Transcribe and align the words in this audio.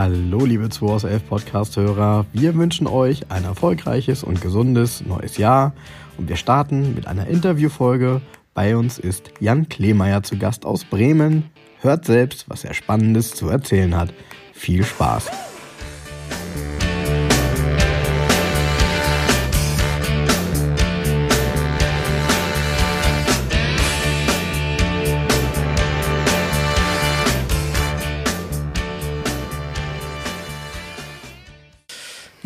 Hallo, 0.00 0.44
liebe 0.44 0.68
2 0.68 0.86
aus 0.86 1.02
11 1.02 1.26
Podcast-Hörer. 1.28 2.24
Wir 2.32 2.54
wünschen 2.54 2.86
euch 2.86 3.32
ein 3.32 3.42
erfolgreiches 3.42 4.22
und 4.22 4.40
gesundes 4.40 5.04
neues 5.04 5.38
Jahr 5.38 5.72
und 6.16 6.28
wir 6.28 6.36
starten 6.36 6.94
mit 6.94 7.08
einer 7.08 7.26
Interviewfolge. 7.26 8.20
Bei 8.54 8.76
uns 8.76 9.00
ist 9.00 9.32
Jan 9.40 9.68
Kleemeyer 9.68 10.22
zu 10.22 10.38
Gast 10.38 10.64
aus 10.64 10.84
Bremen. 10.84 11.50
Hört 11.80 12.04
selbst, 12.04 12.48
was 12.48 12.62
er 12.62 12.74
Spannendes 12.74 13.32
zu 13.32 13.48
erzählen 13.48 13.96
hat. 13.96 14.14
Viel 14.52 14.84
Spaß! 14.84 15.32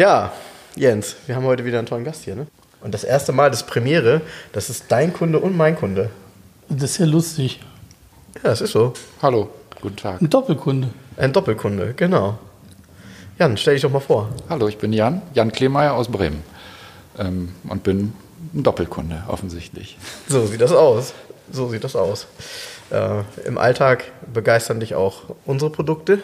Ja, 0.02 0.33
Jens, 0.74 1.15
wir 1.27 1.37
haben 1.37 1.45
heute 1.45 1.65
wieder 1.65 1.79
einen 1.79 1.87
tollen 1.87 2.02
Gast 2.02 2.24
hier, 2.24 2.34
ne? 2.34 2.48
Und 2.80 2.92
das 2.92 3.05
erste 3.05 3.30
Mal, 3.30 3.52
das 3.52 3.65
Premiere, 3.65 4.20
das 4.52 4.69
ist 4.69 4.87
dein 4.88 5.12
Kunde 5.12 5.38
und 5.38 5.56
mein 5.56 5.77
Kunde. 5.77 6.11
Das 6.69 6.91
ist 6.91 6.98
ja 6.98 7.06
lustig. 7.06 7.61
Ja, 8.34 8.41
das 8.51 8.62
ist 8.62 8.73
so. 8.73 8.95
Hallo, 9.23 9.51
guten 9.80 9.95
Tag. 9.95 10.20
Ein 10.20 10.28
Doppelkunde. 10.28 10.88
Ein 11.16 11.33
Doppelkunde, 11.33 11.95
genau. 11.95 12.37
Jan, 13.38 13.56
stell 13.56 13.75
dich 13.75 13.83
doch 13.83 13.92
mal 13.92 14.01
vor. 14.01 14.30
Hallo, 14.48 14.66
ich 14.66 14.77
bin 14.77 14.92
Jan, 14.92 15.23
Jan 15.34 15.52
Kleemeyer 15.52 15.95
aus 15.95 16.09
Bremen. 16.09 16.42
Ähm, 17.16 17.50
und 17.69 17.84
bin 17.84 18.12
ein 18.55 18.64
Doppelkunde, 18.64 19.23
offensichtlich. 19.28 19.98
So 20.27 20.47
sieht 20.47 20.62
das 20.62 20.73
aus. 20.73 21.14
So 21.53 21.69
sieht 21.69 21.84
das 21.84 21.95
aus. 21.95 22.27
Äh, 22.91 23.23
Im 23.47 23.56
Alltag 23.56 24.06
begeistern 24.34 24.80
dich 24.80 24.97
auch 24.97 25.37
unsere 25.45 25.70
Produkte. 25.70 26.19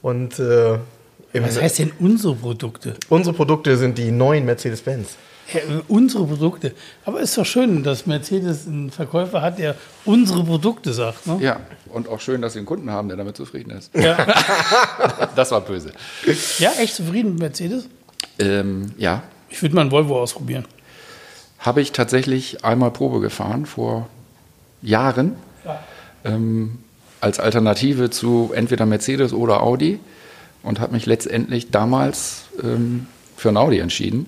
Und 0.00 0.38
äh, 0.38 0.78
Was 1.32 1.60
heißt 1.60 1.78
denn 1.80 1.92
unsere 1.98 2.34
Produkte? 2.34 2.94
unsere 3.08 3.34
Produkte 3.34 3.76
sind 3.76 3.98
die 3.98 4.10
neuen 4.10 4.44
Mercedes-Benz. 4.46 5.16
Ja, 5.52 5.60
unsere 5.86 6.24
Produkte. 6.26 6.72
Aber 7.04 7.20
ist 7.20 7.38
doch 7.38 7.46
schön, 7.46 7.84
dass 7.84 8.06
Mercedes 8.06 8.66
einen 8.66 8.90
Verkäufer 8.90 9.42
hat, 9.42 9.58
der 9.60 9.76
unsere 10.04 10.42
Produkte 10.42 10.92
sagt. 10.92 11.26
Ne? 11.26 11.38
Ja, 11.40 11.60
und 11.92 12.08
auch 12.08 12.18
schön, 12.20 12.42
dass 12.42 12.54
Sie 12.54 12.58
einen 12.58 12.66
Kunden 12.66 12.90
haben, 12.90 13.06
der 13.08 13.16
damit 13.16 13.36
zufrieden 13.36 13.70
ist. 13.70 13.94
Ja. 13.94 14.16
Das 15.36 15.50
war 15.52 15.60
böse. 15.60 15.92
ja, 16.58 16.72
echt 16.80 16.94
zufrieden 16.96 17.32
mit 17.32 17.38
Mercedes? 17.40 17.88
Ähm, 18.38 18.92
ja, 18.98 19.22
Ich 19.50 19.60
würde 19.62 19.74
mal 19.74 19.82
einen 19.82 19.90
Volvo 19.92 20.20
ausprobieren. 20.20 20.64
habe 21.58 21.80
ich 21.80 21.92
tatsächlich 21.92 22.64
einmal 22.64 22.90
Probe 22.90 23.20
gefahren 23.20 23.66
vor 23.66 24.08
Jahren. 24.82 25.34
Ähm, 26.24 26.78
als 27.20 27.38
Alternative 27.38 28.10
zu 28.10 28.50
entweder 28.54 28.84
Mercedes 28.86 29.32
oder 29.32 29.62
Audi 29.62 30.00
und 30.66 30.80
habe 30.80 30.92
mich 30.92 31.06
letztendlich 31.06 31.70
damals 31.70 32.46
ähm, 32.62 33.06
für 33.36 33.48
einen 33.48 33.56
Audi 33.56 33.78
entschieden, 33.78 34.26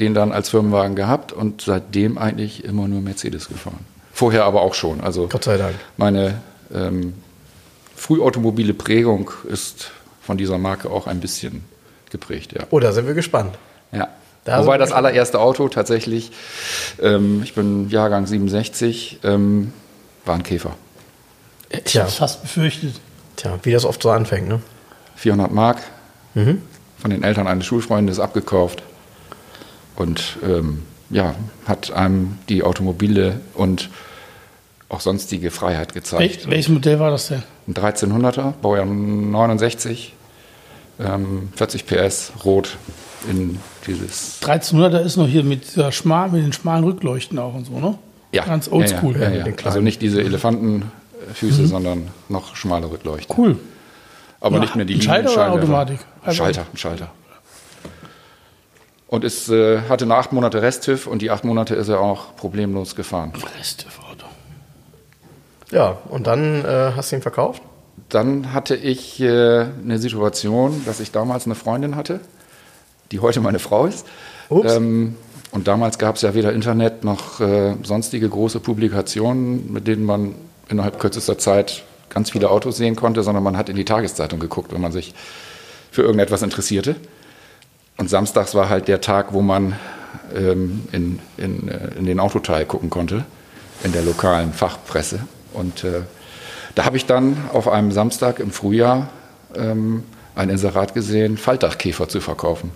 den 0.00 0.14
dann 0.14 0.32
als 0.32 0.48
Firmenwagen 0.48 0.96
gehabt 0.96 1.32
und 1.32 1.60
seitdem 1.60 2.16
eigentlich 2.16 2.64
immer 2.64 2.88
nur 2.88 3.02
Mercedes 3.02 3.48
gefahren. 3.48 3.84
Vorher 4.12 4.44
aber 4.44 4.62
auch 4.62 4.74
schon. 4.74 5.02
Also 5.02 5.28
Gott 5.28 5.44
sei 5.44 5.58
Dank. 5.58 5.74
meine 5.96 6.40
ähm, 6.74 7.12
frühautomobile 7.94 8.72
Prägung 8.72 9.30
ist 9.46 9.90
von 10.22 10.38
dieser 10.38 10.56
Marke 10.56 10.90
auch 10.90 11.06
ein 11.06 11.20
bisschen 11.20 11.64
geprägt, 12.10 12.52
ja. 12.52 12.64
Oh, 12.70 12.80
da 12.80 12.92
sind 12.92 13.06
wir 13.06 13.14
gespannt. 13.14 13.56
Ja. 13.92 14.08
Da 14.44 14.62
Wobei 14.62 14.78
das 14.78 14.90
allererste 14.90 15.38
Auto 15.38 15.68
tatsächlich, 15.68 16.32
ähm, 17.00 17.42
ich 17.44 17.54
bin 17.54 17.90
Jahrgang 17.90 18.26
67, 18.26 19.20
ähm, 19.22 19.72
war 20.24 20.34
ein 20.34 20.42
Käfer. 20.42 20.74
Ich 21.70 21.84
Tja. 21.84 22.02
hab's 22.02 22.14
fast 22.14 22.42
befürchtet. 22.42 22.94
Tja, 23.36 23.58
wie 23.62 23.70
das 23.70 23.84
oft 23.84 24.02
so 24.02 24.10
anfängt, 24.10 24.48
ne? 24.48 24.60
400 25.22 25.52
Mark, 25.52 25.78
Mhm. 26.34 26.62
von 26.98 27.10
den 27.10 27.22
Eltern 27.22 27.46
eines 27.46 27.64
Schulfreundes 27.66 28.18
abgekauft 28.18 28.82
und 29.96 30.38
ähm, 30.42 30.82
ja, 31.10 31.34
hat 31.66 31.92
einem 31.92 32.38
die 32.48 32.62
Automobile 32.62 33.40
und 33.54 33.90
auch 34.88 35.00
sonstige 35.00 35.50
Freiheit 35.50 35.92
gezeigt. 35.94 36.44
Wel 36.46 36.52
welches 36.52 36.68
Modell 36.70 36.98
war 36.98 37.10
das 37.10 37.28
denn? 37.28 37.42
Ein 37.68 37.74
1300er, 37.74 38.54
Baujahr 38.62 38.86
69, 38.86 40.14
ähm, 40.98 41.50
40 41.54 41.86
PS, 41.86 42.32
rot 42.44 42.76
in 43.30 43.58
dieses 43.86 44.40
1300er 44.42 45.00
ist 45.00 45.16
noch 45.18 45.28
hier 45.28 45.44
mit, 45.44 45.64
dieser 45.68 45.92
schmal, 45.92 46.30
mit 46.30 46.42
den 46.42 46.52
schmalen 46.52 46.82
Rückleuchten 46.84 47.38
auch 47.38 47.54
und 47.54 47.66
so, 47.66 47.78
ne? 47.78 47.96
Ganz 48.32 48.72
oldschool. 48.72 49.14
Ja, 49.14 49.24
ja, 49.30 49.44
mit 49.44 49.46
ja, 49.46 49.52
ja. 49.60 49.66
Also 49.66 49.80
nicht 49.82 50.00
diese 50.02 50.22
Elefantenfüße, 50.22 51.66
sondern 51.66 52.08
noch 52.30 52.56
schmale 52.56 52.90
Rückleuchten. 52.90 53.36
Cool. 53.36 53.58
Aber 54.42 54.56
Ja, 54.56 54.60
nicht 54.62 54.76
mehr 54.76 54.84
die 54.84 54.94
ein 54.96 55.00
Schalter 55.02 55.32
oder. 55.32 55.52
Automatik? 55.52 56.00
Also- 56.22 56.36
Schalter, 56.36 56.66
ein 56.72 56.76
Schalter. 56.76 57.10
Und 59.06 59.24
es 59.24 59.48
äh, 59.48 59.82
hatte 59.88 60.04
nur 60.06 60.16
acht 60.16 60.32
Monate 60.32 60.62
Resttüv 60.62 61.06
und 61.06 61.22
die 61.22 61.30
acht 61.30 61.44
Monate 61.44 61.74
ist 61.74 61.88
er 61.88 62.00
auch 62.00 62.34
problemlos 62.36 62.96
gefahren. 62.96 63.32
Reste-Auto. 63.58 64.26
Ja, 65.70 65.98
und 66.08 66.26
dann 66.26 66.64
äh, 66.64 66.92
hast 66.96 67.12
du 67.12 67.16
ihn 67.16 67.22
verkauft? 67.22 67.62
Dann 68.08 68.52
hatte 68.52 68.74
ich 68.74 69.20
äh, 69.20 69.66
eine 69.84 69.98
Situation, 69.98 70.82
dass 70.86 70.98
ich 71.00 71.12
damals 71.12 71.44
eine 71.46 71.54
Freundin 71.54 71.94
hatte, 71.94 72.20
die 73.12 73.20
heute 73.20 73.40
meine 73.40 73.58
Frau 73.58 73.86
ist. 73.86 74.06
Ups. 74.48 74.74
Ähm, 74.76 75.16
und 75.52 75.68
damals 75.68 75.98
gab 75.98 76.16
es 76.16 76.22
ja 76.22 76.34
weder 76.34 76.52
Internet 76.54 77.04
noch 77.04 77.38
äh, 77.40 77.74
sonstige 77.82 78.28
große 78.28 78.60
Publikationen, 78.60 79.70
mit 79.72 79.86
denen 79.86 80.04
man 80.04 80.34
innerhalb 80.68 80.98
kürzester 80.98 81.36
Zeit 81.38 81.84
ganz 82.12 82.30
viele 82.30 82.50
Autos 82.50 82.76
sehen 82.76 82.96
konnte, 82.96 83.22
sondern 83.22 83.44
man 83.44 83.56
hat 83.56 83.68
in 83.68 83.76
die 83.76 83.84
Tageszeitung 83.84 84.40
geguckt, 84.40 84.72
wenn 84.72 84.80
man 84.80 84.92
sich 84.92 85.14
für 85.90 86.02
irgendetwas 86.02 86.42
interessierte. 86.42 86.96
Und 87.96 88.10
samstags 88.10 88.54
war 88.54 88.68
halt 88.68 88.88
der 88.88 89.00
Tag, 89.00 89.32
wo 89.32 89.42
man 89.42 89.76
ähm, 90.34 90.82
in, 90.92 91.18
in, 91.36 91.68
äh, 91.68 91.94
in 91.98 92.06
den 92.06 92.20
Autoteil 92.20 92.64
gucken 92.66 92.90
konnte, 92.90 93.24
in 93.84 93.92
der 93.92 94.02
lokalen 94.02 94.52
Fachpresse. 94.52 95.20
Und 95.52 95.84
äh, 95.84 96.02
da 96.74 96.84
habe 96.84 96.96
ich 96.96 97.06
dann 97.06 97.36
auf 97.52 97.68
einem 97.68 97.92
Samstag 97.92 98.40
im 98.40 98.50
Frühjahr 98.50 99.10
ähm, 99.54 100.04
ein 100.34 100.48
Inserat 100.48 100.94
gesehen, 100.94 101.36
Faltdachkäfer 101.36 102.08
zu 102.08 102.20
verkaufen. 102.20 102.70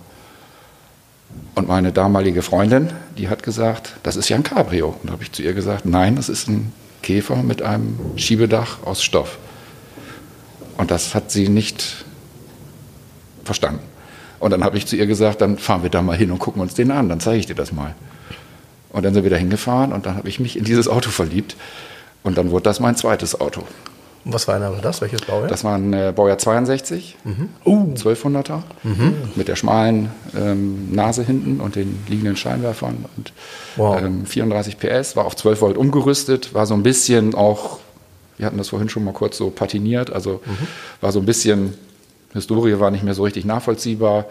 Und 1.55 1.67
meine 1.67 1.91
damalige 1.91 2.41
Freundin, 2.41 2.91
die 3.17 3.29
hat 3.29 3.43
gesagt, 3.43 3.93
das 4.03 4.15
ist 4.15 4.29
ja 4.29 4.35
ein 4.35 4.43
Cabrio. 4.43 4.89
Und 5.01 5.07
da 5.07 5.13
habe 5.13 5.23
ich 5.23 5.31
zu 5.31 5.41
ihr 5.41 5.53
gesagt, 5.53 5.85
nein, 5.85 6.15
das 6.15 6.29
ist 6.29 6.47
ein 6.47 6.71
Käfer 7.01 7.37
mit 7.37 7.61
einem 7.61 7.97
Schiebedach 8.15 8.83
aus 8.83 9.03
Stoff. 9.03 9.37
Und 10.77 10.91
das 10.91 11.15
hat 11.15 11.31
sie 11.31 11.49
nicht 11.49 12.05
verstanden. 13.43 13.81
Und 14.39 14.51
dann 14.51 14.63
habe 14.63 14.77
ich 14.77 14.85
zu 14.85 14.95
ihr 14.95 15.07
gesagt, 15.07 15.41
dann 15.41 15.57
fahren 15.57 15.83
wir 15.83 15.89
da 15.89 16.01
mal 16.01 16.15
hin 16.15 16.31
und 16.31 16.39
gucken 16.39 16.61
uns 16.61 16.75
den 16.75 16.91
an, 16.91 17.09
dann 17.09 17.19
zeige 17.19 17.39
ich 17.39 17.45
dir 17.47 17.55
das 17.55 17.71
mal. 17.71 17.95
Und 18.89 19.03
dann 19.03 19.13
sind 19.13 19.23
wir 19.23 19.31
da 19.31 19.37
hingefahren 19.37 19.91
und 19.91 20.05
dann 20.05 20.15
habe 20.15 20.29
ich 20.29 20.39
mich 20.39 20.57
in 20.57 20.63
dieses 20.63 20.87
Auto 20.87 21.09
verliebt. 21.09 21.55
Und 22.23 22.37
dann 22.37 22.51
wurde 22.51 22.63
das 22.63 22.79
mein 22.79 22.95
zweites 22.95 23.39
Auto. 23.39 23.63
Was 24.29 24.47
war 24.47 24.55
einer 24.55 24.71
das? 24.81 25.01
Welches 25.01 25.21
Baujahr? 25.21 25.47
Das 25.47 25.63
war 25.63 25.75
ein 25.75 25.93
äh, 25.93 26.13
Baujahr 26.15 26.37
62, 26.37 27.15
Uh, 27.63 27.93
1200er, 27.95 28.61
mit 29.35 29.47
der 29.47 29.55
schmalen 29.55 30.09
ähm, 30.35 30.91
Nase 30.93 31.23
hinten 31.23 31.59
und 31.61 31.75
den 31.75 31.99
liegenden 32.07 32.35
Scheinwerfern. 32.35 33.05
Und, 33.15 33.33
Wow. 33.77 34.01
ähm, 34.01 34.25
34 34.25 34.77
PS, 34.79 35.15
war 35.15 35.25
auf 35.25 35.35
12 35.35 35.61
Volt 35.61 35.77
umgerüstet, 35.77 36.53
war 36.53 36.65
so 36.65 36.73
ein 36.73 36.83
bisschen 36.83 37.35
auch, 37.35 37.79
wir 38.37 38.45
hatten 38.45 38.57
das 38.57 38.69
vorhin 38.69 38.89
schon 38.89 39.03
mal 39.03 39.13
kurz 39.13 39.37
so 39.37 39.49
patiniert, 39.49 40.11
also 40.11 40.41
war 41.01 41.11
so 41.11 41.19
ein 41.19 41.25
bisschen, 41.25 41.73
Historie 42.33 42.79
war 42.79 42.91
nicht 42.91 43.03
mehr 43.03 43.13
so 43.13 43.23
richtig 43.23 43.45
nachvollziehbar, 43.45 44.25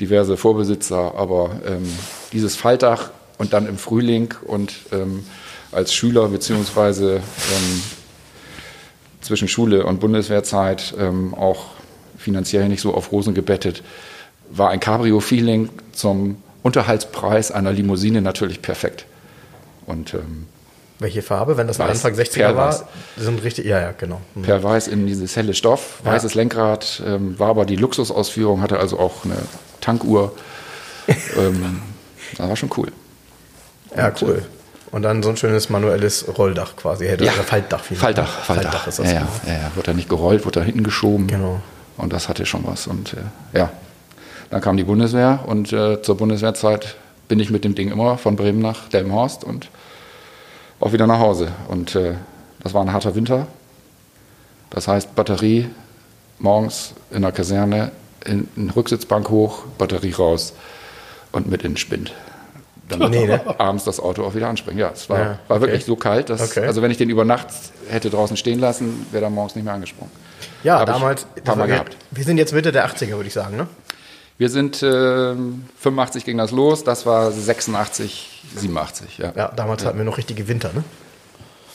diverse 0.00 0.36
Vorbesitzer, 0.36 1.14
aber 1.16 1.50
ähm, 1.66 1.84
dieses 2.32 2.56
Faltdach 2.56 3.10
und 3.38 3.52
dann 3.52 3.66
im 3.66 3.78
Frühling 3.78 4.34
und 4.46 4.74
ähm, 4.92 5.24
als 5.72 5.92
Schüler 5.94 6.28
beziehungsweise 6.28 7.16
ähm, 7.16 7.82
zwischen 9.26 9.48
Schule 9.48 9.84
und 9.84 10.00
Bundeswehrzeit 10.00 10.94
ähm, 10.98 11.34
auch 11.34 11.66
finanziell 12.16 12.68
nicht 12.68 12.80
so 12.80 12.94
auf 12.94 13.12
Rosen 13.12 13.34
gebettet, 13.34 13.82
war 14.50 14.70
ein 14.70 14.80
Cabrio-Feeling 14.80 15.68
zum 15.92 16.36
Unterhaltspreis 16.62 17.50
einer 17.50 17.72
Limousine 17.72 18.22
natürlich 18.22 18.62
perfekt. 18.62 19.06
Und 19.86 20.14
ähm, 20.14 20.46
Welche 20.98 21.22
Farbe? 21.22 21.56
Wenn 21.56 21.66
das 21.66 21.78
Weiß. 21.78 21.90
Anfang 22.04 22.14
60er 22.14 22.32
Perlweiß. 22.34 22.80
war, 22.80 22.88
sind 23.16 23.42
richtig, 23.44 23.66
ja, 23.66 23.80
ja, 23.80 23.92
genau. 23.92 24.20
Mhm. 24.34 24.42
per 24.42 24.62
Weiß 24.62 24.88
in 24.88 25.06
dieses 25.06 25.36
helle 25.36 25.54
Stoff, 25.54 26.00
Ja. 26.04 26.12
weißes 26.12 26.34
Lenkrad, 26.34 27.02
ähm, 27.06 27.38
war 27.38 27.48
aber 27.50 27.66
die 27.66 27.76
Luxusausführung, 27.76 28.62
hatte 28.62 28.78
also 28.78 28.98
auch 28.98 29.24
eine 29.24 29.36
Tankuhr. 29.80 30.32
ähm, 31.36 31.82
das 32.36 32.48
war 32.48 32.56
schon 32.56 32.70
cool. 32.76 32.90
Ja, 33.96 34.12
cool. 34.20 34.44
Und 34.92 35.02
dann 35.02 35.22
so 35.22 35.30
ein 35.30 35.36
schönes 35.36 35.68
manuelles 35.68 36.26
Rolldach 36.38 36.76
quasi. 36.76 37.06
Hätte 37.06 37.24
Ja, 37.24 37.32
oder 37.32 37.42
Faltdach. 37.42 37.82
vielmehr. 37.82 38.02
Faltdach, 38.02 38.28
Faltdach. 38.44 38.86
ist 38.86 38.98
das. 38.98 39.06
ja, 39.12 39.20
ja, 39.20 39.28
ja, 39.46 39.52
ja, 39.54 39.70
wurde 39.74 39.86
da 39.86 39.92
nicht 39.94 40.08
gerollt, 40.08 40.44
wurde 40.44 40.60
da 40.60 40.64
hinten 40.64 40.84
geschoben. 40.84 41.26
Genau. 41.26 41.60
Und 41.96 42.12
das 42.12 42.28
hatte 42.28 42.46
schon 42.46 42.64
was. 42.66 42.86
Und 42.86 43.14
äh, 43.14 43.58
ja, 43.58 43.70
dann 44.50 44.60
kam 44.60 44.76
die 44.76 44.84
Bundeswehr 44.84 45.40
und 45.46 45.72
äh, 45.72 46.00
zur 46.02 46.16
Bundeswehrzeit 46.16 46.96
bin 47.28 47.40
ich 47.40 47.50
mit 47.50 47.64
dem 47.64 47.74
Ding 47.74 47.90
immer 47.90 48.16
von 48.18 48.36
Bremen 48.36 48.60
nach 48.60 48.88
Delmenhorst 48.88 49.42
und 49.42 49.68
auch 50.78 50.92
wieder 50.92 51.06
nach 51.06 51.18
Hause. 51.18 51.48
Und 51.68 51.94
äh, 51.96 52.14
das 52.62 52.74
war 52.74 52.82
ein 52.82 52.92
harter 52.92 53.14
Winter. 53.14 53.46
Das 54.70 54.88
heißt, 54.88 55.14
Batterie 55.14 55.68
morgens 56.38 56.92
in 57.10 57.22
der 57.22 57.32
Kaserne, 57.32 57.90
in, 58.24 58.48
in 58.56 58.70
Rücksitzbank 58.70 59.28
hoch, 59.30 59.64
Batterie 59.78 60.12
raus 60.12 60.52
und 61.32 61.48
mit 61.48 61.62
in 61.64 61.72
den 61.72 61.76
Spind. 61.76 62.12
Dann 62.88 63.10
Nee, 63.10 63.26
ne? 63.26 63.40
abends 63.58 63.84
das 63.84 63.98
Auto 64.00 64.24
auch 64.24 64.34
wieder 64.34 64.48
anspringen. 64.48 64.78
Ja, 64.78 64.90
es 64.92 65.08
war, 65.10 65.18
Ja, 65.18 65.38
war 65.48 65.56
okay. 65.56 65.66
wirklich 65.66 65.84
so 65.84 65.96
kalt, 65.96 66.30
dass, 66.30 66.40
Okay. 66.50 66.66
also 66.66 66.82
wenn 66.82 66.90
ich 66.90 66.96
den 66.98 67.10
über 67.10 67.24
Nacht 67.24 67.48
hätte 67.88 68.10
draußen 68.10 68.36
stehen 68.36 68.58
lassen, 68.60 69.06
wäre 69.10 69.24
er 69.24 69.30
morgens 69.30 69.54
nicht 69.56 69.64
mehr 69.64 69.74
angesprungen. 69.74 70.12
Ja, 70.62 70.78
Hab 70.80 70.88
ich 70.88 70.94
damals. 70.94 71.26
ein 71.36 71.42
paar 71.44 71.56
Mal 71.56 71.68
wir, 71.68 71.74
gehabt. 71.74 71.96
wir 72.10 72.24
sind 72.24 72.38
jetzt 72.38 72.52
Mitte 72.52 72.72
der 72.72 72.88
80er, 72.88 73.12
würde 73.16 73.26
ich 73.28 73.34
sagen, 73.34 73.56
ne? 73.56 73.66
Wir 74.38 74.50
sind 74.50 74.82
äh, 74.82 75.34
85 75.78 76.24
ging 76.26 76.36
das 76.36 76.50
los, 76.50 76.84
das 76.84 77.06
war 77.06 77.30
86, 77.32 78.42
87, 78.56 79.18
ja. 79.18 79.32
Ja, 79.34 79.48
damals 79.56 79.84
hatten 79.84 79.96
wir 79.98 80.04
noch 80.04 80.18
richtige 80.18 80.46
Winter, 80.46 80.70
ne? 80.74 80.84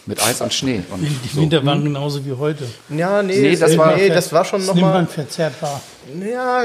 Mit 0.07 0.21
Eis 0.25 0.42
und 0.42 0.51
Schnee. 0.51 0.81
Und 0.89 1.01
Die 1.03 1.27
so. 1.31 1.42
Winter 1.42 1.63
waren 1.63 1.83
genauso 1.83 2.25
wie 2.25 2.33
heute. 2.33 2.65
Ja, 2.89 3.21
nee, 3.21 3.39
Nee, 3.39 3.56
das 3.56 3.77
war- 3.77 3.95
nee, 3.95 4.09
das 4.09 4.33
war 4.33 4.44
schon 4.45 4.65
nochmal. 4.65 5.06
verzerrt 5.06 5.62
wahr. 5.62 5.80
Ja, 6.19 6.62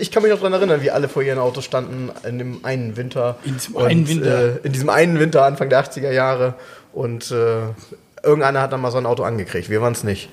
ich 0.00 0.10
kann 0.10 0.22
mich 0.22 0.32
noch 0.32 0.38
daran 0.38 0.54
erinnern, 0.54 0.82
wie 0.82 0.90
alle 0.90 1.08
vor 1.08 1.22
ihren 1.22 1.38
Autos 1.38 1.64
standen 1.66 2.10
in 2.26 2.38
dem 2.38 2.64
einen 2.64 2.96
Winter. 2.96 3.36
In 3.44 3.54
diesem 3.54 3.76
einen 3.76 4.08
Winter. 4.08 4.44
Äh, 4.44 4.66
in 4.66 4.72
diesem 4.72 4.88
einen 4.88 5.18
Winter, 5.20 5.44
Anfang 5.44 5.68
der 5.68 5.78
80er 5.84 6.10
Jahre. 6.10 6.54
Und 6.94 7.30
äh, 7.30 7.60
irgendeiner 8.22 8.62
hat 8.62 8.72
dann 8.72 8.80
mal 8.80 8.90
so 8.90 8.96
ein 8.98 9.06
Auto 9.06 9.22
angekriegt. 9.24 9.68
Wir 9.68 9.82
waren 9.82 9.92
es 9.92 10.02
nicht. 10.02 10.30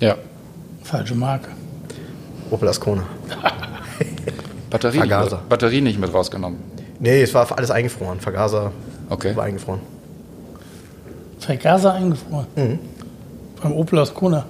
Ja. 0.00 0.16
Falsche 0.82 1.14
Marke. 1.14 1.48
Opel 2.50 2.68
Ascona. 2.68 3.04
Batterie, 4.70 4.98
nicht 5.00 5.08
Vergaser. 5.08 5.36
mit, 5.38 5.48
Batterie 5.50 5.80
nicht 5.82 5.98
mit 6.00 6.12
rausgenommen. 6.12 6.58
Nee, 6.98 7.22
es 7.22 7.34
war 7.34 7.46
alles 7.56 7.70
eingefroren. 7.70 8.20
Vergaser 8.20 8.72
Okay. 9.10 9.36
war 9.36 9.44
eingefroren. 9.44 9.80
Vergaser 11.42 11.94
eingefroren. 11.94 12.46
Mhm. 12.56 12.78
Beim 13.62 13.72
Opel 13.72 13.98
Ascona. 13.98 14.44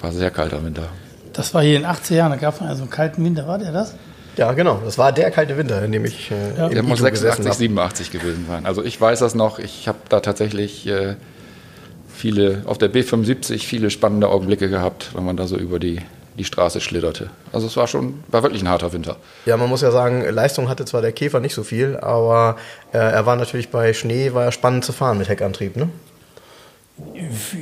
War 0.00 0.12
sehr 0.12 0.30
kalter 0.30 0.64
Winter. 0.64 0.88
Das 1.32 1.54
war 1.54 1.62
hier 1.62 1.76
in 1.76 1.82
den 1.82 1.90
80er 1.90 2.14
Jahren, 2.14 2.30
da 2.32 2.36
gab 2.36 2.54
es 2.54 2.60
mal 2.60 2.74
so 2.74 2.82
einen 2.82 2.90
kalten 2.90 3.24
Winter, 3.24 3.46
war 3.46 3.58
der 3.58 3.72
das? 3.72 3.94
Ja, 4.36 4.52
genau. 4.52 4.80
Das 4.84 4.98
war 4.98 5.12
der 5.12 5.30
kalte 5.30 5.56
Winter, 5.56 5.82
in 5.84 5.92
dem 5.92 6.04
ich 6.04 6.30
äh, 6.30 6.56
Ja. 6.58 6.66
im 6.68 6.72
Der 6.74 6.82
muss 6.82 7.00
Ito 7.00 7.10
gesessen 7.10 7.42
86, 7.42 7.46
habe. 7.46 7.54
87 7.58 8.10
gewesen 8.10 8.46
sein. 8.48 8.66
Also 8.66 8.82
ich 8.82 8.98
weiß 9.00 9.18
das 9.20 9.34
noch. 9.34 9.58
Ich 9.58 9.88
habe 9.88 9.98
da 10.08 10.20
tatsächlich 10.20 10.86
äh, 10.86 11.16
viele, 12.08 12.62
auf 12.66 12.78
der 12.78 12.90
B75 12.92 13.58
viele 13.60 13.90
spannende 13.90 14.28
Augenblicke 14.28 14.68
gehabt, 14.68 15.10
wenn 15.14 15.24
man 15.24 15.36
da 15.36 15.46
so 15.46 15.56
über 15.56 15.78
die, 15.78 16.00
die 16.38 16.44
Straße 16.44 16.80
schlitterte. 16.80 17.30
Also 17.52 17.66
es 17.66 17.76
war 17.76 17.86
schon, 17.86 18.22
war 18.28 18.42
wirklich 18.42 18.62
ein 18.62 18.68
harter 18.68 18.92
Winter. 18.92 19.16
Ja, 19.46 19.56
man 19.56 19.68
muss 19.68 19.82
ja 19.82 19.90
sagen, 19.90 20.24
Leistung 20.28 20.68
hatte 20.68 20.84
zwar 20.84 21.02
der 21.02 21.12
Käfer 21.12 21.40
nicht 21.40 21.54
so 21.54 21.62
viel, 21.62 21.96
aber 21.98 22.56
äh, 22.92 22.98
er 22.98 23.26
war 23.26 23.36
natürlich 23.36 23.68
bei 23.70 23.92
Schnee, 23.92 24.32
war 24.34 24.44
er 24.44 24.52
spannend 24.52 24.84
zu 24.84 24.92
fahren 24.92 25.18
mit 25.18 25.28
Heckantrieb, 25.28 25.76
ne? 25.76 25.88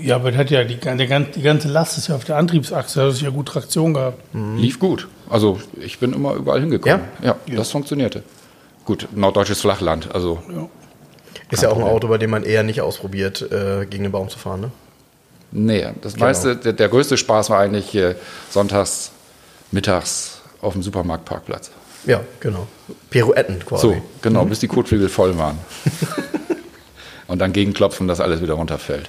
Ja, 0.03 0.17
aber 0.17 0.35
hat 0.37 0.51
ja 0.51 0.65
die, 0.65 0.77
der, 0.77 1.21
die 1.21 1.43
ganze 1.43 1.69
Last 1.69 1.97
ist 1.97 2.09
ja 2.09 2.17
auf 2.17 2.25
der 2.25 2.37
Antriebsachse, 2.37 2.99
da 3.01 3.07
hat 3.07 3.13
es 3.13 3.21
ja 3.21 3.31
gut 3.31 3.47
Traktion 3.47 3.95
gehabt. 3.95 4.19
Lief 4.35 4.79
gut. 4.79 5.09
Also 5.29 5.61
ich 5.81 5.99
bin 5.99 6.13
immer 6.13 6.35
überall 6.35 6.61
hingekommen. 6.61 7.01
Ja, 7.23 7.37
das 7.47 7.71
funktionierte. 7.71 8.23
Gut, 8.85 9.09
norddeutsches 9.15 9.61
Flachland. 9.61 10.15
Also 10.15 10.43
Ja. 10.53 10.69
Ist 11.51 11.63
ja 11.65 11.71
auch 11.71 11.79
ein 11.79 11.83
Auto, 11.85 12.07
bei 12.07 12.19
dem 12.19 12.31
man 12.31 12.45
eher 12.45 12.63
nicht 12.63 12.81
ausprobiert, 12.81 13.43
äh, 13.51 13.85
gegen 13.87 14.05
den 14.05 14.13
Baum 14.13 14.29
zu 14.29 14.39
fahren, 14.39 14.61
ne? 14.61 14.71
Nee, 15.53 15.87
das 16.03 16.17
meiste, 16.17 16.57
der, 16.57 16.73
der 16.73 16.89
größte 16.89 17.17
Spaß 17.17 17.51
war 17.51 17.61
eigentlich 17.61 17.95
äh, 17.95 18.15
sonntags, 18.51 19.11
mittags 19.71 20.41
auf 20.61 20.73
dem 20.75 20.83
Supermarktparkplatz. 20.83 21.71
Ja, 22.07 22.21
genau. 22.41 22.67
Pirouetten 23.11 23.65
quasi. 23.65 23.83
So, 23.83 24.03
genau, 24.23 24.45
bis 24.47 24.61
die 24.61 24.69
Kotflügel 24.69 25.09
voll 25.09 25.37
waren. 25.39 25.59
Und 27.27 27.39
dann 27.39 27.53
gegenklopfen, 27.53 28.09
dass 28.09 28.21
alles 28.21 28.41
wieder 28.43 28.55
runterfällt. 28.55 29.09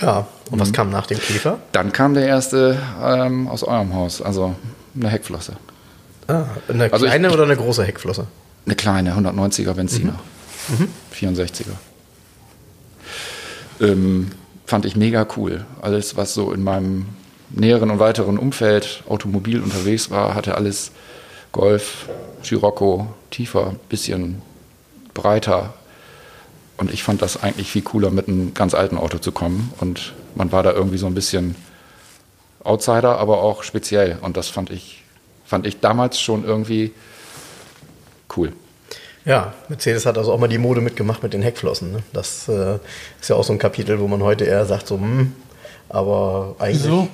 Ja, 0.00 0.26
und 0.50 0.60
was 0.60 0.72
kam 0.72 0.90
nach 0.90 1.06
dem 1.08 1.18
Käfer? 1.18 1.58
Dann 1.72 1.92
kam 1.92 2.14
der 2.14 2.26
erste 2.26 2.78
ähm, 3.02 3.48
aus 3.48 3.64
eurem 3.64 3.92
Haus, 3.94 4.22
also 4.22 4.54
eine 4.94 5.08
Heckflosse. 5.10 5.56
Ah, 6.28 6.44
eine 6.68 6.84
Also 6.92 7.04
ich- 7.04 7.10
kleine 7.10 7.32
oder 7.32 7.42
eine 7.42 7.56
große 7.56 7.84
Heckflosse? 7.84 8.26
Eine 8.64 8.76
kleine 8.76 9.14
190er 9.16 9.72
Benziner. 9.74 10.18
64er. 11.12 11.66
Ähm, 13.80 14.30
fand 14.68 14.84
ich 14.84 14.96
mega 14.96 15.26
cool. 15.36 15.64
Alles, 15.80 16.16
was 16.16 16.34
so 16.34 16.52
in 16.52 16.62
meinem 16.62 17.06
näheren 17.50 17.90
und 17.90 17.98
weiteren 17.98 18.36
Umfeld 18.36 19.02
automobil 19.08 19.62
unterwegs 19.62 20.10
war, 20.10 20.34
hatte 20.34 20.54
alles 20.56 20.92
Golf, 21.52 22.08
Scirocco, 22.42 23.08
tiefer, 23.30 23.74
bisschen 23.88 24.42
breiter. 25.14 25.72
Und 26.76 26.92
ich 26.92 27.02
fand 27.02 27.22
das 27.22 27.42
eigentlich 27.42 27.70
viel 27.70 27.82
cooler, 27.82 28.10
mit 28.10 28.28
einem 28.28 28.52
ganz 28.52 28.74
alten 28.74 28.98
Auto 28.98 29.18
zu 29.18 29.32
kommen. 29.32 29.72
Und 29.80 30.12
man 30.34 30.52
war 30.52 30.62
da 30.62 30.72
irgendwie 30.72 30.98
so 30.98 31.06
ein 31.06 31.14
bisschen 31.14 31.56
Outsider, 32.62 33.18
aber 33.18 33.42
auch 33.42 33.62
speziell. 33.62 34.18
Und 34.20 34.36
das 34.36 34.48
fand 34.48 34.68
ich, 34.68 35.02
fand 35.46 35.66
ich 35.66 35.80
damals 35.80 36.20
schon 36.20 36.44
irgendwie 36.44 36.92
cool. 38.36 38.52
Ja, 39.28 39.52
Mercedes 39.68 40.06
hat 40.06 40.16
also 40.18 40.32
auch 40.32 40.38
mal 40.38 40.48
die 40.48 40.58
Mode 40.58 40.80
mitgemacht 40.80 41.22
mit 41.22 41.32
den 41.34 41.42
Heckflossen. 41.42 41.92
Ne? 41.92 41.98
Das 42.12 42.48
äh, 42.48 42.78
ist 43.20 43.28
ja 43.28 43.36
auch 43.36 43.44
so 43.44 43.52
ein 43.52 43.58
Kapitel, 43.58 44.00
wo 44.00 44.08
man 44.08 44.22
heute 44.22 44.44
eher 44.44 44.64
sagt, 44.64 44.86
so, 44.86 44.96
hm, 44.96 45.34
aber 45.90 46.56
eigentlich. 46.58 46.84
Wieso? 46.84 47.08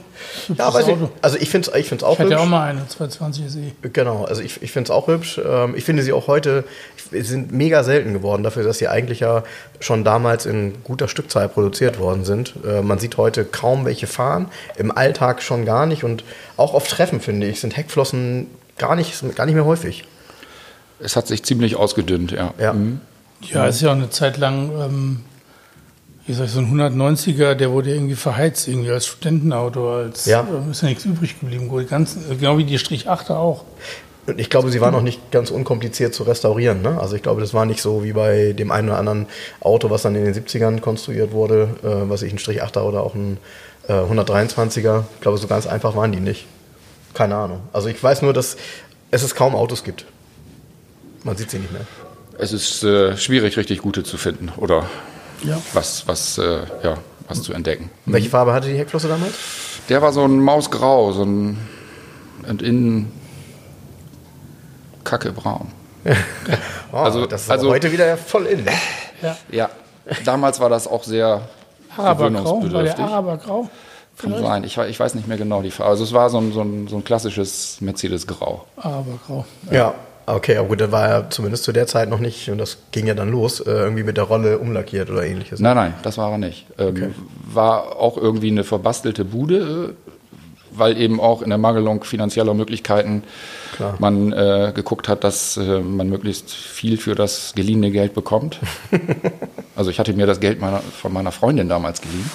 Ja, 0.57 0.73
weiß 0.73 0.89
ich, 0.89 0.97
also 1.23 1.37
ich 1.39 1.51
finde 1.51 1.71
es 1.71 1.77
ich 1.77 1.89
find's 1.89 2.03
auch 2.05 2.13
Ich 2.13 2.19
hatte 2.21 2.31
hübsch. 2.31 2.39
ja 2.39 2.45
auch 2.45 2.49
mal 2.49 2.71
eine 2.71 2.87
220 2.87 3.51
SE. 3.51 3.59
Genau, 3.93 4.25
also 4.25 4.43
ich, 4.43 4.63
ich 4.63 4.71
finde 4.73 4.89
es 4.89 4.91
auch 4.93 5.09
hübsch. 5.09 5.41
Ähm, 5.45 5.75
Ich 5.77 5.85
finde 5.85 6.03
sie 6.05 6.13
auch 6.13 6.29
heute, 6.29 6.65
sie 7.11 7.21
sind 7.23 7.51
mega 7.53 7.83
selten 7.83 8.13
geworden, 8.13 8.43
dafür, 8.45 8.63
dass 8.63 8.79
sie 8.79 8.87
eigentlich 8.89 9.21
ja 9.21 9.43
schon 9.81 10.05
damals 10.05 10.47
in 10.47 10.83
guter 10.85 11.09
Stückzahl 11.09 11.49
produziert 11.49 11.99
worden 11.99 12.25
sind. 12.25 12.55
Äh, 12.67 12.83
Man 12.83 12.99
sieht 13.01 13.17
heute 13.17 13.45
kaum 13.45 13.85
welche 13.87 14.07
fahren, 14.07 14.47
im 14.77 14.97
Alltag 14.97 15.43
schon 15.43 15.65
gar 15.65 15.87
nicht 15.87 16.05
und 16.05 16.25
auch 16.57 16.75
auf 16.75 16.87
Treffen, 16.87 17.21
finde 17.21 17.49
ich, 17.49 17.61
sind 17.61 17.77
Heckflossen 17.77 18.47
gar 18.79 18.95
nicht, 18.97 19.21
gar 19.35 19.47
nicht 19.47 19.55
mehr 19.57 19.65
häufig. 19.65 20.05
Es 21.05 21.17
hat 21.17 21.27
sich 21.27 21.43
ziemlich 21.43 21.77
ausgedünnt, 21.77 22.33
ja. 22.33 22.55
Ja. 22.59 22.73
Mhm. 22.73 23.01
Ja, 23.43 23.67
ist 23.67 23.83
ja 23.83 23.91
auch 23.91 23.95
eine 23.97 24.09
Zeit 24.11 24.39
lang, 24.39 24.71
ähm, 24.81 25.21
wie 26.27 26.33
sag 26.33 26.47
ich, 26.47 26.51
so 26.53 26.61
ein 26.61 26.73
190er, 26.73 27.55
der 27.55 27.71
wurde 27.71 27.95
irgendwie 27.95 28.15
verheizt, 28.15 28.67
irgendwie 28.69 28.91
als 28.91 29.07
Studentenauto, 29.07 29.93
als 29.97 30.25
Ja. 30.25 30.41
äh, 30.41 30.71
ist 30.71 30.81
ja 30.83 30.89
nichts 30.89 31.05
übrig 31.05 31.39
geblieben. 31.39 31.71
Die 31.79 31.85
ganzen, 31.85 32.31
äh, 32.31 32.37
genau 32.37 32.57
wie 32.57 32.65
die 32.65 32.79
Strich 32.79 33.09
8er 33.09 33.37
auch. 33.37 33.65
Und 34.27 34.41
ich 34.41 34.49
glaube, 34.49 34.71
sie 34.71 34.81
waren 34.81 34.95
auch 34.95 35.03
nicht 35.03 35.31
ganz 35.31 35.51
unkompliziert 35.51 36.15
zu 36.15 36.23
restaurieren. 36.23 36.81
Ne? 36.81 36.99
Also 36.99 37.15
ich 37.15 37.23
glaube, 37.23 37.43
das 37.43 37.53
war 37.53 37.67
nicht 37.67 37.83
so 37.83 38.03
wie 38.05 38.15
bei 38.15 38.55
dem 38.55 38.71
einen 38.71 38.89
oder 38.89 38.99
anderen 38.99 39.27
Auto, 39.61 39.91
was 39.91 40.01
dann 40.01 40.15
in 40.15 40.25
den 40.25 40.33
70ern 40.33 40.81
konstruiert 40.81 41.33
wurde, 41.33 41.69
äh, 41.83 42.09
was 42.09 42.23
ich 42.23 42.33
ein 42.33 42.39
Strich 42.39 42.63
8er 42.63 42.85
oder 42.85 43.03
auch 43.03 43.15
ein 43.15 43.37
äh, 43.87 43.93
123er. 43.93 45.05
Ich 45.17 45.21
glaube, 45.21 45.37
so 45.37 45.47
ganz 45.47 45.67
einfach 45.67 45.95
waren 45.95 46.11
die 46.13 46.21
nicht. 46.21 46.47
Keine 47.13 47.37
Ahnung. 47.37 47.61
Also 47.75 47.89
ich 47.89 48.03
weiß 48.03 48.23
nur, 48.23 48.33
dass 48.33 48.57
es 49.11 49.23
es 49.23 49.35
kaum 49.35 49.55
Autos 49.55 49.85
gibt. 49.85 50.07
Man 51.25 51.37
sieht 51.37 51.51
sie 51.51 51.59
nicht 51.59 51.73
mehr. 51.73 51.83
Es 52.39 52.53
ist 52.53 52.83
äh, 52.85 53.17
schwierig, 53.17 53.57
richtig 53.57 53.81
gute 53.83 54.03
zu 54.05 54.17
finden 54.19 54.51
oder 54.57 54.87
Ja. 55.43 55.61
was, 55.73 56.07
was, 56.07 56.39
äh, 56.39 56.61
ja, 56.83 56.97
was 57.29 57.43
zu 57.43 57.53
entdecken. 57.53 57.91
Welche 58.07 58.29
Farbe 58.31 58.53
hatte 58.53 58.69
die 58.69 58.77
Heckflosse 58.79 59.09
damals? 59.09 59.35
Der 59.89 60.01
war 60.03 60.13
so 60.13 60.25
ein 60.25 60.41
Mausgrau, 60.41 61.13
so 61.13 61.25
ein 61.25 61.59
und 62.49 62.63
innen 62.63 63.11
kackebraun. 65.05 65.69
Oh, 66.93 66.99
Also- 66.99 67.27
das 67.27 67.43
ist 67.43 67.51
also- 67.51 67.67
aber 67.67 67.75
heute 67.75 67.91
wieder 67.91 68.17
voll 68.17 68.47
in. 68.47 68.63
Ne? 68.65 68.71
Ja. 69.21 69.37
Ja, 69.51 69.71
damals 70.25 70.61
war 70.61 70.69
das 70.69 70.87
auch 70.87 71.03
sehr 71.03 71.43
Arabergrau, 71.97 72.35
war 72.35 72.61
der 72.61 72.69
gewöhnungsbedürftig. 72.69 73.05
Arabergrau? 73.05 73.71
Kann 74.19 74.39
sein, 74.41 74.63
ich, 74.65 74.79
ich 74.79 75.01
weiß 75.01 75.17
nicht 75.17 75.27
mehr 75.27 75.37
genau 75.39 75.61
die 75.63 75.73
Farbe. 75.73 75.91
Also 75.91 76.05
es 76.05 76.13
war 76.13 76.31
so 76.31 76.39
ein, 76.39 76.53
so 76.53 76.61
ein, 76.61 76.87
so 76.87 76.97
ein 76.97 77.03
klassisches 77.05 77.81
Mercedes-Grau. 77.81 78.65
Arabergrau. 78.77 79.45
Ja. 79.73 79.95
Okay, 80.27 80.57
aber 80.57 80.69
gut, 80.69 80.81
dann 80.81 80.93
war 80.93 81.07
er 81.07 81.31
zumindest 81.31 81.65
zu 81.65 81.73
der 81.73 81.87
Zeit 81.87 82.09
noch 82.09 82.19
nicht, 82.19 82.49
und 82.49 82.59
das 82.59 82.79
ging 82.93 83.07
ja 83.07 83.15
dann 83.15 83.31
los, 83.31 83.61
äh, 83.61 83.71
irgendwie 83.71 84.05
mit 84.05 84.17
der 84.17 84.25
Rolle 84.25 84.59
umlackiert 84.59 85.11
oder 85.11 85.25
ähnliches. 85.25 85.61
Nein, 85.61 85.77
nein, 85.77 85.95
das 86.03 86.17
war 86.17 86.33
er 86.33 86.39
nicht. 86.39 86.67
Ähm, 86.79 87.15
War 87.53 87.97
auch 87.97 88.17
irgendwie 88.17 88.51
eine 88.51 88.65
verbastelte 88.65 89.25
Bude, 89.25 89.95
äh, 89.95 90.11
weil 90.77 90.97
eben 90.97 91.21
auch 91.21 91.43
in 91.43 91.51
der 91.51 91.59
Mangelung 91.59 92.03
finanzieller 92.05 92.55
Möglichkeiten 92.55 93.23
Klar. 93.77 93.97
man 93.99 94.33
äh, 94.33 94.73
geguckt 94.75 95.09
hat, 95.09 95.25
dass 95.25 95.57
äh, 95.57 95.81
man 95.81 96.09
möglichst 96.09 96.51
viel 96.51 96.97
für 96.97 97.15
das 97.15 97.53
geliehene 97.55 97.91
Geld 97.91 98.15
bekommt. 98.15 98.61
also 99.77 99.91
ich 99.91 99.99
hatte 99.99 100.15
mir 100.15 100.27
das 100.27 100.41
Geld 100.41 100.61
meiner, 100.61 100.81
von 100.81 101.13
meiner 101.13 101.33
Freundin 101.33 101.69
damals 101.69 102.01
geliehen, 102.01 102.31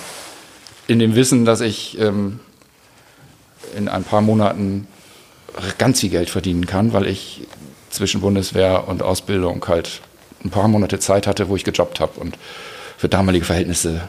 in 0.88 1.00
dem 1.00 1.16
Wissen, 1.16 1.44
dass 1.44 1.60
ich 1.60 2.00
ähm, 2.00 2.40
in 3.76 3.90
ein 3.90 4.04
paar 4.04 4.22
Monaten 4.22 4.88
ganz 5.78 6.00
viel 6.00 6.10
Geld 6.10 6.30
verdienen 6.30 6.66
kann, 6.66 6.94
weil 6.94 7.08
ich 7.08 7.48
zwischen 7.90 8.22
Bundeswehr 8.22 8.88
und 8.88 9.02
Ausbildung 9.04 9.66
halt 9.68 10.02
ein 10.44 10.50
paar 10.50 10.68
Monate 10.68 11.00
Zeit 11.00 11.28
hatte, 11.28 11.50
wo 11.50 11.56
ich 11.56 11.64
gejobbt 11.64 12.00
habe 12.00 12.20
und 12.20 12.38
für 12.98 13.10
damalige 13.10 13.46
Verhältnisse 13.46 14.08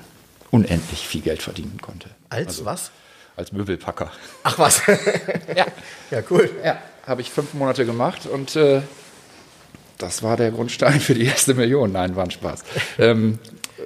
unendlich 0.51 1.07
viel 1.07 1.21
Geld 1.21 1.43
verdienen 1.43 1.79
konnte. 1.81 2.09
Als 2.29 2.65
was? 2.65 2.91
Als 3.37 3.53
Möbelpacker. 3.53 4.11
Ach 4.43 4.59
was. 4.59 4.83
Ja, 5.57 5.67
ja, 6.11 6.23
cool. 6.31 6.51
ja 6.65 6.79
habe 7.07 7.23
ich 7.23 7.31
fünf 7.31 7.55
Monate 7.55 7.85
gemacht 7.87 8.27
und 8.27 8.55
äh, 8.57 8.83
das 9.99 10.23
war 10.23 10.37
der 10.37 10.51
Grundstein 10.51 11.01
für 11.01 11.15
die 11.15 11.25
erste 11.25 11.55
Million. 11.55 11.93
Nein, 11.93 12.17
war 12.17 12.25
ein 12.25 12.31
Spaß. 12.31 12.63
ähm, 12.99 13.39
äh, 13.79 13.83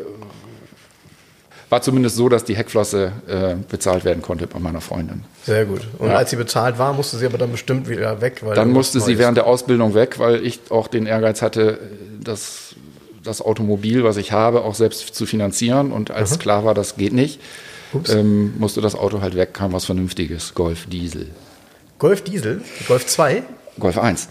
war 1.74 1.82
zumindest 1.82 2.14
so, 2.14 2.28
dass 2.28 2.44
die 2.44 2.54
Heckflosse 2.54 3.10
äh, 3.26 3.56
bezahlt 3.68 4.04
werden 4.04 4.22
konnte 4.22 4.46
bei 4.46 4.60
meiner 4.60 4.80
Freundin. 4.80 5.24
Sehr 5.44 5.64
gut. 5.64 5.80
Und 5.98 6.08
Ja. 6.08 6.14
als 6.14 6.30
sie 6.30 6.36
bezahlt 6.36 6.78
war, 6.78 6.92
musste 6.92 7.16
sie 7.16 7.26
aber 7.26 7.36
dann 7.36 7.50
bestimmt 7.50 7.88
wieder 7.88 8.20
weg. 8.20 8.42
Weil 8.44 8.54
Dann 8.54 8.70
musste 8.70 9.00
sie 9.00 9.18
während 9.18 9.36
der 9.36 9.48
Ausbildung 9.48 9.92
weg, 9.92 10.20
weil 10.20 10.46
ich 10.46 10.60
auch 10.70 10.86
den 10.86 11.06
Ehrgeiz 11.06 11.42
hatte, 11.42 11.80
das, 12.22 12.76
das 13.24 13.42
Automobil, 13.42 14.04
was 14.04 14.18
ich 14.18 14.30
habe, 14.30 14.62
auch 14.62 14.76
selbst 14.76 15.16
zu 15.16 15.26
finanzieren. 15.26 15.90
Und 15.90 16.12
als 16.12 16.38
klar 16.38 16.64
war, 16.64 16.74
das 16.74 16.94
geht 16.96 17.12
nicht, 17.12 17.40
ähm, 18.08 18.54
musste 18.56 18.80
das 18.80 18.94
Auto 18.94 19.20
halt 19.20 19.34
weg, 19.34 19.52
kam 19.52 19.72
was 19.72 19.84
Vernünftiges. 19.84 20.54
Golf 20.54 20.86
Diesel. 20.86 21.26
Golf 21.98 22.22
Diesel, 22.22 22.62
Golf 22.86 23.04
2, 23.04 23.42
Golf 23.80 23.98
1. 23.98 24.28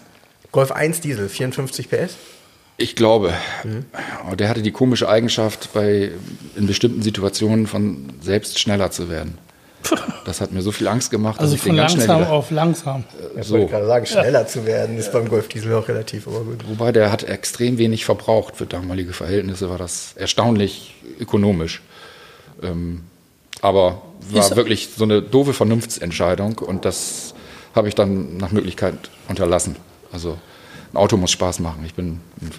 Golf 0.53 0.71
1 0.71 1.01
Diesel, 1.01 1.27
54 1.27 1.89
PS. 1.89 2.15
Ich 2.77 2.95
glaube. 2.95 3.33
Aber 4.25 4.35
Der 4.35 4.49
hatte 4.49 4.61
die 4.61 4.71
komische 4.71 5.07
Eigenschaft, 5.07 5.69
bei, 5.73 6.11
in 6.55 6.67
bestimmten 6.67 7.01
Situationen 7.01 7.67
von 7.67 8.13
selbst 8.21 8.59
schneller 8.59 8.91
zu 8.91 9.09
werden. 9.09 9.37
Das 10.25 10.39
hat 10.39 10.53
mir 10.53 10.61
so 10.61 10.71
viel 10.71 10.87
Angst 10.87 11.11
gemacht, 11.11 11.37
Also 11.41 11.51
dass 11.51 11.59
ich 11.59 11.67
von 11.67 11.71
den 11.75 11.81
ganz 11.81 11.91
schnell 11.91 12.07
langsam 12.07 12.21
wieder, 12.21 12.31
auf 12.31 12.49
langsam. 12.49 13.03
Ich 13.37 13.45
so. 13.47 13.55
wollte 13.55 13.71
gerade 13.71 13.87
sagen, 13.87 14.05
schneller 14.05 14.47
zu 14.47 14.65
werden 14.65 14.97
ist 14.97 15.11
beim 15.11 15.27
Golf 15.27 15.49
Diesel 15.49 15.73
auch 15.73 15.85
relativ, 15.89 16.27
aber 16.29 16.39
gut. 16.45 16.63
Wobei 16.65 16.93
der 16.93 17.11
hat 17.11 17.23
extrem 17.25 17.77
wenig 17.77 18.05
verbraucht 18.05 18.55
für 18.55 18.65
damalige 18.65 19.11
Verhältnisse, 19.11 19.69
war 19.69 19.77
das 19.77 20.13
erstaunlich 20.15 20.95
ökonomisch. 21.19 21.81
Ähm, 22.61 23.01
aber 23.61 24.01
war 24.29 24.39
Ist- 24.45 24.55
wirklich 24.55 24.91
so 24.95 25.03
eine 25.03 25.21
doofe 25.21 25.51
Vernunftsentscheidung 25.53 26.57
und 26.59 26.85
das 26.85 27.33
habe 27.75 27.89
ich 27.89 27.95
dann 27.95 28.37
nach 28.37 28.51
Möglichkeit 28.51 28.95
unterlassen. 29.27 29.75
Also 30.13 30.37
ein 30.93 30.97
Auto 30.97 31.17
muss 31.17 31.31
Spaß 31.31 31.59
machen. 31.59 31.83
Ich 31.85 31.93
bin 31.95 32.19
ein- 32.41 32.51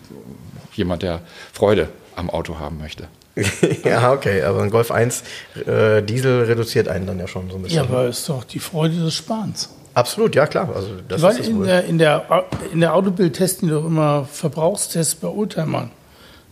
jemand, 0.74 1.02
der 1.02 1.20
Freude 1.52 1.88
am 2.16 2.30
Auto 2.30 2.58
haben 2.58 2.78
möchte. 2.78 3.08
ja, 3.84 4.12
okay, 4.12 4.42
aber 4.42 4.62
ein 4.62 4.70
Golf 4.70 4.90
1 4.92 5.22
äh, 5.66 6.02
Diesel 6.02 6.42
reduziert 6.44 6.86
einen 6.88 7.06
dann 7.06 7.18
ja 7.18 7.26
schon 7.26 7.50
so 7.50 7.56
ein 7.56 7.62
bisschen. 7.62 7.76
Ja, 7.78 7.82
aber 7.82 8.06
ist 8.06 8.28
doch 8.28 8.44
die 8.44 8.60
Freude 8.60 8.96
des 8.96 9.14
Sparens. 9.14 9.70
Absolut, 9.94 10.34
ja 10.34 10.46
klar. 10.46 10.68
Also 10.74 10.88
das 11.08 11.22
Weil 11.22 11.38
ist 11.38 11.48
in 11.48 11.58
wohl. 11.58 11.66
der, 11.66 11.84
in, 11.84 11.98
der, 11.98 12.44
in 12.72 12.80
der 12.80 12.94
Autobild 12.94 13.34
testen 13.34 13.68
die 13.68 13.74
doch 13.74 13.84
immer 13.84 14.24
Verbrauchstests 14.24 15.14
bei 15.16 15.28
Oldtimern. 15.28 15.90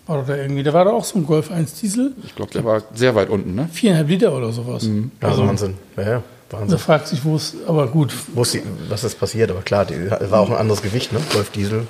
War 0.07 0.19
doch 0.19 0.27
da 0.27 0.37
irgendwie, 0.37 0.62
da 0.65 0.73
war 0.73 0.85
doch 0.85 0.93
auch 0.95 1.05
so 1.05 1.19
ein 1.19 1.27
Golf 1.27 1.51
1 1.53 1.75
Diesel, 1.75 2.12
Ich 2.25 2.35
glaube, 2.35 2.51
der 2.53 2.65
war 2.65 2.83
sehr 2.95 3.15
weit 3.15 3.29
unten. 3.31 3.55
Ne? 3.55 3.69
viereinhalb 3.73 4.09
Liter 4.09 4.33
oder 4.37 4.51
sowas. 4.53 4.89
also 5.21 5.47
Wahnsinn. 5.47 5.75
Ja, 5.97 6.03
ja, 6.03 6.23
Wahnsinn. 6.52 6.78
fragt 6.78 7.09
sich, 7.09 7.25
wo 7.25 7.37
es, 7.37 7.54
aber 7.66 7.88
gut. 7.88 8.12
Die, 8.35 8.62
was 8.88 9.04
ist 9.04 9.18
passiert? 9.18 9.50
Aber 9.50 9.62
klar, 9.62 9.85
die, 9.85 10.11
war 10.11 10.40
auch 10.40 10.50
ein 10.50 10.56
anderes 10.56 10.82
Gewicht, 10.82 11.12
ne? 11.12 11.21
Golf 11.32 11.50
Diesel. 11.50 11.87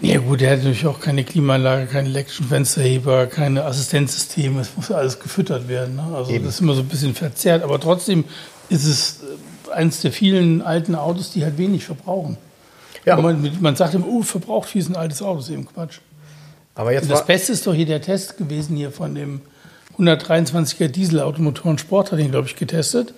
Ja 0.00 0.18
gut, 0.18 0.40
der 0.40 0.50
hat 0.50 0.58
natürlich 0.58 0.86
auch 0.86 1.00
keine 1.00 1.24
Klimaanlage, 1.24 1.86
keine 1.86 2.08
elektrischen 2.08 2.46
Fensterheber, 2.46 3.26
keine 3.26 3.64
Assistenzsysteme, 3.64 4.60
es 4.60 4.76
muss 4.76 4.88
ja 4.88 4.96
alles 4.96 5.20
gefüttert 5.20 5.68
werden. 5.68 5.96
Ne? 5.96 6.04
Also 6.14 6.32
Eben. 6.32 6.44
das 6.44 6.54
ist 6.54 6.60
immer 6.60 6.74
so 6.74 6.80
ein 6.80 6.88
bisschen 6.88 7.14
verzerrt, 7.14 7.62
aber 7.62 7.80
trotzdem 7.80 8.24
ist 8.68 8.84
es 8.84 9.20
äh, 9.22 9.72
eines 9.72 10.00
der 10.00 10.12
vielen 10.12 10.62
alten 10.62 10.94
Autos, 10.94 11.30
die 11.30 11.44
halt 11.44 11.58
wenig 11.58 11.84
verbrauchen. 11.84 12.36
Ja. 13.04 13.16
Und 13.16 13.22
Man, 13.22 13.56
man 13.60 13.76
sagt 13.76 13.94
immer, 13.94 14.06
oh, 14.08 14.22
verbraucht 14.22 14.68
viel 14.68 14.80
ist 14.82 14.88
ein 14.88 14.96
altes 14.96 15.22
Auto, 15.22 15.36
das 15.36 15.48
ist 15.48 15.54
eben 15.54 15.66
Quatsch. 15.66 16.00
Aber 16.74 16.92
jetzt 16.92 17.08
Das 17.10 17.20
war, 17.20 17.26
Beste 17.26 17.52
ist 17.52 17.66
doch 17.66 17.74
hier 17.74 17.86
der 17.86 18.02
Test 18.02 18.36
gewesen 18.36 18.76
hier 18.76 18.90
von 18.90 19.14
dem 19.14 19.42
123er 19.98 20.88
Dieselautomotoren 20.88 21.78
Sport, 21.78 22.10
hat 22.10 22.18
ihn, 22.18 22.32
glaube 22.32 22.48
ich, 22.48 22.56
getestet, 22.56 23.14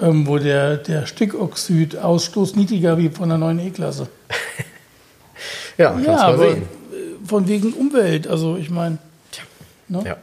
ähm, 0.00 0.26
wo 0.26 0.38
der, 0.38 0.76
der 0.76 1.06
Stickoxidausstoß 1.06 2.56
niedriger 2.56 2.98
wie 2.98 3.08
von 3.08 3.28
der 3.28 3.38
neuen 3.38 3.58
E-Klasse. 3.58 4.08
ja, 5.78 5.90
kannst 5.90 6.06
Ja, 6.06 6.12
mal 6.12 6.20
aber 6.34 6.50
sehen. 6.50 6.62
äh, 6.62 7.26
von 7.28 7.48
wegen 7.48 7.72
Umwelt, 7.72 8.26
also 8.26 8.56
ich 8.56 8.70
meine. 8.70 8.98
Ne? 9.88 10.02
Ja. 10.04 10.16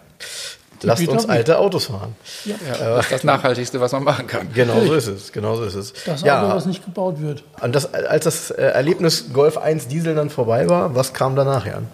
Lasst 0.83 1.07
uns 1.07 1.27
alte 1.27 1.57
Autos 1.57 1.85
fahren. 1.87 2.15
Ja, 2.45 2.53
das 2.77 3.05
ist 3.05 3.11
das 3.11 3.23
Nachhaltigste, 3.23 3.81
was 3.81 3.91
man 3.93 4.03
machen 4.03 4.27
kann. 4.27 4.47
Genau 4.53 4.79
so 4.85 4.93
ist 4.93 5.07
es. 5.07 5.31
Genau 5.31 5.55
so 5.55 5.63
ist 5.63 5.73
es. 5.73 5.91
Das 6.05 6.21
Auto, 6.21 6.27
ja, 6.27 6.55
was 6.55 6.67
nicht 6.67 6.85
gebaut 6.85 7.19
wird. 7.19 7.43
und 7.61 7.73
das, 7.75 7.91
als 7.93 8.25
das 8.25 8.51
äh, 8.51 8.61
Erlebnis 8.61 9.33
Golf 9.33 9.57
1 9.57 9.87
Diesel 9.87 10.13
dann 10.13 10.29
vorbei 10.29 10.69
war, 10.69 10.93
was 10.93 11.13
kam 11.13 11.35
danach, 11.35 11.65
Jan? 11.65 11.87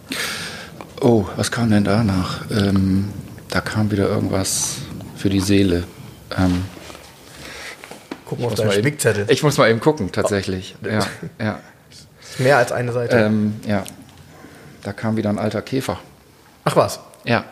Oh, 1.00 1.24
was 1.38 1.50
kam 1.50 1.70
denn 1.72 1.86
danach? 1.86 2.42
Ähm, 2.52 3.10
da 3.50 3.62
kam 3.62 3.90
wieder 3.90 4.10
irgendwas 4.10 4.76
für 5.16 5.30
die 5.30 5.40
Seele. 5.40 5.86
Ähm, 6.38 6.66
Guck 8.34 8.40
mal 8.42 8.48
auf 8.48 8.56
deinen 8.56 8.72
Spickzettel. 8.72 9.26
Ich 9.30 9.44
muss 9.44 9.58
mal 9.58 9.70
eben 9.70 9.80
gucken, 9.80 10.12
tatsächlich. 10.12 10.76
Ja, 10.84 11.06
ja, 11.40 11.60
Mehr 12.40 12.58
als 12.58 12.72
eine 12.72 12.92
Seite. 12.92 13.18
ähm, 13.18 13.56
ja. 13.68 13.84
Da 14.82 14.92
kam 14.92 15.16
wieder 15.18 15.30
ein 15.30 15.38
alter 15.40 15.62
Käfer. 15.62 16.00
Ach 16.66 16.76
was. 16.76 17.00
Ja. 17.26 17.46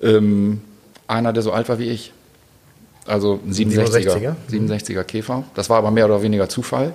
Ähm, 0.00 0.62
einer, 1.08 1.32
der 1.32 1.42
so 1.42 1.52
alt 1.52 1.68
war 1.68 1.78
wie 1.78 1.90
ich. 1.90 2.12
Also 3.06 3.40
ein 3.44 3.52
67er. 3.52 4.16
67er? 4.16 4.34
67er 4.50 5.04
Käfer. 5.04 5.44
Das 5.54 5.68
war 5.68 5.78
aber 5.78 5.90
mehr 5.90 6.06
oder 6.06 6.22
weniger 6.22 6.48
Zufall. 6.48 6.92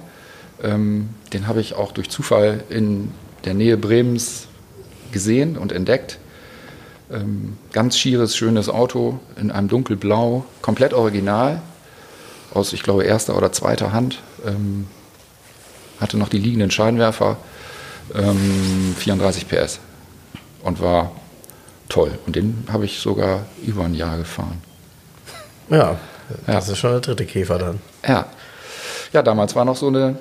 Ähm, 0.63 1.09
den 1.33 1.47
habe 1.47 1.59
ich 1.61 1.73
auch 1.75 1.91
durch 1.91 2.09
Zufall 2.09 2.63
in 2.69 3.11
der 3.45 3.53
Nähe 3.53 3.77
Bremens 3.77 4.47
gesehen 5.11 5.57
und 5.57 5.71
entdeckt. 5.71 6.19
Ähm, 7.11 7.57
ganz 7.73 7.97
schieres, 7.97 8.35
schönes 8.35 8.69
Auto 8.69 9.19
in 9.35 9.51
einem 9.51 9.67
dunkelblau, 9.67 10.45
komplett 10.61 10.93
original, 10.93 11.61
aus, 12.53 12.73
ich 12.73 12.83
glaube, 12.83 13.03
erster 13.03 13.37
oder 13.37 13.51
zweiter 13.51 13.91
Hand. 13.93 14.19
Ähm, 14.45 14.87
hatte 15.99 16.17
noch 16.17 16.29
die 16.29 16.39
liegenden 16.39 16.71
Scheinwerfer, 16.71 17.37
ähm, 18.15 18.95
34 18.97 19.47
PS 19.47 19.79
und 20.63 20.81
war 20.81 21.11
toll. 21.89 22.17
Und 22.25 22.35
den 22.35 22.65
habe 22.71 22.85
ich 22.85 22.99
sogar 22.99 23.45
über 23.63 23.83
ein 23.85 23.93
Jahr 23.93 24.17
gefahren. 24.17 24.61
Ja, 25.69 25.77
Ja. 26.47 26.53
das 26.53 26.69
ist 26.69 26.77
schon 26.79 26.91
der 26.91 27.01
dritte 27.01 27.25
Käfer 27.25 27.59
dann. 27.59 27.79
Ja. 28.07 28.25
Ja, 29.13 29.21
damals 29.21 29.55
war 29.55 29.65
noch 29.65 29.75
so 29.75 29.87
eine 29.87 30.17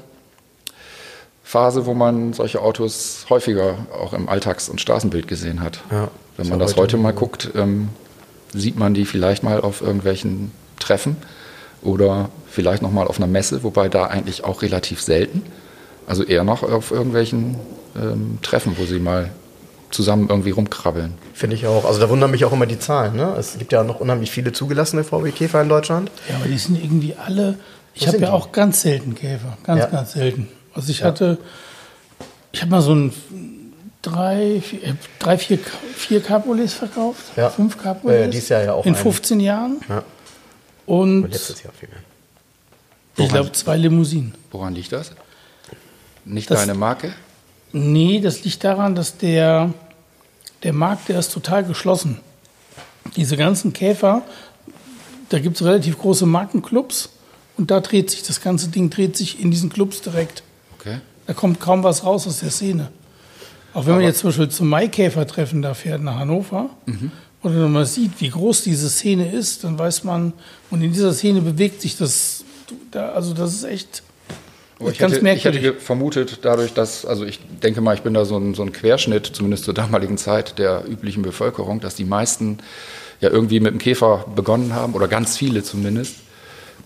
Phase, 1.45 1.87
wo 1.87 1.95
man 1.95 2.33
solche 2.33 2.61
Autos 2.61 3.27
häufiger 3.31 3.77
auch 3.99 4.13
im 4.13 4.29
Alltags- 4.29 4.69
und 4.69 4.81
Straßenbild 4.81 5.27
gesehen 5.27 5.61
hat. 5.61 5.81
Ja, 5.91 6.09
Wenn 6.37 6.49
man 6.49 6.59
das 6.59 6.73
heute 6.73 6.81
heute 6.83 6.97
mal 6.99 7.13
guckt, 7.13 7.51
ähm, 7.55 7.89
sieht 8.53 8.77
man 8.77 8.95
die 8.95 9.05
vielleicht 9.05 9.43
mal 9.43 9.61
auf 9.61 9.81
irgendwelchen 9.81 10.53
Treffen 10.79 11.17
oder 11.83 12.29
vielleicht 12.49 12.83
noch 12.83 12.91
mal 12.93 13.07
auf 13.07 13.17
einer 13.19 13.27
Messe, 13.27 13.63
wobei 13.63 13.89
da 13.89 14.05
eigentlich 14.07 14.45
auch 14.45 14.63
relativ 14.63 15.01
selten. 15.01 15.43
Also 16.07 16.25
eher 16.25 16.45
noch 16.45 16.63
auf 16.63 16.91
irgendwelchen 16.91 17.57
ähm, 17.97 18.39
Treffen, 18.43 18.77
wo 18.79 18.85
sie 18.85 18.99
mal 18.99 19.31
zusammen 19.91 20.29
irgendwie 20.29 20.51
rumkrabbeln. 20.51 21.15
Finde 21.35 21.57
ich 21.57 21.67
auch. 21.67 21.85
Also 21.85 22.01
da 22.01 22.09
wundern 22.09 22.31
mich 22.31 22.45
auch 22.45 22.53
immer 22.53 22.67
die 22.67 22.79
Zahlen. 22.79 23.17
Ne? 23.17 23.35
Es 23.39 23.59
gibt 23.59 23.73
ja 23.73 23.83
noch 23.83 24.01
unheimlich 24.01 24.31
viele 24.31 24.53
zugelassene 24.53 25.05
VW-Käfer 25.05 25.63
in 25.63 25.69
Deutschland. 25.69 26.11
Ja, 26.29 26.37
aber 26.37 26.47
die 26.47 26.59
sind 26.59 26.83
irgendwie 26.83 27.15
alle. 27.15 27.57
Ich 27.95 28.07
habe 28.07 28.19
ja 28.19 28.27
die? 28.27 28.33
auch 28.33 28.53
ganz 28.53 28.83
selten 28.83 29.15
Käfer. 29.15 29.57
Ganz, 29.65 29.81
Ja. 29.81 29.87
ganz 29.87 30.13
selten. 30.13 30.49
Also 30.75 30.91
ich 30.91 31.03
hatte. 31.03 31.39
Ich 32.53 32.61
habe 32.63 32.71
mal 32.71 32.83
so 32.83 32.95
ein 32.95 33.13
drei, 34.03 34.61
vier, 34.65 34.83
äh, 34.85 34.93
drei 35.19 35.39
vier, 35.39 35.59
vier 35.95 36.21
Cabriolets 36.23 36.75
verkauft. 36.75 37.23
Ja. 37.37 37.51
Fünf 37.51 37.77
Ja, 37.77 37.83
Cabriolets. 37.95 38.25
ja, 38.27 38.31
dieses 38.31 38.49
Jahr 38.49 38.63
ja 38.63 38.73
auch 38.75 38.87
In 38.87 38.95
einen. 38.95 39.03
15 39.03 39.41
Jahren. 39.41 39.81
Ja. 39.89 40.03
Und 40.87 41.25
Und 41.25 41.31
letztes 41.33 41.63
Jahr 41.63 41.73
viel 41.73 41.89
mehr. 41.89 41.99
ich 43.25 43.29
glaube 43.33 43.53
zwei 43.53 43.77
Limousinen. 43.77 44.35
Woran 44.51 44.75
liegt 44.75 44.93
das? 44.93 45.13
Nicht 46.25 46.51
Das- 46.51 46.61
deine 46.61 46.75
Marke? 46.75 47.13
Nee, 47.73 48.21
das 48.21 48.43
liegt 48.45 48.65
daran, 48.65 48.95
dass 48.97 49.17
der, 49.17 49.73
der 50.65 50.73
Markt, 50.73 51.09
der 51.09 51.19
ist 51.21 51.33
total 51.33 51.63
geschlossen. 51.65 52.19
Diese 53.17 53.37
ganzen 53.37 53.73
Käfer, 53.73 54.23
da 55.29 55.39
gibt 55.39 55.57
es 55.61 55.65
relativ 55.65 55.97
große 55.99 56.27
Markenclubs 56.27 57.11
und 57.57 57.71
da 57.71 57.81
dreht 57.81 58.11
sich, 58.11 58.23
das 58.25 58.41
ganze 58.41 58.69
Ding 58.69 58.91
dreht 58.91 59.17
sich 59.17 59.41
in 59.41 59.51
diesen 59.53 59.71
Clubs 59.71 60.01
direkt. 60.03 60.43
Okay. 60.79 60.99
Da 61.27 61.33
kommt 61.33 61.61
kaum 61.61 61.85
was 61.85 62.05
raus 62.05 62.27
aus 62.27 62.41
der 62.41 62.51
Szene. 62.51 62.91
Auch 63.73 63.87
wenn 63.87 63.95
man 63.95 64.03
jetzt 64.03 64.19
zum 64.19 64.31
Beispiel 64.31 64.49
zum 64.49 64.69
Maikäfertreffen 64.69 65.63
da 65.63 65.75
fährt 65.75 66.03
nach 66.03 66.17
Hannover 66.17 66.71
oder 67.43 67.55
wenn 67.55 67.73
man 67.73 67.87
sieht, 67.87 68.21
wie 68.21 68.29
groß 68.29 68.63
diese 68.65 68.91
Szene 68.91 69.33
ist, 69.33 69.65
dann 69.65 69.79
weiß 69.79 70.05
man, 70.05 70.33
und 70.71 70.83
in 70.83 70.93
dieser 70.93 71.13
Szene 71.13 71.41
bewegt 71.41 71.81
sich 71.81 71.97
das, 71.97 72.45
da, 72.91 73.11
also 73.11 73.35
das 73.35 73.55
ist 73.55 73.65
echt 73.65 74.03
ich 74.89 74.99
ganz 74.99 75.17
hätte, 75.17 75.29
ich 75.31 75.45
hätte 75.45 75.75
vermutet, 75.75 76.39
dadurch, 76.43 76.73
dass, 76.73 77.05
also 77.05 77.25
ich 77.27 77.39
denke 77.63 77.83
mal, 77.83 77.95
ich 77.95 78.01
bin 78.01 78.15
da 78.15 78.25
so 78.25 78.39
ein, 78.39 78.55
so 78.55 78.63
ein 78.63 78.73
Querschnitt, 78.73 79.27
zumindest 79.27 79.65
zur 79.65 79.75
damaligen 79.75 80.17
Zeit 80.17 80.59
der 80.59 80.85
üblichen 80.89 81.23
Bevölkerung, 81.23 81.81
dass 81.81 81.97
die 81.97 82.05
meisten 82.05 82.59
ja 83.21 83.29
irgendwie 83.29 83.61
mit 83.61 83.73
dem 83.73 83.79
Käfer 83.79 84.25
begonnen 84.35 84.75
haben, 84.75 84.95
oder 84.95 85.07
ganz 85.07 85.37
viele 85.37 85.63
zumindest, 85.63 86.17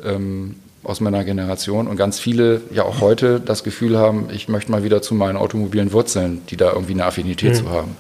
ähm, 0.05 0.57
aus 0.83 1.01
meiner 1.01 1.23
Generation. 1.25 1.87
Und 1.87 1.97
ganz 1.97 2.19
viele 2.19 2.63
ja 2.73 2.83
auch 2.83 3.01
heute 3.01 3.41
das 3.41 3.63
Gefühl 3.63 3.97
haben, 3.97 4.29
ich 4.33 4.49
möchte 4.49 4.73
mal 4.73 4.83
wieder 4.83 5.01
zu 5.01 5.15
meinen 5.15 5.37
automobilen 5.37 5.93
Wurzeln, 5.93 6.43
die 6.51 6.57
da 6.57 6.73
irgendwie 6.73 6.95
eine 6.95 7.05
Affinität 7.05 7.53
Mhm. 7.53 7.57
zu 7.57 7.71
haben. 7.71 7.97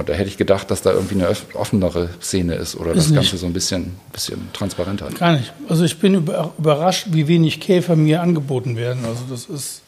Und 0.00 0.08
da 0.08 0.14
hätte 0.14 0.28
ich 0.28 0.36
gedacht, 0.36 0.70
dass 0.70 0.82
da 0.82 0.92
irgendwie 0.92 1.14
eine 1.14 1.28
offenere 1.54 2.10
Szene 2.20 2.54
ist 2.54 2.74
oder 2.74 2.90
Ist 2.92 3.04
das 3.04 3.06
nicht. 3.10 3.16
Ganze 3.16 3.36
so 3.36 3.46
ein 3.46 3.52
bisschen, 3.52 3.96
bisschen 4.12 4.48
transparenter. 4.52 5.08
Gar 5.10 5.34
nicht. 5.36 5.52
Also 5.68 5.84
ich 5.84 5.98
bin 5.98 6.14
über, 6.14 6.52
überrascht, 6.58 7.06
wie 7.10 7.28
wenig 7.28 7.60
Käfer 7.60 7.96
mir 7.96 8.22
angeboten 8.22 8.76
werden. 8.76 9.04
Also 9.04 9.22
das 9.30 9.44
ist 9.44 9.82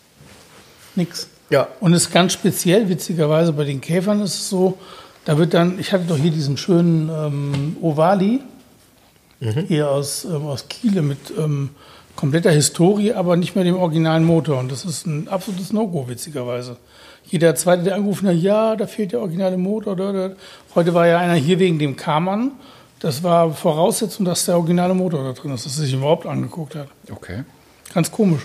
nix. 0.95 1.27
Ja. 1.51 1.67
Und 1.81 1.95
es 1.95 2.03
ist 2.05 2.13
ganz 2.13 2.33
speziell, 2.35 2.89
witzigerweise 2.89 3.53
bei 3.53 3.65
den 3.65 3.81
Käfern 3.81 4.21
ist 4.21 4.35
es 4.35 4.49
so, 4.49 4.79
Da 5.25 5.39
wird 5.39 5.55
dann, 5.55 5.79
ich 5.79 5.93
hatte 5.93 6.05
doch 6.05 6.17
hier 6.19 6.31
diesen 6.33 6.57
schönen 6.57 7.09
ähm, 7.09 7.77
Ovali, 7.81 8.41
Mhm. 9.41 9.65
hier 9.67 9.91
aus, 9.91 10.25
ähm, 10.25 10.47
aus 10.47 10.69
Kiele 10.69 11.03
mit 11.03 11.19
ähm, 11.37 11.71
kompletter 12.15 12.51
Historie, 12.53 13.13
aber 13.13 13.37
nicht 13.37 13.55
mehr 13.57 13.65
dem 13.65 13.75
originalen 13.77 14.25
Motor. 14.25 14.59
Und 14.61 14.71
das 14.71 14.85
ist 14.85 15.05
ein 15.07 15.27
absolutes 15.29 15.73
No-Go, 15.73 16.07
witzigerweise. 16.09 16.77
Jeder 17.33 17.55
Zweite, 17.55 17.83
der 17.83 17.95
angerufen 17.95 18.29
hat, 18.29 18.35
ja, 18.37 18.77
da 18.77 18.87
fehlt 18.87 19.13
der 19.13 19.21
originale 19.21 19.57
Motor. 19.57 19.97
Da, 19.97 20.13
da. 20.13 20.31
Heute 20.75 20.93
war 20.93 21.07
ja 21.07 21.19
einer 21.19 21.33
hier 21.33 21.59
wegen 21.59 21.79
dem 21.79 21.97
Karmann. 21.97 22.51
Das 23.01 23.23
war 23.23 23.55
Voraussetzung, 23.55 24.27
dass 24.27 24.45
der 24.45 24.57
originale 24.57 24.93
Motor 24.93 25.25
da 25.25 25.33
drin 25.33 25.55
ist, 25.55 25.65
dass 25.65 25.79
er 25.79 25.85
sich 25.85 25.95
überhaupt 25.95 26.27
angeguckt 26.27 26.75
hat. 26.75 26.89
Okay. 27.11 27.45
Ganz 27.95 28.11
komisch. 28.13 28.43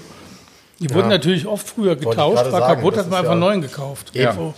Die 0.79 0.89
wurden 0.94 1.10
natürlich 1.10 1.46
oft 1.46 1.67
früher 1.67 1.98
getauscht, 1.98 2.46
war 2.46 2.50
sagen, 2.51 2.75
kaputt, 2.75 2.96
hat 2.98 3.10
man 3.10 3.20
einfach 3.20 3.34
ja- 3.34 3.38
neuen 3.39 3.62
gekauft. 3.62 4.12
Ja. 4.13 4.32
So. 4.34 4.53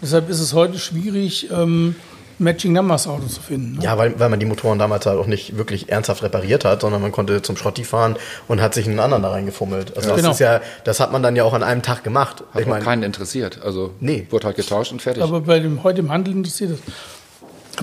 Deshalb 0.00 0.30
ist 0.30 0.40
es 0.40 0.54
heute 0.54 0.78
schwierig, 0.78 1.50
ähm, 1.50 1.94
Matching 2.38 2.72
Numbers 2.72 3.06
Auto 3.06 3.26
zu 3.26 3.40
finden. 3.40 3.76
Ne? 3.78 3.84
Ja, 3.84 3.96
weil, 3.98 4.18
weil 4.18 4.28
man 4.28 4.40
die 4.40 4.46
Motoren 4.46 4.78
damals 4.78 5.06
halt 5.06 5.18
auch 5.18 5.26
nicht 5.26 5.56
wirklich 5.56 5.88
ernsthaft 5.90 6.22
repariert 6.22 6.64
hat, 6.64 6.80
sondern 6.80 7.00
man 7.00 7.12
konnte 7.12 7.42
zum 7.42 7.56
Schrotti 7.56 7.84
fahren 7.84 8.16
und 8.48 8.60
hat 8.60 8.74
sich 8.74 8.86
einen 8.86 8.98
anderen 8.98 9.22
da 9.22 9.30
reingefummelt. 9.30 9.96
Also 9.96 10.10
das 10.10 10.16
Genau. 10.18 10.30
ist 10.32 10.40
ja, 10.40 10.60
das 10.84 11.00
hat 11.00 11.12
man 11.12 11.22
dann 11.22 11.36
ja 11.36 11.44
auch 11.44 11.52
an 11.54 11.62
einem 11.62 11.82
Tag 11.82 12.02
gemacht. 12.04 12.42
Hat 12.52 12.60
ich 12.60 12.66
auch 12.66 12.70
meine, 12.70 12.84
keinen 12.84 13.02
interessiert. 13.02 13.60
Also 13.64 13.92
Nee. 14.00 14.26
wurde 14.30 14.46
halt 14.48 14.56
getauscht 14.56 14.92
und 14.92 15.00
fertig. 15.02 15.22
Aber 15.22 15.40
bei 15.40 15.60
dem 15.60 15.82
heute 15.84 16.00
im 16.00 16.10
Handel 16.10 16.34
interessiert 16.34 16.72
es. 16.72 16.78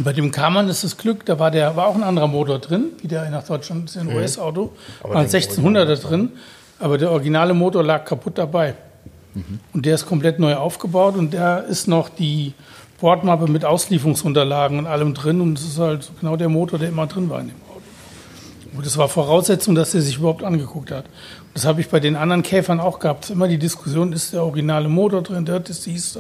Bei 0.03 0.13
dem 0.13 0.31
Karmann 0.31 0.69
ist 0.69 0.83
das 0.85 0.95
Glück, 0.97 1.25
da 1.25 1.37
war 1.37 1.51
der 1.51 1.75
war 1.75 1.87
auch 1.87 1.95
ein 1.95 2.03
anderer 2.03 2.27
Motor 2.27 2.59
drin, 2.59 2.85
wie 3.01 3.07
der 3.07 3.29
nach 3.29 3.43
Deutschland 3.45 3.89
ist 3.89 3.95
ja 3.95 4.01
ein 4.01 4.15
US-Auto, 4.15 4.71
Aber 5.03 5.15
war 5.15 5.21
ein 5.21 5.29
den 5.29 5.41
1600er 5.41 5.95
drin, 6.01 6.31
aber 6.79 6.97
der 6.97 7.11
originale 7.11 7.53
Motor 7.53 7.83
lag 7.83 8.05
kaputt 8.05 8.37
dabei. 8.37 8.75
Und 9.73 9.85
der 9.85 9.95
ist 9.95 10.05
komplett 10.05 10.39
neu 10.39 10.55
aufgebaut 10.55 11.15
und 11.15 11.33
da 11.33 11.57
ist 11.59 11.87
noch 11.87 12.09
die 12.09 12.53
Bordmappe 13.01 13.47
mit 13.51 13.65
Auslieferungsunterlagen 13.65 14.79
und 14.79 14.87
allem 14.87 15.13
drin 15.13 15.41
und 15.41 15.57
es 15.59 15.65
ist 15.65 15.79
halt 15.79 16.09
genau 16.21 16.37
der 16.37 16.49
Motor, 16.49 16.79
der 16.79 16.89
immer 16.89 17.07
drin 17.07 17.29
war 17.29 17.41
in 17.41 17.47
dem 17.47 17.55
Auto. 17.69 17.81
Und 18.77 18.85
das 18.85 18.97
war 18.97 19.09
Voraussetzung, 19.09 19.75
dass 19.75 19.93
er 19.93 20.01
sich 20.01 20.17
überhaupt 20.17 20.43
angeguckt 20.43 20.91
hat. 20.91 21.05
Und 21.05 21.55
das 21.55 21.65
habe 21.65 21.81
ich 21.81 21.89
bei 21.89 21.99
den 21.99 22.15
anderen 22.15 22.43
Käfern 22.43 22.79
auch 22.79 22.99
gehabt. 22.99 23.25
Es 23.25 23.29
ist 23.31 23.35
immer 23.35 23.47
die 23.49 23.57
Diskussion, 23.57 24.13
ist 24.13 24.31
der 24.33 24.43
originale 24.43 24.87
Motor 24.87 25.23
drin, 25.23 25.43
der 25.43 25.61
ist 25.67 25.85
dies. 25.85 26.17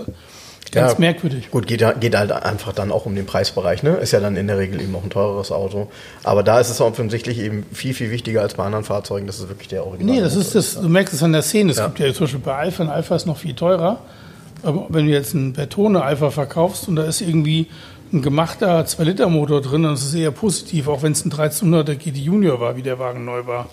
Ganz 0.71 0.93
Ja. 0.93 0.99
merkwürdig. 0.99 1.51
Gut, 1.51 1.67
geht, 1.67 1.83
geht 1.99 2.15
halt 2.15 2.31
einfach 2.31 2.71
dann 2.71 2.91
auch 2.93 3.05
um 3.05 3.13
den 3.13 3.25
Preisbereich, 3.25 3.83
ne? 3.83 3.91
Ist 3.97 4.11
ja 4.11 4.21
dann 4.21 4.37
in 4.37 4.47
der 4.47 4.57
Regel 4.57 4.79
eben 4.81 4.95
auch 4.95 5.03
ein 5.03 5.09
teureres 5.09 5.51
Auto. 5.51 5.89
Aber 6.23 6.43
da 6.43 6.59
ist 6.61 6.69
es 6.69 6.79
offensichtlich 6.79 7.39
eben 7.39 7.65
viel, 7.73 7.93
viel 7.93 8.09
wichtiger 8.09 8.41
als 8.41 8.53
bei 8.53 8.63
anderen 8.63 8.85
Fahrzeugen, 8.85 9.27
dass 9.27 9.39
es 9.39 9.49
wirklich 9.49 9.67
der 9.67 9.85
Original 9.85 10.15
Nee, 10.15 10.21
das 10.21 10.35
ist 10.35 10.55
das, 10.55 10.75
du 10.75 10.87
merkst 10.87 11.13
es 11.13 11.21
an 11.23 11.33
der 11.33 11.41
Szene. 11.41 11.71
Es 11.71 11.77
Ja. 11.77 11.87
gibt 11.87 11.99
ja 11.99 12.13
zum 12.13 12.23
Beispiel 12.25 12.39
bei 12.39 12.55
Alpha, 12.55 12.85
Alpha 12.85 13.15
ist 13.15 13.25
noch 13.25 13.37
viel 13.37 13.53
teurer. 13.53 13.99
Aber 14.63 14.87
wenn 14.89 15.05
du 15.05 15.11
jetzt 15.11 15.35
einen 15.35 15.53
Bertone 15.53 16.03
Alpha 16.03 16.29
verkaufst 16.29 16.87
und 16.87 16.95
da 16.95 17.03
ist 17.03 17.21
irgendwie 17.21 17.67
ein 18.13 18.21
gemachter 18.21 18.81
2-Liter-Motor 18.81 19.61
drin, 19.61 19.83
dann 19.83 19.93
ist 19.93 20.03
es 20.03 20.13
eher 20.13 20.31
positiv, 20.31 20.87
auch 20.87 21.01
wenn 21.01 21.13
es 21.13 21.25
ein 21.25 21.31
1300er 21.31 21.95
GT 21.95 22.17
Junior 22.17 22.59
war, 22.59 22.75
wie 22.75 22.81
der 22.81 22.99
Wagen 22.99 23.23
neu 23.25 23.45
war. 23.47 23.69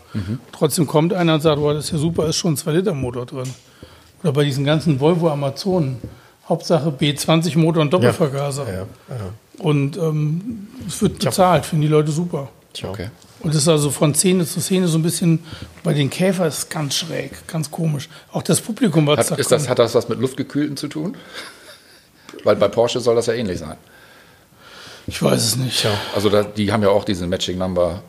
Trotzdem 0.53 0.87
kommt 0.87 1.13
einer 1.13 1.35
und 1.35 1.41
sagt, 1.41 1.61
boah, 1.61 1.75
das 1.75 1.87
ist 1.87 1.93
ja 1.93 1.99
super, 1.99 2.27
ist 2.27 2.37
schon 2.37 2.55
ein 2.55 2.57
2-Liter-Motor 2.57 3.27
drin. 3.27 3.49
Oder 4.23 4.33
bei 4.33 4.45
diesen 4.45 4.65
ganzen 4.65 5.01
Volvo 5.01 5.29
Amazonen. 5.29 5.99
Hauptsache 6.49 6.89
B20-Motor 6.91 7.83
und 7.83 7.93
Doppelvergaser. 7.93 8.67
Ja, 8.67 8.79
ja. 8.81 8.85
Und 9.59 9.97
ähm, 9.99 10.69
es 10.87 11.03
wird 11.03 11.19
bezahlt, 11.19 11.67
finden 11.67 11.83
die 11.83 11.89
Leute 11.89 12.11
super. 12.11 12.49
Okay. 12.83 13.11
Und 13.41 13.55
das 13.55 13.63
ist 13.63 13.69
also 13.69 13.91
von 13.91 14.15
Szene 14.15 14.45
zu 14.45 14.61
Szene 14.61 14.89
so 14.89 14.99
ein 14.99 15.03
bisschen, 15.03 15.45
bei 15.85 15.95
den 15.95 16.11
Käfer 16.11 16.47
ist 16.47 16.59
es 16.59 16.69
ganz 16.69 16.97
schräg, 16.97 17.47
ganz 17.47 17.71
komisch. 17.71 18.09
Auch 18.33 18.43
das 18.43 18.61
Publikum, 18.61 19.07
da 19.07 19.17
Hat, 19.17 19.39
ist 19.39 19.53
das, 19.53 19.69
hat 19.69 19.79
das 19.79 19.95
was 19.95 20.09
mit 20.09 20.19
Luftgekühlten 20.19 20.77
zu 20.77 20.89
tun? 20.89 21.17
Weil 22.45 22.57
bei 22.57 22.69
Porsche 22.69 23.01
soll 23.01 23.15
das 23.15 23.27
ja 23.27 23.35
ähnlich 23.35 23.59
sein. 23.59 23.77
Ich 25.07 25.23
weiß 25.23 25.43
es 25.43 25.57
nicht. 25.57 25.87
Also 26.15 26.29
da, 26.29 26.43
die 26.43 26.71
haben 26.71 26.83
ja 26.83 26.91
auch 26.91 27.05
diese 27.05 27.27
Matching 27.27 27.59
Number 27.59 28.03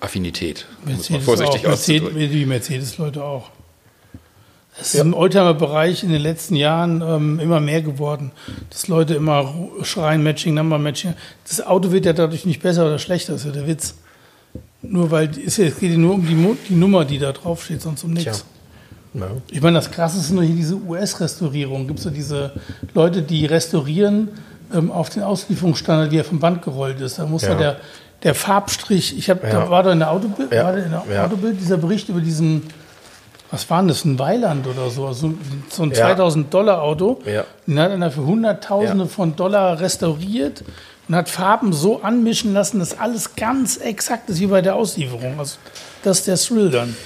Affinität. 0.00 0.66
Mercedes 0.84 1.24
vorsichtig 1.24 1.64
auch. 1.64 1.70
Mercedes, 1.70 2.12
die 2.14 2.46
Mercedes-Leute 2.46 3.24
auch. 3.24 3.50
Es 4.80 4.94
ist 4.94 5.00
im 5.00 5.14
Oldtimer-Bereich 5.14 6.02
in 6.02 6.10
den 6.10 6.20
letzten 6.20 6.56
Jahren 6.56 7.00
ähm, 7.00 7.38
immer 7.38 7.60
mehr 7.60 7.80
geworden, 7.80 8.32
dass 8.70 8.88
Leute 8.88 9.14
immer 9.14 9.54
schreien, 9.82 10.22
Matching, 10.22 10.54
Number, 10.54 10.78
Matching. 10.78 11.14
Das 11.48 11.64
Auto 11.64 11.92
wird 11.92 12.06
ja 12.06 12.12
dadurch 12.12 12.44
nicht 12.44 12.60
besser 12.60 12.86
oder 12.86 12.98
schlechter, 12.98 13.34
das 13.34 13.42
ist 13.42 13.46
ja 13.46 13.52
der 13.52 13.68
Witz. 13.68 13.94
Nur 14.88 15.10
weil 15.10 15.30
es 15.44 15.56
geht 15.56 15.82
ja 15.82 15.96
nur 15.96 16.14
um 16.14 16.26
die, 16.26 16.56
die 16.68 16.74
Nummer, 16.74 17.04
die 17.04 17.18
da 17.18 17.32
draufsteht, 17.32 17.80
sonst 17.82 18.04
um 18.04 18.12
nichts. 18.12 18.44
Ja. 19.14 19.26
Ich 19.50 19.62
meine, 19.62 19.76
das 19.78 19.90
Krasse 19.90 20.18
ist 20.18 20.30
nur 20.32 20.42
hier 20.42 20.56
diese 20.56 20.74
US-Restaurierung. 20.76 21.86
Gibt 21.86 22.00
es 22.00 22.04
so 22.04 22.10
diese 22.10 22.52
Leute, 22.94 23.22
die 23.22 23.46
restaurieren 23.46 24.28
ähm, 24.74 24.90
auf 24.90 25.08
den 25.10 25.22
Auslieferungsstandard, 25.22 26.10
wie 26.10 26.18
er 26.18 26.24
vom 26.24 26.40
Band 26.40 26.62
gerollt 26.62 27.00
ist. 27.00 27.18
Da 27.18 27.26
muss 27.26 27.42
Ja. 27.42 27.50
ja 27.50 27.54
der, 27.54 27.76
der 28.24 28.34
Farbstrich, 28.34 29.16
ich 29.16 29.30
habe, 29.30 29.46
Ja. 29.46 29.60
da 29.60 29.70
war 29.70 29.82
da 29.84 29.92
in 29.92 30.00
der 30.00 30.10
Autobild, 30.10 30.52
Ja. 30.52 30.64
war 30.64 30.72
da 30.72 30.78
in 30.78 30.90
der 30.90 31.02
Ja. 31.14 31.24
Autobild 31.26 31.60
dieser 31.60 31.76
Bericht 31.76 32.08
über 32.08 32.20
diesen, 32.20 32.62
was 33.52 33.68
war 33.70 33.78
denn 33.78 33.88
das, 33.88 34.04
ein 34.04 34.18
Weiland 34.18 34.66
oder 34.66 34.90
so, 34.90 35.12
so, 35.12 35.34
so 35.70 35.82
ein 35.84 35.90
Ja. 35.90 35.96
2000 35.96 36.52
Dollar 36.52 36.82
Auto. 36.82 37.20
Ja. 37.24 37.44
Den 37.68 37.78
hat 37.78 37.92
einer 37.92 38.10
für 38.10 38.24
Hunderttausende 38.26 39.04
Ja. 39.04 39.10
von 39.10 39.36
Dollar 39.36 39.78
restauriert 39.78 40.64
und 41.08 41.16
hat 41.16 41.28
Farben 41.28 41.72
so 41.72 42.02
anmischen 42.02 42.52
lassen, 42.52 42.78
dass 42.78 42.98
alles 42.98 43.36
ganz 43.36 43.76
exakt 43.76 44.30
ist 44.30 44.40
wie 44.40 44.46
bei 44.46 44.62
der 44.62 44.76
Auslieferung. 44.76 45.38
Also 45.38 45.56
das 46.02 46.20
ist 46.20 46.26
der 46.26 46.36
Thrill 46.36 46.70
dann. 46.70 46.96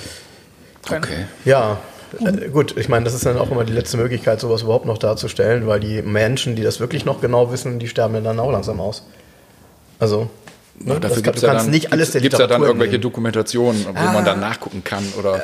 Okay. 0.90 1.26
Ja, 1.44 1.78
äh, 2.20 2.48
gut, 2.48 2.76
ich 2.76 2.88
meine, 2.88 3.04
das 3.04 3.14
ist 3.14 3.26
dann 3.26 3.36
auch 3.36 3.50
immer 3.50 3.64
die 3.64 3.72
letzte 3.72 3.96
Möglichkeit, 3.96 4.40
sowas 4.40 4.62
überhaupt 4.62 4.86
noch 4.86 4.98
darzustellen, 4.98 5.66
weil 5.66 5.80
die 5.80 6.02
Menschen, 6.02 6.56
die 6.56 6.62
das 6.62 6.80
wirklich 6.80 7.04
noch 7.04 7.20
genau 7.20 7.52
wissen, 7.52 7.78
die 7.78 7.88
sterben 7.88 8.14
ja 8.14 8.20
dann 8.20 8.40
auch 8.40 8.50
langsam 8.50 8.80
aus. 8.80 9.04
Also, 9.98 10.30
ne, 10.84 10.94
Ja, 10.94 11.00
dafür 11.00 11.16
kann, 11.16 11.22
gibt 11.22 11.36
es 11.36 11.40
du 11.42 11.46
ja, 11.46 11.52
kannst 11.52 11.66
dann- 11.66 11.70
nicht 11.72 11.92
alles 11.92 12.10
der 12.12 12.20
gibt's 12.20 12.38
ja 12.38 12.46
dann 12.46 12.60
irgendwelche 12.62 12.94
entnehmen. 12.96 13.02
Dokumentationen, 13.02 13.86
wo 13.86 13.92
man 14.12 14.24
dann 14.24 14.40
nachgucken 14.40 14.82
kann. 14.84 15.04
Oder 15.18 15.40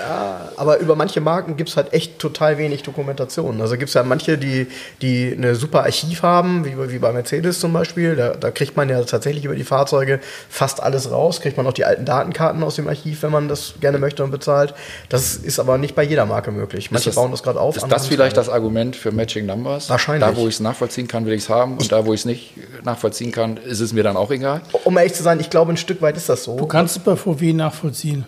Aber 0.56 0.78
über 0.78 0.96
manche 0.96 1.20
Marken 1.20 1.56
gibt 1.56 1.70
es 1.70 1.76
halt 1.76 1.92
echt 1.92 2.18
total 2.18 2.58
wenig 2.58 2.82
Dokumentation. 2.82 3.60
Also 3.60 3.76
gibt 3.76 3.88
es 3.88 3.94
ja 3.94 4.02
manche, 4.02 4.38
die, 4.38 4.66
die 5.02 5.32
eine 5.36 5.54
super 5.54 5.82
Archiv 5.84 6.22
haben, 6.22 6.64
wie, 6.64 6.74
wie 6.90 6.98
bei 6.98 7.12
Mercedes 7.12 7.60
zum 7.60 7.72
Beispiel. 7.72 8.16
Da, 8.16 8.30
da 8.34 8.50
kriegt 8.50 8.76
man 8.76 8.88
ja 8.88 9.02
tatsächlich 9.02 9.44
über 9.44 9.54
die 9.54 9.64
Fahrzeuge 9.64 10.20
fast 10.48 10.82
alles 10.82 11.10
raus. 11.10 11.40
Kriegt 11.40 11.56
man 11.56 11.66
auch 11.66 11.72
die 11.72 11.84
alten 11.84 12.04
Datenkarten 12.04 12.62
aus 12.62 12.76
dem 12.76 12.88
Archiv, 12.88 13.22
wenn 13.22 13.32
man 13.32 13.48
das 13.48 13.74
gerne 13.80 13.98
möchte 13.98 14.24
und 14.24 14.30
bezahlt. 14.30 14.74
Das 15.08 15.34
ist 15.36 15.58
aber 15.58 15.78
nicht 15.78 15.94
bei 15.94 16.02
jeder 16.02 16.26
Marke 16.26 16.50
möglich. 16.52 16.90
Manche 16.90 17.06
das- 17.10 17.14
bauen 17.16 17.30
das 17.30 17.42
gerade 17.42 17.60
auf. 17.60 17.76
ist 17.76 17.86
das 17.88 18.06
vielleicht 18.06 18.36
das 18.36 18.48
Argument 18.48 18.96
für 18.96 19.12
Matching 19.12 19.46
Numbers? 19.46 19.90
Wahrscheinlich. 19.90 20.28
Da, 20.28 20.36
wo 20.36 20.46
ich 20.48 20.54
es 20.54 20.60
nachvollziehen 20.60 21.08
kann, 21.08 21.26
will 21.26 21.34
ich 21.34 21.42
es 21.42 21.48
haben. 21.48 21.76
Und 21.78 21.90
da, 21.92 22.06
wo 22.06 22.12
ich 22.14 22.20
es 22.20 22.24
nicht 22.26 22.54
nachvollziehen 22.84 23.32
kann, 23.32 23.56
ist 23.56 23.80
es 23.80 23.92
mir 23.92 24.02
dann 24.02 24.16
auch 24.16 24.30
egal. 24.30 24.60
Um 24.84 24.96
ehrlich 24.96 25.14
zu 25.14 25.22
sein, 25.24 25.40
ich 25.40 25.50
glaube, 25.50 25.72
ein 25.72 25.76
Stück 25.76 26.00
weit 26.00 26.16
ist 26.16 26.28
das 26.28 26.44
so. 26.44 26.56
Du 26.56 26.66
kannst 26.66 26.96
es 26.96 27.02
bei 27.02 27.16
VW 27.16 27.52
nachvollziehen. 27.52 28.24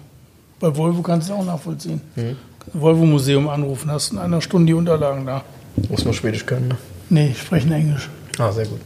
Bei 0.58 0.74
Volvo 0.74 1.02
kannst 1.02 1.28
du 1.28 1.34
es 1.34 1.38
auch 1.38 1.44
nachvollziehen. 1.44 2.00
Mhm. 2.16 2.36
Volvo-Museum 2.72 3.48
anrufen, 3.48 3.90
hast 3.90 4.12
in 4.12 4.18
einer 4.18 4.40
Stunde 4.40 4.66
die 4.66 4.74
Unterlagen 4.74 5.24
da. 5.24 5.44
Muss 5.88 6.04
nur 6.04 6.14
Schwedisch 6.14 6.46
können. 6.46 6.68
Ne? 6.68 6.76
Nee, 7.10 7.28
ich 7.32 7.40
spreche 7.40 7.72
Englisch. 7.72 8.08
Ah, 8.38 8.50
sehr 8.50 8.66
gut. 8.66 8.80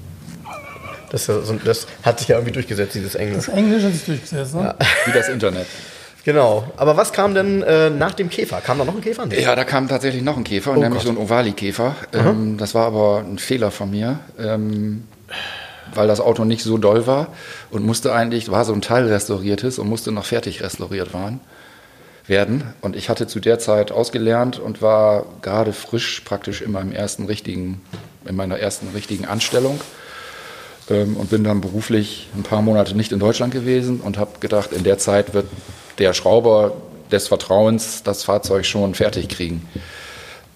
Das, 1.11 1.27
ja 1.27 1.37
das 1.65 1.87
hat 2.03 2.19
sich 2.19 2.29
ja 2.29 2.37
irgendwie 2.37 2.53
durchgesetzt, 2.53 2.95
dieses 2.95 3.15
Englisch. 3.15 3.47
Das 3.47 3.55
Englisch 3.55 3.83
hat 3.83 3.93
sich 3.93 4.05
durchgesetzt, 4.05 4.55
ne? 4.55 4.75
Wie 5.07 5.13
das 5.13 5.29
Internet. 5.29 5.67
Genau. 6.25 6.65
Aber 6.77 6.97
was 6.97 7.13
kam 7.13 7.35
denn 7.35 7.63
äh, 7.63 7.91
nach 7.91 8.13
dem 8.13 8.29
Käfer? 8.29 8.61
Kam 8.61 8.79
da 8.79 8.85
noch 8.85 8.95
ein 8.95 9.01
Käfer? 9.01 9.27
Nee. 9.27 9.41
Ja, 9.43 9.57
da 9.57 9.65
kam 9.65 9.89
tatsächlich 9.89 10.23
noch 10.23 10.37
ein 10.37 10.45
Käfer, 10.45 10.75
nämlich 10.75 10.91
Oh 10.91 10.95
Gott. 10.95 11.03
so 11.03 11.11
ein 11.11 11.17
Ovali-Käfer. 11.17 11.97
Ähm, 12.13 12.59
das 12.59 12.75
war 12.75 12.87
aber 12.87 13.25
ein 13.27 13.39
Fehler 13.39 13.71
von 13.71 13.91
mir, 13.91 14.21
ähm, 14.39 15.05
weil 15.95 16.09
das 16.09 16.21
Auto 16.21 16.45
nicht 16.45 16.63
so 16.63 16.79
doll 16.79 17.07
war 17.07 17.29
und 17.71 17.85
musste 17.85 18.13
eigentlich, 18.13 18.51
war 18.51 18.65
so 18.65 18.73
ein 18.73 18.83
Teil 18.83 19.07
restauriertes 19.07 19.79
und 19.79 19.89
musste 19.89 20.13
noch 20.13 20.25
fertig 20.25 20.63
restauriert 20.63 21.13
waren, 21.15 21.41
werden. 22.27 22.63
Und 22.81 22.97
ich 22.97 23.09
hatte 23.09 23.27
zu 23.27 23.41
der 23.41 23.59
Zeit 23.59 23.93
ausgelernt 23.93 24.59
und 24.59 24.83
war 24.83 25.27
gerade 25.43 25.73
frisch 25.73 26.21
praktisch 26.21 26.63
in 26.63 26.73
meinem 26.73 26.93
ersten 26.93 27.27
richtigen, 27.27 27.81
in 28.25 28.37
meiner 28.37 28.59
ersten 28.59 28.89
richtigen 28.89 29.25
Anstellung. 29.25 29.81
Ähm, 30.91 31.17
und 31.17 31.31
bin 31.31 31.45
dann 31.45 31.61
beruflich 31.61 32.29
ein 32.37 32.43
paar 32.43 32.63
Monate 32.63 32.97
nicht 32.97 33.13
in 33.13 33.21
Deutschland 33.21 33.53
gewesen 33.53 34.01
und 34.01 34.19
habe 34.19 34.39
gedacht, 34.41 34.73
in 34.73 34.85
der 34.85 34.99
Zeit 34.99 35.33
wird 35.35 35.47
der 35.99 36.13
Schrauber 36.13 36.73
des 37.11 37.29
Vertrauens 37.29 38.03
das 38.03 38.25
Fahrzeug 38.25 38.67
schon 38.67 38.95
fertig 38.95 39.29
kriegen. 39.29 39.69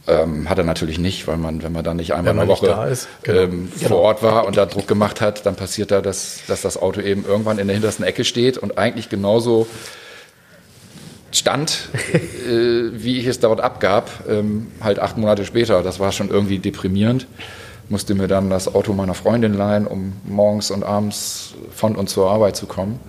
Ähm, 0.07 0.51
hat 0.51 0.59
er 0.59 0.65
natürlich 0.65 0.99
nicht, 0.99 1.27
weil 1.27 1.39
man, 1.39 1.63
wenn 1.63 1.73
man 1.73 1.83
dann 1.83 1.97
nicht 1.97 2.13
einmal 2.13 2.39
eine 2.39 2.45
nicht 2.45 2.63
Woche 2.63 2.89
ist, 2.91 3.09
genau. 3.23 3.41
ähm, 3.41 3.73
vor 3.73 4.01
Ort 4.03 4.23
war 4.23 4.47
und 4.47 4.59
da 4.59 4.67
Druck 4.67 4.87
gemacht 4.87 5.23
hat, 5.23 5.47
dann 5.47 5.57
passiert 5.57 5.91
da, 5.91 6.03
dass, 6.03 6.41
dass 6.47 6.61
das 6.61 6.77
Auto 6.77 7.01
eben 7.01 7.25
irgendwann 7.25 7.59
in 7.59 7.69
der 7.69 7.75
hintersten 7.75 8.05
Ecke 8.05 8.25
steht 8.25 8.59
und 8.59 8.77
eigentlich 8.77 9.09
genauso 9.09 9.67
stand, 11.33 11.89
äh, 12.13 12.91
wie 12.93 13.19
ich 13.19 13.27
es 13.27 13.41
dort 13.41 13.63
abgab, 13.63 14.11
ähm, 14.29 14.69
halt 14.83 14.99
acht 14.99 15.17
Monate 15.17 15.47
später. 15.47 15.83
Das 15.83 16.01
war 16.01 16.13
schon 16.13 16.29
irgendwie 16.29 16.59
deprimierend. 16.59 17.27
Musste 17.89 18.15
mir 18.15 18.29
dann 18.29 18.51
das 18.51 18.75
Auto 18.75 18.93
meiner 18.93 19.15
Freundin 19.15 19.55
leihen, 19.55 19.87
um 19.87 20.15
morgens 20.25 20.71
und 20.71 20.85
abends 20.85 21.55
von 21.71 21.97
und 21.97 22.11
zur 22.11 22.31
Arbeit 22.31 22.57
zu 22.57 22.67
kommen. 22.67 23.01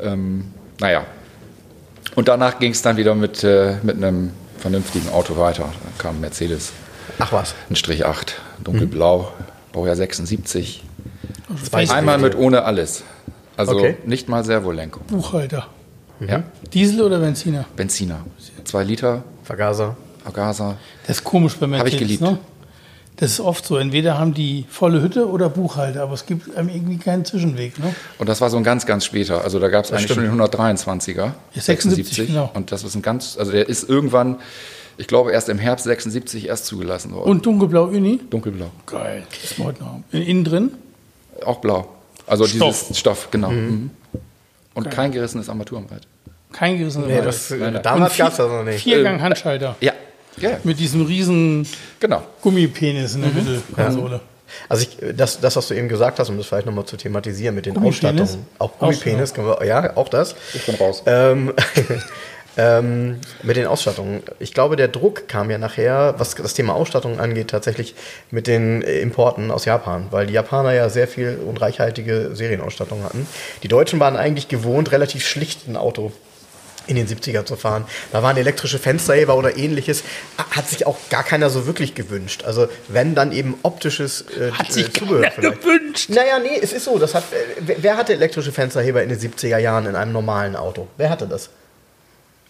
Ähm, 0.00 0.52
naja. 0.80 1.04
Und 2.14 2.28
danach 2.28 2.58
ging 2.60 2.72
es 2.72 2.82
dann 2.82 2.96
wieder 2.96 3.14
mit, 3.14 3.42
äh, 3.42 3.76
mit 3.82 3.96
einem 3.96 4.30
vernünftigen 4.60 5.08
Auto 5.10 5.36
weiter. 5.36 5.64
Dann 5.64 5.98
kam 5.98 6.16
ein 6.16 6.20
Mercedes, 6.20 6.72
Ach 7.18 7.32
was. 7.32 7.54
ein 7.68 7.76
Strich 7.76 8.04
8, 8.06 8.40
dunkelblau, 8.62 9.32
Baujahr 9.72 9.96
76. 9.96 10.84
Zwei 11.68 11.88
Einmal 11.90 12.18
mit 12.18 12.36
ohne 12.36 12.64
alles. 12.64 13.02
Also 13.56 13.72
Okay. 13.76 13.96
nicht 14.06 14.28
mal 14.28 14.44
Servolenkung. 14.44 15.02
Buchhalter. 15.08 15.66
Ja, 16.20 16.42
Diesel 16.72 17.02
oder 17.02 17.18
Benziner? 17.18 17.64
Benziner. 17.76 18.20
Zwei 18.64 18.84
Liter, 18.84 19.24
Vergaser. 19.42 19.96
Vergaser. 20.22 20.76
Das 21.06 21.16
ist 21.18 21.24
komisch 21.24 21.56
bei 21.56 21.66
Mercedes. 21.66 21.94
ich 21.94 21.98
geliebt. 21.98 22.20
Ne? 22.20 22.38
Das 23.20 23.32
ist 23.32 23.40
oft 23.40 23.66
so. 23.66 23.76
Entweder 23.76 24.18
haben 24.18 24.32
die 24.32 24.64
volle 24.70 25.02
Hütte 25.02 25.28
oder 25.28 25.50
Buchhalter, 25.50 26.02
aber 26.02 26.14
es 26.14 26.24
gibt 26.24 26.56
einem 26.56 26.70
irgendwie 26.70 26.96
keinen 26.96 27.26
Zwischenweg. 27.26 27.78
Ne? 27.78 27.94
Und 28.18 28.30
das 28.30 28.40
war 28.40 28.48
so 28.48 28.56
ein 28.56 28.64
ganz, 28.64 28.86
ganz 28.86 29.04
später. 29.04 29.44
Also 29.44 29.58
da 29.58 29.68
gab 29.68 29.84
es 29.84 29.92
eigentlich 29.92 30.10
stimmt. 30.10 30.26
schon 30.26 30.38
den 30.38 30.46
123er. 30.46 31.32
Ja, 31.54 31.60
76, 31.60 32.28
genau. 32.28 32.50
Und 32.54 32.72
das 32.72 32.82
ist 32.82 32.94
ein 32.94 33.02
ganz, 33.02 33.36
also 33.38 33.52
der 33.52 33.68
ist 33.68 33.86
irgendwann, 33.88 34.36
ich 34.96 35.06
glaube, 35.06 35.32
erst 35.32 35.50
im 35.50 35.58
Herbst 35.58 35.84
76 35.84 36.48
erst 36.48 36.64
zugelassen 36.64 37.12
worden. 37.12 37.30
Und 37.30 37.44
dunkelblau 37.44 37.84
Uni? 37.84 38.20
Dunkelblau. 38.30 38.70
Geil. 38.86 39.24
Das 39.42 39.58
wir 39.58 39.66
heute 39.66 39.84
noch. 39.84 40.00
Innen 40.12 40.44
drin? 40.44 40.70
Auch 41.44 41.58
blau. 41.58 41.88
Also 42.26 42.46
Stoff. 42.46 42.84
dieses 42.84 42.98
Stoff, 42.98 43.30
genau. 43.30 43.50
Mhm. 43.50 43.90
Und 44.72 44.90
kein 44.90 45.12
gerissenes 45.12 45.50
Armaturenbrett. 45.50 46.06
Kein 46.52 46.78
gerissener 46.78 47.06
Nee, 47.06 47.20
das, 47.22 47.52
damals 47.82 48.16
gab 48.16 48.30
es 48.30 48.38
das 48.38 48.48
noch 48.50 48.64
nicht. 48.64 48.82
Viergang 48.82 49.20
Handschalter. 49.20 49.76
Ja. 49.80 49.92
Ja, 50.40 50.58
Mit 50.64 50.78
diesem 50.78 51.06
riesen 51.06 51.66
genau. 51.98 52.22
Gummipenis 52.42 53.14
in 53.14 53.22
der 53.22 53.30
Mittelkonsole. 53.30 54.20
Also 54.68 54.82
ich, 54.82 55.16
das, 55.16 55.40
das, 55.40 55.56
was 55.56 55.68
du 55.68 55.74
eben 55.74 55.88
gesagt 55.88 56.18
hast, 56.18 56.28
um 56.28 56.36
das 56.36 56.46
vielleicht 56.46 56.66
nochmal 56.66 56.84
zu 56.84 56.96
thematisieren 56.96 57.54
mit 57.54 57.66
den 57.66 57.74
Gummipenis? 57.74 58.22
Ausstattungen. 58.22 58.46
Auch 58.58 58.78
Gummipenis, 58.78 59.34
können 59.34 59.46
wir, 59.46 59.64
ja, 59.64 59.96
auch 59.96 60.08
das. 60.08 60.34
Ich 60.54 60.66
bin 60.66 60.74
raus. 60.74 61.02
Ähm, 61.06 61.52
ähm, 62.56 63.20
mit 63.42 63.56
den 63.56 63.66
Ausstattungen. 63.66 64.22
Ich 64.38 64.52
glaube, 64.52 64.76
der 64.76 64.88
Druck 64.88 65.28
kam 65.28 65.50
ja 65.50 65.58
nachher, 65.58 66.14
was 66.18 66.34
das 66.34 66.54
Thema 66.54 66.74
Ausstattung 66.74 67.20
angeht, 67.20 67.48
tatsächlich 67.48 67.94
mit 68.30 68.46
den 68.46 68.82
äh, 68.82 69.00
Importen 69.00 69.50
aus 69.50 69.64
Japan, 69.64 70.08
weil 70.10 70.26
die 70.26 70.34
Japaner 70.34 70.72
ja 70.72 70.88
sehr 70.88 71.08
viel 71.08 71.38
und 71.46 71.60
reichhaltige 71.60 72.30
Serienausstattung 72.34 73.04
hatten. 73.04 73.26
Die 73.62 73.68
Deutschen 73.68 74.00
waren 74.00 74.16
eigentlich 74.16 74.48
gewohnt, 74.48 74.92
relativ 74.92 75.26
schlicht 75.26 75.68
ein 75.68 75.76
Auto 75.76 76.12
in 76.90 76.96
den 76.96 77.06
70er 77.08 77.44
zu 77.44 77.56
fahren. 77.56 77.84
Da 78.12 78.22
waren 78.22 78.36
elektrische 78.36 78.78
Fensterheber 78.78 79.36
oder 79.36 79.56
ähnliches. 79.56 80.02
Hat 80.50 80.68
sich 80.68 80.86
auch 80.86 80.98
gar 81.08 81.22
keiner 81.22 81.48
so 81.48 81.66
wirklich 81.66 81.94
gewünscht. 81.94 82.44
Also 82.44 82.68
wenn 82.88 83.14
dann 83.14 83.32
eben 83.32 83.54
optisches 83.62 84.22
äh, 84.38 84.50
Hat 84.52 84.72
sich 84.72 84.88
äh, 84.88 84.92
Zubehör 84.92 85.22
keiner 85.22 85.32
vielleicht. 85.32 85.62
gewünscht. 85.62 86.10
Naja, 86.10 86.38
nee, 86.38 86.58
es 86.60 86.72
ist 86.72 86.84
so. 86.84 86.98
Das 86.98 87.14
hat, 87.14 87.24
äh, 87.32 87.36
wer, 87.60 87.82
wer 87.82 87.96
hatte 87.96 88.12
elektrische 88.12 88.52
Fensterheber 88.52 89.02
in 89.02 89.08
den 89.08 89.18
70er 89.18 89.58
Jahren 89.58 89.86
in 89.86 89.94
einem 89.96 90.12
normalen 90.12 90.56
Auto? 90.56 90.88
Wer 90.96 91.10
hatte 91.10 91.26
das? 91.26 91.48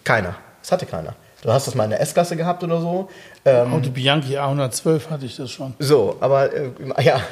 Keiner. 0.05 0.35
Das 0.63 0.73
hatte 0.73 0.87
keiner. 0.87 1.15
Du 1.43 1.51
hast 1.51 1.67
das 1.67 1.75
mal 1.75 1.85
in 1.85 1.91
der 1.91 2.01
S-Klasse 2.03 2.37
gehabt 2.37 2.63
oder 2.63 2.81
so. 2.81 3.09
Ähm, 3.47 3.73
Auto 3.73 3.89
Bianchi 3.89 4.37
A112 4.37 5.09
hatte 5.09 5.25
ich 5.25 5.37
das 5.37 5.51
schon. 5.51 5.75
so, 5.79 6.17
aber 6.21 6.53
äh, 6.53 6.69
ja, 7.03 7.23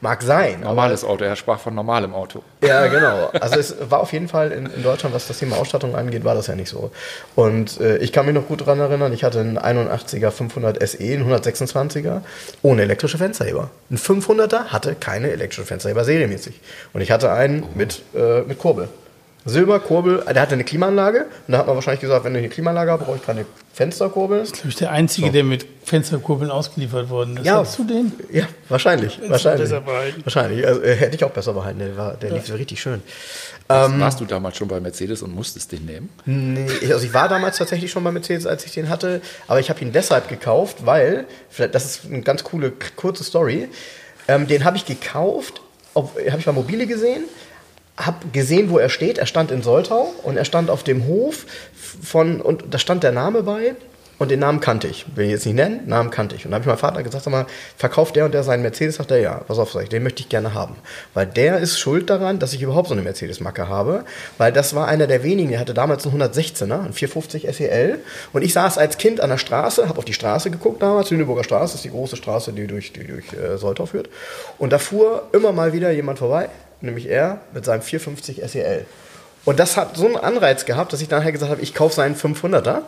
mag 0.00 0.22
sein. 0.22 0.60
Normales 0.60 1.04
Auto. 1.04 1.24
Er 1.24 1.34
sprach 1.34 1.58
von 1.58 1.74
normalem 1.74 2.14
Auto. 2.14 2.42
Ja, 2.62 2.86
genau. 2.86 3.30
Also 3.40 3.58
es 3.58 3.90
war 3.90 4.00
auf 4.00 4.12
jeden 4.12 4.28
Fall 4.28 4.52
in, 4.52 4.66
in 4.66 4.82
Deutschland, 4.84 5.12
was 5.14 5.26
das 5.26 5.38
Thema 5.38 5.56
Ausstattung 5.56 5.96
angeht, 5.96 6.24
war 6.24 6.36
das 6.36 6.46
ja 6.46 6.54
nicht 6.54 6.68
so. 6.68 6.92
Und 7.34 7.80
äh, 7.80 7.96
ich 7.98 8.12
kann 8.12 8.26
mich 8.26 8.34
noch 8.34 8.46
gut 8.46 8.60
daran 8.60 8.78
erinnern, 8.78 9.12
ich 9.12 9.24
hatte 9.24 9.40
einen 9.40 9.58
81er 9.58 10.30
500 10.30 10.88
SE, 10.88 10.98
einen 10.98 11.28
126er, 11.28 12.20
ohne 12.62 12.82
elektrische 12.82 13.18
Fensterheber. 13.18 13.70
Ein 13.90 13.98
500er 13.98 14.66
hatte 14.66 14.94
keine 14.94 15.30
elektrische 15.32 15.66
Fensterheber 15.66 16.04
serienmäßig. 16.04 16.60
Und 16.92 17.00
ich 17.00 17.10
hatte 17.10 17.32
einen 17.32 17.64
mit, 17.74 18.02
äh, 18.14 18.42
mit 18.42 18.58
Kurbel. 18.58 18.88
Silber, 19.46 19.80
Kurbel, 19.80 20.22
der 20.28 20.42
hatte 20.42 20.52
eine 20.54 20.64
Klimaanlage. 20.64 21.20
Und 21.46 21.52
da 21.52 21.58
hat 21.58 21.66
man 21.66 21.74
wahrscheinlich 21.74 22.00
gesagt, 22.00 22.24
wenn 22.24 22.34
ich 22.34 22.40
eine 22.40 22.48
Klimaanlage 22.50 22.90
habe, 22.90 23.04
brauche 23.04 23.16
ich 23.16 23.22
keine 23.24 23.46
Fensterkurbel. 23.72 24.42
Glaube 24.42 24.68
ich, 24.68 24.76
der 24.76 24.90
einzige, 24.90 25.30
der 25.30 25.44
mit 25.44 25.64
Fensterkurbeln 25.84 26.50
ausgeliefert 26.50 27.08
worden 27.08 27.38
ist. 27.38 27.46
Ja. 27.46 27.58
Hast 27.60 27.78
du 27.78 27.84
den? 27.84 28.12
Ja, 28.30 28.46
wahrscheinlich. 28.68 29.18
Wahrscheinlich. 29.26 29.62
besser 29.70 29.80
behalten. 29.80 30.20
Wahrscheinlich. 30.24 30.66
Also, 30.66 30.82
äh, 30.82 30.94
hätte 30.94 31.16
ich 31.16 31.24
auch 31.24 31.30
besser 31.30 31.54
behalten. 31.54 31.78
Der, 31.78 31.96
war, 31.96 32.14
der 32.14 32.32
lief 32.32 32.46
so 32.46 32.54
richtig 32.54 32.80
schön. 32.80 33.02
Warst 33.68 34.20
du 34.20 34.24
damals 34.24 34.56
schon 34.56 34.66
bei 34.68 34.80
Mercedes 34.80 35.22
und 35.22 35.32
musstest 35.34 35.70
den 35.72 35.86
nehmen? 35.86 36.08
Nee, 36.26 36.66
ich- 36.82 36.92
also 36.92 37.06
ich 37.06 37.14
war 37.14 37.28
damals 37.28 37.56
tatsächlich 37.58 37.90
schon 37.90 38.02
bei 38.02 38.10
Mercedes, 38.10 38.44
als 38.44 38.66
ich 38.66 38.72
den 38.72 38.88
hatte, 38.88 39.20
aber 39.46 39.60
ich 39.60 39.70
habe 39.70 39.80
ihn 39.80 39.92
deshalb 39.92 40.28
gekauft, 40.28 40.78
weil, 40.84 41.24
vielleicht, 41.48 41.74
das 41.76 41.84
ist 41.84 42.04
eine 42.06 42.22
ganz 42.22 42.42
coole, 42.42 42.72
kurze 42.96 43.22
Story, 43.22 43.68
ähm, 44.26 44.48
den 44.48 44.64
habe 44.64 44.76
ich 44.76 44.86
gekauft, 44.86 45.60
habe 45.94 46.10
ich 46.38 46.44
bei 46.44 46.52
Mobile 46.52 46.86
gesehen, 46.88 47.22
habe 48.06 48.28
gesehen, 48.32 48.70
wo 48.70 48.78
er 48.78 48.88
steht, 48.88 49.18
er 49.18 49.26
stand 49.26 49.50
in 49.50 49.62
Soltau 49.62 50.12
und 50.22 50.36
er 50.36 50.44
stand 50.44 50.70
auf 50.70 50.82
dem 50.82 51.06
Hof 51.06 51.46
von, 52.02 52.40
und 52.40 52.64
da 52.70 52.78
stand 52.78 53.02
der 53.02 53.12
Name 53.12 53.42
bei 53.42 53.74
und 54.20 54.30
den 54.30 54.40
Namen 54.40 54.60
kannte 54.60 54.86
ich, 54.86 55.06
will 55.16 55.24
ich 55.24 55.30
jetzt 55.30 55.46
nicht 55.46 55.54
nennen, 55.54 55.80
Namen 55.86 56.10
kannte 56.10 56.36
ich. 56.36 56.44
Und 56.44 56.50
da 56.50 56.56
habe 56.56 56.64
ich 56.64 56.66
meinem 56.66 56.76
Vater 56.76 57.02
gesagt, 57.02 57.24
sag 57.24 57.30
mal, 57.30 57.46
verkauft 57.78 58.16
der 58.16 58.26
und 58.26 58.34
der 58.34 58.42
seinen 58.42 58.60
Mercedes? 58.60 58.96
Sagt 58.96 59.10
er, 59.10 59.18
ja, 59.18 59.36
pass 59.36 59.58
auf, 59.58 59.72
sag 59.72 59.84
ich, 59.84 59.88
den 59.88 60.02
möchte 60.02 60.20
ich 60.20 60.28
gerne 60.28 60.52
haben. 60.52 60.76
Weil 61.14 61.24
der 61.24 61.56
ist 61.56 61.78
schuld 61.78 62.10
daran, 62.10 62.38
dass 62.38 62.52
ich 62.52 62.60
überhaupt 62.60 62.88
so 62.88 62.92
eine 62.92 63.00
Mercedes-Macke 63.00 63.66
habe, 63.66 64.04
weil 64.36 64.52
das 64.52 64.74
war 64.74 64.88
einer 64.88 65.06
der 65.06 65.22
wenigen, 65.22 65.48
der 65.48 65.58
hatte 65.58 65.72
damals 65.72 66.06
einen 66.06 66.20
116er, 66.20 66.84
einen 66.84 66.92
450 66.92 67.48
SEL 67.50 68.00
und 68.34 68.42
ich 68.42 68.52
saß 68.52 68.76
als 68.76 68.98
Kind 68.98 69.22
an 69.22 69.30
der 69.30 69.38
Straße, 69.38 69.88
habe 69.88 69.96
auf 69.96 70.04
die 70.04 70.12
Straße 70.12 70.50
geguckt 70.50 70.82
damals, 70.82 71.08
Lüneburger 71.08 71.42
Straße, 71.42 71.76
ist 71.76 71.84
die 71.84 71.90
große 71.90 72.16
Straße, 72.16 72.52
die 72.52 72.66
durch, 72.66 72.92
die 72.92 73.06
durch 73.06 73.32
äh, 73.32 73.56
Soltau 73.56 73.86
führt 73.86 74.10
und 74.58 74.70
da 74.70 74.78
fuhr 74.78 75.28
immer 75.32 75.52
mal 75.52 75.72
wieder 75.72 75.90
jemand 75.92 76.18
vorbei, 76.18 76.50
nämlich 76.80 77.08
er 77.08 77.38
mit 77.52 77.64
seinem 77.64 77.82
450 77.82 78.42
SEL. 78.46 78.86
Und 79.44 79.58
das 79.58 79.76
hat 79.76 79.96
so 79.96 80.06
einen 80.06 80.16
Anreiz 80.16 80.64
gehabt, 80.64 80.92
dass 80.92 81.00
ich 81.00 81.10
nachher 81.10 81.32
gesagt 81.32 81.50
habe, 81.50 81.62
ich 81.62 81.74
kaufe 81.74 81.94
seinen 81.94 82.14
500er. 82.14 82.82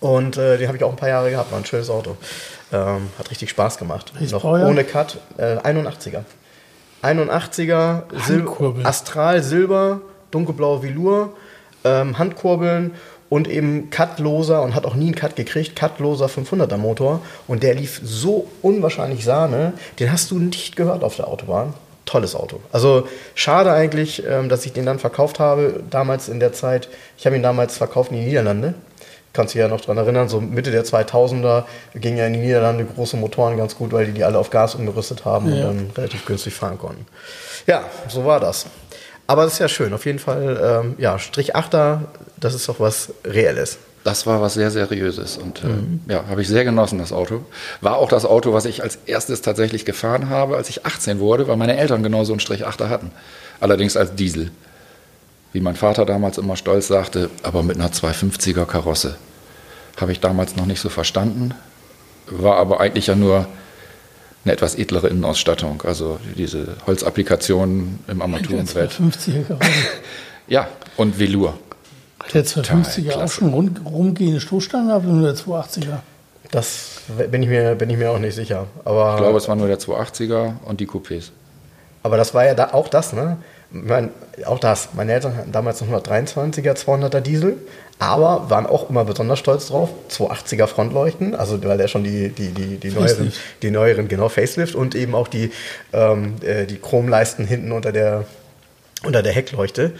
Und 0.00 0.36
äh, 0.36 0.58
den 0.58 0.68
habe 0.68 0.76
ich 0.76 0.84
auch 0.84 0.90
ein 0.90 0.96
paar 0.96 1.08
Jahre 1.08 1.30
gehabt, 1.30 1.50
war 1.50 1.58
ein 1.58 1.64
schönes 1.64 1.88
Auto. 1.88 2.16
Ähm, 2.72 3.08
hat 3.18 3.30
richtig 3.30 3.50
Spaß 3.50 3.78
gemacht. 3.78 4.12
Noch 4.30 4.44
ohne 4.44 4.84
Cut. 4.84 5.18
Äh, 5.38 5.56
81er. 5.56 6.24
81er, 7.02 8.02
Sil. 8.20 8.44
Astral 8.82 9.42
Silber, 9.42 10.00
dunkelblaue 10.30 10.82
Velour, 10.82 11.32
ähm, 11.84 12.18
Handkurbeln 12.18 12.94
und 13.28 13.48
eben 13.48 13.90
cutloser 13.90 14.62
und 14.62 14.74
hat 14.74 14.86
auch 14.86 14.94
nie 14.94 15.06
einen 15.06 15.14
Cut 15.14 15.36
gekriegt, 15.36 15.78
cutloser 15.78 16.26
500er 16.26 16.76
Motor. 16.76 17.20
Und 17.46 17.62
der 17.62 17.74
lief 17.74 18.00
so 18.02 18.48
unwahrscheinlich 18.62 19.24
Sahne, 19.24 19.74
den 19.98 20.12
hast 20.12 20.30
du 20.30 20.38
nicht 20.38 20.76
gehört 20.76 21.04
auf 21.04 21.16
der 21.16 21.28
Autobahn. 21.28 21.74
Tolles 22.06 22.34
Auto. 22.34 22.60
Also 22.72 23.08
schade 23.34 23.72
eigentlich, 23.72 24.22
ähm, 24.28 24.48
dass 24.48 24.66
ich 24.66 24.72
den 24.72 24.86
dann 24.86 24.98
verkauft 24.98 25.38
habe, 25.40 25.82
damals 25.90 26.28
in 26.28 26.38
der 26.40 26.52
Zeit. 26.52 26.88
Ich 27.16 27.24
habe 27.26 27.36
ihn 27.36 27.42
damals 27.42 27.76
verkauft 27.78 28.10
in 28.10 28.18
die 28.18 28.24
Niederlande. 28.26 28.74
Kannst 29.32 29.54
du 29.54 29.58
dich 29.58 29.62
ja 29.64 29.68
noch 29.68 29.80
dran 29.80 29.96
erinnern, 29.96 30.28
so 30.28 30.40
Mitte 30.40 30.70
der 30.70 30.84
2000er 30.84 31.64
gingen 31.94 32.18
ja 32.18 32.26
in 32.26 32.34
die 32.34 32.38
Niederlande 32.40 32.84
große 32.84 33.16
Motoren 33.16 33.56
ganz 33.56 33.74
gut, 33.74 33.92
weil 33.92 34.06
die 34.06 34.12
die 34.12 34.22
alle 34.22 34.38
auf 34.38 34.50
Gas 34.50 34.74
umgerüstet 34.76 35.24
haben 35.24 35.52
Ja. 35.52 35.68
und 35.70 35.76
dann 35.78 35.90
relativ 35.96 36.24
günstig 36.24 36.54
fahren 36.54 36.78
konnten. 36.78 37.06
Ja, 37.66 37.82
so 38.08 38.24
war 38.24 38.38
das. 38.38 38.66
Aber 39.26 39.44
das 39.44 39.54
ist 39.54 39.58
ja 39.58 39.68
schön. 39.68 39.92
Auf 39.94 40.04
jeden 40.06 40.18
Fall, 40.20 40.82
ähm, 40.84 40.94
ja, 40.98 41.18
Strich 41.18 41.56
8er, 41.56 42.00
das 42.36 42.54
ist 42.54 42.68
doch 42.68 42.78
was 42.78 43.12
Reelles. 43.24 43.78
Das 44.04 44.26
war 44.26 44.42
was 44.42 44.52
sehr 44.54 44.70
Seriöses 44.70 45.38
und 45.38 45.64
äh, 45.64 46.12
ja, 46.12 46.24
habe 46.28 46.42
ich 46.42 46.48
sehr 46.48 46.64
genossen, 46.64 46.98
das 46.98 47.10
Auto. 47.10 47.46
War 47.80 47.96
auch 47.96 48.10
das 48.10 48.26
Auto, 48.26 48.52
was 48.52 48.66
ich 48.66 48.82
als 48.82 48.98
erstes 49.06 49.40
tatsächlich 49.40 49.86
gefahren 49.86 50.28
habe, 50.28 50.56
als 50.56 50.68
ich 50.68 50.84
18 50.84 51.20
wurde, 51.20 51.48
weil 51.48 51.56
meine 51.56 51.76
Eltern 51.78 52.02
genau 52.02 52.22
so 52.24 52.34
einen 52.34 52.40
Strich 52.40 52.66
8er 52.66 52.90
hatten. 52.90 53.10
Allerdings 53.60 53.96
als 53.96 54.14
Diesel. 54.14 54.50
Wie 55.54 55.60
mein 55.60 55.74
Vater 55.74 56.04
damals 56.04 56.36
immer 56.36 56.56
stolz 56.56 56.88
sagte, 56.88 57.30
aber 57.42 57.62
mit 57.62 57.76
einer 57.76 57.88
250er 57.88 58.66
Karosse. 58.66 59.16
Habe 59.98 60.12
ich 60.12 60.20
damals 60.20 60.54
noch 60.54 60.66
nicht 60.66 60.80
so 60.80 60.90
verstanden. 60.90 61.54
War 62.26 62.56
aber 62.56 62.80
eigentlich 62.80 63.06
ja 63.06 63.14
nur 63.14 63.46
eine 64.44 64.52
etwas 64.52 64.74
edlere 64.74 65.08
Innenausstattung. 65.08 65.82
Also 65.86 66.18
diese 66.36 66.76
Holzapplikationen 66.86 68.00
im 68.08 68.20
Armaturenbrett. 68.20 68.90
250er 68.90 69.44
Karosserie. 69.44 69.78
Ja, 70.46 70.68
und 70.98 71.18
Velour. 71.18 71.58
Der 72.32 72.44
250er 72.44 73.10
auch 73.10 73.14
klasse. 73.14 73.34
schon 73.34 73.52
rund, 73.52 73.80
rumgehende 73.84 74.40
Stoßstangen 74.40 74.88
gehabt 74.88 75.04
oder 75.04 75.14
nur 75.14 75.32
der 75.32 75.36
280er? 75.36 75.98
Das 76.50 77.00
bin 77.30 77.42
ich 77.42 77.48
mir, 77.48 77.74
bin 77.74 77.90
ich 77.90 77.96
mir 77.96 78.10
auch 78.10 78.18
nicht 78.18 78.34
sicher. 78.34 78.66
Aber, 78.84 79.14
Ich 79.14 79.20
glaube, 79.20 79.38
es 79.38 79.48
war 79.48 79.56
nur 79.56 79.66
der 79.68 79.78
280er 79.78 80.54
und 80.64 80.80
die 80.80 80.86
Coupés. 80.86 81.30
aber 82.02 82.16
das 82.16 82.32
war 82.34 82.44
ja 82.44 82.54
da, 82.54 82.70
auch 82.72 82.88
das, 82.88 83.12
ne? 83.12 83.38
Mein, 83.70 84.10
auch 84.46 84.60
das. 84.60 84.90
Meine 84.94 85.12
Eltern 85.14 85.36
hatten 85.36 85.50
damals 85.50 85.80
noch 85.80 85.88
123er 85.88 86.74
200er 86.74 87.20
Diesel, 87.20 87.56
aber 87.98 88.48
waren 88.48 88.66
auch 88.66 88.88
immer 88.88 89.04
besonders 89.04 89.40
stolz 89.40 89.66
drauf. 89.66 89.90
280er 90.10 90.68
Frontleuchten, 90.68 91.34
also 91.34 91.62
weil 91.64 91.76
der 91.78 91.88
schon 91.88 92.04
die, 92.04 92.28
die, 92.28 92.50
die, 92.52 92.76
die, 92.76 92.90
neueren, 92.90 93.08
Facelift. 93.08 93.40
die 93.62 93.70
neueren, 93.72 94.06
genau, 94.08 94.28
Facelift 94.28 94.76
und 94.76 94.94
eben 94.94 95.14
auch 95.16 95.26
die, 95.26 95.50
ähm, 95.92 96.34
äh, 96.42 96.66
die 96.66 96.76
Chromleisten 96.76 97.46
hinten 97.46 97.72
unter 97.72 97.90
der, 97.90 98.26
unter 99.04 99.22
der 99.24 99.32
Heckleuchte. 99.32 99.92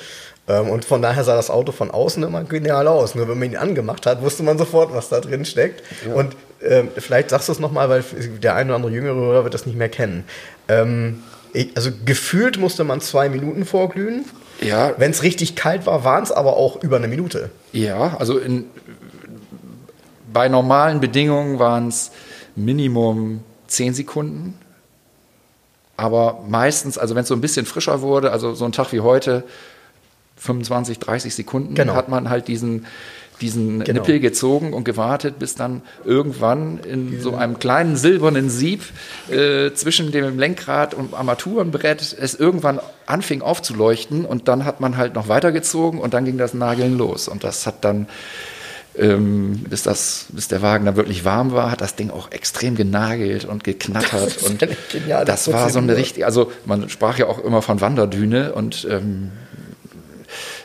Ähm, 0.46 0.68
und 0.68 0.84
von 0.84 1.00
daher 1.02 1.24
sah 1.24 1.36
das 1.36 1.50
Auto 1.50 1.72
von 1.72 1.90
außen 1.90 2.22
immer 2.22 2.44
genial 2.44 2.86
aus. 2.86 3.14
Nur 3.14 3.28
wenn 3.28 3.38
man 3.38 3.50
ihn 3.50 3.56
angemacht 3.56 4.06
hat, 4.06 4.22
wusste 4.22 4.42
man 4.42 4.58
sofort, 4.58 4.92
was 4.92 5.08
da 5.08 5.20
drin 5.20 5.44
steckt. 5.44 5.82
Und 6.14 6.36
ähm, 6.62 6.88
vielleicht 6.96 7.30
sagst 7.30 7.48
du 7.48 7.52
es 7.52 7.58
nochmal, 7.58 7.88
weil 7.88 8.04
der 8.42 8.54
ein 8.54 8.66
oder 8.66 8.76
andere 8.76 8.92
jüngere 8.92 9.14
Hörer 9.14 9.44
wird 9.44 9.54
das 9.54 9.66
nicht 9.66 9.76
mehr 9.76 9.88
kennen. 9.88 10.24
Ähm, 10.68 11.22
also 11.74 11.90
gefühlt 12.04 12.58
musste 12.58 12.84
man 12.84 13.00
zwei 13.00 13.28
Minuten 13.28 13.64
vorglühen. 13.64 14.24
Ja. 14.60 14.94
Wenn 14.98 15.10
es 15.10 15.22
richtig 15.22 15.56
kalt 15.56 15.86
war, 15.86 16.04
waren 16.04 16.22
es 16.22 16.32
aber 16.32 16.56
auch 16.56 16.82
über 16.82 16.96
eine 16.96 17.08
Minute. 17.08 17.50
Ja, 17.72 18.16
also 18.18 18.38
in, 18.38 18.66
bei 20.32 20.48
normalen 20.48 21.00
Bedingungen 21.00 21.58
waren 21.58 21.88
es 21.88 22.10
Minimum 22.56 23.42
10 23.68 23.94
Sekunden. 23.94 24.58
Aber 25.96 26.42
meistens, 26.48 26.98
also 26.98 27.14
wenn 27.14 27.22
es 27.22 27.28
so 27.28 27.34
ein 27.34 27.40
bisschen 27.40 27.66
frischer 27.66 28.00
wurde, 28.00 28.32
also 28.32 28.54
so 28.54 28.64
ein 28.64 28.72
Tag 28.72 28.92
wie 28.92 29.00
heute, 29.00 29.44
25, 30.44 30.98
30 30.98 31.34
Sekunden, 31.34 31.74
Genau. 31.74 31.94
hat 31.94 32.08
man 32.08 32.28
halt 32.30 32.48
diesen, 32.48 32.86
diesen 33.40 33.82
Genau. 33.82 34.00
Nippel 34.00 34.20
gezogen 34.20 34.72
und 34.72 34.84
gewartet, 34.84 35.38
bis 35.38 35.54
dann 35.54 35.82
irgendwann 36.04 36.78
in 36.78 37.20
so 37.20 37.34
einem 37.34 37.58
kleinen 37.58 37.96
silbernen 37.96 38.48
Sieb 38.50 38.82
äh, 39.30 39.72
zwischen 39.72 40.12
dem 40.12 40.38
Lenkrad 40.38 40.94
und 40.94 41.14
Armaturenbrett 41.14 42.16
es 42.20 42.34
irgendwann 42.34 42.78
anfing 43.06 43.42
aufzuleuchten 43.42 44.24
und 44.24 44.46
dann 44.48 44.64
hat 44.64 44.80
man 44.80 44.96
halt 44.96 45.14
noch 45.14 45.28
weitergezogen 45.28 45.98
und 46.00 46.14
dann 46.14 46.24
ging 46.24 46.38
das 46.38 46.54
Nageln 46.54 46.96
los. 46.96 47.26
Und 47.26 47.42
das 47.42 47.66
hat 47.66 47.84
dann 47.84 48.06
ähm, 48.96 49.64
bis, 49.68 49.82
das, 49.82 50.26
bis 50.28 50.46
der 50.48 50.62
Wagen 50.62 50.84
dann 50.84 50.94
wirklich 50.94 51.24
warm 51.24 51.50
war, 51.52 51.70
hat 51.70 51.80
das 51.80 51.96
Ding 51.96 52.10
auch 52.10 52.30
extrem 52.30 52.76
genagelt 52.76 53.44
und 53.44 53.64
geknattert. 53.64 54.36
ist 54.36 54.48
und 54.48 54.64
das 55.26 55.52
war 55.52 55.68
so 55.70 55.80
eine 55.80 55.96
richtige, 55.96 56.26
also 56.26 56.52
man 56.64 56.88
sprach 56.88 57.18
ja 57.18 57.26
auch 57.26 57.42
immer 57.42 57.62
von 57.62 57.80
Wanderdüne 57.80 58.52
und 58.52 58.86
ähm, 58.88 59.32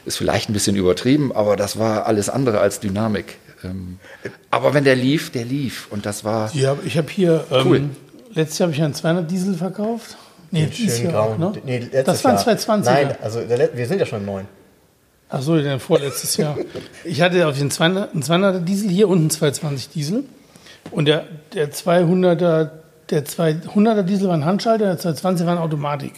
ist 0.09 0.17
vielleicht 0.17 0.49
ein 0.49 0.53
bisschen 0.53 0.75
übertrieben, 0.75 1.31
aber 1.33 1.55
das 1.55 1.77
war 1.79 2.05
alles 2.07 2.29
andere 2.29 2.59
als 2.59 2.79
Dynamik. 2.79 3.37
Ähm, 3.63 3.99
aber 4.51 4.73
wenn 4.73 4.83
der 4.83 4.95
lief, 4.95 5.31
der 5.31 5.45
lief. 5.45 5.87
Und 5.91 6.05
das 6.05 6.23
war. 6.25 6.53
Ja, 6.55 6.75
ich 6.83 6.97
habe 6.97 7.09
hier, 7.09 7.45
ähm, 7.51 7.67
Cool. 7.67 7.81
letztes 8.33 8.59
Jahr 8.59 8.67
habe 8.67 8.75
ich 8.75 8.81
einen 8.83 8.93
200 8.93 9.29
Diesel 9.29 9.53
verkauft. 9.55 10.17
Nee, 10.51 10.61
Den 10.65 10.71
dieses 10.71 11.01
Jahr 11.01 11.21
auch, 11.21 11.37
grauen. 11.37 11.53
ne? 11.53 11.61
Nee, 11.63 11.77
letztes 11.79 12.03
das 12.05 12.23
war 12.23 12.31
ein 12.31 12.35
Jahr. 12.37 12.43
220 12.43 12.91
Nein, 12.93 13.15
also 13.21 13.41
der, 13.41 13.69
wir 13.77 13.87
sind 13.87 13.99
ja 13.99 14.05
schon 14.05 14.19
im 14.21 14.25
neuen. 14.25 14.47
Ach 15.29 15.41
so, 15.43 15.57
den 15.61 15.79
vorletztes 15.79 16.37
Jahr. 16.37 16.57
Ich 17.03 17.21
hatte 17.21 17.47
auf 17.47 17.57
den 17.57 17.69
200, 17.69 18.13
einen 18.13 18.23
200er 18.23 18.59
Diesel 18.61 18.89
hier 18.89 19.07
und 19.09 19.19
einen 19.19 19.29
220 19.29 19.89
Diesel. 19.89 20.23
Und 20.91 21.05
der, 21.05 21.25
der 21.53 21.71
200er, 21.71 22.69
der 23.11 23.25
200er 23.25 24.01
Diesel 24.03 24.27
war 24.27 24.33
ein 24.35 24.45
Handschalter, 24.45 24.85
der 24.85 24.97
220 24.97 25.45
war 25.45 25.53
eine 25.53 25.61
Automatik. 25.61 26.13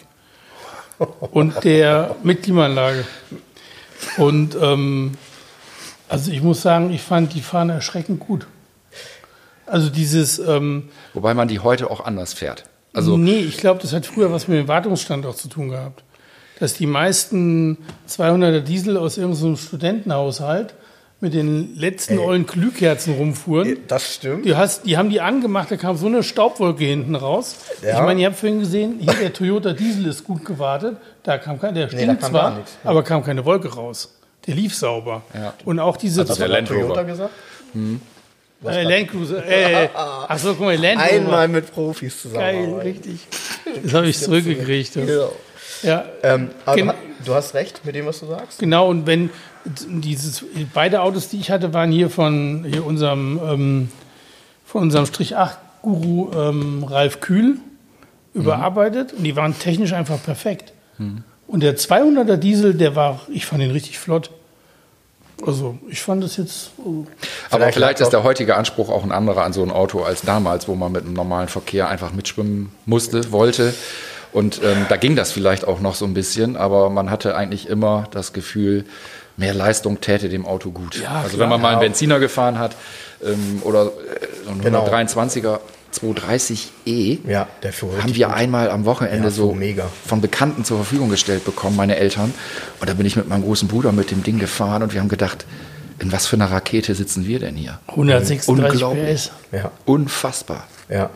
Und 1.31 1.63
der 1.63 2.15
mit 2.23 2.43
Klimaanlage. 2.43 3.03
Und 4.17 4.55
ähm, 4.59 5.13
also 6.09 6.31
ich 6.31 6.41
muss 6.41 6.61
sagen, 6.61 6.91
ich 6.91 7.01
fand 7.01 7.33
die 7.33 7.41
fahren 7.41 7.69
erschreckend 7.69 8.19
gut. 8.19 8.47
Also 9.65 9.89
dieses, 9.89 10.39
ähm, 10.39 10.89
Wobei 11.13 11.33
man 11.33 11.47
die 11.47 11.59
heute 11.59 11.89
auch 11.89 12.03
anders 12.03 12.33
fährt. 12.33 12.65
Also 12.93 13.15
nee, 13.15 13.39
ich 13.39 13.57
glaube, 13.57 13.81
das 13.81 13.93
hat 13.93 14.05
früher 14.05 14.31
was 14.31 14.47
mit 14.47 14.57
dem 14.57 14.67
Wartungsstand 14.67 15.25
auch 15.25 15.35
zu 15.35 15.47
tun 15.47 15.69
gehabt. 15.69 16.03
Dass 16.59 16.73
die 16.73 16.85
meisten 16.85 17.77
200er 18.09 18.59
Diesel 18.59 18.97
aus 18.97 19.17
irgendeinem 19.17 19.55
Studentenhaushalt 19.55 20.75
mit 21.21 21.33
den 21.35 21.75
letzten 21.77 22.17
ollen 22.19 22.45
Glühkerzen 22.47 23.13
rumfuhren. 23.13 23.77
Das 23.87 24.15
stimmt. 24.15 24.43
Die, 24.45 24.55
hast, 24.55 24.85
die 24.87 24.97
haben 24.97 25.09
die 25.11 25.21
angemacht, 25.21 25.69
da 25.71 25.77
kam 25.77 25.95
so 25.95 26.07
eine 26.07 26.23
Staubwolke 26.23 26.83
hinten 26.83 27.15
raus. 27.15 27.55
Ja. 27.83 27.99
Ich 27.99 28.05
meine, 28.05 28.21
ihr 28.21 28.27
habt 28.27 28.37
vorhin 28.37 28.59
gesehen, 28.59 28.97
hier 28.99 29.13
der 29.13 29.31
Toyota 29.31 29.73
Diesel 29.73 30.07
ist 30.07 30.23
gut 30.23 30.43
gewartet. 30.45 30.97
Da 31.23 31.37
kam 31.37 31.59
kein, 31.61 31.75
der 31.75 31.87
da 31.87 31.91
stinkt 31.95 32.21
kam 32.21 32.31
zwar, 32.31 32.55
nichts. 32.55 32.71
aber 32.83 33.03
kam 33.03 33.23
keine 33.23 33.45
Wolke 33.45 33.71
raus. 33.73 34.15
Der 34.47 34.55
lief 34.55 34.75
sauber. 34.75 35.21
Ja. 35.35 35.53
Und 35.63 35.79
auch 35.79 35.95
diese 35.97 36.21
Also 36.21 36.33
der 36.35 36.47
Land. 36.47 36.67
Toyota 36.67 37.03
gesagt? 37.03 37.29
äh, 38.65 38.83
Land 38.83 39.11
Cruiser. 39.11 39.45
Äh, 39.47 39.89
ach 39.93 40.37
so, 40.39 40.49
guck 40.55 40.61
mal, 40.65 40.75
Land 40.75 40.99
Rover. 40.99 41.11
Einmal 41.11 41.47
mit 41.47 41.71
Profis 41.71 42.23
Geil, 42.33 42.55
zusammen. 42.65 42.79
richtig. 42.81 43.19
Das 43.83 43.93
habe 43.93 44.07
ich 44.07 44.17
zurückgekriegt. 44.19 44.95
du. 44.95 45.05
Genau. 45.05 45.31
Ja, 45.83 46.05
Ähm, 46.21 46.49
du 47.25 47.33
hast 47.33 47.53
recht 47.55 47.81
mit 47.85 47.95
dem, 47.95 48.05
was 48.05 48.19
du 48.19 48.27
sagst. 48.27 48.59
Genau, 48.59 48.87
und 48.87 49.07
wenn 49.07 49.29
dieses, 49.65 50.43
beide 50.73 51.01
Autos, 51.01 51.29
die 51.29 51.39
ich 51.39 51.51
hatte, 51.51 51.73
waren 51.73 51.91
hier 51.91 52.09
von 52.09 52.65
hier 52.67 52.85
unserem, 52.85 53.39
ähm, 53.43 53.89
von 54.65 54.83
unserem 54.83 55.05
Strich 55.05 55.35
8 55.35 55.57
Guru 55.81 56.31
ähm, 56.33 56.83
Ralf 56.83 57.19
Kühl 57.19 57.57
überarbeitet 58.33 59.13
und 59.13 59.23
die 59.23 59.35
waren 59.35 59.57
technisch 59.57 59.93
einfach 59.93 60.21
perfekt. 60.23 60.73
Und 61.47 61.63
der 61.63 61.75
200er 61.77 62.37
Diesel, 62.37 62.75
der 62.75 62.95
war, 62.95 63.21
ich 63.33 63.45
fand 63.45 63.63
ihn 63.63 63.71
richtig 63.71 63.97
flott. 63.97 64.29
Also, 65.45 65.79
ich 65.89 65.99
fand 66.01 66.23
das 66.23 66.37
jetzt. 66.37 66.71
äh, 66.77 67.05
Aber 67.49 67.71
Vielleicht 67.71 67.99
ist 67.99 68.09
der 68.11 68.23
heutige 68.23 68.55
Anspruch 68.55 68.89
auch 68.89 69.03
ein 69.03 69.11
anderer 69.11 69.43
an 69.43 69.51
so 69.53 69.63
ein 69.63 69.71
Auto 69.71 70.03
als 70.03 70.21
damals, 70.21 70.67
wo 70.67 70.75
man 70.75 70.91
mit 70.91 71.03
dem 71.03 71.13
normalen 71.13 71.47
Verkehr 71.47 71.89
einfach 71.89 72.13
mitschwimmen 72.13 72.71
musste, 72.85 73.31
wollte. 73.31 73.73
Und 74.31 74.61
ähm, 74.63 74.85
da 74.87 74.95
ging 74.97 75.15
das 75.15 75.31
vielleicht 75.31 75.67
auch 75.67 75.79
noch 75.81 75.95
so 75.95 76.05
ein 76.05 76.13
bisschen, 76.13 76.55
aber 76.55 76.89
man 76.89 77.09
hatte 77.09 77.35
eigentlich 77.35 77.67
immer 77.67 78.07
das 78.11 78.31
Gefühl, 78.31 78.85
mehr 79.41 79.53
Leistung 79.53 79.99
täte 79.99 80.29
dem 80.29 80.45
Auto 80.45 80.71
gut. 80.71 80.97
Ja, 81.01 81.09
also 81.23 81.29
klar. 81.35 81.39
wenn 81.41 81.49
man 81.49 81.61
mal 81.61 81.71
einen. 81.73 81.81
Benziner 81.81 82.19
gefahren 82.19 82.57
hat 82.57 82.75
ähm, 83.23 83.61
oder 83.63 83.87
äh, 83.87 83.89
so 84.45 84.51
ein 84.51 84.61
Genau. 84.61 84.87
123er 84.87 85.59
230e, 85.93 87.19
Ja, 87.27 87.47
haben 88.01 88.15
wir 88.15 88.27
gut. 88.27 88.35
einmal 88.35 88.69
am 88.71 88.85
Wochenende 88.85 89.25
Ja, 89.27 89.31
so 89.31 89.53
mega. 89.53 89.89
von 90.07 90.21
Bekannten 90.21 90.63
zur 90.63 90.77
Verfügung 90.77 91.09
gestellt 91.09 91.43
bekommen, 91.43 91.75
meine 91.75 91.97
Eltern. 91.97 92.33
Und 92.79 92.89
da 92.89 92.93
bin 92.93 93.05
ich 93.05 93.15
mit 93.17 93.27
meinem 93.27 93.43
großen 93.43 93.67
Bruder 93.67 93.91
mit 93.91 94.09
dem 94.11 94.23
Ding 94.23 94.39
gefahren 94.39 94.83
und 94.83 94.93
wir 94.93 95.01
haben 95.01 95.09
gedacht, 95.09 95.45
in 95.99 96.11
was 96.11 96.27
für 96.27 96.35
einer 96.37 96.49
Rakete 96.49 96.95
sitzen 96.95 97.27
wir 97.27 97.39
denn 97.39 97.55
hier? 97.55 97.79
136 97.87 98.47
Unglaublich. 98.49 99.15
PS. 99.15 99.31
Ja, 99.51 99.71
Unfassbar. 99.85 100.65
ja. 100.89 101.09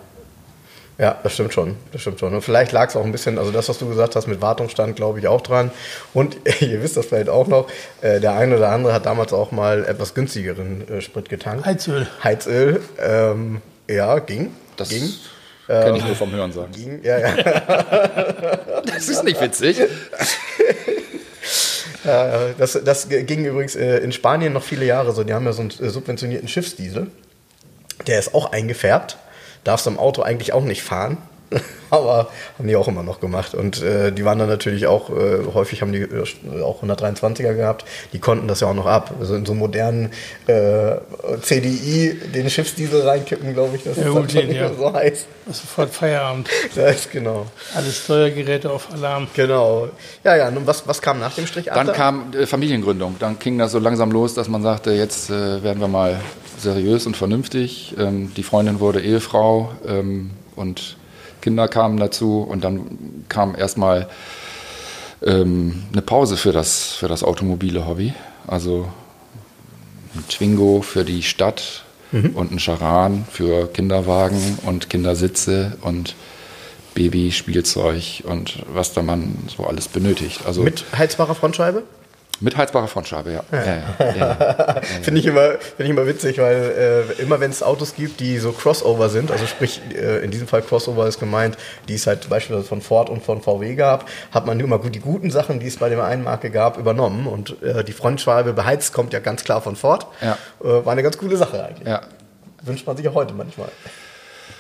Ja, 0.98 1.20
das 1.24 1.34
stimmt 1.34 1.54
schon. 1.54 1.76
Das 1.92 2.02
stimmt 2.02 2.20
schon. 2.20 2.34
Und 2.34 2.42
vielleicht 2.42 2.72
lag 2.72 2.90
es 2.90 2.96
auch 2.96 3.04
ein 3.04 3.12
bisschen, 3.12 3.38
also 3.38 3.52
das, 3.52 3.68
was 3.68 3.80
du 3.80 3.88
gesagt 3.88 4.16
hast 4.16 4.28
mit 4.28 4.42
Wartungsstand, 4.42 4.96
glaube 4.96 5.20
ich 5.20 5.28
auch 5.28 5.42
dran. 5.42 5.72
Und 6.14 6.38
ihr 6.62 6.82
wisst 6.82 6.96
das 6.96 7.08
vielleicht 7.08 7.30
auch 7.30 7.48
noch, 7.48 7.68
äh, 8.02 8.20
der 8.20 8.36
eine 8.36 8.56
oder 8.56 8.70
andere 8.70 8.94
hat 8.94 9.06
damals 9.06 9.34
auch 9.34 9.52
mal 9.52 9.84
etwas 9.86 10.14
günstigeren 10.14 10.88
äh, 10.88 11.02
Sprit 11.02 11.28
getankt. 11.28 11.66
Heizöl. 11.66 12.08
Heizöl, 12.24 12.82
ähm, 13.00 13.62
ja, 13.90 14.20
ging. 14.20 14.54
Das 14.78 14.90
ging. 14.90 15.10
kenne 15.68 15.98
ich 15.98 16.06
nur 16.06 16.16
vom 16.16 16.32
Hören 16.32 16.54
sagen. 16.54 16.72
ging. 16.72 17.04
Ja, 17.04 17.20
ja. 17.20 17.36
Das 18.86 19.10
ist 19.10 19.24
nicht 19.24 19.42
witzig. 19.42 19.82
Das, 22.60 22.80
das 22.86 23.10
ging 23.10 23.46
übrigens 23.46 23.76
äh, 23.76 23.98
in 23.98 24.12
Spanien 24.12 24.54
noch 24.54 24.62
viele 24.62 24.86
Jahre 24.86 25.12
so. 25.12 25.24
Die 25.24 25.34
haben 25.34 25.44
ja 25.46 25.54
so 25.54 25.62
einen 25.62 25.72
äh, 25.72 25.90
subventionierten 25.90 26.48
Schiffsdiesel. 26.48 27.08
Der 28.06 28.20
ist 28.20 28.36
auch 28.36 28.52
eingefärbt. 28.52 29.18
Darfst 29.66 29.86
du 29.86 29.90
im 29.90 30.00
Auto 30.00 30.22
eigentlich 30.22 30.54
auch 30.54 30.64
nicht 30.64 30.84
fahren. 30.84 31.18
Aber 31.90 32.30
haben 32.58 32.68
die 32.68 32.76
auch 32.76 32.88
immer 32.88 33.04
noch 33.04 33.20
gemacht. 33.20 33.54
Und 33.54 33.82
äh, 33.82 34.12
die 34.12 34.26
waren 34.26 34.40
dann 34.40 34.50
natürlich 34.50 34.88
auch, 34.88 35.10
äh, 35.10 35.46
häufig 35.54 35.82
haben 35.82 35.92
die 35.92 36.02
äh, 36.02 36.62
auch 36.62 36.84
123er 36.84 37.54
gehabt. 37.54 37.86
Die 38.14 38.20
konnten 38.20 38.48
das 38.48 38.60
ja 38.60 38.68
auch 38.68 38.74
noch 38.74 38.88
ab. 38.88 39.14
Also 39.20 39.36
in 39.36 39.46
so 39.46 39.54
einen 39.54 39.60
modernen 39.60 40.12
äh, 40.48 40.96
CDI 41.42 42.20
den 42.34 42.50
Schiffsdiesel 42.50 43.08
reinkippen, 43.08 43.54
glaube 43.54 43.76
ich, 43.76 43.84
das 43.84 43.98
Ja, 44.06 44.08
ist 44.08 44.10
gut, 44.10 44.30
dann 44.30 44.42
den, 44.42 44.48
nicht 44.50 44.60
ja. 44.60 44.74
so 44.74 44.92
heiß. 44.92 45.26
Sofort 45.48 45.92
Feierabend. 45.92 46.50
Das 46.76 46.96
ist 46.96 47.12
genau. 47.12 47.46
Alle 47.76 47.92
Steuergeräte 47.92 48.72
auf 48.72 48.92
Alarm. 48.92 49.28
Genau. 49.36 49.90
Ja, 50.24 50.36
ja, 50.36 50.52
nun 50.52 50.66
was, 50.66 50.88
was 50.88 51.02
kam 51.02 51.20
nach 51.20 51.36
dem 51.36 51.46
Strich 51.46 51.66
Dann 51.66 51.90
Achter? 51.90 51.94
kam 51.94 52.34
äh, 52.34 52.46
Familiengründung. 52.46 53.18
Dann 53.20 53.38
ging 53.40 53.58
das 53.58 53.72
so 53.72 53.80
langsam 53.80 54.12
los, 54.12 54.34
dass 54.34 54.50
man 54.50 54.64
sagte, 54.64 54.92
jetzt 54.92 55.30
äh, 55.30 55.64
werden 55.64 55.80
wir 55.80 55.88
mal 55.88 56.20
seriös 56.58 57.06
und 57.06 57.16
vernünftig. 57.16 57.96
Ähm, 57.98 58.34
die 58.36 58.44
Freundin 58.44 58.80
wurde 58.80 59.02
Ehefrau 59.02 59.72
ähm, 59.88 60.32
und 60.56 60.98
Kinder 61.46 61.68
kamen 61.68 61.98
dazu. 61.98 62.42
Und 62.42 62.64
dann 62.64 63.26
kam 63.30 63.56
erstmal 63.56 64.10
ähm, 65.24 65.84
eine 65.92 66.02
Pause 66.02 66.38
für 66.38 66.52
das, 66.52 66.94
für 66.94 67.08
das 67.08 67.24
automobile 67.24 67.86
Hobby. 67.86 68.16
Also 68.48 68.88
ein 70.16 70.28
Twingo 70.28 70.82
für 70.82 71.06
die 71.06 71.22
Stadt 71.22 71.84
und 72.12 72.52
ein 72.52 72.60
Charan 72.60 73.26
für 73.30 73.68
Kinderwagen 73.68 74.58
und 74.66 74.90
Kindersitze 74.90 75.78
und 75.82 76.16
Babyspielzeug 76.96 78.24
und 78.24 78.64
was 78.74 78.94
da 78.94 79.02
man 79.02 79.38
so 79.56 79.66
alles 79.66 79.88
benötigt. 79.88 80.46
Also 80.46 80.64
Mit 80.64 80.86
heizbarer 80.98 81.36
Frontscheibe? 81.36 81.84
Mit 82.46 82.56
heizbarer 82.56 82.88
Frontscheibe, 82.88 83.32
ja. 83.32 83.44
ja. 83.52 83.66
ja, 83.66 84.16
ja. 84.16 84.82
Finde 85.02 85.20
ich, 85.20 85.26
immer, 85.26 85.58
find 85.58 85.80
ich 85.80 85.90
immer 85.90 86.06
witzig, 86.06 86.38
weil 86.38 87.08
äh, 87.18 87.22
immer 87.22 87.40
wenn 87.40 87.50
es 87.50 87.64
Autos 87.64 87.96
gibt, 87.96 88.20
die 88.20 88.38
so 88.38 88.52
Crossover 88.52 89.10
sind, 89.10 89.32
also 89.32 89.48
sprich 89.48 89.82
äh, 89.96 90.24
in 90.24 90.30
diesem 90.30 90.48
Fall 90.48 90.62
Crossover 90.62 91.08
ist 91.08 91.20
gemeint, 91.20 91.58
die 91.88 91.96
es 91.96 92.06
halt 92.06 92.30
beispielsweise 92.30 92.68
von 92.68 92.82
Ford 92.82 93.10
und 93.10 93.24
von 93.24 93.42
VW 93.42 93.74
gab, 93.74 94.08
hat 94.32 94.46
man 94.46 94.60
immer 94.60 94.78
gut 94.78 94.94
die 94.94 95.00
guten 95.00 95.32
Sachen, 95.32 95.60
die 95.60 95.66
es 95.66 95.78
bei 95.78 95.90
der 95.90 96.04
einen 96.04 96.24
Marke 96.24 96.52
gab, 96.52 96.78
übernommen. 96.78 97.26
Und 97.26 97.62
äh, 97.64 97.84
die 97.84 97.94
Frontscheibe 97.94 98.54
beheizt 98.54 98.94
kommt 98.94 99.12
ja 99.12 99.20
ganz 99.20 99.44
klar 99.44 99.62
von 99.62 99.76
Ford. 99.76 100.06
Ja. 100.22 100.38
Äh, 100.64 100.86
war 100.86 100.92
eine 100.92 101.02
ganz 101.02 101.18
coole 101.18 101.36
Sache 101.38 101.66
eigentlich. 101.66 101.88
ja. 101.88 102.02
Wünscht 102.62 102.86
man 102.86 102.96
sich 102.96 103.08
auch 103.08 103.16
heute 103.16 103.34
manchmal. 103.34 103.70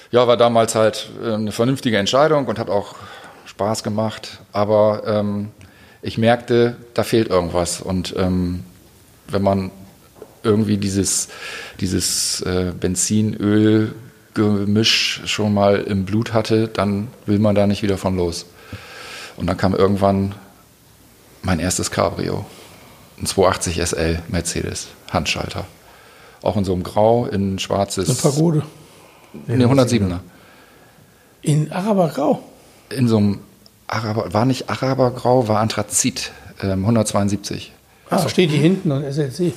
Ja, 0.09 0.27
war 0.27 0.37
damals 0.37 0.73
halt 0.73 1.09
äh, 1.23 1.33
eine 1.33 1.51
vernünftige 1.51 1.97
Entscheidung 1.97 2.47
und 2.47 2.57
hat 2.57 2.69
auch 2.69 2.95
Spaß 3.45 3.83
gemacht. 3.83 4.39
Aber 4.51 5.03
ähm, 5.05 5.51
ich 6.05 6.17
merkte, 6.19 6.77
da 6.93 7.03
fehlt 7.03 7.29
irgendwas. 7.29 7.81
Und 7.81 8.13
ähm, 8.15 8.63
wenn 9.27 9.41
man 9.41 9.71
irgendwie 10.43 10.77
dieses, 10.77 11.29
dieses 11.79 12.41
äh, 12.41 12.73
Benzin-Öl-Gemisch 12.79 15.23
schon 15.25 15.55
mal 15.55 15.77
im 15.77 16.05
Blut 16.05 16.31
hatte, 16.31 16.67
dann 16.67 17.07
will 17.25 17.39
man 17.39 17.55
da 17.55 17.65
nicht 17.65 17.81
wieder 17.81 17.97
von 17.97 18.15
los. 18.15 18.45
Und 19.35 19.47
dann 19.47 19.57
kam 19.57 19.73
irgendwann 19.73 20.35
mein 21.41 21.57
erstes 21.57 21.89
Cabrio. 21.89 22.45
Ein 23.19 23.25
280 23.25 23.81
SL 23.81 24.21
Mercedes, 24.27 24.89
Handschalter. 25.09 25.65
Auch 26.43 26.55
in 26.55 26.65
so 26.65 26.73
einem 26.73 26.83
Grau, 26.83 27.25
in 27.25 27.57
schwarzes. 27.57 28.09
Eine 28.09 28.19
Pagode. 28.19 28.61
Nee, 29.47 29.65
107er. 29.65 30.19
In 31.41 31.71
Arabergrau. 31.71 32.43
in 32.91 33.07
so 33.07 33.17
einem 33.17 33.39
Araber, 33.87 34.33
war 34.33 34.45
nicht 34.45 34.69
Arabergrau, 34.69 35.47
war 35.47 35.59
Anthrazit, 35.59 36.31
ähm, 36.63 36.81
172. 36.85 37.71
Ah, 38.09 38.27
steht 38.29 38.49
hier 38.51 38.59
hinten 38.59 38.91
und 38.91 39.03
SLC. 39.03 39.53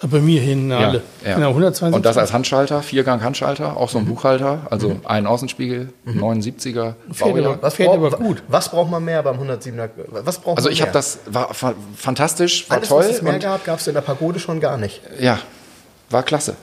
Ah, 0.00 0.06
Bei 0.10 0.20
mir 0.20 0.40
hinten 0.40 0.72
alle. 0.72 1.02
ja. 1.24 1.34
Genau, 1.36 1.50
120. 1.50 1.94
Und 1.94 2.04
das 2.04 2.16
als 2.18 2.32
Handschalter, 2.32 2.82
Viergang-Handschalter, 2.82 3.76
auch 3.76 3.88
so 3.88 3.98
ein 3.98 4.04
Buchhalter, 4.06 4.66
also 4.70 4.96
ein 5.04 5.26
Außenspiegel, 5.26 5.92
79er 6.06 6.94
Fährt 7.12 7.46
aber- 7.46 7.70
Fährt 7.70 7.90
aber 7.90 8.10
gut. 8.10 8.42
Was 8.48 8.68
braucht 8.70 8.90
man 8.90 9.04
mehr 9.04 9.22
beim 9.22 9.38
107er? 9.38 9.90
Was 10.08 10.38
braucht 10.38 10.56
Also 10.58 10.68
man 10.68 10.72
ich 10.74 10.82
habe 10.82 10.90
das, 10.92 11.20
war 11.26 11.54
fa- 11.54 11.74
fantastisch, 11.96 12.68
war 12.68 12.78
Alles, 12.78 12.88
toll. 12.88 12.98
was 13.04 13.10
es 13.10 13.22
mehr 13.22 13.34
und, 13.34 13.42
gab, 13.42 13.64
gab 13.64 13.78
es 13.78 13.86
in 13.86 13.94
der 13.94 14.00
Pagode 14.00 14.40
schon 14.40 14.58
gar 14.60 14.76
nicht. 14.76 15.00
Ja, 15.20 15.38
war 16.10 16.24
klasse. 16.24 16.56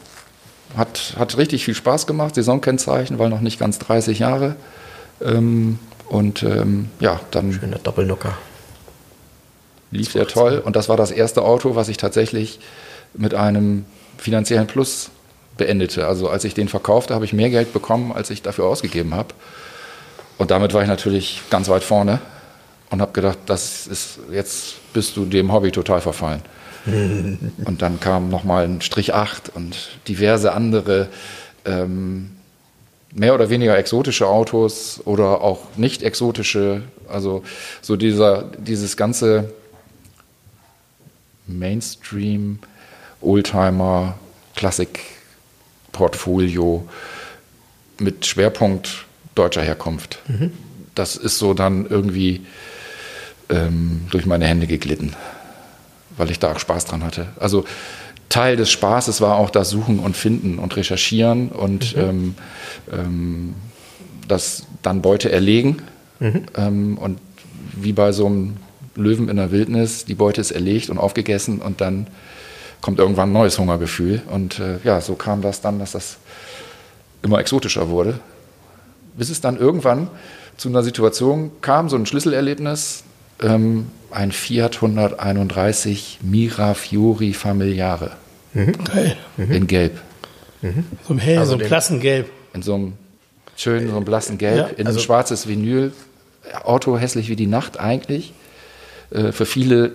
Hat, 0.78 1.16
hat 1.18 1.38
richtig 1.38 1.64
viel 1.66 1.74
Spaß 1.76 2.08
gemacht, 2.08 2.36
Saisonkennzeichen, 2.36 3.18
weil 3.20 3.30
noch 3.30 3.42
nicht 3.42 3.58
ganz 3.60 3.80
30 3.80 4.20
Jahre. 4.20 4.56
Ähm, 5.22 5.80
und 6.10 6.44
ähm, 6.44 6.90
ja, 7.00 7.20
dann 7.32 7.60
In 7.62 7.72
der 7.72 7.80
Doppelnucker. 7.80 8.38
lief 9.92 10.14
der 10.14 10.28
toll. 10.28 10.62
Und 10.64 10.76
das 10.76 10.90
war 10.90 10.98
das 10.98 11.12
erste 11.12 11.44
Auto, 11.44 11.76
was 11.76 11.88
ich 11.88 11.98
tatsächlich 11.98 12.60
mit 13.14 13.34
einem 13.34 13.86
finanziellen 14.18 14.68
Plus 14.68 15.12
beendete. 15.58 16.08
Also 16.08 16.30
als 16.30 16.44
ich 16.44 16.54
den 16.56 16.68
verkaufte, 16.68 17.14
habe 17.14 17.26
ich 17.26 17.34
mehr 17.34 17.50
Geld 17.50 17.74
bekommen, 17.74 18.12
als 18.12 18.30
ich 18.32 18.42
dafür 18.42 18.66
ausgegeben 18.66 19.14
habe. 19.14 19.34
Und 20.38 20.52
damit 20.52 20.74
war 20.74 20.82
ich 20.82 20.88
natürlich 20.88 21.42
ganz 21.50 21.70
weit 21.70 21.84
vorne 21.84 22.20
und 22.90 23.02
habe 23.02 23.12
gedacht, 23.12 23.38
das 23.46 23.86
ist 23.86 24.20
jetzt 24.32 24.76
bist 24.94 25.16
du 25.16 25.26
dem 25.26 25.54
Hobby 25.54 25.72
total 25.72 26.02
verfallen. 26.02 26.42
und 26.86 27.82
dann 27.82 28.00
kam 28.00 28.30
nochmal 28.30 28.64
ein 28.66 28.82
Strich 28.82 29.14
8 29.14 29.50
und 29.54 29.90
diverse 30.08 30.54
andere 30.54 31.10
ähm, 31.66 32.32
mehr 33.14 33.34
oder 33.34 33.50
weniger 33.50 33.78
exotische 33.78 34.28
Autos 34.28 35.00
oder 35.06 35.40
auch 35.42 35.78
nicht 35.78 36.04
exotische. 36.04 36.82
Also 37.08 37.44
so 37.82 37.96
dieser, 37.96 38.52
dieses 38.58 38.98
ganze 38.98 39.54
Mainstream, 41.48 42.60
Oldtimer, 43.22 44.20
Klassik-Portfolio 44.56 46.86
mit 48.00 48.26
Schwerpunkt 48.26 49.06
deutscher 49.36 49.64
Herkunft. 49.64 50.20
Das 50.96 51.16
ist 51.16 51.38
so 51.38 51.54
dann 51.54 51.86
irgendwie 51.88 52.42
ähm, 53.50 54.08
durch 54.12 54.26
meine 54.26 54.48
Hände 54.48 54.68
geglitten, 54.68 55.16
weil 56.18 56.32
ich 56.32 56.40
da 56.40 56.52
auch 56.52 56.60
Spaß 56.60 56.86
dran 56.86 57.04
hatte. 57.04 57.28
Also 57.40 57.66
Teil 58.30 58.56
des 58.56 58.70
Spaßes 58.70 59.22
war 59.22 59.38
auch 59.38 59.50
das 59.50 59.70
Suchen 59.70 60.00
und 60.00 60.16
Finden 60.16 60.60
und 60.60 60.76
Recherchieren 60.76 61.50
und 61.50 61.96
ähm, 61.98 62.36
ähm, 62.92 63.56
das 64.28 64.64
dann 64.84 65.02
Beute 65.02 65.32
erlegen. 65.32 65.78
Ähm, 66.22 66.98
und 66.98 67.20
wie 67.74 67.94
bei 67.94 68.12
so 68.12 68.26
einem 68.26 68.58
Löwen 68.96 69.30
in 69.30 69.38
der 69.38 69.52
Wildnis, 69.52 70.06
die 70.06 70.16
Beute 70.16 70.42
ist 70.42 70.52
erlegt 70.52 70.90
und 70.90 70.98
aufgegessen 70.98 71.60
und 71.60 71.82
dann 71.82 72.08
kommt 72.82 73.00
irgendwann 73.00 73.30
ein 73.30 73.34
neues 73.34 73.58
Hungergefühl. 73.58 74.22
Und 74.30 74.60
äh, 74.60 74.80
ja, 74.84 75.02
so 75.02 75.16
kam 75.16 75.42
das 75.42 75.62
dann, 75.62 75.80
dass 75.80 75.94
das 75.94 76.18
immer 77.22 77.40
exotischer 77.40 77.90
wurde. 77.90 78.20
Bis 79.18 79.30
es 79.30 79.42
dann 79.42 79.58
irgendwann 79.58 80.10
zu 80.58 80.70
einer 80.70 80.84
Situation 80.84 81.52
kam, 81.62 81.90
so 81.90 81.96
ein 81.96 82.06
Schlüsselerlebnis, 82.06 83.04
ähm, 83.42 83.88
ein 84.12 84.32
Fiat 84.32 84.76
131 84.82 86.20
Mirafiori 86.22 87.34
Familiare 87.34 88.12
Geil. 88.54 89.16
in 89.38 89.68
Gelb. 89.68 90.00
So 91.08 91.14
ein 91.14 91.20
hell, 91.20 91.38
Also 91.38 91.52
so 91.52 91.56
ein 91.56 91.60
den- 91.60 91.68
Klassengelb. 91.68 92.30
In 92.54 92.62
so 92.64 92.74
einem 92.76 92.94
schönen, 93.56 93.90
so 93.90 93.96
einem 93.96 94.06
blassen 94.06 94.38
Gelb, 94.38 94.58
Ja, 94.58 94.66
in 94.76 94.88
also- 94.88 95.00
ein 95.00 95.04
schwarzes 95.04 95.48
Vinyl. 95.48 95.92
Auto 96.64 96.98
hässlich 96.98 97.30
wie 97.30 97.36
die 97.36 97.46
Nacht 97.48 97.80
eigentlich. 97.80 98.34
Äh, 99.12 99.32
für 99.32 99.46
viele 99.46 99.92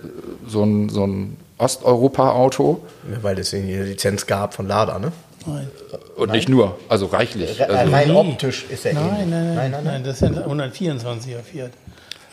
so 0.47 0.63
ein, 0.63 0.89
so 0.89 1.05
ein 1.05 1.35
Osteuropa-Auto. 1.57 2.81
Weil 3.21 3.39
es 3.39 3.53
eine 3.53 3.83
Lizenz 3.83 4.25
gab 4.25 4.53
von 4.53 4.67
Lada, 4.67 4.99
ne? 4.99 5.11
Nein. 5.45 5.67
Und 6.15 6.31
nicht 6.31 6.47
nur, 6.49 6.77
also 6.89 7.05
reichlich. 7.07 7.61
Also, 7.61 7.91
Rein 7.93 8.11
optisch 8.11 8.65
ist 8.69 8.85
er 8.85 8.93
Nein, 8.93 9.05
ähnlich. 9.05 9.27
nein, 9.29 9.55
nein, 9.55 9.71
nein, 9.71 9.83
nein, 9.83 10.03
das 10.03 10.15
ist 10.15 10.21
ja 10.21 10.27
ein 10.29 10.37
124er 10.61 11.41
Fiat. 11.43 11.71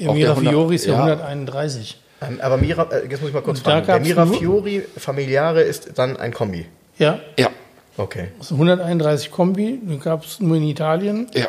Der 0.03 0.11
Auch 0.11 0.15
der 0.15 0.35
Mirafiori 0.37 0.75
ist 0.75 0.87
ja 0.87 0.95
100 0.95 1.21
131. 1.23 1.99
Ähm, 2.23 2.39
Aber 2.43 2.57
Mira, 2.57 2.87
äh, 2.91 3.09
jetzt 3.09 3.21
muss 3.21 3.29
ich 3.29 3.35
mal 3.35 3.43
kurz 3.43 3.63
da 3.63 3.71
fragen. 3.83 3.87
Der 3.87 4.01
Mirafiori 4.01 4.83
Familiare 4.97 5.63
ist 5.63 5.91
dann 5.97 6.17
ein 6.17 6.33
Kombi. 6.33 6.67
Ja, 6.99 7.19
ja, 7.39 7.49
Okay. 7.97 8.29
also 8.39 8.55
131 8.55 9.31
Kombi, 9.31 9.81
den 9.83 10.01
gab 10.01 10.25
es 10.25 10.41
nur 10.41 10.57
in 10.57 10.65
Italien. 10.65 11.29
ja. 11.35 11.47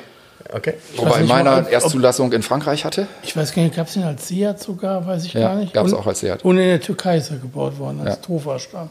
Okay. 0.51 0.73
Wobei 0.97 1.19
nicht 1.21 1.29
meiner 1.29 1.51
mal, 1.51 1.61
ob- 1.63 1.71
Erstzulassung 1.71 2.31
in 2.33 2.43
Frankreich 2.43 2.83
hatte. 2.85 3.07
Ich 3.23 3.35
weiß 3.35 3.53
gar 3.53 3.63
nicht, 3.63 3.75
gab 3.75 3.87
es 3.87 3.93
den 3.93 4.03
als 4.03 4.27
Seat 4.27 4.59
sogar, 4.59 5.07
weiß 5.07 5.25
ich 5.25 5.33
Ja, 5.33 5.39
gar 5.47 5.55
nicht. 5.55 5.73
gab's 5.73 5.93
Und- 5.93 5.97
auch 5.99 6.05
als 6.05 6.19
Seat. 6.19 6.43
Und 6.43 6.57
in 6.57 6.67
der 6.67 6.81
Türkei 6.81 7.17
ist 7.17 7.31
er 7.31 7.37
gebaut 7.37 7.79
worden, 7.79 8.01
als 8.01 8.09
Ja. 8.09 8.15
Tofa-Stamm. 8.17 8.89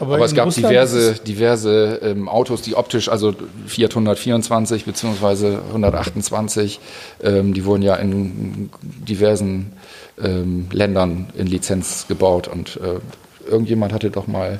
Aber 0.00 0.16
in 0.18 0.22
es 0.24 0.34
gab 0.34 0.46
Russland 0.46 0.72
diverse, 0.72 1.14
diverse 1.26 2.00
ähm, 2.02 2.28
Autos, 2.28 2.62
die 2.62 2.74
optisch, 2.74 3.08
also 3.08 3.34
Fiat 3.66 3.90
124 3.92 4.84
bzw. 4.86 5.58
128, 5.68 6.80
ähm, 7.22 7.54
die 7.54 7.64
wurden 7.64 7.82
ja 7.82 7.94
in 7.96 8.70
diversen 8.82 9.72
ähm, 10.22 10.66
Ländern 10.72 11.28
in 11.36 11.46
Lizenz 11.46 12.06
gebaut. 12.08 12.48
Und 12.48 12.78
äh, 12.82 13.48
irgendjemand 13.50 13.92
hatte 13.92 14.10
doch 14.10 14.26
mal 14.26 14.58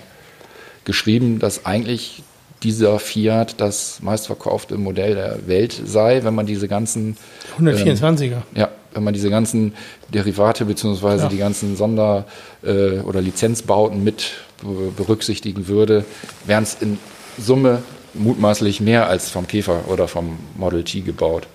geschrieben, 0.85 1.39
dass 1.39 1.67
eigentlich 1.67 2.23
dieser 2.63 2.99
Fiat 2.99 3.61
das 3.61 4.01
meistverkaufte 4.03 4.77
Modell 4.77 5.15
der 5.15 5.47
Welt 5.47 5.81
sei, 5.87 6.25
wenn 6.25 6.35
man 6.35 6.45
diese 6.47 6.69
ganzen 6.69 7.17
124er. 7.59 8.43
ja, 8.55 8.69
wenn 8.93 9.03
man 9.05 9.15
diese 9.15 9.31
ganzen 9.31 9.73
Derivate 10.13 10.65
beziehungsweise 10.67 11.25
Ja. 11.25 11.29
die 11.31 11.39
ganzen 11.39 11.77
Sonder- 11.77 12.27
äh, 12.63 12.99
oder 13.01 13.21
Lizenzbauten 13.23 14.05
mit 14.05 14.33
berücksichtigen 14.63 15.69
würde, 15.69 16.05
wären 16.45 16.63
es 16.63 16.77
in 16.81 16.99
Summe 17.39 17.83
mutmaßlich 18.15 18.81
mehr 18.81 19.09
als 19.09 19.31
vom 19.31 19.47
Käfer 19.47 19.89
oder 19.89 20.09
vom 20.09 20.39
Model 20.57 20.85
T 20.85 21.01
gebaut. 21.01 21.47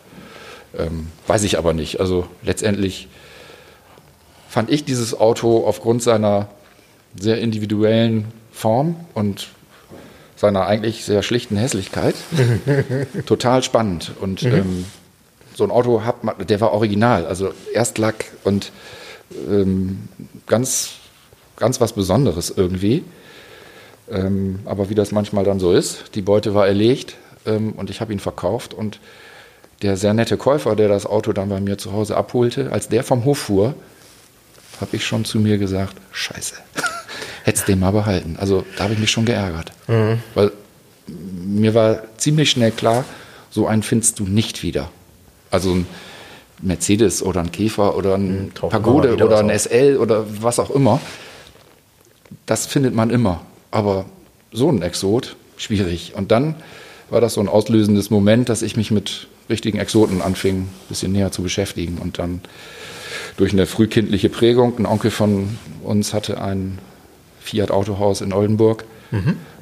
Ähm, 0.78 1.08
weiß 1.28 1.44
ich 1.44 1.58
aber 1.58 1.74
nicht. 1.74 2.00
Also 2.00 2.28
letztendlich 2.44 3.08
fand 4.50 4.70
ich 4.70 4.86
dieses 4.86 5.20
Auto 5.20 5.65
aufgrund 5.65 6.02
seiner 6.02 6.48
sehr 7.20 7.39
individuellen 7.39 8.26
Form 8.52 8.96
und 9.13 9.48
seiner 10.36 10.65
eigentlich 10.65 11.06
sehr 11.06 11.24
schlichten 11.24 11.58
Hässlichkeit 11.58 12.15
total 13.26 13.63
spannend. 13.63 14.12
Und 14.20 14.44
ähm, 14.44 14.86
so 15.56 15.63
ein 15.63 15.72
Auto 15.72 16.04
hat 16.04 16.24
man, 16.24 16.36
der 16.46 16.60
war 16.62 16.72
original, 16.72 17.26
also 17.26 17.52
Erstlack 17.74 18.26
und 18.44 18.72
ähm, 19.50 20.10
ganz, 20.46 20.91
ganz 21.58 21.82
was 21.82 21.94
Besonderes 21.94 22.54
irgendwie. 22.56 23.04
Ähm, 24.10 24.60
aber 24.65 24.89
wie 24.89 24.96
das 24.96 25.12
manchmal 25.12 25.44
dann 25.44 25.60
so 25.60 25.72
ist, 25.72 26.15
die 26.15 26.22
Beute 26.22 26.54
war 26.54 26.68
erlegt 26.68 27.15
ähm, 27.46 27.72
und 27.74 27.89
ich 27.89 28.02
habe 28.02 28.13
ihn 28.13 28.20
verkauft 28.20 28.74
und 28.74 29.00
der 29.82 29.98
sehr 29.98 30.13
nette 30.13 30.38
Käufer, 30.38 30.76
der 30.76 30.88
das 30.88 31.06
Auto 31.06 31.34
dann 31.34 31.50
bei 31.50 31.60
mir 31.60 31.78
zu 31.78 31.91
Hause 31.91 32.15
abholte, 32.15 32.72
als 32.72 32.88
der 32.88 33.04
vom 33.04 33.26
Hof 33.26 33.39
fuhr, 33.39 33.74
habe 34.80 34.96
ich 34.96 35.06
schon 35.06 35.26
zu 35.26 35.39
mir 35.39 35.58
gesagt, 35.58 35.96
scheiße, 36.12 36.56
hättest 37.44 37.68
den 37.68 37.80
mal 37.80 37.91
behalten. 37.91 38.38
Also 38.39 38.63
da 38.78 38.86
habe 38.86 38.94
ich 38.94 39.00
mich 39.00 39.12
schon 39.12 39.26
geärgert. 39.26 39.72
Weil 40.34 40.52
mir 41.08 41.74
war 41.74 42.04
ziemlich 42.18 42.52
schnell 42.52 42.72
klar, 42.72 43.06
so 43.50 43.68
einen 43.68 43.84
findest 43.84 44.20
du 44.20 44.24
nicht 44.26 44.63
wieder. 44.63 44.91
Also 45.52 45.72
ein 45.74 45.88
Mercedes 46.62 47.22
oder 47.24 47.41
ein 47.41 47.52
Käfer 47.52 47.96
oder 47.96 48.15
ein 48.15 48.52
mal 48.62 48.70
Pagode 48.70 49.13
oder 49.13 49.39
ein. 49.39 49.50
SL 49.58 49.98
oder 49.98 50.26
was 50.41 50.60
auch 50.60 50.70
immer. 50.70 51.00
Das 52.45 52.65
findet 52.65 52.95
man 52.95 53.10
immer. 53.10 53.41
Aber 53.71 54.06
so 54.52 54.69
ein 54.69 54.82
Exot, 54.82 55.36
schwierig. 55.58 56.13
Und 56.15 56.32
dann 56.32 56.56
war 57.10 57.21
das 57.21 57.34
so 57.34 57.41
ein 57.41 57.48
auslösendes 57.48 58.10
Moment, 58.10 58.50
dass 58.50 58.62
ich 58.62 58.78
mich 58.78 58.91
mit 58.91 59.28
richtigen 59.50 59.78
Exoten 59.78 60.21
anfing, 60.21 60.62
ein 60.62 60.69
bisschen 60.89 61.12
näher 61.12 61.32
zu 61.32 61.43
beschäftigen. 61.43 61.98
Und 61.98 62.19
dann 62.19 62.42
durch 63.38 63.54
eine 63.54 63.65
frühkindliche 63.65 64.29
Prägung, 64.29 64.77
ein 64.79 64.86
Onkel 64.86 65.12
von 65.12 65.58
uns 65.83 66.13
hatte 66.13 66.42
ein 66.42 66.79
Fiat-Autohaus 67.42 68.21
in 68.21 68.33
Oldenburg 68.33 68.86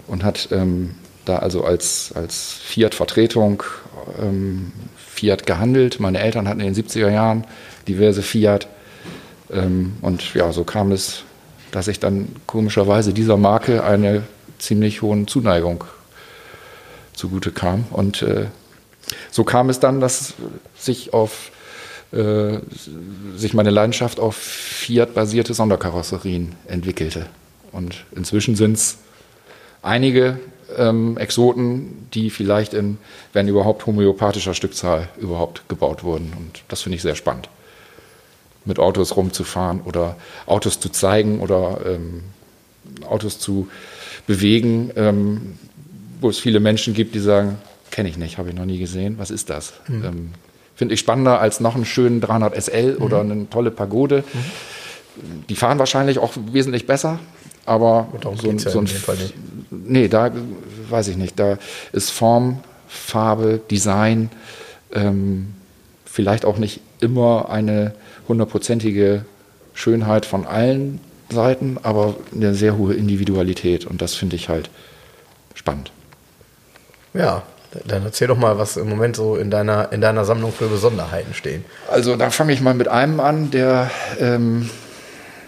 und 0.07 0.23
hat 0.23 0.49
ähm, 0.51 0.95
da 1.25 1.37
also 1.37 1.63
als, 1.63 2.11
als 2.15 2.53
Fiat-Vertretung 2.63 3.63
ähm, 4.21 4.71
Fiat 4.95 5.45
gehandelt. 5.45 5.99
Meine 5.99 6.19
Eltern 6.19 6.47
hatten 6.47 6.59
in 6.59 6.73
den 6.73 6.83
70er 6.83 7.09
Jahren 7.09 7.45
diverse 7.87 8.21
Fiat. 8.21 8.67
Ähm, 9.51 9.93
und 10.01 10.33
ja, 10.33 10.51
so 10.51 10.63
kam 10.63 10.91
es, 10.91 11.23
dass 11.73 11.87
ich 11.87 11.99
dann 11.99 12.29
komischerweise 12.45 13.13
dieser 13.13 13.35
Marke 13.35 13.83
eine 13.83 14.23
ziemlich 14.59 15.01
hohe 15.01 15.25
Zuneigung 15.25 15.83
zugute 17.13 17.51
kam. 17.51 17.85
Und 17.91 18.21
äh, 18.21 18.45
so 19.31 19.43
kam 19.43 19.69
es 19.69 19.79
dann, 19.79 19.99
dass 19.99 20.35
sich 20.77 21.13
auf 21.13 21.51
äh, 22.11 22.59
sich 23.35 23.53
meine 23.55 23.71
Leidenschaft 23.71 24.19
auf 24.19 24.35
Fiat-basierte 24.35 25.53
Sonderkarosserien 25.53 26.55
entwickelte. 26.67 27.25
Und 27.71 28.05
inzwischen 28.15 28.55
sind 28.55 28.73
es 28.73 28.99
einige 29.81 30.39
ähm, 30.77 31.17
Exoten, 31.17 32.07
die 32.13 32.29
vielleicht 32.29 32.75
in, 32.75 32.99
wenn 33.33 33.47
überhaupt, 33.47 33.87
homöopathischer 33.87 34.53
Stückzahl 34.53 35.09
überhaupt 35.17 35.67
gebaut 35.69 36.03
wurden. 36.03 36.33
Und 36.37 36.63
das 36.67 36.83
finde 36.83 36.97
ich 36.97 37.01
sehr 37.01 37.15
spannend. 37.15 37.49
Mit 38.65 38.79
Autos 38.79 39.15
rumzufahren 39.15 39.81
oder 39.81 40.15
Autos 40.45 40.79
zu 40.79 40.89
zeigen 40.89 41.39
oder 41.39 41.79
ähm, 41.85 42.23
Autos 43.07 43.39
zu 43.39 43.67
bewegen, 44.27 44.91
ähm, 44.95 45.57
wo 46.21 46.29
es 46.29 46.39
viele 46.39 46.59
Menschen 46.59 46.93
gibt, 46.93 47.15
die 47.15 47.19
sagen, 47.19 47.57
kenne 47.91 48.09
ich 48.09 48.17
nicht, 48.17 48.37
habe 48.37 48.49
ich 48.49 48.55
noch 48.55 48.65
nie 48.65 48.79
gesehen, 48.79 49.15
was 49.17 49.31
ist 49.31 49.49
das? 49.49 49.73
Mhm. 49.87 50.05
Ähm, 50.05 50.31
Finde 50.75 50.95
ich 50.95 50.99
spannender 50.99 51.39
als 51.39 51.59
noch 51.59 51.75
einen 51.75 51.85
schönen 51.85 52.21
300 52.21 52.55
SL 52.55 52.95
mhm. 52.95 53.03
oder 53.03 53.19
eine 53.21 53.49
tolle 53.49 53.69
Pagode. 53.69 54.23
Mhm. 54.33 55.45
Die 55.49 55.55
fahren 55.55 55.77
wahrscheinlich 55.77 56.17
auch 56.17 56.33
wesentlich 56.51 56.87
besser, 56.87 57.19
aber 57.65 58.07
so, 58.41 58.51
ja 58.51 58.57
so 58.57 58.79
ein, 58.79 58.89
nee, 59.69 60.07
da 60.07 60.31
weiß 60.89 61.09
ich 61.09 61.17
nicht. 61.17 61.39
Da 61.39 61.59
ist 61.91 62.09
Form, 62.09 62.59
Farbe, 62.87 63.61
Design 63.69 64.29
ähm, 64.91 65.53
vielleicht 66.05 66.45
auch 66.45 66.57
nicht 66.57 66.81
immer 67.03 67.49
eine 67.49 67.93
hundertprozentige 68.27 69.25
Schönheit 69.73 70.25
von 70.25 70.45
allen 70.45 70.99
Seiten, 71.29 71.77
aber 71.83 72.15
eine 72.33 72.55
sehr 72.55 72.77
hohe 72.77 72.93
Individualität 72.93 73.85
und 73.85 74.01
das 74.01 74.15
finde 74.15 74.35
ich 74.35 74.49
halt 74.49 74.69
spannend. 75.53 75.91
Ja, 77.13 77.43
dann 77.85 78.03
erzähl 78.03 78.27
doch 78.27 78.37
mal, 78.37 78.57
was 78.57 78.77
im 78.77 78.87
Moment 78.87 79.15
so 79.15 79.35
in 79.35 79.49
deiner, 79.49 79.91
in 79.91 80.01
deiner 80.01 80.25
Sammlung 80.25 80.51
für 80.51 80.67
Besonderheiten 80.67 81.33
stehen. 81.33 81.65
Also 81.91 82.15
da 82.15 82.29
fange 82.29 82.53
ich 82.53 82.61
mal 82.61 82.73
mit 82.73 82.87
einem 82.87 83.19
an, 83.19 83.51
der, 83.51 83.89
ähm, 84.19 84.69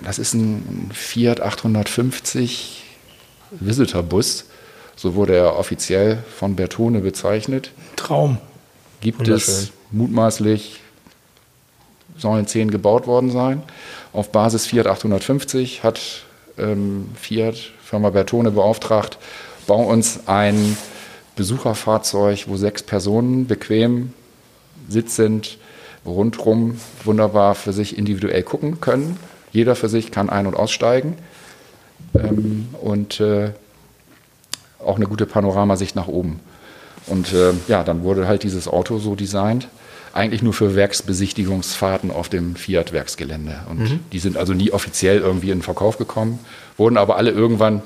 das 0.04 0.20
ist 0.20 0.34
ein 0.34 0.90
Fiat 0.94 1.42
850 1.42 2.84
Visitor-Bus. 3.52 4.46
So 4.96 5.16
wurde 5.16 5.36
er 5.36 5.58
offiziell 5.58 6.24
von 6.36 6.56
Bertone 6.56 7.02
bezeichnet. 7.02 7.72
Traum. 7.96 8.38
Gibt 9.02 9.28
es 9.28 9.72
mutmaßlich, 9.92 10.80
sollen 12.18 12.48
zehn 12.48 12.72
gebaut 12.72 13.08
worden 13.08 13.32
sein. 13.32 13.64
Auf 14.14 14.32
Basis 14.32 14.68
Fiat 14.68 14.88
850 14.88 15.84
hat 15.84 16.00
ähm, 16.58 17.10
Fiat, 17.16 17.56
Firma 17.84 18.10
Bertone, 18.10 18.52
beauftragt, 18.52 19.18
bau 19.68 19.84
uns 19.84 20.22
ein 20.28 20.78
Besucherfahrzeug, 21.36 22.46
wo 22.48 22.56
sechs 22.56 22.84
Personen 22.84 23.48
bequem 23.48 24.14
sitzend 24.88 25.58
rundrum 26.06 26.80
wunderbar 27.04 27.56
für 27.56 27.74
sich 27.74 27.98
individuell 27.98 28.44
gucken 28.44 28.80
können. 28.80 29.18
Jeder 29.52 29.76
für 29.76 29.90
sich 29.90 30.12
kann 30.12 30.30
ein- 30.30 30.48
und 30.48 30.56
aussteigen 30.56 31.16
ähm, 32.14 32.70
und 32.82 33.20
äh, 33.20 33.52
auch 34.80 34.98
eine 34.98 35.08
gute 35.08 35.26
Panoramasicht 35.26 35.96
nach 35.96 36.08
oben. 36.08 36.40
Und 37.08 37.34
äh, 37.34 37.54
ja, 37.68 37.84
dann 37.84 38.04
wurde 38.04 38.28
halt 38.28 38.44
dieses 38.44 38.68
Auto 38.68 39.00
so 39.00 39.16
designt, 39.16 39.68
eigentlich 40.16 40.42
nur 40.42 40.54
für 40.54 40.76
Werksbesichtigungsfahrten 40.76 42.10
auf 42.10 42.30
dem 42.30 42.56
Fiat-Werksgelände. 42.56 43.60
Und 43.70 43.80
mhm. 43.80 44.00
die 44.14 44.20
sind 44.20 44.38
also 44.38 44.54
nie 44.54 44.72
offiziell 44.72 45.20
irgendwie 45.20 45.52
in 45.52 45.58
den 45.58 45.64
Verkauf 45.64 45.98
gekommen, 45.98 46.40
wurden 46.78 46.98
aber 46.98 47.18
alle 47.18 47.32
irgendwann 47.32 47.84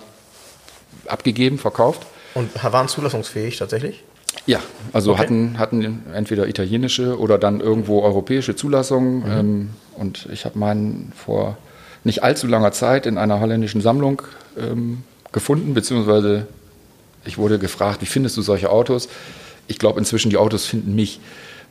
abgegeben, 1.07 1.57
verkauft. 1.57 2.05
Und 2.35 2.51
waren 2.63 2.87
zulassungsfähig 2.87 3.57
tatsächlich? 3.57 4.03
Ja, 4.45 4.59
also 4.93 5.13
okay. 5.13 5.21
hatten, 5.21 5.57
hatten 5.57 6.03
entweder 6.13 6.47
italienische 6.47 7.17
oder 7.19 7.39
dann 7.39 7.61
irgendwo 7.61 8.01
europäische 8.03 8.55
Zulassungen. 8.55 9.19
Mhm. 9.19 9.31
Ähm, 9.31 9.69
und 9.97 10.27
ich 10.31 10.45
habe 10.45 10.57
meinen 10.57 11.11
vor 11.15 11.57
nicht 12.03 12.23
allzu 12.23 12.45
langer 12.45 12.71
Zeit 12.71 13.07
in 13.07 13.17
einer 13.17 13.39
holländischen 13.39 13.81
Sammlung 13.81 14.21
ähm, 14.57 15.03
gefunden, 15.31 15.73
beziehungsweise 15.73 16.47
ich 17.25 17.37
wurde 17.39 17.59
gefragt, 17.59 18.01
wie 18.01 18.05
findest 18.05 18.37
du 18.37 18.41
solche 18.43 18.69
Autos? 18.69 19.09
Ich 19.67 19.79
glaube 19.79 19.99
inzwischen, 19.99 20.29
die 20.29 20.37
Autos 20.37 20.65
finden 20.65 20.95
mich. 20.95 21.19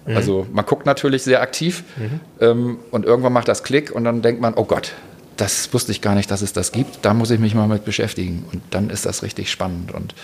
Mhm. 0.09 0.17
Also 0.17 0.47
man 0.53 0.65
guckt 0.65 0.87
natürlich 0.87 1.23
sehr 1.23 1.43
aktiv 1.43 1.85
mhm. 1.97 2.21
ähm, 2.41 2.79
und 2.91 3.05
irgendwann 3.05 3.33
macht 3.33 3.49
das 3.49 3.63
Klick 3.63 3.93
und 3.93 4.05
dann 4.05 4.23
denkt 4.23 4.41
man, 4.41 4.55
oh 4.55 4.65
Gott, 4.65 4.95
das 5.37 5.73
wusste 5.73 5.93
ich 5.93 6.01
gar 6.01 6.15
nicht, 6.15 6.31
dass 6.31 6.43
es 6.43 6.53
das 6.53 6.73
gibt. 6.73 6.99
Da 7.03 7.15
muss 7.15 7.31
ich 7.31 7.39
mich 7.39 7.55
mal 7.55 7.69
mit 7.69 7.85
beschäftigen. 7.85 8.45
Und 8.53 8.63
dann 8.71 8.91
ist 8.91 9.07
das 9.07 9.23
richtig 9.23 9.51
spannend. 9.51 9.93
Und 9.93 10.15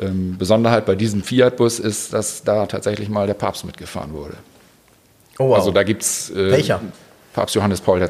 ähm, 0.00 0.36
Besonderheit 0.38 0.86
bei 0.86 0.94
diesem 0.94 1.22
Fiat-Bus 1.22 1.78
ist, 1.78 2.12
dass 2.12 2.42
da 2.42 2.66
tatsächlich 2.66 3.08
mal 3.08 3.26
der 3.26 3.34
Papst 3.34 3.64
mitgefahren 3.64 4.12
wurde. 4.12 4.34
Oh, 5.38 5.50
wow. 5.50 5.58
Also 5.58 5.70
da 5.70 5.82
gibt 5.82 6.02
es. 6.02 6.30
Äh, 6.30 6.50
Welcher? 6.50 6.80
Papst 7.34 7.54
Johannes 7.54 7.80
Paul 7.80 8.00
II. 8.00 8.08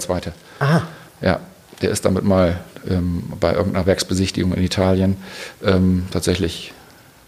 Aha. 0.60 0.82
Ja, 1.20 1.40
der 1.82 1.90
ist 1.90 2.04
damit 2.04 2.24
mal 2.24 2.60
ähm, 2.88 3.24
bei 3.38 3.52
irgendeiner 3.52 3.86
Werksbesichtigung 3.86 4.54
in 4.54 4.62
Italien 4.62 5.16
ähm, 5.64 6.06
tatsächlich 6.10 6.72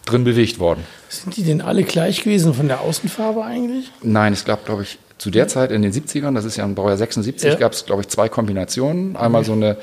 drin 0.04 0.24
bewegt 0.24 0.58
worden. 0.58 0.84
Sind 1.08 1.36
die 1.36 1.42
denn 1.42 1.60
alle 1.60 1.82
gleich 1.82 2.22
gewesen 2.22 2.54
von 2.54 2.68
der 2.68 2.80
Außenfarbe 2.80 3.44
eigentlich? 3.44 3.90
Nein, 4.02 4.32
es 4.32 4.44
gab, 4.44 4.66
glaube 4.66 4.82
ich, 4.82 4.98
zu 5.18 5.30
der 5.30 5.48
Zeit 5.48 5.70
in 5.70 5.82
den 5.82 5.92
70ern, 5.92 6.34
das 6.34 6.44
ist 6.44 6.56
ja 6.56 6.64
ein 6.64 6.74
Baujahr 6.74 6.96
76, 6.96 7.52
ja. 7.52 7.58
gab 7.58 7.72
es, 7.72 7.86
glaube 7.86 8.02
ich, 8.02 8.08
zwei 8.08 8.28
Kombinationen. 8.28 9.16
Einmal 9.16 9.42
mhm. 9.42 9.46
so 9.46 9.52
eine 9.52 9.76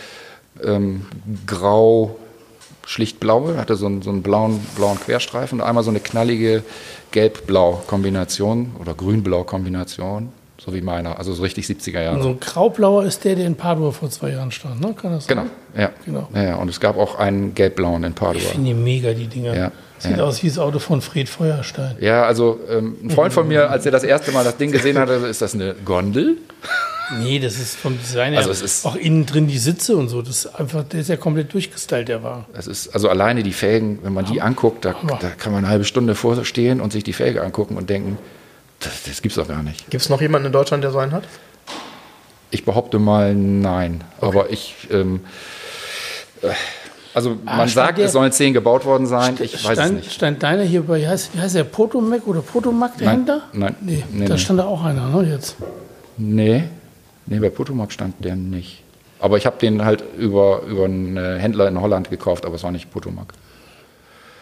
ähm, 0.64 1.06
grau 1.48 2.18
schlicht 2.86 3.20
blaue, 3.20 3.58
hatte 3.58 3.76
so 3.76 3.86
einen, 3.86 4.02
so 4.02 4.10
einen 4.10 4.22
blauen, 4.22 4.60
blauen 4.76 5.00
Querstreifen 5.00 5.62
und 5.62 5.66
einmal 5.66 5.84
so 5.84 5.90
eine 5.90 6.00
knallige 6.00 6.64
gelb-blau 7.12 7.84
Kombination 7.88 8.76
oder 8.80 8.94
grün-blau 8.94 9.44
Kombination, 9.44 10.30
so 10.64 10.74
wie 10.74 10.82
meiner, 10.82 11.18
also 11.18 11.34
so 11.34 11.42
richtig 11.42 11.66
70er 11.66 12.02
Jahre. 12.02 12.16
Und 12.16 12.24
so 12.24 12.30
ein 12.30 12.40
graublauer 12.40 13.04
ist 13.04 13.24
der, 13.24 13.36
der 13.36 13.48
in 13.48 13.56
Padua 13.56 13.92
vor 13.92 14.12
zwei 14.12 14.30
Jahren 14.30 14.52
stand, 14.52 14.80
ne? 14.80 14.94
Kann 14.94 15.12
das 15.12 15.26
sein? 15.26 15.38
Genau, 15.38 15.50
ja. 15.76 15.90
genau. 16.06 16.30
Ja, 16.36 16.56
und 16.56 16.70
es 16.70 16.80
gab 16.80 16.98
auch 16.98 17.16
einen 17.16 17.56
gelb-blauen 17.56 18.04
in 18.04 18.14
Padua. 18.14 18.42
Ich 18.42 18.48
finde 18.48 18.68
die 18.68 18.74
mega, 18.76 19.14
die 19.14 19.28
Dinger. 19.28 19.56
Ja. 19.56 19.72
Sieht 19.98 20.18
ja. 20.18 20.24
aus 20.24 20.42
wie 20.42 20.48
das 20.48 20.58
Auto 20.58 20.80
von 20.80 21.02
Fred 21.02 21.30
Feuerstein. 21.30 21.96
Ja, 22.00 22.24
also 22.24 22.60
ähm, 22.70 22.98
ein 23.04 23.10
Freund 23.12 23.34
von 23.34 23.48
mir, 23.48 23.70
als 23.70 23.86
er 23.86 23.92
das 23.92 24.04
erste 24.04 24.32
Mal 24.32 24.44
das 24.44 24.58
Ding 24.58 24.72
gesehen 24.72 24.98
hatte, 24.98 25.14
ist 25.14 25.42
das 25.42 25.54
eine 25.54 25.76
Gondel? 25.86 26.38
Nee, 27.20 27.40
das 27.40 27.60
ist 27.60 27.76
vom 27.76 27.98
Design 28.00 28.32
her. 28.32 28.40
Also 28.40 28.52
es 28.52 28.62
ist 28.62 28.86
auch 28.86 28.96
innen 28.96 29.26
drin 29.26 29.48
die 29.48 29.58
Sitze 29.58 29.98
und 29.98 30.10
so. 30.10 30.22
Das 30.22 30.46
ist 30.46 30.60
einfach, 30.60 30.84
der 30.84 31.02
ist 31.02 31.10
ja 31.10 31.18
komplett 31.18 31.54
durchgestylt, 31.54 32.08
der 32.08 32.24
war. 32.24 32.46
Es 32.54 32.68
ist 32.68 32.90
also 32.96 33.10
alleine 33.10 33.44
die 33.44 33.52
Felgen, 33.52 34.00
wenn 34.02 34.14
man 34.14 34.26
die 34.26 34.42
anguckt, 34.42 34.86
da, 34.86 34.96
da, 35.20 35.30
kann 35.30 35.52
man 35.52 35.66
eine 35.66 35.70
halbe 35.70 35.86
Stunde 35.86 36.16
vorstehen 36.16 36.82
und 36.82 36.94
sich 36.94 37.04
die 37.04 37.14
Felge 37.14 37.44
angucken 37.44 37.78
und 37.78 37.90
denken, 37.90 38.18
das, 38.82 39.04
das 39.04 39.22
es 39.24 39.34
doch 39.36 39.48
gar 39.48 39.64
nicht. 39.64 39.90
Gibt 39.90 40.04
es 40.04 40.10
noch 40.10 40.22
jemanden 40.22 40.48
in 40.48 40.54
Deutschland, 40.54 40.84
der 40.84 40.92
so 40.92 40.98
einen 40.98 41.12
hat? 41.12 41.24
Ich 42.50 42.66
behaupte 42.66 43.00
mal 43.00 43.34
nein. 43.34 44.04
Okay. 44.20 44.38
Aber 44.38 44.50
ich. 44.50 44.76
Ähm, 44.92 45.22
äh, 46.42 46.50
also 47.14 47.38
ah, 47.46 47.58
man 47.58 47.68
sagt, 47.68 47.98
der, 47.98 48.06
es 48.06 48.14
sollen 48.14 48.32
zehn 48.32 48.54
gebaut 48.54 48.86
worden 48.86 49.06
sein. 49.06 49.38
Ich 49.40 49.60
stand, 49.60 49.78
weiß 49.78 49.86
es 49.86 49.92
nicht. 49.92 50.14
Stand 50.14 50.44
deiner 50.44 50.64
hier 50.64 50.82
bei, 50.84 51.02
wie 51.02 51.08
heißt, 51.08 51.36
wie 51.36 51.40
heißt 51.40 51.56
der, 51.56 51.66
Potomac 51.66 52.26
oder 52.26 52.42
Potomac 52.42 52.98
dahinter? 52.98 53.44
Nein, 53.52 53.60
nein. 53.62 53.76
Nee, 53.82 54.04
nee 54.12 54.26
da 54.26 54.34
nee. 54.34 54.40
stand 54.40 54.60
da 54.60 54.66
auch 54.66 54.84
einer, 54.84 55.10
ne, 55.10 55.30
jetzt. 55.30 55.58
Nee, 56.18 56.64
nee, 57.26 57.40
bei 57.40 57.50
Potomac 57.50 57.92
stand 57.92 58.24
der 58.24 58.36
nicht. 58.36 58.84
Aber 59.20 59.38
ich 59.38 59.46
habe 59.46 59.58
den 59.60 59.84
halt 59.84 60.04
über, 60.18 60.62
über 60.64 60.86
einen 60.86 61.18
Händler 61.18 61.68
in 61.68 61.80
Holland 61.80 62.10
gekauft, 62.10 62.46
aber 62.46 62.56
es 62.56 62.64
war 62.64 62.72
nicht 62.72 62.92
Potomac. 62.92 63.34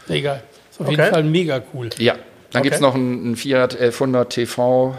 Egal. 0.07 0.43
Ist 0.71 0.79
auf 0.79 0.87
okay. 0.87 0.95
jeden 0.95 1.13
Fall 1.13 1.23
mega 1.23 1.61
cool. 1.73 1.89
Ja, 1.97 2.15
dann 2.51 2.61
okay. 2.61 2.69
gibt 2.69 2.75
es 2.75 2.81
noch 2.81 2.95
einen, 2.95 3.35
Fiat 3.35 3.73
1100 3.73 4.29
TV 4.29 4.95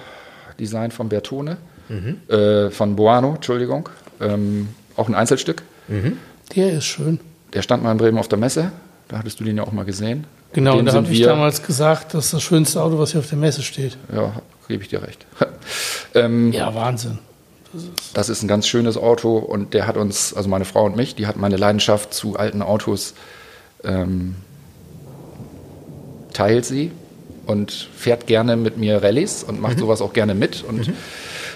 Design 0.58 0.90
von 0.90 1.08
Bertone, 1.08 1.56
mhm. 1.88 2.20
äh, 2.28 2.70
von 2.70 2.96
Boano, 2.96 3.34
Entschuldigung. 3.34 3.88
Ähm, 4.20 4.68
auch 4.96 5.08
ein 5.08 5.14
Einzelstück. 5.14 5.62
Mhm. 5.88 6.18
Der 6.54 6.72
ist 6.74 6.84
schön. 6.84 7.20
Der 7.54 7.62
stand 7.62 7.82
mal 7.82 7.92
in 7.92 7.98
Bremen 7.98 8.18
auf 8.18 8.28
der 8.28 8.38
Messe. 8.38 8.70
Da 9.08 9.18
hattest 9.18 9.40
du 9.40 9.44
den 9.44 9.56
ja 9.56 9.64
auch 9.64 9.72
mal 9.72 9.84
gesehen. 9.84 10.26
Genau, 10.52 10.78
und 10.78 10.86
da 10.86 10.92
habe 10.92 11.10
ich 11.10 11.22
damals 11.22 11.62
gesagt, 11.62 12.14
das 12.14 12.26
ist 12.26 12.34
das 12.34 12.42
schönste 12.42 12.82
Auto, 12.82 12.98
was 12.98 13.12
hier 13.12 13.20
auf 13.20 13.28
der 13.28 13.38
Messe 13.38 13.62
steht. 13.62 13.96
Ja, 14.12 14.32
gebe 14.68 14.82
ich 14.82 14.88
dir 14.88 15.02
recht. 15.02 15.26
ähm, 16.14 16.52
ja, 16.52 16.74
Wahnsinn. 16.74 17.18
Das 17.72 17.82
ist, 17.82 17.92
das 18.14 18.28
ist, 18.28 18.42
ein 18.42 18.48
ganz 18.48 18.66
schönes 18.66 18.96
Auto 18.96 19.38
und 19.38 19.74
der 19.74 19.86
hat 19.86 19.96
uns, 19.96 20.34
also 20.34 20.48
meine 20.48 20.64
Frau 20.64 20.84
und 20.84 20.96
mich, 20.96 21.14
die 21.14 21.28
hat 21.28 21.36
meine 21.36 21.56
Leidenschaft 21.56 22.12
zu 22.12 22.36
alten 22.36 22.62
Autos, 22.62 23.14
ähm, 23.84 24.34
teilt 26.32 26.64
sie 26.64 26.90
und 27.50 27.88
fährt 27.96 28.28
gerne 28.28 28.56
mit 28.56 28.78
mir 28.78 29.02
Rallyes 29.02 29.42
und 29.42 29.60
macht 29.60 29.76
mhm. 29.76 29.80
sowas 29.80 30.00
auch 30.00 30.12
gerne 30.12 30.34
mit. 30.34 30.62
Und 30.62 30.86
mhm. 30.86 30.94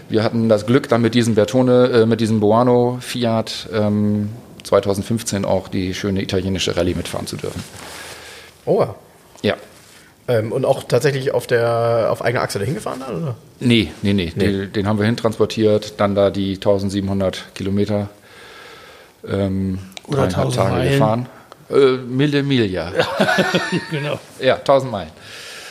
wir 0.09 0.25
hatten 0.25 0.49
das 0.49 0.67
Glück, 0.67 0.89
dann 0.89 1.03
mit 1.03 1.15
diesem 1.15 1.37
Bertone, 1.37 1.87
äh, 1.89 2.07
mit 2.07 2.21
diesem 2.21 2.41
Boano 2.41 2.99
Fiat 3.01 3.69
ähm, 3.73 4.31
2015 4.65 5.45
auch 5.45 5.69
die 5.69 5.95
schöne 5.95 6.21
italienische 6.21 6.77
Rallye 6.77 6.95
mitfahren 6.95 7.29
zu 7.29 7.37
dürfen. 7.37 7.63
Oh. 8.67 8.85
Ja. 9.43 9.55
Ähm, 10.27 10.51
und 10.51 10.65
auch 10.65 10.83
tatsächlich 10.83 11.33
auf 11.33 11.47
der 11.47 12.09
auf 12.11 12.23
eigener 12.23 12.43
Achse 12.43 12.59
dahin 12.59 12.75
gefahren 12.75 13.01
dann, 13.07 13.23
oder? 13.23 13.35
Nee, 13.61 13.93
nee, 14.03 14.15
nee. 14.15 14.33
nee. 14.35 14.47
Den, 14.47 14.73
den, 14.73 14.89
haben 14.89 14.99
wir 14.99 15.07
hintransportiert, 15.07 16.01
dann 16.01 16.17
da 16.17 16.31
die 16.31 16.55
1700 16.55 17.55
Kilometer 17.55 18.09
ähm, 19.29 19.79
oder 20.09 20.25
1000 20.25 20.55
Tage 20.57 20.71
Meilen. 20.73 20.93
gefahren. 20.93 21.29
Äh, 21.71 21.97
Mille 21.99 22.43
Miglia. 22.43 22.93
genau. 23.91 24.19
Ja, 24.41 24.57
1000 24.57 24.91
Meilen. 24.91 25.11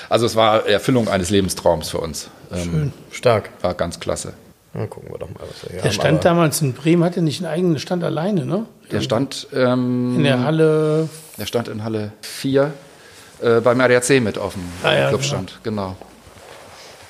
Also 0.09 0.25
es 0.25 0.35
war 0.35 0.65
Erfüllung 0.67 1.07
eines 1.07 1.29
Lebenstraums 1.29 1.89
für 1.89 1.99
uns. 1.99 2.29
Ähm, 2.51 2.59
Schön. 2.63 2.93
Stark. 3.11 3.49
War 3.61 3.73
ganz 3.73 3.99
klasse. 3.99 4.33
Na, 4.73 4.87
gucken 4.87 5.09
wir 5.11 5.19
doch 5.19 5.29
mal, 5.29 5.39
was 5.41 5.63
wir 5.63 5.69
hier 5.69 5.81
Der 5.81 5.83
haben. 5.85 5.91
stand 5.93 6.25
damals 6.25 6.61
in 6.61 6.73
Bremen, 6.73 7.03
hatte 7.03 7.21
nicht 7.21 7.43
einen 7.43 7.53
eigenen 7.53 7.79
Stand 7.79 8.03
alleine, 8.03 8.45
ne? 8.45 8.65
Der 8.91 9.01
stand, 9.01 9.47
ähm, 9.53 10.15
In 10.17 10.23
der 10.23 10.43
Halle. 10.43 11.09
der 11.37 11.45
stand 11.45 11.67
in 11.67 11.83
Halle 11.83 12.11
4 12.21 12.73
äh, 13.41 13.59
beim 13.61 13.79
ADAC 13.81 14.19
mit 14.21 14.37
auf 14.37 14.53
dem 14.53 14.63
Ah, 14.83 14.93
ja, 14.93 15.09
Clubstand. 15.09 15.59
Genau. 15.63 15.95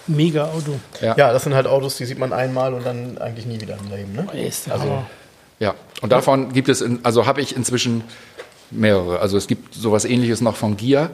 Mega 0.07 0.45
Auto. 0.51 0.77
Ja. 1.01 1.15
Ja, 1.17 1.31
das 1.31 1.43
sind 1.43 1.53
halt 1.55 1.65
Autos, 1.65 1.95
die 1.95 2.05
sieht 2.05 2.19
man 2.19 2.33
einmal 2.33 2.73
und 2.73 2.85
dann 2.85 3.17
eigentlich 3.19 3.45
nie 3.45 3.61
wieder 3.61 3.77
im 3.77 3.89
Leben. 3.95 4.11
Ne? 4.13 4.27
Ey, 4.33 4.47
ist 4.47 4.69
Also- 4.69 4.83
Hammer. 4.83 5.05
Ja, 5.59 5.75
und 6.01 6.11
davon 6.11 6.51
gibt 6.51 6.67
es, 6.67 6.81
in, 6.81 6.99
also 7.03 7.25
habe 7.25 7.39
ich 7.39 7.55
inzwischen 7.55 8.03
mehrere. 8.71 9.19
Also 9.19 9.37
es 9.37 9.47
gibt 9.47 9.73
sowas 9.73 10.03
ähnliches 10.03 10.41
noch 10.41 10.57
von 10.57 10.75
Gia. 10.75 11.11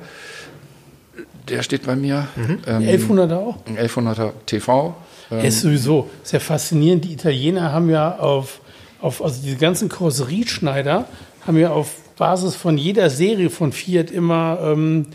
Der 1.48 1.64
steht 1.64 1.86
bei 1.86 1.96
mir. 1.96 2.28
Mhm. 2.36 2.60
Ähm, 2.68 2.82
1100er 2.84 3.36
auch? 3.38 3.58
ein 3.66 3.78
1100er 3.78 4.32
TV. 4.46 4.96
Ähm, 5.32 5.46
Ist 5.46 5.62
sowieso 5.62 6.10
sehr 6.24 6.42
faszinierend. 6.42 7.06
Die 7.06 7.14
Italiener 7.14 7.72
haben 7.72 7.90
ja 7.90 8.18
auf, 8.18 8.62
auf 9.02 9.24
also 9.24 9.42
diese 9.44 9.58
ganzen 9.58 9.90
Karosserieschneider 9.90 11.06
haben 11.46 11.58
ja 11.58 11.72
auf 11.72 11.96
Basis 12.18 12.56
von 12.56 12.78
jeder 12.78 13.10
Serie 13.10 13.50
von 13.50 13.72
Fiat 13.72 14.12
immer 14.12 14.60
ähm, 14.62 15.08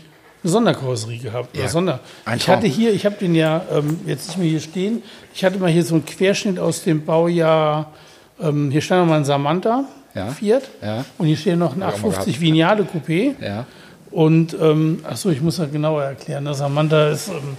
eine 0.43 0.51
Sonderkarosserie 0.51 1.19
gehabt. 1.19 1.55
Ja, 1.55 1.67
Sonder. 1.67 1.99
ein 2.25 2.37
Ich 2.37 2.47
hatte 2.49 2.67
hier, 2.67 2.93
ich 2.93 3.05
habe 3.05 3.15
den 3.15 3.35
ja 3.35 3.63
ähm, 3.71 3.99
jetzt 4.05 4.27
nicht 4.29 4.37
mehr 4.39 4.47
hier 4.47 4.59
stehen. 4.59 5.03
Ich 5.33 5.43
hatte 5.45 5.59
mal 5.59 5.69
hier 5.69 5.83
so 5.83 5.95
einen 5.95 6.05
Querschnitt 6.05 6.59
aus 6.59 6.83
dem 6.83 7.05
Baujahr. 7.05 7.91
Ähm, 8.41 8.71
hier 8.71 8.81
stand 8.81 9.01
noch 9.03 9.09
mal 9.09 9.17
ein 9.17 9.25
Samantha 9.25 9.85
Ja. 10.15 10.27
Fiat 10.27 10.63
Ja. 10.81 11.05
und 11.17 11.27
hier 11.27 11.37
steht 11.37 11.57
noch 11.57 11.75
ein 11.75 11.83
Hab 11.83 11.93
ich 11.93 11.99
auch 11.99 12.03
mal 12.03 12.09
850 12.09 12.41
Vignale 12.41 12.83
Coupé. 12.83 13.33
ja. 13.41 13.65
Und 14.15 14.55
ähm, 14.61 14.99
achso, 15.03 15.29
ich 15.29 15.41
muss 15.41 15.57
das 15.57 15.69
genauer 15.73 16.01
erklären. 16.03 16.45
Das 16.45 16.59
Samantha 16.59 17.09
ist 17.09 17.27
ähm, 17.27 17.57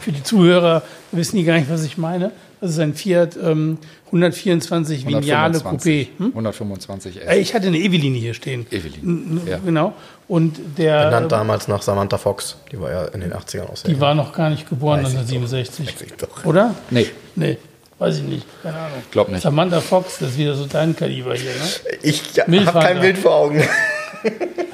für 0.00 0.10
die 0.10 0.22
Zuhörer, 0.22 0.82
wissen 1.10 1.36
die 1.36 1.44
gar 1.44 1.58
nicht, 1.58 1.68
was 1.70 1.84
ich 1.84 1.98
meine. 1.98 2.30
Das 2.62 2.70
ist 2.70 2.78
ein 2.78 2.94
Fiat 2.94 3.36
ähm, 3.36 3.76
124 4.06 5.06
Vignale 5.06 5.58
Coupé. 5.58 6.06
125. 6.08 6.08
Hm? 6.16 6.26
125 6.28 7.16
S. 7.20 7.28
Äh, 7.28 7.38
Ich 7.40 7.52
hatte 7.54 7.66
eine 7.66 7.76
Eveline 7.76 8.16
hier 8.16 8.32
stehen. 8.32 8.64
N- 8.70 9.42
ja. 9.46 9.58
Genau. 9.62 9.92
Und 10.28 10.58
der, 10.78 11.04
Benannt 11.06 11.26
äh, 11.26 11.28
damals 11.28 11.68
nach 11.68 11.82
Samantha 11.82 12.16
Fox. 12.16 12.56
Die 12.70 12.80
war 12.80 12.90
ja 12.90 13.04
in 13.08 13.20
den 13.20 13.34
80ern 13.34 13.64
auch 13.70 13.76
sehr 13.76 13.90
die 13.90 14.00
war 14.00 14.14
noch 14.14 14.32
gar 14.32 14.48
nicht 14.48 14.66
geboren, 14.70 15.00
Weiß 15.02 15.08
ich 15.08 15.14
doch. 15.14 15.20
1967. 15.28 15.86
Weiß 15.88 16.02
ich 16.06 16.12
doch. 16.14 16.44
Oder? 16.46 16.74
Nee, 16.88 17.08
Nee, 17.36 17.58
weiß 17.98 18.16
ich 18.16 18.22
nicht. 18.22 18.46
Keine 18.62 18.78
Ahnung. 18.78 19.02
Glaub 19.10 19.28
nicht. 19.28 19.42
Samantha 19.42 19.82
Fox, 19.82 20.20
das 20.20 20.30
ist 20.30 20.38
wieder 20.38 20.54
so 20.54 20.64
dein 20.64 20.96
Kaliber 20.96 21.34
hier, 21.34 21.50
ne? 21.50 21.96
Ich 22.02 22.34
ja, 22.34 22.46
habe 22.46 22.78
kein 22.80 23.00
Bild 23.00 23.18
vor 23.18 23.34
Augen. 23.34 23.62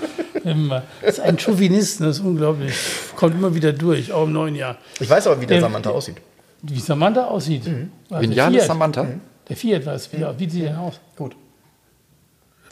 Immer. 0.50 0.82
Das 1.00 1.14
ist 1.18 1.20
ein 1.20 1.38
Chauvinist, 1.38 2.00
das 2.00 2.18
ist 2.18 2.24
unglaublich. 2.24 2.74
Kommt 3.16 3.34
immer 3.34 3.54
wieder 3.54 3.72
durch, 3.72 4.12
auch 4.12 4.24
im 4.24 4.32
neuen 4.32 4.54
Jahr. 4.54 4.76
Ich 5.00 5.08
weiß 5.08 5.26
aber, 5.26 5.40
wie 5.40 5.46
der 5.46 5.56
Der- 5.58 5.62
Samantha 5.68 5.90
aussieht. 5.90 6.16
Wie 6.62 6.80
Samantha 6.80 7.24
aussieht. 7.24 7.66
Mhm. 7.66 7.90
Vignale 8.10 8.56
Fiat? 8.58 8.66
Samantha. 8.66 9.06
Der 9.48 9.56
Fiat 9.56 9.86
weiß, 9.86 10.10
wie, 10.12 10.24
wie 10.38 10.50
sieht 10.50 10.64
der 10.64 10.78
aus? 10.80 11.00
Gut. 11.16 11.36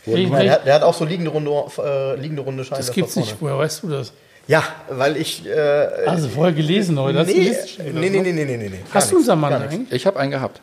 Ich 0.05 0.29
meine, 0.29 0.45
der, 0.45 0.53
hat, 0.53 0.66
der 0.66 0.74
hat 0.74 0.83
auch 0.83 0.95
so 0.95 1.05
liegende 1.05 1.31
runde, 1.31 1.51
äh, 1.85 2.20
liegende 2.20 2.43
runde 2.43 2.64
Scheiben. 2.64 2.79
das 2.79 2.93
gibt's 2.93 3.16
nicht. 3.16 3.37
Woher 3.41 3.59
weißt 3.59 3.83
du 3.83 3.89
das? 3.89 4.12
Ja, 4.47 4.62
weil 4.89 5.16
ich. 5.16 5.45
Äh, 5.45 6.07
Hast 6.07 6.24
du 6.24 6.29
vorher 6.29 6.53
gelesen 6.53 6.99
heute? 6.99 7.18
Hast 7.18 7.31
du 7.31 7.37
nee, 7.37 7.53
schon 7.53 7.87
nee, 8.01 8.11
nee, 8.11 8.20
nee, 8.20 8.33
nee, 8.33 8.45
nee, 8.45 8.68
nee. 8.68 8.81
Hast 8.93 9.11
du 9.11 9.16
einen 9.16 9.24
Samantha 9.24 9.59
eigentlich? 9.59 9.91
Ich 9.93 10.07
habe 10.07 10.18
einen 10.20 10.31
gehabt. 10.31 10.61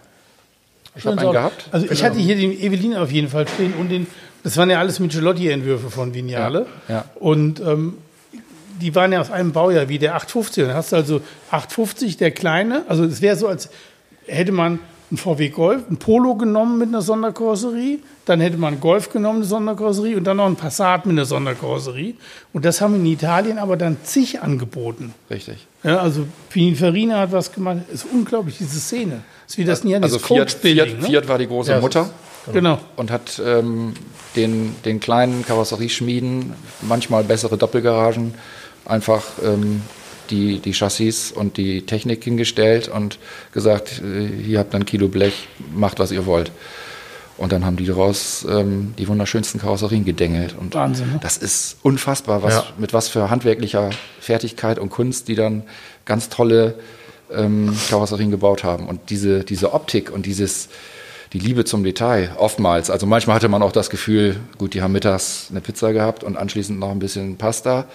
Ich 0.95 1.05
habe 1.05 1.17
einen 1.19 1.31
gehabt. 1.31 1.65
Also 1.71 1.87
ich 1.89 2.03
hatte 2.03 2.19
hier 2.19 2.35
den 2.37 2.51
Evelyn 2.51 2.95
auf 2.95 3.11
jeden 3.11 3.27
Fall 3.27 3.47
stehen 3.47 3.73
und 3.73 3.89
den, 3.89 4.07
das 4.43 4.57
waren 4.57 4.69
ja 4.69 4.79
alles 4.79 4.99
Michelotti-Entwürfe 4.99 5.89
von 5.89 6.13
Vignale. 6.13 6.65
Ja, 6.87 6.95
ja. 6.95 7.05
Und 7.15 7.59
ähm, 7.61 7.95
die 8.81 8.93
waren 8.95 9.11
ja 9.13 9.21
aus 9.21 9.31
einem 9.31 9.51
Baujahr 9.53 9.87
wie 9.89 9.99
der 9.99 10.15
850. 10.15 10.65
Dann 10.65 10.75
hast 10.75 10.91
du 10.91 10.95
also 10.97 11.21
850, 11.51 12.17
der 12.17 12.31
kleine. 12.31 12.83
Also 12.87 13.05
es 13.05 13.21
wäre 13.21 13.35
so, 13.35 13.47
als 13.47 13.69
hätte 14.27 14.51
man 14.51 14.79
einen 15.09 15.17
VW 15.17 15.49
Golf, 15.49 15.83
ein 15.89 15.97
Polo 15.97 16.35
genommen 16.35 16.79
mit 16.79 16.87
einer 16.89 17.03
Sonderkarosserie, 17.03 17.99
dann 18.25 18.41
hätte 18.41 18.57
man 18.57 18.73
einen 18.73 18.81
Golf 18.81 19.11
genommen, 19.11 19.39
eine 19.39 19.45
Sonderkarosserie 19.45 20.17
und 20.17 20.23
dann 20.23 20.37
noch 20.37 20.47
ein 20.47 20.55
Passat 20.55 21.05
mit 21.05 21.13
einer 21.13 21.25
Sonderkarosserie. 21.25 22.15
Und 22.51 22.65
das 22.65 22.81
haben 22.81 22.95
in 22.95 23.05
Italien 23.05 23.59
aber 23.59 23.77
dann 23.77 23.97
zig 24.03 24.41
angeboten. 24.41 25.13
Richtig. 25.29 25.67
Ja, 25.83 25.99
also 25.99 26.25
Pininfarina 26.49 27.19
hat 27.19 27.31
was 27.31 27.51
gemacht. 27.51 27.77
Ist 27.93 28.07
unglaublich, 28.11 28.57
diese 28.57 28.79
Szene. 28.79 29.21
Ist 29.47 29.57
wie 29.57 29.65
das 29.65 29.83
Nianis 29.83 30.13
Also 30.13 30.19
Fiat. 30.19 30.51
Fiat, 30.51 30.99
ne? 30.99 31.05
Fiat 31.05 31.27
war 31.27 31.37
die 31.37 31.47
große 31.47 31.71
Ja, 31.73 31.79
Mutter 31.79 32.09
Genau. 32.51 32.79
und 32.95 33.11
hat 33.11 33.41
ähm, 33.45 33.93
den, 34.35 34.75
den 34.83 34.99
kleinen 34.99 35.45
Karosserieschmieden, 35.45 36.53
manchmal 36.81 37.23
bessere 37.23 37.57
Doppelgaragen, 37.57 38.33
einfach 38.85 39.23
ähm, 39.43 39.81
die, 40.29 40.59
die 40.59 40.73
Chassis 40.73 41.31
und 41.31 41.57
die 41.57 41.85
Technik 41.85 42.23
hingestellt 42.23 42.87
und 42.89 43.19
gesagt, 43.51 44.01
äh, 44.01 44.27
hier 44.27 44.59
habt 44.59 44.73
ihr 44.73 44.79
ein 44.79 44.85
Kilo 44.85 45.07
Blech, 45.07 45.47
macht 45.73 45.99
was 45.99 46.11
ihr 46.11 46.25
wollt. 46.25 46.51
Und 47.37 47.51
dann 47.51 47.65
haben 47.65 47.77
die 47.77 47.85
daraus 47.85 48.45
ähm, 48.49 48.93
die 48.97 49.07
wunderschönsten 49.07 49.59
Karosserien 49.59 50.05
gedengelt. 50.05 50.55
Und 50.57 50.75
Wahnsinn, 50.75 51.13
ne? 51.13 51.19
das 51.21 51.37
ist 51.37 51.77
unfassbar, 51.81 52.43
was, 52.43 52.53
Ja. 52.53 52.65
mit 52.77 52.93
was 52.93 53.07
für 53.07 53.29
handwerklicher 53.29 53.89
Fertigkeit 54.19 54.77
und 54.79 54.89
Kunst 54.89 55.27
die 55.27 55.35
dann 55.35 55.63
ganz 56.05 56.29
tolle 56.29 56.75
ähm, 57.33 57.75
Karosserien 57.89 58.29
gebaut 58.31 58.63
haben. 58.63 58.87
Und 58.87 59.09
diese, 59.09 59.43
diese 59.43 59.73
Optik 59.73 60.11
und 60.11 60.25
dieses, 60.25 60.69
die 61.33 61.39
Liebe 61.39 61.65
zum 61.65 61.83
Detail, 61.83 62.31
oftmals, 62.37 62.89
also 62.89 63.05
manchmal 63.07 63.35
hatte 63.37 63.49
man 63.49 63.63
auch 63.63 63.71
das 63.71 63.89
Gefühl, 63.89 64.39
gut, 64.59 64.73
die 64.75 64.81
haben 64.83 64.91
mittags 64.91 65.47
eine 65.49 65.61
Pizza 65.61 65.91
gehabt 65.91 66.23
und 66.23 66.37
anschließend 66.37 66.79
noch 66.79 66.91
ein 66.91 66.99
bisschen 66.99 67.37
Pasta 67.37 67.85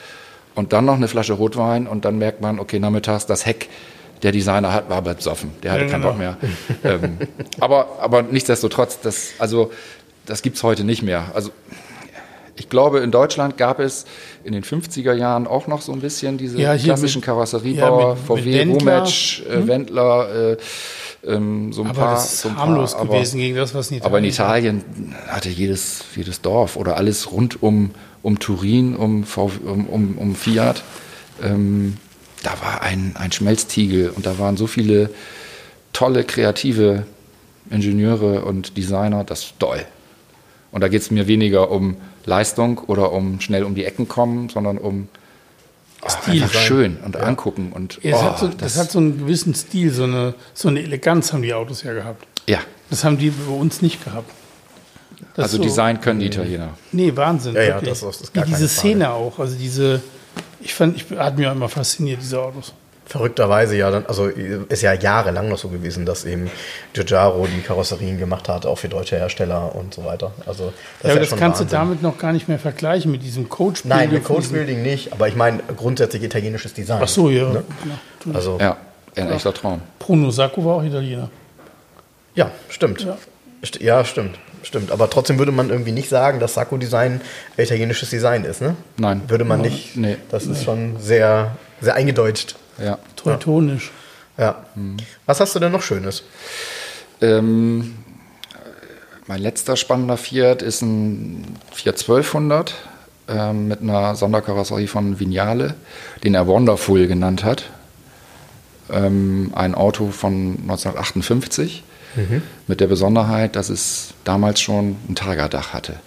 und 0.57 0.73
dann 0.73 0.85
noch 0.85 0.97
eine 0.97 1.07
Flasche 1.07 1.35
Rotwein 1.35 1.87
und 1.87 2.05
dann 2.05 2.19
merkt 2.19 2.41
man, 2.41 2.59
okay, 2.59 2.81
nachmittags 2.81 3.27
das 3.27 3.47
Heck, 3.47 3.69
der 4.25 4.33
Designer 4.33 4.73
hat, 4.73 4.91
war 4.91 4.97
aber 4.97 5.15
besoffen. 5.15 5.53
Der 5.63 5.71
hatte 5.71 5.85
Ja, 5.85 5.91
keinen 5.91 6.01
genau. 6.03 6.13
Bock 6.13 6.19
mehr. 6.19 6.37
ähm, 6.83 7.19
aber, 7.61 7.99
aber 8.01 8.23
nichtsdestotrotz, 8.23 8.99
das, 9.01 9.29
also, 9.39 9.71
das 10.27 10.43
gibt's 10.43 10.65
heute 10.65 10.83
nicht 10.83 11.03
mehr. 11.05 11.27
Also, 11.35 11.51
ich 12.59 12.69
glaube, 12.69 12.99
in 13.01 13.11
Deutschland 13.11 13.57
gab 13.57 13.79
es 13.81 14.05
in 14.45 14.53
den 14.53 14.63
50er 14.65 15.13
Jahren 15.15 15.47
auch 15.47 15.67
noch 15.67 15.81
so 15.81 15.93
ein 15.93 16.01
bisschen 16.01 16.39
diese 16.39 16.59
Ja, 16.61 16.77
klassischen 16.77 17.19
mit- 17.21 17.27
Karosseriebauer, 17.27 18.01
ja, 18.01 18.15
mit- 18.15 18.25
VW, 18.45 18.65
mit. 18.65 18.81
Rumetsch, 18.83 19.43
äh, 19.47 19.67
Wendler, 19.67 20.53
äh, 20.53 20.57
ähm, 21.27 21.73
so 21.73 21.83
ein 21.83 21.89
Aber 21.89 22.01
paar. 22.01 22.15
das 22.15 22.33
ist 22.35 22.41
so 22.43 22.49
ein 22.49 22.55
paar, 22.57 22.67
harmlos 22.67 22.95
aber, 22.95 23.15
gewesen 23.15 23.39
gegen 23.39 23.57
das, 23.57 23.75
was 23.75 23.91
in 23.91 23.97
Italien 23.99 24.11
aber 24.13 24.19
in 24.19 24.25
Italien 24.25 24.85
hatte 25.29 25.49
jedes, 25.49 26.05
jedes 26.15 26.41
Dorf 26.41 26.77
oder 26.77 26.97
alles 26.97 27.33
rund 27.33 27.63
um, 27.63 27.91
um 28.23 28.39
Turin, 28.39 28.97
um, 28.97 29.25
VW, 29.25 29.59
um, 29.65 29.87
um, 29.87 30.19
um 30.19 30.35
Fiat, 30.35 30.83
ähm, 31.43 31.97
da 32.43 32.51
war 32.61 32.83
ein, 32.83 33.15
ein 33.19 33.33
Schmelztiegel 33.33 34.11
und 34.11 34.27
da 34.27 34.39
waren 34.39 34.57
so 34.57 34.67
viele 34.69 35.11
tolle, 35.93 36.23
kreative 36.25 37.05
Ingenieure 37.71 38.45
und 38.45 38.77
Designer, 38.77 39.25
das 39.25 39.41
ist 39.45 39.55
toll. 39.59 39.85
Und 40.71 40.83
da 40.83 40.89
geht 40.89 41.03
es 41.03 41.11
mir 41.11 41.27
weniger 41.27 41.71
um 41.71 41.97
Leistung 42.29 42.79
oder 42.79 43.13
um 43.13 43.41
schnell 43.41 43.65
um 43.65 43.75
die 43.75 43.85
Ecken 43.85 44.07
kommen, 44.09 44.49
sondern 44.49 44.79
um 44.79 45.09
oh, 46.03 46.09
Stil. 46.09 46.43
einfach 46.43 46.61
schön 46.61 46.97
und 47.05 47.17
angucken. 47.17 47.73
Und, 47.73 47.99
Ja, 48.03 48.17
es 48.17 48.17
oh, 48.17 48.25
hat 48.25 48.39
so, 48.39 48.49
das, 48.49 48.79
hat 48.79 48.91
so 48.91 48.99
einen 48.99 49.19
gewissen 49.19 49.55
Stil, 49.55 49.91
so 49.93 50.05
eine, 50.05 50.35
so 50.55 50.69
eine 50.69 50.81
Eleganz 50.83 51.33
haben 51.33 51.43
die 51.43 51.55
Autos 51.55 51.83
ja 51.83 51.93
gehabt. 51.93 52.27
ja, 52.47 52.59
Das 52.91 53.03
haben 53.05 53.19
die 53.19 53.31
bei 53.31 53.53
uns 53.53 53.83
nicht 53.83 54.05
gehabt. 54.05 54.31
Das 55.35 55.45
also 55.47 55.57
so- 55.57 55.63
Design 55.65 56.01
können 56.01 56.21
die 56.21 56.27
Italiener. 56.27 56.75
Nee, 56.93 57.15
Wahnsinn. 57.17 57.55
Ja, 57.55 57.63
ja, 57.63 57.81
das 57.81 57.99
ist- 57.99 58.05
das 58.05 58.21
ist 58.21 58.35
Wie 58.35 58.39
gar 58.39 58.45
keine 58.45 58.57
diese. 58.57 58.69
Szene 58.69 59.11
auch. 59.11 59.39
Also 59.41 59.57
diese, 59.57 60.01
ich 60.61 60.75
fand, 60.75 60.97
ich 60.97 61.07
hat 61.19 61.37
mich 61.37 61.47
auch 61.49 61.53
immer 61.53 61.69
fasziniert, 61.69 62.21
diese 62.23 62.41
Autos. 62.41 62.73
Verrückterweise 63.09 63.75
ja, 63.75 63.91
dann, 63.91 64.05
also 64.07 64.27
ist 64.27 64.83
ja 64.83 64.93
jahrelang 64.93 65.49
noch 65.49 65.57
so 65.57 65.69
gewesen, 65.69 66.05
dass 66.05 66.27
eben 66.27 66.51
Giugiaro 66.93 67.47
die 67.47 67.63
Karosserien 67.63 68.19
gemacht 68.19 68.49
hat, 68.51 68.67
auch 68.67 68.77
für 68.77 68.91
deutsche 68.91 69.17
Hersteller 69.17 69.75
und 69.75 69.95
so 69.95 70.05
weiter. 70.05 70.33
Also 70.45 70.73
das 71.01 71.09
Ja, 71.09 71.11
aber 71.13 71.21
das 71.21 71.29
schon 71.31 71.39
kannst 71.39 71.61
Wahnsinn. 71.61 71.79
du 71.79 71.85
damit 71.85 72.03
noch 72.03 72.19
gar 72.19 72.33
nicht 72.35 72.49
mehr 72.49 72.59
vergleichen 72.59 73.11
mit 73.11 73.23
diesem 73.23 73.49
coach 73.49 73.85
Nein, 73.85 74.13
mit 74.13 74.25
Coachbuilding 74.25 74.83
nicht, 74.83 75.13
aber 75.15 75.27
ich 75.27 75.37
meine 75.37 75.61
grundsätzlich 75.75 76.23
italienisches 76.23 76.75
Design. 76.75 77.01
Ach 77.03 77.09
so, 77.09 77.31
ja. 77.31 77.49
Ne? 77.49 77.65
ja. 78.27 78.35
Also 78.35 78.59
Ja, 78.61 78.77
ein 79.17 79.33
echter 79.33 79.55
Traum. 79.55 79.81
Bruno 79.99 80.31
Sacco 80.31 80.63
war 80.65 80.77
auch 80.77 80.85
Italiener. 80.85 81.31
ja, 82.35 82.51
stimmt. 82.69 83.01
Ja. 83.03 83.17
Ja, 83.81 84.05
stimmt. 84.05 84.39
Stimmt. 84.63 84.91
Aber 84.93 85.09
trotzdem 85.09 85.39
würde 85.39 85.51
man 85.53 85.71
irgendwie 85.71 85.93
nicht 85.93 86.09
sagen, 86.09 86.41
dass 86.41 86.55
Sakko-Design 86.55 87.21
italienisches 87.57 88.11
Design 88.11 88.45
ist, 88.45 88.61
ne? 88.61 88.77
Nein. 88.99 89.23
Würde 89.29 89.45
man 89.45 89.61
nicht. 89.63 89.97
Nee. 89.97 90.17
Das 90.31 90.45
ist 90.47 90.65
schon 90.65 90.97
sehr, 91.01 91.57
sehr 91.81 91.95
eingedeutscht. 91.95 92.57
Ja. 92.83 92.99
Teutonisch. 93.17 93.91
Ja. 94.37 94.65
Mhm. 94.75 94.99
Was 95.27 95.41
hast 95.41 95.55
du 95.55 95.59
denn 95.59 95.73
noch 95.73 95.83
Schönes? 95.83 96.23
Ähm, 97.21 97.97
mein 99.27 99.43
letzter 99.43 99.77
spannender 99.77 100.17
Fiat 100.17 100.63
ist 100.63 100.83
ein 100.83 101.59
Fiat 101.73 101.99
1200 102.01 102.75
ähm, 103.29 103.69
mit 103.69 103.83
einer 103.83 104.15
Sonderkarosserie 104.15 104.87
von 104.87 105.21
Vignale, 105.21 105.75
den 106.25 106.35
er 106.35 106.47
Wonderful 106.47 107.07
genannt 107.07 107.45
hat. 107.45 107.65
Ähm, 108.91 109.53
ein 109.55 109.75
Auto 109.75 110.11
von 110.11 110.57
1958 110.63 111.85
mit 112.67 112.81
der 112.81 112.87
Besonderheit, 112.87 113.55
dass 113.55 113.69
es 113.69 114.15
damals 114.25 114.61
schon 114.61 114.97
ein 115.09 115.15
Targa-Dach 115.15 115.73
hatte. 115.73 116.01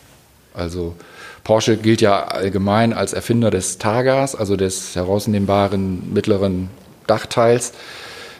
Also 0.53 0.95
Porsche 1.43 1.77
gilt 1.77 2.01
ja 2.01 2.25
allgemein 2.25 2.93
als 2.93 3.13
Erfinder 3.13 3.51
des 3.51 3.77
Targas, 3.77 4.35
also 4.35 4.55
des 4.55 4.95
herausnehmbaren 4.95 6.13
mittleren 6.13 6.69
Dachteils. 7.07 7.73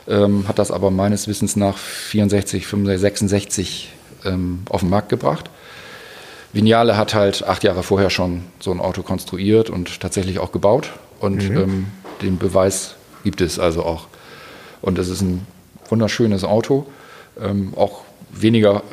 ähm, 0.07 0.47
hat 0.47 0.59
das 0.59 0.71
aber 0.71 0.91
meines 0.91 1.27
Wissens 1.27 1.55
nach 1.55 1.77
64, 1.77 2.65
65, 2.65 3.01
66 3.01 3.93
ähm, 4.25 4.61
auf 4.69 4.81
den 4.81 4.89
Markt 4.89 5.09
gebracht. 5.09 5.49
Vignale 6.53 6.97
hat 6.97 7.13
halt 7.13 7.43
acht 7.47 7.63
Jahre 7.63 7.83
vorher 7.83 8.09
schon 8.09 8.43
so 8.59 8.71
ein 8.71 8.79
Auto 8.79 9.03
konstruiert 9.03 9.69
und 9.69 9.99
tatsächlich 10.01 10.39
auch 10.39 10.51
gebaut. 10.51 10.91
Und 11.19 11.49
mhm. 11.49 11.57
ähm, 11.57 11.87
den 12.21 12.37
Beweis 12.37 12.95
gibt 13.23 13.41
es 13.41 13.59
also 13.59 13.83
auch. 13.83 14.07
Und 14.81 14.97
es 14.99 15.07
ist 15.07 15.21
ein 15.21 15.45
wunderschönes 15.89 16.43
Auto, 16.43 16.87
ähm, 17.39 17.73
auch 17.75 18.01
weniger 18.31 18.83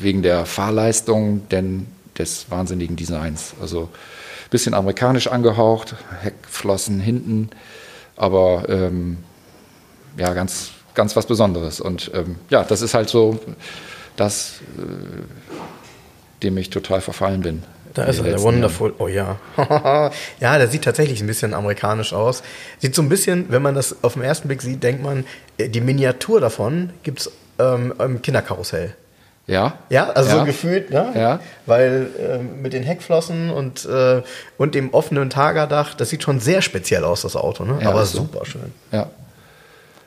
wegen 0.00 0.22
der 0.22 0.46
Fahrleistung, 0.46 1.48
denn 1.50 1.86
des 2.18 2.50
wahnsinnigen 2.50 2.96
Designs. 2.96 3.54
Also 3.60 3.82
ein 3.82 4.50
bisschen 4.50 4.74
amerikanisch 4.74 5.28
angehaucht, 5.28 5.94
Heckflossen 6.22 7.00
hinten, 7.00 7.50
aber 8.16 8.68
ähm, 8.68 9.18
ja, 10.16 10.32
ganz, 10.34 10.70
ganz 10.94 11.16
was 11.16 11.26
Besonderes. 11.26 11.80
Und 11.80 12.10
ähm, 12.14 12.36
ja, 12.50 12.64
das 12.64 12.82
ist 12.82 12.94
halt 12.94 13.08
so 13.08 13.38
das, 14.16 14.60
äh, 14.78 16.42
dem 16.42 16.56
ich 16.56 16.70
total 16.70 17.00
verfallen 17.00 17.42
bin. 17.42 17.62
Da 17.94 18.04
ist 18.04 18.18
er, 18.18 18.24
der 18.24 18.42
Wonderful. 18.42 18.94
Oh 18.98 19.08
ja. 19.08 19.38
ja, 20.40 20.58
der 20.58 20.68
sieht 20.68 20.84
tatsächlich 20.84 21.20
ein 21.20 21.26
bisschen 21.26 21.54
amerikanisch 21.54 22.12
aus. 22.12 22.42
Sieht 22.78 22.94
so 22.94 23.02
ein 23.02 23.08
bisschen, 23.08 23.46
wenn 23.50 23.62
man 23.62 23.74
das 23.74 24.04
auf 24.04 24.14
den 24.14 24.22
ersten 24.22 24.48
Blick 24.48 24.62
sieht, 24.62 24.82
denkt 24.82 25.02
man, 25.02 25.24
äh, 25.56 25.68
die 25.68 25.80
Miniatur 25.80 26.40
davon 26.40 26.90
gibt 27.02 27.20
es 27.20 27.32
ähm, 27.58 27.94
im 27.98 28.22
Kinderkarussell. 28.22 28.94
Ja. 29.48 29.78
Ja, 29.88 30.10
also 30.10 30.30
ja. 30.30 30.38
so 30.38 30.44
gefühlt, 30.44 30.90
ne? 30.90 31.10
Ja. 31.14 31.40
Weil 31.66 32.08
äh, 32.18 32.38
mit 32.38 32.74
den 32.74 32.82
Heckflossen 32.82 33.50
und, 33.50 33.86
äh, 33.86 34.22
und 34.58 34.74
dem 34.74 34.92
offenen 34.92 35.30
Tagerdach, 35.30 35.94
das 35.94 36.10
sieht 36.10 36.22
schon 36.22 36.38
sehr 36.38 36.62
speziell 36.62 37.02
aus, 37.02 37.22
das 37.22 37.34
Auto, 37.34 37.64
ne? 37.64 37.78
Ja, 37.82 37.88
Aber 37.88 38.04
so. 38.04 38.18
super 38.18 38.44
schön. 38.44 38.72
Ja. 38.92 39.08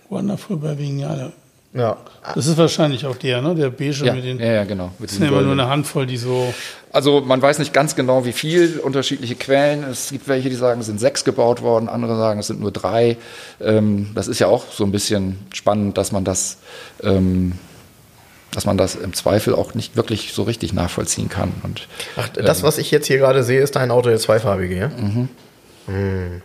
Wonderful 0.10 0.58
bei 0.58 0.78
Vignale. 0.78 1.34
Ja. 1.74 1.98
Das 2.36 2.48
ist 2.48 2.58
wahrscheinlich 2.58 3.06
auch 3.06 3.16
der, 3.16 3.42
ne? 3.42 3.56
Der 3.56 3.70
beige 3.70 4.06
Ja, 4.06 4.14
mit 4.14 4.26
den. 4.26 4.40
ja, 4.40 4.46
ja, 4.52 4.64
genau. 4.66 4.92
Mit 5.00 5.10
Das 5.10 5.18
sind 5.18 5.28
immer 5.28 5.42
nur 5.42 5.54
eine. 5.54 5.70
Handvoll, 5.70 6.06
die 6.06 6.18
so. 6.18 6.54
Also 6.92 7.22
man 7.22 7.42
weiß 7.42 7.60
nicht 7.60 7.74
ganz 7.74 7.96
genau, 7.96 8.26
wie 8.26 8.34
viel, 8.34 8.78
unterschiedliche 8.80 9.36
Quellen. 9.36 9.86
Es 9.86 10.10
gibt 10.10 10.28
welche, 10.28 10.50
die 10.50 10.56
sagen, 10.56 10.82
es 10.82 10.88
sind 10.88 11.00
sechs 11.00 11.24
gebaut 11.24 11.62
worden, 11.62 11.88
andere 11.88 12.18
sagen, 12.18 12.42
es 12.42 12.48
sind 12.48 12.60
nur 12.60 12.72
drei. 12.72 13.16
Ähm, 13.62 14.12
das 14.14 14.28
ist 14.28 14.40
ja 14.40 14.48
auch 14.48 14.66
so 14.72 14.84
ein 14.84 14.92
bisschen 14.92 15.40
spannend, 15.54 15.98
dass 15.98 16.12
man 16.12 16.26
das, 16.26 16.58
ähm, 17.04 17.54
dass 18.54 18.66
man 18.66 18.78
das 18.78 18.96
im 18.96 19.14
Zweifel 19.14 19.56
auch 19.56 19.74
nicht 19.74 19.96
wirklich 19.96 20.34
so 20.34 20.44
richtig 20.44 20.74
nachvollziehen 20.74 21.30
kann. 21.30 21.54
Und 21.64 21.88
Ach, 22.18 22.28
das, 22.30 22.64
was 22.64 22.78
ich 22.78 22.92
jetzt 22.92 23.08
hier 23.08 23.18
gerade 23.18 23.44
sehe, 23.44 23.62
ist 23.62 23.76
dein 23.76 23.92
Auto 23.92 24.10
der 24.10 24.20
zweifarbige, 24.20 24.76
ja? 24.76 24.88
Mhm. 24.90 25.30
Hm. 25.88 26.42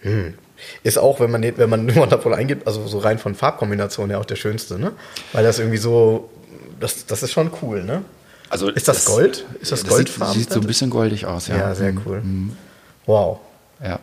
Hm. 0.00 0.34
Ist 0.82 0.98
auch, 0.98 1.20
wenn 1.20 1.30
man, 1.30 1.42
wenn 1.42 1.70
man 1.70 1.94
Wonderful 1.96 2.34
eingibt, 2.34 2.66
also 2.66 2.86
so 2.86 2.98
rein 2.98 3.18
von 3.18 3.34
Farbkombination 3.34 4.10
her 4.10 4.20
auch 4.20 4.24
der 4.24 4.36
schönste, 4.36 4.78
ne? 4.78 4.92
Weil 5.32 5.44
das 5.44 5.58
irgendwie 5.58 5.78
so, 5.78 6.30
das, 6.80 7.06
das 7.06 7.22
ist 7.22 7.32
schon 7.32 7.50
cool, 7.62 7.82
ne? 7.84 8.02
also 8.48 8.68
Ist 8.70 8.86
das 8.86 9.04
Gold? 9.06 9.44
Ist 9.60 9.72
das 9.72 9.80
sieht, 9.80 9.88
Goldfarben? 9.88 10.34
sieht 10.38 10.52
so 10.52 10.60
ein 10.60 10.66
bisschen 10.66 10.88
goldig 10.90 11.26
aus, 11.26 11.48
ja. 11.48 11.56
Ja, 11.56 11.74
sehr 11.74 11.92
Mhm. 11.92 12.02
cool. 12.06 12.22
Wow. 13.06 13.40
Ja. 13.82 13.98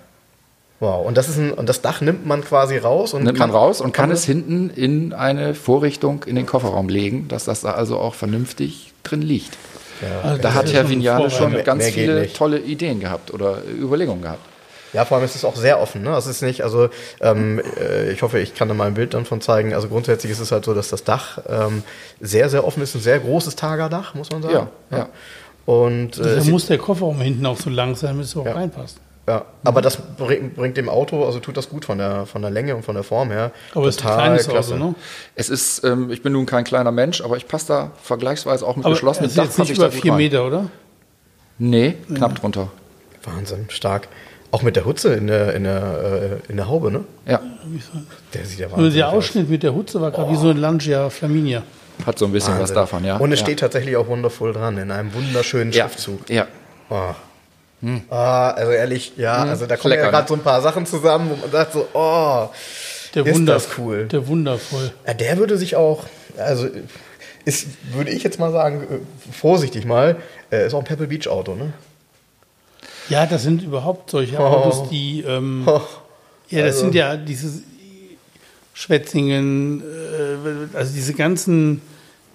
Wow. 0.84 1.06
Und 1.06 1.18
das 1.18 1.30
ist 1.30 1.38
ein, 1.38 1.52
und 1.54 1.70
das 1.70 1.82
Dach 1.82 2.02
nimmt 2.02 2.26
man 2.26 2.44
quasi 2.44 2.78
raus 2.78 3.14
und 3.14 3.24
Nimmt 3.24 3.40
man 3.40 3.52
raus 3.52 3.80
und 3.80 3.94
kann 3.94 4.10
das- 4.10 4.20
es 4.20 4.26
hinten 4.26 4.70
in 4.70 5.14
eine 5.14 5.56
Vorrichtung 5.56 6.24
in 6.26 6.36
den 6.36 6.46
Kofferraum 6.46 6.90
legen, 6.90 7.28
dass 7.30 7.46
das 7.46 7.62
da 7.62 7.72
also 7.72 7.98
auch 8.00 8.16
vernünftig 8.16 8.92
drin 9.04 9.22
liegt. 9.22 9.58
Also 10.24 10.42
Da 10.42 10.54
hat 10.54 10.74
Herr 10.74 10.90
Vignale 10.90 11.30
schon 11.30 11.54
Mehr- 11.54 11.64
ganz 11.64 11.84
mehr 11.84 11.94
viele 11.94 12.34
tolle 12.34 12.60
Ideen 12.60 13.00
gehabt 13.00 13.34
oder 13.34 13.60
Überlegungen 13.80 14.22
gehabt. 14.24 14.42
Ja, 14.92 15.06
vor 15.06 15.18
allem 15.18 15.26
ist 15.26 15.36
es 15.36 15.46
auch 15.46 15.56
sehr 15.56 15.80
offen. 15.82 16.04
Ne? 16.04 16.16
Ist 16.18 16.42
nicht, 16.44 16.62
also 16.64 16.90
ähm, 17.22 17.62
äh, 17.80 18.12
ich 18.12 18.22
hoffe, 18.22 18.40
ich 18.40 18.54
kann 18.54 18.68
da 18.68 18.74
mal 18.74 18.86
ein 18.88 18.94
Bild 18.94 19.14
dann 19.14 19.26
von 19.26 19.40
zeigen. 19.42 19.74
Also 19.74 19.88
grundsätzlich 19.88 20.32
ist 20.34 20.40
es 20.40 20.52
halt 20.52 20.66
so, 20.66 20.74
dass 20.74 20.90
das 20.90 21.04
Dach 21.04 21.40
ähm, 21.50 21.82
sehr, 22.20 22.50
sehr 22.50 22.68
offen 22.68 22.84
ist. 22.84 22.94
Ein 22.94 23.02
sehr 23.02 23.20
großes 23.20 23.56
Tagerdach, 23.56 24.14
muss 24.16 24.30
man 24.32 24.42
sagen. 24.44 24.68
Ja, 24.92 24.98
ja. 24.98 25.08
Und 25.66 26.18
äh, 26.20 26.42
muss 26.50 26.68
der 26.68 26.78
Kofferraum 26.78 27.22
hinten 27.22 27.46
auch 27.46 27.58
so 27.58 27.70
lang 27.70 27.96
sein, 27.96 28.10
damit 28.12 28.26
es 28.26 28.36
auch 28.36 28.46
Ja. 28.46 28.52
reinpasst. 28.54 28.98
Ja, 29.28 29.46
aber 29.64 29.82
das 29.82 29.98
bringt, 30.18 30.56
bringt 30.56 30.76
dem 30.76 30.90
Auto, 30.90 31.26
also 31.26 31.40
tut 31.40 31.56
das 31.56 31.70
gut 31.70 31.86
von 31.86 31.98
der, 31.98 32.26
von 32.26 32.42
der 32.42 32.52
Länge 32.52 32.76
und 32.76 32.84
von 32.84 32.96
der 32.96 33.04
Form 33.06 33.32
her. 33.32 33.52
Aber 33.74 33.88
es 33.88 33.96
ist 33.96 34.06
ein 34.06 34.14
kleines 34.14 34.50
Auto, 34.50 34.76
ne? 34.76 34.96
Es 35.36 35.50
ist, 35.50 35.84
ähm, 35.86 36.12
ich 36.12 36.22
bin 36.22 36.34
nun 36.34 36.46
kein 36.46 36.64
kleiner 36.66 36.92
Mensch, 36.92 37.22
aber 37.22 37.38
ich 37.38 37.48
passe 37.48 37.68
da 37.68 37.92
vergleichsweise 38.02 38.66
auch 38.68 38.76
mit 38.76 38.86
Aber 38.86 38.94
geschlossenem 38.96 39.28
es 39.28 39.32
ist 39.32 39.38
Dach 39.38 39.44
jetzt 39.46 39.58
passe 39.58 39.62
nicht 39.62 39.72
ich 39.72 39.78
da 39.80 39.86
über 39.88 39.92
vier 39.94 40.12
rein. 40.12 40.18
Meter, 40.18 40.46
oder? 40.46 40.66
Nee, 41.58 41.96
knapp 42.14 42.36
drunter. 42.36 42.70
Wahnsinn, 43.24 43.66
stark. 43.70 44.10
Auch 44.52 44.62
mit 44.62 44.76
der 44.76 44.86
Hutze 44.86 45.14
in 45.14 45.28
der, 45.28 45.54
in 45.56 45.64
der, 45.64 46.40
äh, 46.46 46.52
in 46.52 46.58
der 46.58 46.68
Haube, 46.68 46.92
ne? 46.92 47.06
Ja, 47.26 47.40
Der 48.34 48.46
sieht 48.46 48.60
ja 48.60 48.68
Nur 48.68 48.74
wahnsinnig 48.78 48.96
der 48.96 49.08
aus. 49.10 49.14
Ausschnitt 49.16 49.50
mit 49.50 49.64
der 49.64 49.74
Hutze 49.74 50.02
war 50.02 50.12
gerade 50.12 50.32
wie 50.32 50.36
so 50.36 50.50
ein 50.50 50.58
Lancia 50.58 51.10
Flaminia. 51.10 51.64
hat 52.06 52.20
so 52.20 52.26
ein 52.26 52.32
bisschen 52.34 52.54
was 52.56 52.60
Wahnsinn. 52.62 52.76
davon, 52.76 53.06
ja. 53.06 53.18
Und 53.18 53.32
es 53.32 53.40
ja. 53.40 53.46
steht 53.46 53.62
tatsächlich 53.62 53.96
auch 53.96 54.08
wundervoll 54.08 54.52
dran, 54.54 54.78
in 54.78 54.92
einem 54.92 55.14
wunderschönen 55.14 55.72
ja. 55.72 55.86
Schriftzug. 55.88 56.30
Ja, 56.30 56.48
Oh. 56.90 57.14
Ah, 58.10 58.52
also 58.52 58.72
ehrlich, 58.72 59.14
ja, 59.18 59.44
also 59.44 59.66
da 59.66 59.76
kommen 59.76 59.90
Lecker, 59.92 60.06
ja 60.06 60.10
gerade 60.12 60.24
ne? 60.24 60.28
so 60.30 60.34
ein 60.36 60.40
paar 60.44 60.62
Sachen 60.62 60.86
zusammen, 60.86 61.30
wo 61.32 61.36
man 61.36 61.52
sagt 61.52 61.74
so, 61.74 61.88
oh, 61.94 62.48
Der 63.14 63.26
ist 63.26 63.36
Wunder, 63.36 63.54
das 63.56 63.68
cool. 63.78 64.06
Der 64.08 64.28
wundervoll. 64.28 64.92
Ja, 65.06 65.14
der 65.14 65.38
würde 65.38 65.58
sich 65.58 65.76
auch, 65.76 66.06
also 66.38 66.68
ist, 67.46 67.68
würde 67.94 68.12
ich 68.12 68.24
jetzt 68.24 68.40
mal 68.40 68.52
sagen, 68.54 68.84
äh, 68.84 69.32
vorsichtig 69.34 69.86
mal, 69.86 70.16
äh, 70.52 70.66
ist 70.66 70.74
auch 70.74 70.80
ein 70.80 70.86
Pebble 70.86 71.08
Beach 71.08 71.28
Auto, 71.28 71.56
ne? 71.56 71.74
Ja, 73.10 73.26
das 73.26 73.44
sind 73.44 73.62
überhaupt 73.64 74.10
solche 74.12 74.38
Oh. 74.38 74.44
Autos, 74.44 74.90
die. 74.90 75.22
Ähm, 75.28 75.64
Oh, 75.66 75.82
ja, 76.50 76.60
das 76.62 76.76
also- 76.76 76.80
sind 76.86 76.96
ja 76.96 77.18
diese 77.18 77.62
Schwetzingen, 78.74 79.82
äh, 79.82 80.78
also 80.78 80.94
diese 80.94 81.14
ganzen. 81.14 81.82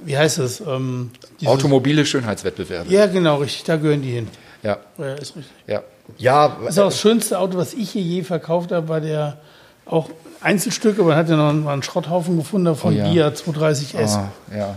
Wie 0.05 0.17
heißt 0.17 0.39
das? 0.39 0.61
Ähm, 0.61 1.11
automobile 1.45 2.07
Schönheitswettbewerbe. 2.07 2.93
Ja, 2.93 3.07
genau, 3.07 3.37
richtig, 3.39 3.65
da 3.65 3.77
gehören 3.77 4.03
die 4.03 4.13
hin. 4.13 4.29
Ja, 4.63 4.79
Ja, 4.99 5.15
ist 5.15 5.37
richtig. 5.37 5.47
ja. 5.67 5.83
ja, 6.19 6.57
Das 6.65 6.75
ist 6.75 6.79
auch 6.79 6.85
das 6.87 7.01
schönste 7.01 7.39
Auto, 7.39 7.57
was 7.59 7.75
ich 7.75 7.91
hier 7.91 8.03
je 8.03 8.23
verkauft 8.23 8.73
habe, 8.73 8.89
war 8.89 9.01
der 9.01 9.39
auch 9.87 10.11
Einzelstück, 10.41 10.99
aber 10.99 11.09
man 11.09 11.17
hat 11.17 11.29
ja 11.29 11.37
noch 11.37 11.71
einen, 11.71 11.83
Schrotthaufen 11.83 12.37
gefunden 12.37 12.75
von 12.77 12.95
Oh 12.95 12.97
ja. 12.97 13.11
Dia 13.11 13.29
230S. 13.29 14.17
Ah, 14.17 14.29
ja. 14.57 14.77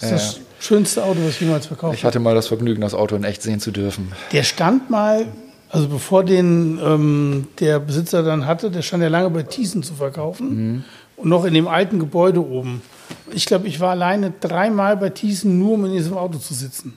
Das 0.00 0.02
ist 0.02 0.12
das 0.12 0.40
schönste 0.60 1.04
Auto, 1.04 1.18
was 1.22 1.30
ich 1.30 1.40
jemals 1.40 1.66
verkauft 1.66 1.94
Ich 1.96 2.00
habe. 2.04 2.08
hatte 2.08 2.20
mal 2.20 2.34
das 2.34 2.46
Vergnügen, 2.48 2.80
das 2.80 2.94
Auto 2.94 3.16
in 3.16 3.24
echt 3.24 3.42
sehen 3.42 3.60
zu 3.60 3.70
dürfen. 3.72 4.12
Der 4.32 4.42
stand 4.42 4.90
mal, 4.90 5.26
also 5.70 5.88
bevor 5.88 6.24
den 6.24 6.78
ähm, 6.82 7.48
der 7.60 7.78
Besitzer 7.80 8.22
dann 8.22 8.46
hatte, 8.46 8.70
der 8.70 8.82
stand 8.82 9.02
ja 9.02 9.08
lange 9.08 9.30
bei 9.30 9.42
Thyssen 9.42 9.82
zu 9.82 9.94
verkaufen 9.94 10.84
und 11.16 11.28
noch 11.28 11.44
in 11.44 11.54
dem 11.54 11.68
alten 11.68 11.98
Gebäude 11.98 12.44
oben. 12.44 12.82
Ich 13.32 13.46
glaube, 13.46 13.68
ich 13.68 13.80
war 13.80 13.90
alleine 13.90 14.32
dreimal 14.40 14.96
bei 14.96 15.10
Thyssen, 15.10 15.58
nur 15.58 15.74
um 15.74 15.84
in 15.86 15.92
diesem 15.92 16.16
Auto 16.16 16.38
zu 16.38 16.54
sitzen. 16.54 16.96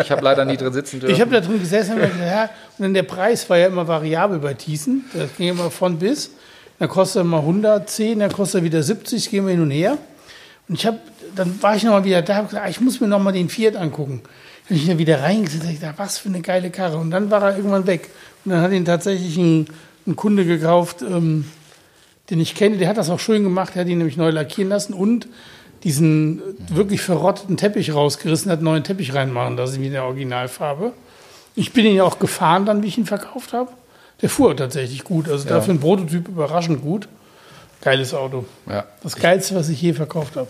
Ich 0.00 0.10
habe 0.10 0.22
leider 0.22 0.44
nie 0.44 0.56
drin 0.56 0.72
sitzen 0.72 1.00
dürfen. 1.00 1.14
Ich 1.14 1.20
habe 1.20 1.30
da 1.30 1.40
drin 1.40 1.60
gesessen 1.60 1.92
und 1.92 2.00
gedacht, 2.00 2.20
ja, 2.20 2.42
und 2.44 2.82
dann 2.82 2.94
der 2.94 3.04
Preis 3.04 3.48
war 3.48 3.56
ja 3.56 3.68
immer 3.68 3.86
variabel 3.86 4.38
bei 4.38 4.54
Thyssen. 4.54 5.04
Das 5.14 5.36
ging 5.36 5.50
immer 5.50 5.70
von 5.70 5.98
bis. 5.98 6.30
Dann 6.78 6.88
kostet 6.88 7.22
er 7.22 7.24
mal 7.24 7.40
110, 7.40 8.18
dann 8.18 8.32
kostet 8.32 8.60
er 8.60 8.64
wieder 8.64 8.82
70, 8.82 9.30
gehen 9.30 9.46
wir 9.46 9.52
hin 9.52 9.62
und 9.62 9.70
her. 9.70 9.98
Und 10.68 10.74
ich 10.74 10.86
habe, 10.86 10.98
dann 11.34 11.60
war 11.62 11.76
ich 11.76 11.82
noch 11.82 11.92
mal 11.92 12.04
wieder 12.04 12.22
da, 12.22 12.36
hab 12.36 12.48
gesagt, 12.48 12.66
ah, 12.66 12.68
ich 12.68 12.80
muss 12.80 13.00
mir 13.00 13.08
noch 13.08 13.18
mal 13.20 13.32
den 13.32 13.48
Fiat 13.48 13.76
angucken. 13.76 14.22
Dann 14.22 14.76
bin 14.76 14.76
ich 14.76 14.86
da 14.86 14.98
wieder 14.98 15.22
reingesetzt, 15.22 15.64
ich 15.70 15.80
dachte, 15.80 15.98
was 15.98 16.18
für 16.18 16.28
eine 16.28 16.40
geile 16.40 16.70
Karre. 16.70 16.98
Und 16.98 17.10
dann 17.10 17.30
war 17.30 17.42
er 17.42 17.56
irgendwann 17.56 17.86
weg. 17.86 18.10
Und 18.44 18.52
dann 18.52 18.60
hat 18.60 18.72
ihn 18.72 18.84
tatsächlich 18.84 19.36
ein, 19.36 19.66
ein 20.06 20.14
Kunde 20.14 20.44
gekauft, 20.44 21.02
ähm, 21.02 21.46
den 22.30 22.40
ich 22.40 22.54
kenne, 22.54 22.76
der 22.76 22.88
hat 22.88 22.98
das 22.98 23.08
auch 23.08 23.20
schön 23.20 23.42
gemacht, 23.42 23.74
der 23.74 23.82
hat 23.82 23.88
ihn 23.88 23.98
nämlich 23.98 24.16
neu 24.16 24.30
lackieren 24.30 24.68
lassen 24.68 24.92
und 24.92 25.28
diesen 25.84 26.38
äh, 26.40 26.76
wirklich 26.76 27.00
verrotteten 27.00 27.56
Teppich 27.56 27.94
rausgerissen, 27.94 28.50
hat 28.50 28.58
einen 28.58 28.64
neuen 28.64 28.84
Teppich 28.84 29.14
reinmachen 29.14 29.56
lassen, 29.56 29.80
wie 29.80 29.86
in 29.86 29.92
der 29.92 30.04
Originalfarbe. 30.04 30.92
Ich 31.54 31.72
bin 31.72 31.84
ihn 31.86 31.96
ja 31.96 32.04
auch 32.04 32.18
gefahren 32.18 32.66
dann, 32.66 32.82
wie 32.82 32.88
ich 32.88 32.98
ihn 32.98 33.06
verkauft 33.06 33.52
habe. 33.52 33.70
Der 34.22 34.28
fuhr 34.28 34.56
tatsächlich 34.56 35.04
gut, 35.04 35.28
also 35.28 35.48
dafür 35.48 35.74
ein 35.74 35.80
Prototyp 35.80 36.28
überraschend 36.28 36.82
gut. 36.82 37.08
Geiles 37.80 38.12
Auto. 38.14 38.44
Ja. 38.68 38.84
Das 39.02 39.14
geilste, 39.16 39.54
was 39.54 39.68
ich 39.68 39.80
je 39.80 39.92
verkauft 39.92 40.34
habe. 40.36 40.48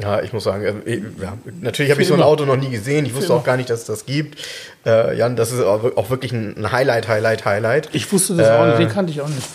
Ja, 0.00 0.22
ich 0.22 0.32
muss 0.32 0.44
sagen, 0.44 0.82
äh, 0.86 1.02
ja, 1.22 1.34
natürlich 1.60 1.92
habe 1.92 2.02
ich 2.02 2.08
so 2.08 2.14
ein. 2.14 2.22
Auto 2.22 2.46
noch 2.46 2.56
nie 2.56 2.70
gesehen. 2.70 3.06
Ich 3.06 3.14
wusste 3.14 3.32
auch 3.34 3.44
gar 3.44 3.56
nicht, 3.56 3.70
dass 3.70 3.80
es 3.80 3.86
das 3.86 4.06
gibt. 4.06 4.38
Äh, 4.84 5.16
Jan, 5.16 5.36
das 5.36 5.52
ist 5.52 5.62
auch 5.62 6.10
wirklich 6.10 6.32
ein 6.32 6.72
Highlight, 6.72 7.06
Highlight, 7.06 7.44
Highlight. 7.44 7.90
Ich 7.92 8.10
wusste 8.12 8.34
das 8.34 8.48
auch 8.50 8.66
nicht, 8.66 8.74
Äh, 8.76 8.78
den 8.78 8.88
kannte 8.88 9.12
ich 9.12 9.20
auch 9.20 9.28
nicht. 9.28 9.46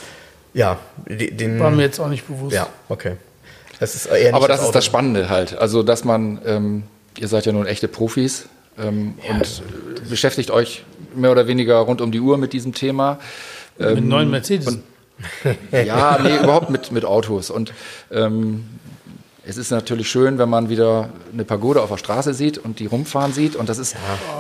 Ja, 0.54 0.78
den. 1.08 1.60
War 1.60 1.72
mir 1.72 1.82
jetzt 1.84 2.00
auch 2.00 2.08
nicht 2.08 2.26
bewusst. 2.28 2.56
ja, 2.56 2.68
okay. 2.88 3.18
Das 3.80 3.96
ist 3.96 4.06
eher 4.08 4.18
nicht 4.18 4.34
Aber 4.34 4.48
das 4.48 4.60
ist 4.60 4.68
Auto. 4.68 4.74
das 4.74 4.86
Spannende 4.86 5.30
halt. 5.30 5.58
Also, 5.58 5.84
dass 5.84 6.04
man, 6.04 6.40
ähm, 6.46 6.84
ihr 7.18 7.28
seid 7.28 7.46
ja 7.46 7.52
nun 7.52 7.66
echte 7.66 7.88
Profis 7.88 8.48
ähm, 8.78 9.16
und 9.30 9.42
äh, 9.42 10.10
beschäftigt 10.10 10.52
euch 10.52 10.84
mehr 11.16 11.32
oder 11.32 11.48
weniger 11.48 11.78
rund 11.78 12.02
um 12.02 12.12
die 12.12 12.20
Uhr 12.20 12.38
mit 12.38 12.54
diesem 12.54 12.74
Thema. 12.74 13.20
Mit 13.78 13.88
einem 13.88 14.08
neuen 14.08 14.30
Mercedes. 14.30 14.80
Ja, 15.72 16.20
nee, 16.22 16.38
überhaupt 16.44 16.70
mit, 16.70 16.92
mit 16.92 17.06
Autos. 17.06 17.50
Und 17.50 17.74
ähm, 18.12 18.66
es 19.46 19.58
ist 19.58 19.72
natürlich 19.72 20.10
schön, 20.10 20.38
wenn 20.38 20.50
man 20.50 20.70
wieder 20.70 21.10
eine 21.32 21.46
Pagode 21.46 21.82
auf 21.82 21.90
der 21.90 21.98
Straße 21.98 22.34
sieht 22.34 22.58
und 22.58 22.80
die 22.80 22.86
rumfahren 22.86 23.34
sieht. 23.34 23.56
Und 23.56 23.70
das 23.70 23.78
ist. 23.78 23.96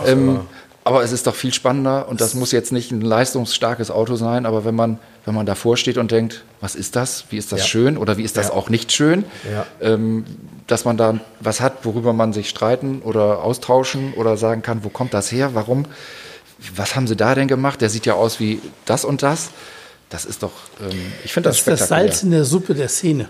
ähm, 0.05 0.41
aber 0.83 1.03
es 1.03 1.11
ist 1.11 1.27
doch 1.27 1.35
viel 1.35 1.53
spannender 1.53 2.07
und 2.07 2.21
das 2.21 2.33
muss 2.33 2.51
jetzt 2.51 2.71
nicht 2.71 2.91
ein 2.91 3.01
leistungsstarkes 3.01 3.91
Auto 3.91 4.15
sein, 4.15 4.45
aber 4.45 4.65
wenn 4.65 4.75
man, 4.75 4.97
wenn 5.29 5.35
wenn 5.35 5.41
man 5.41 5.45
davor 5.45 5.77
steht 5.77 5.99
und 5.99 6.09
denkt, 6.11 6.43
was 6.59 6.73
ist 6.73 6.95
das? 6.95 7.25
Wie 7.29 7.37
ist 7.37 7.51
das 7.51 7.59
Ja. 7.61 7.65
schön 7.67 7.97
oder 7.97 8.17
wie 8.17 8.23
ist 8.23 8.35
das 8.35 8.47
Ja. 8.47 8.53
auch 8.53 8.69
nicht 8.69 8.91
schön? 8.91 9.23
Ja. 9.49 9.65
Ähm, 9.79 10.25
dass 10.65 10.85
man 10.85 10.97
da 10.97 11.19
was 11.39 11.61
hat, 11.61 11.85
worüber 11.85 12.13
man 12.13 12.33
sich 12.33 12.49
streiten 12.49 13.01
oder 13.03 13.43
austauschen 13.43 14.13
oder 14.15 14.37
sagen 14.37 14.63
kann, 14.63 14.83
wo 14.83 14.89
kommt 14.89 15.13
das 15.13 15.31
her? 15.31 15.51
Warum? 15.53 15.85
Was 16.75 16.95
haben 16.95 17.05
sie 17.07 17.15
da 17.15 17.35
denn 17.35 17.47
gemacht? 17.47 17.79
Der 17.81 17.89
sieht 17.91 18.07
ja 18.07 18.15
aus 18.15 18.39
wie 18.39 18.59
das 18.85 19.05
und 19.05 19.21
das. 19.21 19.51
Das 20.09 20.25
ist 20.25 20.41
doch, 20.41 20.51
ähm, 20.81 20.97
ich 21.23 21.31
finde 21.31 21.49
das, 21.49 21.57
Das 21.57 21.59
ist 21.59 21.67
das 21.67 21.79
spektakulär. 21.81 22.11
Salz 22.11 22.23
in 22.23 22.31
der 22.31 22.43
Suppe 22.45 22.73
der 22.73 22.89
Szene. 22.89 23.29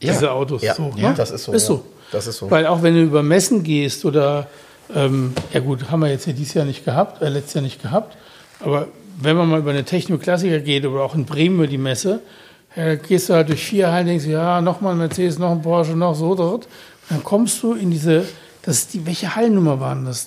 Ja. 0.00 0.12
Diese 0.12 0.30
Autos. 0.30 0.60
Ja, 0.62 0.74
so, 0.74 0.92
ja, 0.94 1.08
ne? 1.08 1.14
das 1.16 1.30
ist 1.30 1.44
so, 1.44 1.52
Ist 1.54 1.62
ja. 1.62 1.68
so. 1.68 1.84
Das 2.12 2.26
ist 2.26 2.36
so. 2.36 2.50
Weil 2.50 2.66
auch 2.66 2.82
wenn 2.82 2.94
du 2.94 3.02
über 3.02 3.22
Messen 3.22 3.62
gehst 3.62 4.04
oder, 4.04 4.46
ähm, 4.94 5.32
ja 5.54 5.60
gut, 5.60 5.90
haben 5.90 6.00
wir 6.00 6.10
jetzt 6.10 6.26
ja 6.26 6.34
dieses 6.34 6.52
Jahr 6.54 6.66
nicht 6.66 6.84
gehabt, 6.84 7.22
äh, 7.22 7.28
letztes 7.30 7.54
Jahr 7.54 7.62
nicht 7.62 7.80
gehabt, 7.80 8.16
aber 8.60 8.88
wenn 9.20 9.36
man 9.36 9.48
mal 9.48 9.60
über 9.60 9.70
eine 9.70 9.84
Techno-Klassiker 9.84 10.60
geht 10.60 10.86
oder 10.86 11.02
auch 11.02 11.14
in 11.14 11.24
Bremen 11.24 11.56
über 11.56 11.66
die 11.66 11.78
Messe, 11.78 12.20
ja, 12.76 12.94
gehst 12.94 13.28
du 13.28 13.34
halt 13.34 13.48
durch 13.48 13.64
vier 13.64 13.90
Hallen, 13.90 14.06
denkst 14.06 14.24
du, 14.24 14.30
ja, 14.30 14.60
nochmal 14.60 14.92
ein 14.92 14.98
Mercedes, 14.98 15.38
noch 15.38 15.50
ein 15.50 15.62
Porsche, 15.62 15.92
noch 15.92 16.14
so 16.14 16.34
dort. 16.34 16.64
Und 16.64 17.10
dann 17.10 17.24
kommst 17.24 17.62
du 17.62 17.72
in 17.74 17.90
diese, 17.90 18.24
das 18.62 18.78
ist 18.78 18.94
die, 18.94 19.06
welche 19.06 19.34
Hallennummer 19.34 19.80
waren 19.80 20.04
das, 20.04 20.26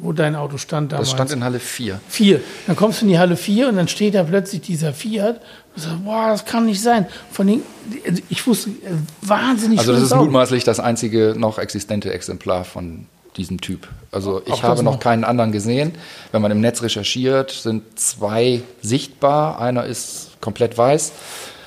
wo 0.00 0.12
dein 0.12 0.34
Auto 0.34 0.56
stand 0.56 0.92
damals? 0.92 1.10
Das 1.10 1.14
stand 1.14 1.32
in 1.32 1.44
Halle 1.44 1.60
4. 1.60 2.00
Vier. 2.08 2.40
Dann 2.66 2.74
kommst 2.74 3.00
du 3.00 3.04
in 3.04 3.12
die 3.12 3.18
Halle 3.18 3.36
4 3.36 3.68
und 3.68 3.76
dann 3.76 3.86
steht 3.86 4.14
da 4.14 4.24
plötzlich 4.24 4.62
dieser 4.62 4.92
Fiat. 4.92 5.40
Und 5.76 5.82
sagst, 5.82 6.04
boah, 6.04 6.28
das 6.30 6.44
kann 6.44 6.66
nicht 6.66 6.82
sein. 6.82 7.06
Von 7.30 7.46
den, 7.46 7.62
also 8.06 8.22
ich 8.28 8.44
wusste, 8.46 8.70
äh, 8.70 8.74
wahnsinnig 9.22 9.78
Also 9.78 9.92
das 9.92 10.02
ist 10.02 10.14
mutmaßlich 10.14 10.64
das 10.64 10.80
einzige 10.80 11.34
noch 11.36 11.58
existente 11.58 12.12
Exemplar 12.12 12.64
von 12.64 13.06
diesem 13.36 13.60
Typ. 13.60 13.88
Also 14.12 14.42
ich 14.46 14.62
habe 14.62 14.82
noch 14.82 14.98
keinen 15.00 15.24
anderen 15.24 15.52
gesehen. 15.52 15.92
Wenn 16.32 16.42
man 16.42 16.50
im 16.50 16.60
Netz 16.60 16.82
recherchiert, 16.82 17.50
sind 17.50 17.98
zwei 17.98 18.62
sichtbar. 18.82 19.60
Einer 19.60 19.84
ist 19.84 20.40
komplett 20.40 20.76
weiß 20.76 21.12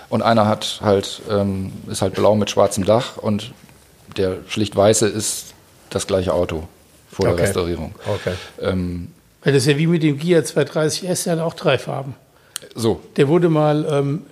und 0.09 0.21
einer 0.21 0.45
hat 0.47 0.79
halt 0.83 1.21
ähm, 1.29 1.71
ist 1.89 2.01
halt 2.01 2.15
blau 2.15 2.35
mit 2.35 2.49
schwarzem 2.49 2.83
Dach 2.85 3.17
und 3.17 3.53
der 4.17 4.37
schlicht 4.47 4.75
weiße 4.75 5.07
ist 5.07 5.53
das 5.89 6.05
gleiche 6.07 6.33
Auto 6.33 6.67
vor 7.11 7.25
Okay. 7.27 7.35
der 7.35 7.45
Restaurierung. 7.45 7.95
Okay. 8.07 8.33
Ähm, 8.61 9.07
das 9.43 9.55
ist 9.55 9.67
ja 9.67 9.77
wie 9.77 9.87
mit 9.87 10.03
dem 10.03 10.17
Gia 10.19 10.39
230S, 10.39 11.23
der 11.25 11.33
hat 11.33 11.39
auch 11.39 11.53
drei 11.53 11.77
Farben. 11.77 12.15
so, 12.75 13.01
Der 13.17 13.27
wurde 13.27 13.49
mal, 13.49 13.85
ähm, 13.89 14.23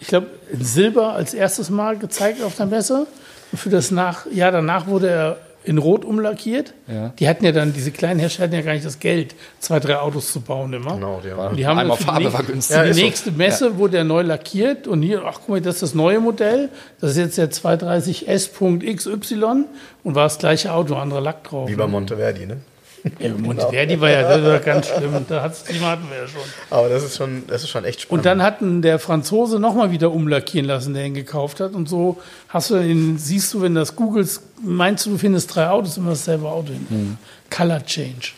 ich 0.00 0.08
glaube, 0.08 0.28
in 0.52 0.64
Silber 0.64 1.12
als 1.12 1.34
erstes 1.34 1.70
Mal 1.70 1.96
gezeigt 1.98 2.42
auf 2.42 2.54
der 2.56 2.66
Messe. 2.66 3.06
Und 3.52 3.58
für 3.58 3.70
das 3.70 3.90
nach, 3.90 4.26
Jahr 4.30 4.52
danach 4.52 4.86
wurde 4.86 5.08
er 5.10 5.36
in 5.68 5.78
Rot 5.78 6.04
umlackiert. 6.04 6.72
Ja. 6.86 7.12
Die 7.18 7.28
hatten 7.28 7.44
ja 7.44 7.52
dann, 7.52 7.72
diese 7.72 7.90
kleinen 7.90 8.18
Hersteller 8.18 8.46
hatten 8.48 8.54
ja 8.56 8.62
gar 8.62 8.72
nicht 8.72 8.84
das 8.86 8.98
Geld, 8.98 9.34
zwei, 9.60 9.78
drei 9.80 9.98
Autos 9.98 10.32
zu 10.32 10.40
bauen 10.40 10.72
immer. 10.72 10.94
Genau, 10.94 11.20
die 11.22 11.30
haben- 11.30 11.50
Und 11.50 11.56
die 11.56 11.66
haben 11.66 11.78
Einmal 11.78 11.96
Farbe 11.98 12.24
die, 12.24 12.32
war 12.32 12.42
günstig. 12.42 12.76
Ja, 12.76 12.84
die 12.84 13.00
nächste 13.02 13.30
Messe 13.32 13.76
wurde 13.78 13.98
er 13.98 14.04
neu 14.04 14.22
lackiert 14.22 14.86
und 14.88 15.02
hier, 15.02 15.22
ach 15.26 15.34
guck 15.40 15.48
mal, 15.50 15.60
das 15.60 15.74
ist 15.76 15.82
das 15.82 15.94
neue 15.94 16.20
Modell. 16.20 16.70
Das 17.00 17.10
ist 17.12 17.16
jetzt 17.18 17.38
der 17.38 17.50
230S.XY 17.50 19.64
und 20.04 20.14
war 20.14 20.24
das 20.24 20.38
gleiche 20.38 20.72
Auto, 20.72 20.94
anderer 20.96 21.20
Lack 21.20 21.44
drauf. 21.44 21.68
Wie 21.68 21.76
bei 21.76 21.86
Monteverdi, 21.86 22.46
ne? 22.46 22.56
ja, 23.18 23.30
Monteverdi 23.30 24.00
war 24.00 24.10
ja 24.10 24.22
das 24.22 24.42
war 24.42 24.58
ganz 24.58 24.88
schlimm. 24.88 25.12
Da 25.28 25.42
hat's, 25.42 25.64
die 25.64 25.80
hatten 25.80 26.08
wir 26.10 26.18
ja 26.18 26.28
schon. 26.28 26.40
Aber 26.70 26.88
das 26.88 27.04
ist 27.04 27.16
schon, 27.16 27.44
das 27.46 27.62
ist 27.62 27.70
schon 27.70 27.84
echt 27.84 28.02
spannend. 28.02 28.18
Und 28.18 28.26
dann 28.26 28.42
hatten 28.42 28.82
der 28.82 28.98
Franzose 28.98 29.58
nochmal 29.58 29.90
wieder 29.90 30.10
umlackieren 30.12 30.66
lassen, 30.66 30.94
der 30.94 31.06
ihn 31.06 31.14
gekauft 31.14 31.60
hat. 31.60 31.74
Und 31.74 31.88
so 31.88 32.18
hast 32.48 32.70
du 32.70 32.76
ihn, 32.76 33.18
siehst 33.18 33.54
du, 33.54 33.62
wenn 33.62 33.74
das 33.74 33.96
googelst, 33.96 34.42
meinst 34.62 35.06
du, 35.06 35.10
du 35.10 35.18
findest 35.18 35.54
drei 35.54 35.68
Autos, 35.68 35.96
immer 35.96 36.10
dasselbe 36.10 36.48
Auto 36.48 36.72
hinten. 36.72 37.18
Color 37.50 37.84
Change. 37.84 38.32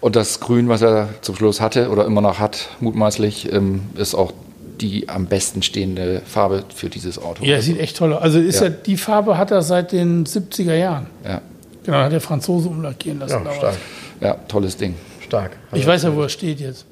Und 0.00 0.16
das 0.16 0.40
Grün, 0.40 0.68
was 0.68 0.82
er 0.82 1.08
zum 1.22 1.34
Schluss 1.34 1.60
hatte 1.60 1.90
oder 1.90 2.04
immer 2.04 2.20
noch 2.20 2.38
hat, 2.38 2.68
mutmaßlich, 2.80 3.52
ähm, 3.52 3.82
ist 3.96 4.14
auch 4.14 4.32
die 4.80 5.08
am 5.08 5.26
besten 5.26 5.62
stehende 5.62 6.22
Farbe 6.24 6.62
für 6.74 6.88
dieses 6.88 7.18
Auto. 7.18 7.44
Ja, 7.44 7.60
sieht 7.60 7.80
echt 7.80 7.96
toll 7.96 8.12
aus. 8.12 8.22
Also 8.22 8.38
ist 8.38 8.60
ja. 8.60 8.68
Ja. 8.68 8.74
die 8.86 8.96
Farbe 8.96 9.36
hat 9.36 9.50
er 9.50 9.62
seit 9.62 9.92
den 9.92 10.24
70er 10.24 10.74
Jahren. 10.74 11.06
Ja, 11.24 11.40
Genau, 11.88 12.00
hat 12.00 12.12
der 12.12 12.20
Franzose 12.20 12.68
umlackieren 12.68 13.18
lassen. 13.18 13.46
ja, 13.46 13.54
stark. 13.54 13.76
ja, 14.20 14.34
tolles 14.46 14.76
Ding. 14.76 14.94
Stark. 15.24 15.56
Ich 15.72 15.86
weiß 15.86 16.02
ja, 16.02 16.14
wo 16.14 16.20
er 16.20 16.28
steht 16.28 16.60
jetzt. 16.60 16.84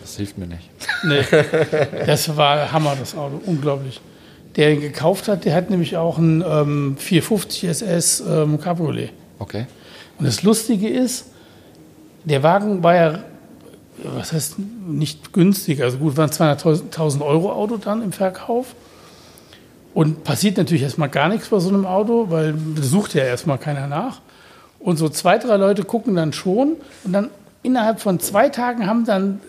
Das 0.00 0.16
hilft 0.16 0.38
mir 0.38 0.46
nicht. 0.46 0.70
Nee, 1.04 1.20
das 2.06 2.34
war 2.34 2.72
Hammer, 2.72 2.96
das 2.98 3.14
Auto. 3.14 3.38
Unglaublich. 3.44 4.00
Der 4.56 4.72
ihn 4.72 4.80
gekauft 4.80 5.28
hat, 5.28 5.44
der 5.44 5.54
hat 5.54 5.68
nämlich 5.68 5.98
auch 5.98 6.16
einen 6.16 6.40
ähm, 6.40 6.96
450 6.96 7.64
SS 7.64 8.20
ähm, 8.26 8.58
Cabriolet. 8.58 9.10
Okay. 9.38 9.66
Und 10.18 10.26
das 10.26 10.42
Lustige 10.42 10.88
ist, 10.88 11.26
der 12.24 12.42
Wagen 12.42 12.82
war 12.82 12.94
ja, 12.94 13.24
was 14.04 14.32
heißt 14.32 14.54
nicht 14.88 15.34
günstig, 15.34 15.82
also 15.82 15.98
gut, 15.98 16.16
waren 16.16 16.30
200.000 16.30 17.20
Euro 17.20 17.52
Auto 17.52 17.76
dann 17.76 18.02
im 18.02 18.12
Verkauf. 18.12 18.74
Und 19.94 20.24
passiert 20.24 20.56
natürlich 20.56 20.82
erstmal 20.82 21.10
gar 21.10 21.28
nichts 21.28 21.48
bei 21.48 21.58
so 21.58 21.68
einem 21.68 21.84
Auto, 21.84 22.30
weil 22.30 22.54
sucht 22.80 23.14
ja 23.14 23.24
erstmal 23.24 23.58
keiner 23.58 23.86
nach. 23.86 24.20
Und 24.78 24.96
so 24.96 25.08
zwei, 25.08 25.38
drei 25.38 25.56
Leute 25.56 25.84
gucken 25.84 26.16
dann 26.16 26.32
schon 26.32 26.76
und 27.04 27.12
dann 27.12 27.30
innerhalb 27.62 28.00
von 28.00 28.18
zwei 28.18 28.48
Tagen 28.48 28.86
haben 28.86 29.04
dann, 29.04 29.40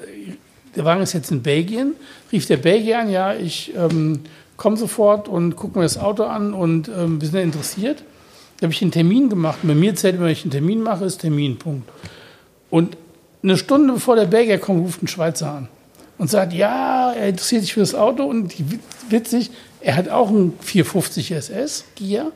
der 0.76 0.86
Wagen 0.86 1.02
ist 1.02 1.14
jetzt 1.14 1.32
in 1.32 1.42
Belgien, 1.42 1.96
rief 2.32 2.46
der 2.46 2.58
Belgier 2.58 3.00
an, 3.00 3.10
ja, 3.10 3.34
ich 3.34 3.74
ähm, 3.76 4.22
komme 4.58 4.78
sofort 4.78 5.28
und 5.28 5.56
gucke 5.56 5.80
mir 5.80 5.86
das 5.86 5.98
Auto 5.98 6.24
an 6.24 6.54
und 6.54 6.90
ähm, 6.90 7.20
wir 7.20 7.28
sind 7.28 7.38
ja 7.38 7.44
interessiert. 7.44 8.04
Da 8.60 8.66
habe 8.66 8.74
ich 8.74 8.82
einen 8.82 8.92
Termin 8.92 9.30
gemacht. 9.30 9.60
Bei 9.64 9.76
mir 9.76 9.96
zählt, 9.96 10.16
immer, 10.16 10.26
wenn 10.26 10.32
ich 10.32 10.44
einen 10.44 10.52
Termin 10.52 10.82
mache, 10.82 11.06
ist 11.06 11.20
Termin, 11.20 11.58
Punkt. 11.58 11.90
Und 12.70 12.98
eine 13.42 13.58
Stunde 13.58 13.94
bevor 13.94 14.16
der 14.16 14.26
Belgier 14.26 14.58
kommt, 14.58 14.86
ruft 14.86 15.04
ein 15.04 15.08
Schweizer 15.08 15.52
an 15.52 15.68
und 16.18 16.30
sagt, 16.30 16.54
ja, 16.54 17.12
er 17.12 17.30
interessiert 17.30 17.62
sich 17.62 17.74
für 17.74 17.82
das 17.82 17.96
Auto 17.96 18.24
und 18.24 18.54
witzig, 19.10 19.52
er 19.84 19.96
hat 19.96 20.10
auch 20.10 20.30
einen 20.30 20.58
450 20.62 21.32
SS 21.32 21.86
Gia, 21.96 22.32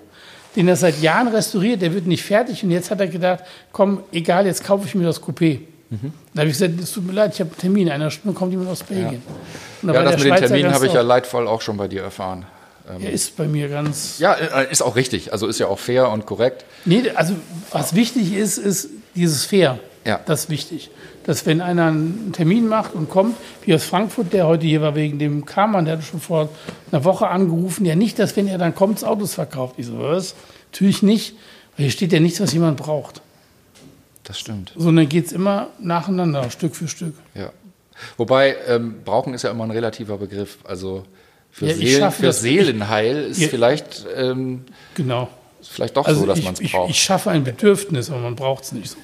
den 0.55 0.67
er 0.67 0.75
seit 0.75 1.01
Jahren 1.01 1.27
restauriert, 1.27 1.81
der 1.81 1.93
wird 1.93 2.07
nicht 2.07 2.23
fertig 2.23 2.63
und 2.63 2.71
jetzt 2.71 2.91
hat 2.91 2.99
er 2.99 3.07
gedacht, 3.07 3.43
komm, 3.71 4.01
egal, 4.11 4.45
jetzt 4.45 4.63
kaufe 4.63 4.85
ich 4.85 4.95
mir 4.95 5.05
das 5.05 5.21
Coupé. 5.21 5.59
Da 6.33 6.41
habe 6.41 6.49
ich 6.49 6.57
gesagt, 6.57 6.79
es 6.81 6.91
tut 6.91 7.05
mir 7.07 7.13
leid, 7.13 7.33
ich 7.33 7.39
habe 7.39 7.49
einen 7.49 7.59
Termin, 7.59 7.87
in 7.87 7.93
einer 7.93 8.11
Stunde 8.11 8.37
kommt 8.37 8.51
jemand 8.51 8.69
aus 8.69 8.83
Belgien. 8.83 9.21
Ja, 9.81 9.93
war 9.93 10.03
das 10.03 10.21
mit 10.21 10.25
den 10.25 10.35
Terminen 10.35 10.73
habe 10.73 10.87
ich 10.87 10.93
ja 10.93 11.01
leidvoll 11.01 11.47
auch 11.47 11.61
schon 11.61 11.77
bei 11.77 11.87
dir 11.87 12.01
erfahren. 12.01 12.45
Er 12.87 13.11
ist 13.11 13.35
bei 13.35 13.47
mir 13.47 13.67
ganz. 13.67 14.17
Ja, 14.19 14.33
äh, 14.33 14.71
ist 14.71 14.81
auch 14.81 14.95
richtig. 14.95 15.33
Also 15.33 15.47
ist 15.47 15.59
ja 15.59 15.67
auch 15.67 15.79
fair 15.79 16.09
und 16.09 16.25
korrekt. 16.25 16.63
Nee, 16.85 17.09
also 17.15 17.35
was 17.71 17.95
wichtig 17.95 18.33
ist, 18.33 18.57
ist 18.57 18.89
dieses 19.13 19.43
Fair. 19.43 19.79
Ja. 20.07 20.21
Das 20.25 20.45
ist 20.45 20.49
wichtig. 20.49 20.89
Dass 21.25 21.45
wenn 21.45 21.59
einer 21.59 21.87
einen 21.87 22.31
Termin 22.31 22.67
macht 22.67 22.93
und 22.93 23.09
kommt, 23.09 23.35
wie 23.63 23.75
aus 23.75 23.83
Frankfurt, 23.83 24.31
der 24.31 24.47
heute 24.47 24.65
hier 24.65 24.81
war 24.81 24.95
wegen 24.95 25.19
dem 25.19 25.45
Karmann, 25.45 25.83
der 25.85 25.97
hat 25.97 26.03
schon 26.05 26.21
vor 26.21 26.49
einer 26.91 27.03
Woche 27.03 27.27
angerufen, 27.27 27.85
ja 27.85 27.95
nicht, 27.95 28.17
dass 28.17 28.35
wenn 28.37 28.47
er 28.47 28.57
dann 28.57 28.73
kommt, 28.73 28.95
das 28.95 29.03
Autos 29.03 29.33
verkauft. 29.33 29.75
Ich 29.77 29.87
so, 29.87 29.99
was? 29.99 30.33
Natürlich 30.71 31.03
nicht, 31.03 31.35
weil 31.75 31.83
hier 31.83 31.91
steht 31.91 32.13
ja 32.13 32.21
nichts, 32.21 32.39
was 32.39 32.53
jemand 32.53 32.77
braucht. 32.77 33.21
Das 34.23 34.39
stimmt. 34.39 34.71
Sondern 34.77 35.07
geht 35.09 35.25
es 35.27 35.31
immer 35.33 35.67
nacheinander, 35.79 36.49
Stück 36.51 36.75
für 36.75 36.87
Stück. 36.87 37.13
Ja. 37.35 37.51
Wobei, 38.15 38.55
ähm, 38.67 38.95
brauchen 39.03 39.33
ist 39.33 39.43
ja 39.43 39.51
immer 39.51 39.63
ein 39.65 39.71
relativer 39.71 40.17
Begriff. 40.17 40.59
Also 40.63 41.03
für, 41.51 41.67
Ja, 41.67 41.73
Seelen, 41.75 42.11
für 42.11 42.31
Seelenheil 42.31 43.23
ist 43.25 43.41
Ja. 43.41 43.47
vielleicht, 43.49 44.05
ähm, 44.15 44.63
Genau. 44.95 45.27
Ist 45.59 45.71
vielleicht 45.71 45.97
doch 45.97 46.05
Also 46.05 46.21
so, 46.21 46.25
dass 46.27 46.39
ich, 46.39 46.45
man 46.45 46.53
es 46.53 46.71
braucht. 46.71 46.89
ich 46.89 47.01
schaffe 47.01 47.31
ein 47.31 47.43
Bedürfnis, 47.43 48.09
aber 48.09 48.19
man 48.19 48.35
braucht 48.35 48.63
es 48.65 48.71
nicht 48.71 48.91
so. 48.91 48.97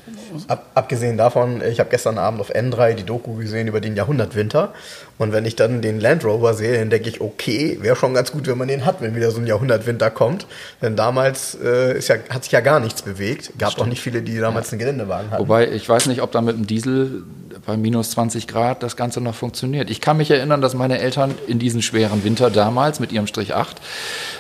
Ab, 0.47 0.67
abgesehen 0.73 1.17
davon, 1.17 1.61
ich 1.61 1.79
habe 1.79 1.89
gestern 1.89 2.17
Abend 2.17 2.41
auf 2.41 2.53
N3 2.53 2.93
die 2.93 3.03
Doku 3.03 3.35
gesehen 3.35 3.67
über 3.67 3.81
den 3.81 3.95
Jahrhundertwinter. 3.95 4.73
Und 5.19 5.31
wenn 5.31 5.45
ich 5.45 5.55
dann 5.55 5.81
den 5.81 5.99
Land 5.99 6.25
Rover 6.25 6.53
sehe, 6.53 6.77
dann 6.79 6.89
denke 6.89 7.09
ich, 7.09 7.21
okay, 7.21 7.77
wäre 7.81 7.95
schon 7.95 8.13
ganz 8.13 8.31
gut, 8.31 8.47
wenn 8.47 8.57
man 8.57 8.67
den 8.67 8.85
hat, 8.85 9.01
wenn 9.01 9.15
wieder 9.15 9.29
so 9.31 9.39
ein 9.39 9.47
Jahrhundertwinter 9.47 10.09
kommt. 10.09 10.47
Denn 10.81 10.95
damals 10.95 11.55
äh, 11.63 11.97
ist 11.97 12.07
ja, 12.07 12.15
hat 12.29 12.43
sich 12.43 12.51
ja 12.51 12.61
gar 12.61 12.79
nichts 12.79 13.03
bewegt. 13.03 13.51
Gab 13.59 13.77
auch 13.79 13.85
nicht 13.85 14.01
viele, 14.01 14.21
die 14.23 14.37
damals 14.39 14.71
einen 14.71 14.79
Geländewagen 14.79 15.29
hatten. 15.31 15.41
Wobei, 15.41 15.69
ich 15.71 15.87
weiß 15.87 16.07
nicht, 16.07 16.21
ob 16.21 16.31
da 16.31 16.41
mit 16.41 16.55
dem 16.57 16.65
Diesel 16.65 17.23
bei 17.65 17.77
minus 17.77 18.11
20 18.11 18.47
Grad 18.47 18.83
das 18.83 18.95
Ganze 18.97 19.21
noch 19.21 19.35
funktioniert. 19.35 19.89
Ich 19.89 20.01
kann 20.01 20.17
mich 20.17 20.29
erinnern, 20.31 20.61
dass 20.61 20.73
meine 20.73 20.99
Eltern 20.99 21.33
in 21.47 21.59
diesen 21.59 21.81
schweren 21.81 22.23
Winter 22.23 22.49
damals 22.49 22.99
mit 22.99 23.11
ihrem 23.11 23.27
Strich 23.27 23.53
8 23.53 23.77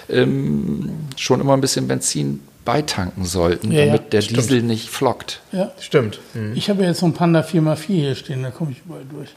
ähm, 0.09 0.89
schon 1.15 1.39
immer 1.41 1.53
ein 1.53 1.61
bisschen 1.61 1.87
Benzin 1.87 2.41
beitanken 2.65 3.25
sollten, 3.25 3.71
Ja, 3.71 3.79
ja, 3.81 3.85
damit 3.87 4.13
der 4.13 4.21
stimmt. 4.21 4.39
Diesel 4.39 4.61
nicht 4.63 4.89
flockt. 4.89 5.41
Ja. 5.51 5.71
Stimmt. 5.79 6.19
Hm. 6.33 6.53
Ich 6.55 6.69
habe 6.69 6.83
jetzt 6.83 6.99
so 6.99 7.05
einen 7.05 7.13
Panda 7.13 7.41
4x4 7.41 7.75
hier 7.85 8.15
stehen, 8.15 8.43
da 8.43 8.51
komme 8.51 8.71
ich 8.71 8.77
überall 8.85 9.03
durch. 9.11 9.29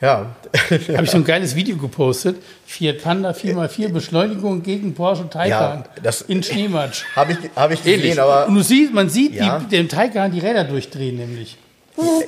Ja. 0.00 0.34
Habe 0.70 1.04
ich 1.04 1.10
so 1.10 1.18
ein 1.18 1.24
geiles 1.24 1.54
Video 1.56 1.76
gepostet. 1.76 2.36
Fiat 2.64 3.02
Panda 3.02 3.32
4x4 3.32 3.88
Beschleunigung 3.92 4.62
gegen 4.62 4.94
Porsche 4.94 5.28
Taycan 5.28 5.50
Ja, 5.50 5.84
das- 6.02 6.22
in 6.22 6.42
Schneematsch. 6.42 7.02
habe 7.14 7.32
ich, 7.32 7.38
hab 7.54 7.70
ich 7.70 7.82
gesehen, 7.82 8.00
Ähnlich. 8.00 8.18
aber 8.20 8.46
Und 8.48 8.54
du 8.54 8.62
siehst, 8.62 8.94
man 8.94 9.10
sieht 9.10 9.34
Ja. 9.34 9.58
die, 9.58 9.66
den 9.76 9.90
Taycan 9.90 10.32
die 10.32 10.38
Räder 10.38 10.64
durchdrehen 10.64 11.16
nämlich. 11.16 11.58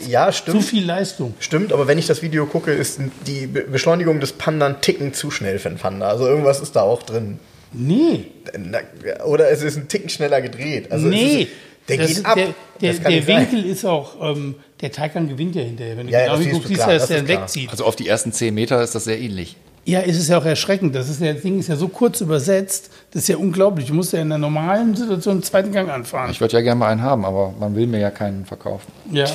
Ja, 0.09 0.27
Zu 0.31 0.39
stimmt. 0.39 0.65
viel 0.65 0.85
Leistung. 0.85 1.35
Stimmt, 1.39 1.73
aber 1.73 1.87
wenn 1.87 1.99
ich 1.99 2.07
das 2.07 2.23
Video 2.23 2.47
gucke, 2.47 2.73
ist 2.73 3.01
die 3.27 3.47
Be 3.47 3.63
Beschleunigung 3.63 4.21
des 4.21 4.33
Panda 4.33 4.67
ein 4.67 4.81
Ticken 4.81 5.15
zu 5.15 5.31
schnell 5.31 5.59
für 5.59 5.69
einen 5.69 5.79
Panda. 5.79 6.09
Also 6.09 6.27
irgendwas 6.27 6.61
ist 6.61 6.77
da 6.77 6.83
auch 6.83 7.03
drin. 7.03 7.39
Nee, 7.73 8.27
Na, 8.59 8.81
Oder 9.25 9.51
es 9.51 9.63
ist 9.63 9.77
ein 9.77 9.89
Ticken 9.89 10.09
schneller 10.11 10.43
gedreht. 10.43 10.93
Also 10.93 11.07
nee. 11.09 11.43
Ist, 11.43 11.49
der 11.89 11.97
Das 11.97 12.07
geht 12.09 12.27
ab. 12.27 12.35
Der, 12.37 12.47
der, 12.81 12.93
der 12.93 13.23
sein. 13.23 13.27
Winkel 13.27 13.65
ist 13.65 13.85
auch, 13.85 14.15
ähm, 14.37 14.57
Der 14.81 14.93
Taycan 14.93 15.29
gewinnt 15.29 15.55
ja 15.57 15.63
hinterher. 15.63 15.97
Wenn 15.97 16.07
du 16.07 16.13
Ja, 16.13 16.19
ja, 16.21 16.25
genau 16.27 16.37
das 16.37 16.45
hinguckst, 16.45 16.69
siehst 16.69 16.81
du, 16.81 16.85
klar, 16.85 16.95
dass 16.99 17.09
das 17.09 17.17
der 17.17 17.25
klar. 17.25 17.41
wegzieht. 17.43 17.71
Also 17.71 17.85
auf 17.85 17.97
die 17.97 18.09
ersten 18.09 18.33
10 18.33 18.55
Meter 18.55 18.83
ist 18.83 18.95
das 18.95 19.05
sehr 19.05 19.19
ähnlich. 19.19 19.57
Ja, 19.85 20.01
es 20.01 20.17
ist 20.17 20.29
ja 20.29 20.39
auch 20.39 20.45
erschreckend. 20.45 20.95
Das, 20.95 21.09
ist 21.09 21.21
ja, 21.21 21.33
das 21.33 21.43
Ding 21.43 21.59
ist 21.59 21.69
ja 21.69 21.77
so 21.77 21.89
kurz 21.89 22.21
übersetzt. 22.21 22.91
Das 23.13 23.23
ist 23.23 23.29
ja 23.29 23.37
unglaublich. 23.37 23.87
Du 23.87 23.95
musst 23.95 24.13
ja 24.13 24.21
in 24.21 24.29
der 24.29 24.39
normalen 24.39 24.95
Situation 24.95 25.35
einen 25.35 25.43
zweiten 25.43 25.73
Gang 25.73 25.91
anfahren. 25.91 26.31
Ich 26.31 26.41
würde 26.41 26.55
ja 26.55 26.61
gerne 26.61 26.79
mal 26.79 26.89
einen 26.89 27.03
haben, 27.03 27.25
aber 27.25 27.53
man 27.59 27.75
will 27.75 27.89
mir 27.89 27.99
ja 27.99 28.11
keinen 28.11 28.47
verkaufen. 28.47 28.93
ja. 29.11 29.27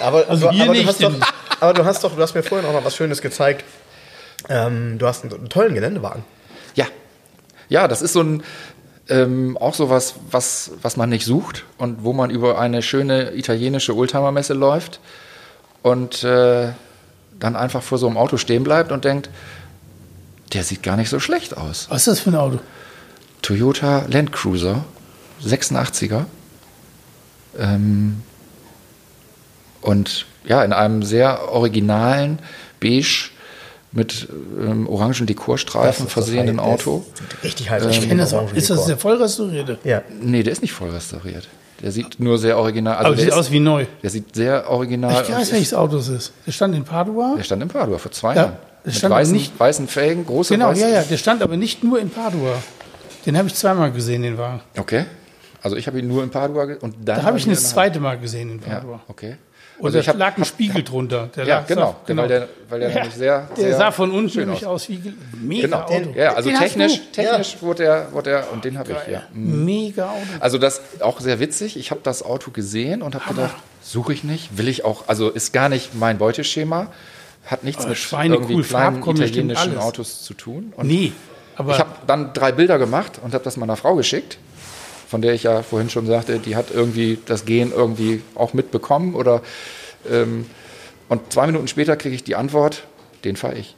Aber, 0.00 0.28
Also 0.28 0.48
du, 0.48 0.52
hier 0.52 0.64
aber, 0.64 0.74
du 0.74 0.86
hast 0.86 1.02
doch, 1.02 1.14
aber 1.60 1.72
du 1.72 1.84
hast 1.84 2.04
doch, 2.04 2.14
du 2.14 2.20
hast 2.20 2.34
mir 2.34 2.42
vorhin 2.42 2.68
auch 2.68 2.74
noch 2.74 2.84
was 2.84 2.94
Schönes 2.94 3.22
gezeigt. 3.22 3.64
Ähm, 4.48 4.98
du 4.98 5.06
hast 5.06 5.24
einen, 5.24 5.32
einen 5.32 5.48
tollen 5.48 5.74
Geländewagen. 5.74 6.24
Ja. 6.74 6.86
Ja, 7.68 7.88
das 7.88 8.02
ist 8.02 8.12
so 8.12 8.20
ein 8.20 8.42
ähm, 9.08 9.56
auch 9.58 9.74
sowas, 9.74 10.14
was, 10.30 10.72
was 10.82 10.96
man 10.96 11.08
nicht 11.08 11.24
sucht 11.24 11.64
und 11.78 12.04
wo 12.04 12.12
man 12.12 12.30
über 12.30 12.58
eine 12.58 12.82
schöne 12.82 13.34
italienische 13.34 13.96
Oldtimer-Messe 13.96 14.54
läuft 14.54 15.00
und 15.82 16.24
äh, 16.24 16.68
dann 17.38 17.56
einfach 17.56 17.82
vor 17.82 17.98
so 17.98 18.06
einem 18.06 18.16
Auto 18.16 18.36
stehen 18.36 18.64
bleibt 18.64 18.92
und 18.92 19.04
denkt, 19.04 19.30
der 20.52 20.64
sieht 20.64 20.82
gar 20.82 20.96
nicht 20.96 21.10
so 21.10 21.20
schlecht 21.20 21.56
aus. 21.56 21.86
Was 21.90 22.02
ist 22.02 22.08
das 22.08 22.20
für 22.20 22.30
ein 22.30 22.36
Auto? 22.36 22.58
Toyota 23.42 24.04
Land 24.08 24.32
Cruiser, 24.32 24.84
86er. 25.44 26.24
Ähm, 27.58 28.22
und 29.80 30.26
ja, 30.44 30.62
in 30.64 30.72
einem 30.72 31.02
sehr 31.02 31.50
originalen 31.52 32.38
Beige 32.80 33.30
mit 33.92 34.28
ähm, 34.60 34.86
orangen 34.88 35.26
Dekorstreifen 35.26 36.08
versehenen 36.08 36.60
Auto. 36.60 37.04
Richtig 37.42 37.70
heiß. 37.70 37.84
Ich 37.86 38.00
kenne 38.08 38.20
das 38.22 38.34
auch. 38.34 38.52
Ist 38.52 38.70
das 38.70 38.86
der 38.86 38.98
voll 38.98 39.16
restaurierte? 39.16 39.78
Ja. 39.84 40.02
Nee, 40.20 40.42
der 40.42 40.52
ist 40.52 40.62
nicht 40.62 40.72
voll 40.72 40.90
restauriert. 40.90 41.48
Der 41.82 41.92
sieht 41.92 42.18
nur 42.18 42.38
sehr 42.38 42.58
original 42.58 42.96
also 42.96 43.06
Aber 43.06 43.14
der 43.16 43.24
sieht 43.24 43.32
ist- 43.32 43.38
aus 43.38 43.50
wie 43.50 43.60
neu. 43.60 43.86
Der 44.02 44.10
sieht 44.10 44.34
sehr 44.34 44.68
original 44.68 45.22
Ich 45.22 45.32
weiß, 45.32 45.52
welches 45.52 45.74
Auto 45.74 45.96
es 45.98 46.08
ist. 46.08 46.32
Der 46.46 46.52
stand 46.52 46.74
in 46.74 46.84
Padua. 46.84 47.34
Der 47.36 47.44
stand 47.44 47.62
in 47.62 47.68
Padua 47.68 47.98
vor 47.98 48.10
zwei 48.10 48.34
Ja, 48.34 48.42
Jahren. 48.42 48.56
Der 48.84 48.92
Mit 48.92 48.94
stand 48.94 49.14
weißen, 49.14 49.34
nicht- 49.34 49.58
weißen 49.58 49.88
Felgen, 49.88 50.24
große 50.26 50.54
Genau, 50.54 50.68
weiße. 50.70 50.80
ja, 50.80 50.88
ja. 50.88 51.02
Der 51.02 51.16
stand 51.16 51.42
aber 51.42 51.56
nicht 51.56 51.82
nur 51.84 51.98
in 52.00 52.10
Padua. 52.10 52.54
Den 53.26 53.36
habe 53.36 53.48
ich 53.48 53.54
zweimal 53.54 53.90
gesehen, 53.92 54.22
den 54.22 54.38
Wagen. 54.38 54.60
Okay. 54.78 55.04
Also 55.62 55.76
ich 55.76 55.86
habe 55.86 55.98
ihn 55.98 56.06
nur 56.08 56.22
in 56.22 56.30
Padua 56.30 56.62
und 56.80 56.94
dann 57.04 57.16
Da 57.16 57.22
habe 57.24 57.36
ich 57.38 57.46
ihn 57.46 57.50
das 57.52 57.70
zweite 57.70 57.98
Mal 58.00 58.18
gesehen 58.18 58.50
in 58.50 58.60
Ja, 58.60 58.76
Padua. 58.76 59.00
okay. 59.08 59.36
Und 59.78 59.86
Also 59.86 59.98
da 59.98 60.00
ich 60.00 60.08
hab- 60.08 60.16
lag 60.18 60.36
ein 60.36 60.40
hab- 60.40 60.46
Spiegel 60.48 60.82
drunter. 60.82 61.28
Der 61.36 61.44
Ja, 61.46 61.60
genau, 61.60 61.96
sah- 62.06 62.16
Weil 62.16 62.26
der, 62.28 62.48
weil 62.68 62.80
der 62.80 62.88
Ja, 62.88 62.94
nämlich 62.96 63.14
sehr, 63.14 63.48
Der 63.56 63.64
sehr 63.64 63.76
sah 63.76 63.90
von 63.92 64.10
unten 64.10 64.28
schön 64.30 64.46
nämlich 64.46 64.66
aus 64.66 64.88
wie 64.88 65.00
mega 65.40 65.62
Genau, 65.66 65.80
Auto. 65.82 66.14
ja, 66.16 66.34
also 66.34 66.48
Den 66.48 66.58
technisch, 66.58 67.00
technisch 67.12 67.56
wurde 67.60 67.84
er, 67.84 68.12
wurde 68.12 68.30
er, 68.30 68.52
und 68.52 68.64
den 68.64 68.76
habe 68.76 68.90
ich, 68.92 69.12
ja. 69.12 69.22
Mega 69.32 70.10
Auto. 70.10 70.16
Also 70.40 70.58
das 70.58 70.80
auch 71.00 71.20
sehr 71.20 71.38
witzig. 71.38 71.76
Ich 71.76 71.90
habe 71.92 72.00
das 72.02 72.24
Auto 72.24 72.50
gesehen 72.50 73.02
und 73.02 73.14
habe 73.14 73.32
gedacht, 73.32 73.54
suche 73.82 74.12
ich 74.12 74.24
nicht, 74.24 74.58
will 74.58 74.66
ich 74.66 74.84
auch. 74.84 75.04
Also 75.06 75.28
ist 75.30 75.52
gar 75.52 75.68
nicht 75.68 75.94
mein 75.94 76.18
Beuteschema, 76.18 76.88
hat 77.48 77.64
nichts 77.64 77.80
Aber 77.82 77.90
mit 77.90 77.98
Schweine 77.98 78.34
irgendwie 78.36 78.54
cool, 78.54 78.62
kleinen 78.62 79.02
italienischen. 79.02 79.78
Autos 79.78 80.22
zu 80.22 80.34
tun. 80.34 80.72
Und 80.76 80.86
Nee, 80.86 81.12
aber 81.56 81.72
ich 81.74 81.80
habe 81.80 81.90
dann 82.06 82.32
drei 82.32 82.52
Bilder 82.52 82.78
gemacht 82.78 83.18
und 83.22 83.34
habe 83.34 83.42
das 83.42 83.56
meiner 83.56 83.76
Frau 83.76 83.96
geschickt, 83.96 84.38
von 85.08 85.22
der 85.22 85.32
ich 85.34 85.42
ja 85.42 85.62
vorhin 85.62 85.90
schon 85.90 86.06
sagte, 86.06 86.38
die 86.38 86.54
hat 86.54 86.66
irgendwie 86.72 87.18
das 87.26 87.44
Gen 87.44 87.72
irgendwie 87.72 88.22
auch 88.36 88.52
mitbekommen 88.54 89.14
oder 89.14 89.42
ähm, 90.08 90.46
und 91.08 91.32
zwei 91.32 91.46
Minuten 91.46 91.66
später 91.68 91.96
kriege 91.96 92.14
ich 92.14 92.22
die 92.22 92.36
Antwort, 92.36 92.84
den 93.24 93.34
fahre 93.36 93.54
ich. 93.56 93.74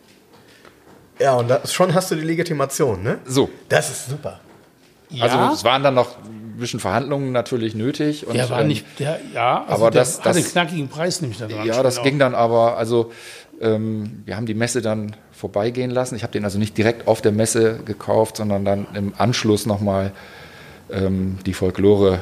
Ja, 1.20 1.34
und 1.34 1.48
da, 1.48 1.60
schon 1.66 1.94
hast 1.94 2.10
du 2.10 2.16
die 2.16 2.22
Legitimation, 2.22 3.02
ne? 3.02 3.18
So, 3.26 3.50
Das 3.68 3.90
ist 3.90 4.08
super. 4.08 4.40
ja, 5.10 5.24
also 5.24 5.54
es 5.54 5.64
waren 5.64 5.82
dann 5.82 5.94
noch 5.94 6.16
ein 6.18 6.56
bisschen 6.58 6.80
Verhandlungen 6.80 7.30
natürlich 7.32 7.74
nötig. 7.74 8.26
Und, 8.26 8.34
der 8.34 8.48
war 8.50 8.62
ähm, 8.62 8.68
nicht, 8.68 8.84
der, 8.98 9.20
ja, 9.34 9.62
also 9.62 9.74
aber 9.84 9.90
der 9.90 10.00
das- 10.02 10.18
hat 10.18 10.26
das- 10.26 10.36
einen 10.38 10.46
knackigen 10.46 10.88
Preis 10.88 11.20
nämlich 11.20 11.38
da 11.38 11.46
dran. 11.46 11.66
Ja, 11.66 11.82
das 11.82 11.94
stehen 11.96 12.04
ging 12.04 12.18
dann 12.18 12.34
aber, 12.34 12.76
also 12.78 13.12
ähm, 13.60 14.22
wir 14.24 14.36
haben 14.36 14.46
die 14.46 14.54
Messe 14.54 14.82
dann 14.82 15.14
vorbeigehen 15.32 15.90
lassen. 15.90 16.16
Ich 16.16 16.22
habe 16.22 16.32
den 16.32 16.44
also 16.44 16.58
nicht 16.58 16.76
direkt 16.76 17.06
auf 17.08 17.20
der 17.22 17.32
Messe 17.32 17.80
gekauft, 17.84 18.36
sondern 18.36 18.64
dann 18.64 18.86
im 18.94 19.12
Anschluss 19.16 19.66
nochmal 19.66 20.12
ähm, 20.90 21.38
die 21.46 21.54
Folklore 21.54 22.20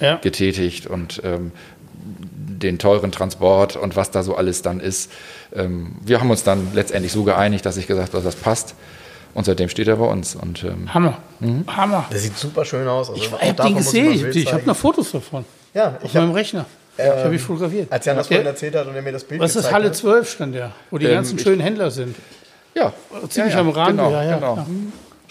Ja. 0.00 0.16
getätigt 0.16 0.86
und 0.86 1.20
ähm, 1.24 1.52
den 1.94 2.78
teuren 2.78 3.12
Transport 3.12 3.76
und 3.76 3.96
was 3.96 4.10
da 4.10 4.22
so 4.22 4.34
alles 4.36 4.62
dann 4.62 4.80
ist. 4.80 5.10
Ähm, 5.54 5.96
wir 6.04 6.20
haben 6.20 6.30
uns 6.30 6.42
dann 6.42 6.68
letztendlich 6.74 7.12
so 7.12 7.24
geeinigt, 7.24 7.64
dass 7.66 7.76
ich 7.76 7.86
gesagt 7.86 8.14
habe, 8.14 8.22
das 8.24 8.36
passt. 8.36 8.74
Und 9.34 9.46
seitdem 9.46 9.68
steht 9.70 9.88
er 9.88 9.96
bei 9.96 10.04
uns. 10.06 10.34
Und 10.34 10.62
ähm, 10.64 10.92
Hammer. 10.92 11.18
Mhm. 11.40 11.64
Hammer. 11.66 12.06
Der 12.12 12.18
sieht 12.18 12.36
super 12.36 12.64
schön 12.64 12.86
aus. 12.86 13.08
Also 13.08 13.20
Ich 13.22 13.32
habe 13.32 13.62
den 13.62 13.76
gesehen. 13.76 14.12
Ich, 14.30 14.36
ich 14.36 14.52
habe 14.52 14.64
noch 14.66 14.76
Fotos 14.76 15.10
davon. 15.12 15.44
Ja, 15.72 15.96
Auf 15.96 16.04
ich 16.04 16.14
hab, 16.16 16.24
meinem 16.24 16.32
Rechner. 16.34 16.66
Ich 16.98 17.04
habe 17.04 17.32
ihn 17.32 17.38
fotografiert. 17.38 17.90
als 17.92 18.04
Jan 18.04 18.16
das 18.16 18.26
vorhin 18.28 18.46
erzählt 18.46 18.74
hat 18.76 18.86
und 18.86 18.94
er 18.94 19.02
mir 19.02 19.12
das 19.12 19.24
Bild 19.24 19.40
Was 19.40 19.50
ist 19.50 19.56
gezeigt 19.56 19.74
Halle 19.74 19.86
hat. 19.86 19.96
12 19.96 20.30
stand 20.30 20.54
der, 20.54 20.72
wo 20.90 20.98
die 20.98 21.06
Ähm, 21.06 21.14
ganzen 21.14 21.36
ich- 21.38 21.42
schönen 21.42 21.60
Händler 21.60 21.90
sind. 21.90 22.16
ja, 22.74 22.92
Ziemlich 23.28 23.54
ja, 23.54 23.60
ja, 23.60 23.66
am 23.66 23.70
Rand. 23.70 23.90
Genau, 23.98 24.10
ja, 24.10 24.22
ja, 24.22 24.34
genau. 24.36 24.54
klar. 24.54 24.66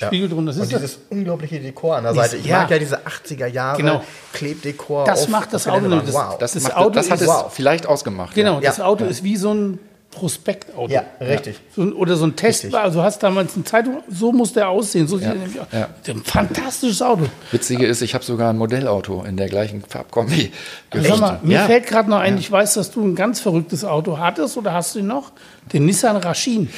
Spiegel 0.04 0.30
drin, 0.30 0.48
das 0.48 0.56
Und 0.56 0.64
ist 0.64 0.74
das. 0.74 0.82
dieses 0.82 1.00
unglaubliche 1.12 1.60
Dekor 1.60 1.98
an 1.98 2.04
der 2.06 2.16
Seite. 2.16 2.38
Ich 2.38 2.46
ja. 2.48 2.62
mag 2.62 2.72
ja 2.72 2.80
diese 2.80 3.06
80er 3.06 3.46
Jahre 3.46 3.78
Genau. 3.78 4.04
Klebdekor. 4.34 5.06
Das 5.06 5.24
auf- 5.24 5.28
macht 5.30 5.54
das 5.54 5.68
Auto 5.68 5.88
nämlich. 5.88 6.12
Wow. 6.12 6.38
Das, 6.40 6.54
Das 6.54 6.64
macht, 6.64 6.76
Auto 6.76 6.90
das 6.92 7.12
hat 7.12 7.18
ist- 7.22 7.28
es 7.28 7.28
wow. 7.28 7.54
vielleicht 7.54 7.86
ausgemacht. 7.86 8.34
Genau, 8.34 8.56
Ja. 8.56 8.62
das 8.62 8.78
Ja. 8.78 8.86
Auto 8.86 9.06
ist 9.06 9.24
wie 9.24 9.38
so 9.38 9.54
ein 9.54 9.80
Prospektauto. 10.12 10.92
Ja, 10.92 11.04
richtig. 11.22 11.56
So 11.76 11.82
ein, 11.84 11.94
oder 11.94 12.16
so 12.18 12.26
ein 12.26 12.36
Test. 12.36 12.66
Richtig. 12.66 12.80
Also 12.80 13.00
du 13.00 13.06
hast 13.06 13.24
damals 13.24 13.56
eine 13.56 13.64
Zeitung, 13.64 14.04
so 14.10 14.32
muss 14.32 14.54
der 14.54 14.70
aussehen. 14.70 15.08
So 15.08 15.18
sieht 15.18 15.28
Ja, 15.28 15.34
er 15.34 15.40
nämlich 15.40 15.60
aus. 15.60 15.68
ja. 15.72 15.88
Ein 16.08 16.24
fantastisches 16.24 17.02
Auto. 17.02 17.26
Witzige 17.52 17.86
ist, 17.86 18.02
ich 18.02 18.14
habe 18.14 18.24
sogar 18.24 18.50
ein 18.52 18.58
Modellauto 18.58 19.24
in 19.24 19.38
der 19.38 19.48
gleichen 19.48 19.82
Farbkombi. 19.88 20.52
Sag 20.94 21.20
mal, 21.20 21.40
mir 21.44 21.54
Ja. 21.60 21.66
fällt 21.66 21.88
gerade 21.88 22.10
noch 22.10 22.20
ein, 22.20 22.38
ich 22.38 22.52
weiß, 22.52 22.74
dass 22.76 22.92
du 22.92 23.02
ein 23.04 23.16
ganz 23.16 23.40
verrücktes 23.40 23.86
Auto 23.86 24.18
hattest 24.20 24.58
oder 24.58 24.74
hast 24.74 24.96
du 24.96 25.00
ihn 25.00 25.08
noch? 25.08 25.32
Den 25.72 25.86
Nissan 25.86 26.18
Rashin. 26.18 26.70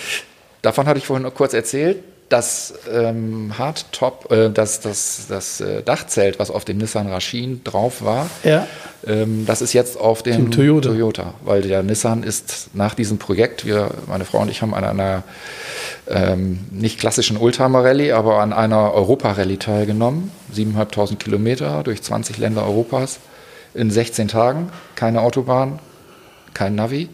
Davon 0.62 0.86
hatte 0.86 1.00
ich 1.00 1.06
vorhin 1.08 1.24
noch 1.24 1.34
kurz 1.34 1.54
erzählt. 1.54 2.04
Das 2.34 2.74
ähm, 2.92 3.54
Hardtop, 3.60 4.32
äh, 4.32 4.50
das, 4.50 4.80
das, 4.80 5.28
das 5.30 5.62
äh, 5.62 5.84
Dachzelt, 5.84 6.40
was 6.40 6.50
auf 6.50 6.66
dem 6.66 6.80
Nissan 6.80 7.08
Rashin 7.08 7.64
drauf 7.64 8.04
war, 8.04 8.28
Ja. 8.44 8.66
ähm, 9.06 9.46
das 9.46 9.62
ist 9.62 9.74
jetzt 9.74 10.00
auf 10.00 10.24
dem 10.24 10.50
Dem 10.50 10.82
Toyota. 10.82 11.36
Weil 11.44 11.62
der 11.62 11.84
Nissan 11.84 12.24
ist 12.24 12.72
nach 12.74 12.96
diesem 12.96 13.20
Projekt, 13.20 13.66
wir, 13.68 13.92
meine 14.08 14.26
Frau 14.26 14.40
und 14.40 14.50
ich 14.50 14.64
haben 14.64 14.74
an 14.74 14.84
einer 14.84 15.22
ähm, 16.08 16.62
nicht 16.72 17.00
klassischen 17.00 17.38
Oldtimer-Rallye, 17.38 18.14
aber 18.14 18.40
an 18.40 18.52
einer 18.52 18.96
Europa-Rallye 18.96 19.58
teilgenommen. 19.58 20.32
7.500 20.56 21.18
Kilometer 21.18 21.84
durch 21.84 22.02
20 22.02 22.40
Länder 22.40 22.64
Europas 22.64 23.20
in 23.76 23.92
16 23.92 24.28
Tagen. 24.28 24.72
Keine 24.96 25.22
Autobahn, 25.22 25.78
kein 26.56 26.74
Navi. 26.74 27.10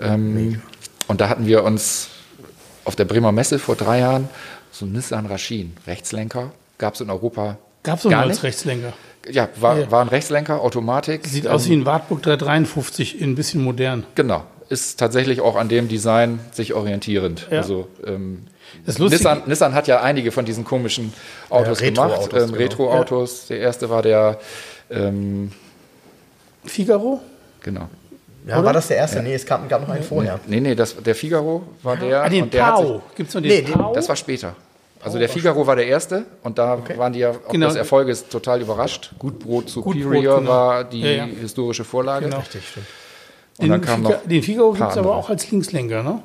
Ähm, 0.00 0.62
und 1.08 1.20
da 1.20 1.28
hatten 1.28 1.46
wir 1.46 1.64
uns 1.64 2.10
auf 2.88 2.96
der 2.96 3.04
Bremer 3.04 3.30
Messe 3.32 3.58
vor 3.58 3.76
drei 3.76 4.00
Jahren 4.00 4.28
so 4.72 4.84
einen 4.86 4.94
Nissan 4.94 5.26
Rashin, 5.26 5.74
Rechtslenker, 5.86 6.50
gab 6.78 6.94
es 6.94 7.00
in 7.00 7.10
Europa 7.10 7.58
Gab 7.84 7.98
es 7.98 8.04
noch 8.04 8.12
als 8.12 8.28
nicht. 8.28 8.42
Rechtslenker. 8.42 8.92
Ja, 9.30 9.48
war, 9.60 9.78
Ja. 9.78 9.90
war 9.90 10.00
ein 10.02 10.08
Rechtslenker, 10.08 10.60
Automatik. 10.62 11.26
Sieht 11.26 11.44
Ähm, 11.44 11.50
aus 11.52 11.68
wie 11.68 11.74
ein 11.74 11.84
Wartburg 11.86 12.22
353, 12.22 13.20
in 13.20 13.30
ein 13.30 13.34
bisschen 13.34 13.62
modern. 13.62 14.04
Genau. 14.14 14.44
Ist 14.68 14.98
tatsächlich 14.98 15.40
auch 15.40 15.56
an 15.56 15.68
dem 15.68 15.86
Design 15.88 16.40
sich 16.50 16.74
orientierend. 16.74 17.46
Ja. 17.50 17.58
Also 17.58 17.88
ähm, 18.06 18.46
Nissan, 18.86 19.42
Nissan 19.46 19.74
hat 19.74 19.86
ja 19.86 20.02
einige 20.02 20.32
von 20.32 20.44
diesen 20.44 20.64
komischen 20.64 21.12
Autos 21.50 21.80
Ja, 21.80 21.90
gemacht. 21.90 22.10
Retro-Autos, 22.10 22.42
Ähm, 22.42 22.46
genau. 22.48 22.58
Retro-Autos. 22.58 23.46
Der 23.46 23.58
erste 23.60 23.88
war 23.90 24.02
der, 24.02 24.38
ähm, 24.90 25.52
Figaro? 26.64 27.20
genau. 27.62 27.88
Ja, 28.48 28.64
war 28.64 28.72
das 28.72 28.88
der 28.88 28.96
erste? 28.96 29.22
Nee, 29.22 29.34
es 29.34 29.44
gab, 29.46 29.68
gab 29.68 29.82
noch 29.82 29.90
einen 29.94 30.02
vorher. 30.02 30.40
Nee, 30.46 30.60
nee, 30.60 30.74
das, 30.74 30.96
der 30.96 31.14
Figaro 31.14 31.62
war 31.82 31.96
der. 31.96 32.22
ah, 32.24 32.28
den 32.28 32.44
und 32.44 32.54
der 32.54 32.62
Pau. 32.64 33.02
Gibt 33.14 33.28
es 33.28 33.34
noch 33.34 33.42
den 33.42 33.50
Nee, 33.50 33.62
den- 33.62 33.74
Pau? 33.74 33.92
das 33.92 34.08
war 34.08 34.16
später. 34.16 34.54
Also 35.04 35.18
der 35.18 35.28
Figaro 35.28 35.64
war 35.66 35.76
der 35.76 35.86
erste 35.86 36.24
und 36.42 36.58
da 36.58 36.76
waren 36.96 37.12
die 37.12 37.20
ja 37.20 37.30
auch 37.30 37.52
Genau. 37.52 37.66
des 37.68 37.76
Erfolges 37.76 38.28
total 38.28 38.60
überrascht. 38.60 39.12
Gutbrot 39.18 39.68
Superior 39.70 40.12
Gutbrot, 40.12 40.38
genau. 40.40 40.50
war 40.50 40.84
die 40.84 41.00
Ja, 41.02 41.10
ja. 41.10 41.24
historische 41.24 41.84
Vorlage. 41.84 42.24
Genau. 42.24 42.38
Richtig, 42.38 42.68
stimmt. 42.68 42.86
Und 43.58 43.64
den, 43.64 43.70
dann 43.70 43.80
kam 43.80 44.00
Figa- 44.04 44.10
noch 44.14 44.26
den 44.26 44.42
Figaro 44.42 44.72
gibt 44.72 44.90
es 44.90 44.96
aber 44.96 45.14
auch 45.14 45.28
als 45.30 45.48
Linkslenker, 45.50 46.02
ne? 46.02 46.20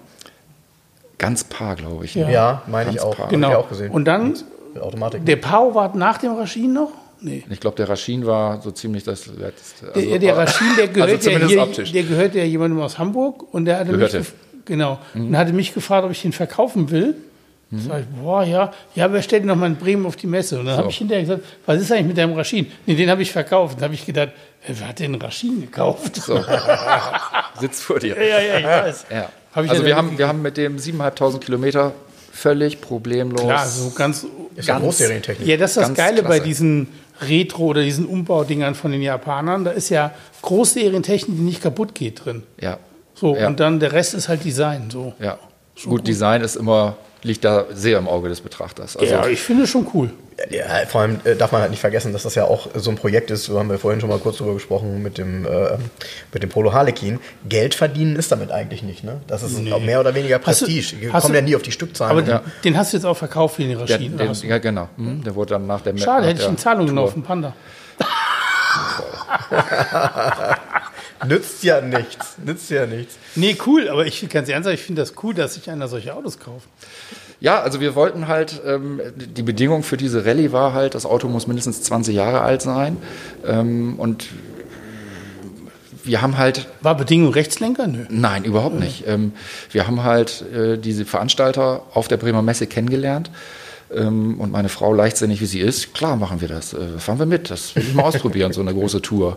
ganz 1.19 1.43
paar, 1.43 1.75
glaube 1.75 2.05
ich. 2.05 2.15
Ja. 2.15 2.29
Ja, 2.29 2.61
meine 2.67 2.89
ich 2.91 2.99
auch. 3.01 3.15
paar. 3.15 3.27
Genau. 3.29 3.49
ich 3.49 3.55
auch 3.55 3.69
gesehen. 3.69 3.91
Und 3.91 4.05
dann, 4.05 4.33
Automatik. 4.79 5.25
der 5.25 5.35
Pau 5.37 5.73
war 5.75 5.95
nach 5.95 6.17
dem 6.17 6.33
Rashin 6.35 6.73
noch? 6.73 6.91
Nee. 7.25 7.43
Ich 7.49 7.59
glaube, 7.59 7.77
der 7.77 7.87
Rashin 7.89 8.25
war 8.25 8.61
so 8.61 8.71
ziemlich 8.71 9.03
das 9.03 9.27
letzte. 9.27 9.85
Der, 9.87 9.95
Also, 9.95 10.17
der 10.19 10.37
Rashin, 10.37 10.67
der 10.77 10.87
gehört, 10.93 11.09
ja 11.11 11.19
zumindest 11.19 11.51
hier, 11.51 11.61
optisch. 11.63 11.91
der 11.93 12.03
gehört 12.03 12.35
ja 12.35 12.43
jemandem 12.43 12.81
aus 12.81 12.97
Hamburg 12.99 13.53
und 13.53 13.65
der 13.65 13.79
hatte 13.79 13.91
mich, 13.93 14.11
Gehörte. 14.11 14.19
gef- 14.19 14.33
genau, 14.65 14.99
und 15.15 15.35
hatte 15.37 15.53
mich 15.53 15.73
gefragt, 15.73 16.03
ob 16.05 16.11
ich 16.11 16.21
den 16.21 16.33
verkaufen 16.33 16.91
will. 16.91 17.15
Sag 17.75 18.01
ich, 18.01 18.05
boah, 18.21 18.43
ja, 18.43 18.71
ja, 18.93 19.05
aber 19.05 19.19
stell 19.23 19.39
den 19.39 19.47
noch 19.47 19.55
mal 19.55 19.65
in 19.65 19.77
Bremen 19.77 20.05
auf 20.05 20.15
die 20.15 20.27
Messe. 20.27 20.59
Und 20.59 20.67
dann 20.67 20.77
habe 20.77 20.89
ich 20.89 20.97
hinterher 20.99 21.23
gesagt, 21.23 21.43
was 21.65 21.81
ist 21.81 21.91
eigentlich 21.91 22.05
mit 22.05 22.17
deinem 22.19 22.33
Rashin? 22.33 22.67
Nee, 22.85 22.93
den 22.93 23.09
habe 23.09 23.23
ich 23.23 23.31
verkauft. 23.31 23.77
Dann 23.77 23.85
habe 23.85 23.95
ich 23.95 24.05
gedacht, 24.05 24.29
wer 24.67 24.87
hat 24.89 24.99
denn 24.99 25.13
einen 25.13 25.19
Rashin 25.21 25.61
gekauft? 25.61 26.17
So. 26.17 26.35
Sitzt 27.59 27.81
vor 27.83 27.97
dir. 27.99 28.15
Ja, 28.15 28.39
ja, 28.39 28.57
ich 28.59 28.65
weiß. 28.65 29.05
Ja. 29.09 29.29
Hab 29.55 29.63
ich 29.65 29.71
also 29.71 29.81
ja 29.81 29.87
wir 29.87 29.95
haben, 29.95 30.17
wir 30.19 30.27
haben 30.27 30.41
mit 30.43 30.57
dem 30.57 30.77
7.500 30.77 31.39
Kilometer 31.39 31.93
völlig 32.31 32.79
problemlos. 32.81 33.41
Klar, 33.41 33.65
so 33.67 33.89
ganz. 33.91 34.27
Ist 34.55 34.67
ja 34.67 34.73
ganz- 34.75 34.85
Großserientechnik. 34.85 35.47
Ja, 35.47 35.57
das 35.57 35.71
ist 35.71 35.77
das 35.77 35.93
Geile 35.95 36.21
bei 36.21 36.27
klasse. 36.35 36.43
diesen 36.43 36.87
Retro- 37.21 37.65
oder 37.67 37.83
diesen 37.83 38.05
Umbaudingern 38.05 38.75
von 38.75 38.91
den 38.91 39.01
Japanern. 39.01 39.63
Da 39.65 39.71
ist 39.71 39.89
ja 39.89 40.11
Großserientechnik, 40.41 41.35
die 41.37 41.43
nicht 41.43 41.61
kaputt 41.61 41.95
geht 41.95 42.25
drin. 42.25 42.43
Ja. 42.59 42.77
So, 43.15 43.35
Ja. 43.35 43.47
und 43.47 43.59
dann 43.59 43.79
der 43.79 43.91
Rest 43.91 44.13
ist 44.13 44.27
halt 44.29 44.43
Design. 44.43 44.89
So. 44.91 45.13
Ja. 45.19 45.37
Gut, 45.85 46.07
Design 46.07 46.41
ist 46.41 46.55
immer, 46.55 46.95
liegt 47.23 47.43
da 47.43 47.65
sehr 47.73 47.97
im 47.97 48.07
Auge 48.07 48.29
des 48.29 48.41
Betrachters. 48.41 48.95
Also, 48.97 49.11
ja, 49.13 49.27
ich 49.27 49.39
finde 49.39 49.65
schon 49.67 49.87
cool. 49.93 50.11
Ja, 50.49 50.85
vor 50.87 51.01
allem 51.01 51.19
äh, 51.23 51.35
darf 51.35 51.51
man 51.51 51.61
halt 51.61 51.71
nicht 51.71 51.79
vergessen, 51.79 52.11
dass 52.11 52.23
das 52.23 52.35
ja 52.35 52.45
auch 52.45 52.67
so 52.75 52.89
ein 52.89 52.97
Projekt 52.97 53.31
ist, 53.31 53.45
so 53.45 53.57
haben 53.59 53.69
wir 53.69 53.79
vorhin 53.79 54.01
schon 54.01 54.09
mal 54.09 54.19
kurz 54.19 54.37
drüber 54.37 54.53
gesprochen 54.53 55.01
mit 55.01 55.17
dem, 55.17 55.45
äh, 55.45 55.77
mit 56.33 56.43
dem 56.43 56.49
Polo 56.49 56.73
Harlequin. 56.73 57.19
Geld 57.47 57.75
verdienen 57.75 58.15
ist 58.17 58.31
damit 58.31 58.51
eigentlich 58.51 58.83
nicht, 58.83 59.03
ne? 59.03 59.21
Das 59.27 59.43
ist 59.43 59.55
auch 59.71 59.79
mehr 59.79 59.99
oder 59.99 60.13
weniger 60.15 60.39
Prestige. 60.39 60.99
Wir 60.99 61.13
hast 61.13 61.23
kommen 61.23 61.33
du- 61.33 61.39
ja 61.39 61.45
nie 61.45 61.55
auf 61.55 61.61
die 61.61 61.71
Stückzahlen. 61.71 62.17
Aber 62.17 62.27
Ja. 62.29 62.39
den, 62.39 62.51
den 62.65 62.77
hast 62.77 62.91
du 62.93 62.97
jetzt 62.97 63.05
auch 63.05 63.15
verkauft 63.17 63.57
wie 63.59 63.63
den 63.67 63.77
der, 63.77 63.81
Rashid. 63.81 64.19
den, 64.19 64.29
hast 64.29 64.43
du- 64.43 64.47
ja, 64.47 64.57
genau. 64.57 64.89
Mhm, 64.97 65.23
Der 65.23 65.35
wurde 65.35 65.51
dann 65.51 65.67
nach 65.67 65.81
der 65.81 65.95
Schade, 65.97 66.21
nach 66.23 66.29
hätte 66.29 66.41
ich 66.41 66.47
in 66.49 66.57
Zahlung 66.57 66.81
Tour- 66.81 66.87
genommen 66.89 67.07
auf 67.07 67.13
den 67.13 67.23
Panda. 67.23 67.53
Nützt 71.25 71.63
ja 71.63 71.79
nichts. 71.79 72.35
Nützt 72.43 72.69
ja 72.69 72.85
nichts. 72.85 73.15
Nee, 73.35 73.55
cool, 73.65 73.87
aber 73.87 74.05
ich 74.05 74.27
ganz 74.29 74.49
ernsthaft, 74.49 74.75
ich 74.77 74.83
finde 74.83 75.01
das 75.01 75.13
cool, 75.23 75.33
dass 75.33 75.53
sich 75.53 75.69
einer 75.69 75.87
solche 75.87 76.13
Autos 76.13 76.37
kauft. 76.39 76.67
Ja, 77.43 77.59
also 77.61 77.81
wir 77.81 77.93
wollten 77.93 78.29
halt, 78.29 78.61
ähm, 78.65 79.01
die 79.17 79.43
Bedingung 79.43 79.83
für 79.83 79.97
diese 79.97 80.25
Rallye 80.25 80.53
war 80.53 80.73
halt, 80.73 80.95
das 80.95 81.05
Auto 81.05 81.27
muss 81.27 81.45
mindestens 81.45 81.83
20 81.83 82.15
Jahre 82.15 82.39
alt 82.39 82.61
sein. 82.61 82.95
Ähm, 83.45 83.95
und 83.97 84.27
wir 86.05 86.21
haben 86.21 86.37
halt 86.37 86.67
War 86.79 86.95
Bedingung 86.95 87.33
Rechtslenker? 87.33 87.87
Nö. 87.87 88.05
Nein, 88.09 88.45
überhaupt 88.45 88.79
nicht. 88.79 89.03
Ähm, 89.07 89.33
wir 89.71 89.87
haben 89.87 90.03
halt 90.03 90.41
äh, 90.55 90.77
diese 90.77 91.03
Veranstalter 91.03 91.81
auf 91.93 92.07
der 92.07 92.15
Bremer 92.15 92.41
Messe 92.41 92.65
kennengelernt. 92.65 93.29
Ähm, 93.93 94.39
und 94.39 94.53
meine 94.53 94.69
Frau, 94.69 94.93
leichtsinnig 94.93 95.41
wie 95.41 95.45
sie 95.45 95.59
ist, 95.59 95.93
klar 95.93 96.15
machen 96.15 96.39
wir 96.39 96.47
das. 96.47 96.73
Äh, 96.73 96.97
fahren 96.97 97.19
wir 97.19 97.25
mit. 97.25 97.51
Das 97.51 97.75
will 97.75 97.83
ich 97.83 97.93
mal 97.93 98.03
ausprobieren, 98.03 98.53
so 98.53 98.61
eine 98.61 98.73
große 98.73 99.01
Tour. 99.01 99.35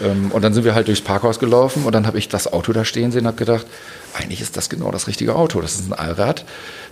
Ähm, 0.00 0.32
und 0.32 0.42
dann 0.42 0.52
sind 0.52 0.64
wir 0.64 0.74
halt 0.74 0.88
durchs 0.88 1.00
Parkhaus 1.00 1.38
gelaufen 1.38 1.84
und 1.84 1.94
dann 1.94 2.08
habe 2.08 2.18
ich 2.18 2.28
das 2.28 2.52
Auto 2.52 2.72
da 2.72 2.84
stehen 2.84 3.12
sehen 3.12 3.20
und 3.20 3.28
habe 3.28 3.36
gedacht, 3.36 3.66
eigentlich 4.18 4.40
ist 4.40 4.56
das 4.56 4.68
genau 4.68 4.90
das 4.90 5.06
richtige 5.06 5.34
Auto. 5.36 5.60
Das 5.60 5.74
ist 5.76 5.88
ein 5.90 5.92
Allrad. 5.92 6.44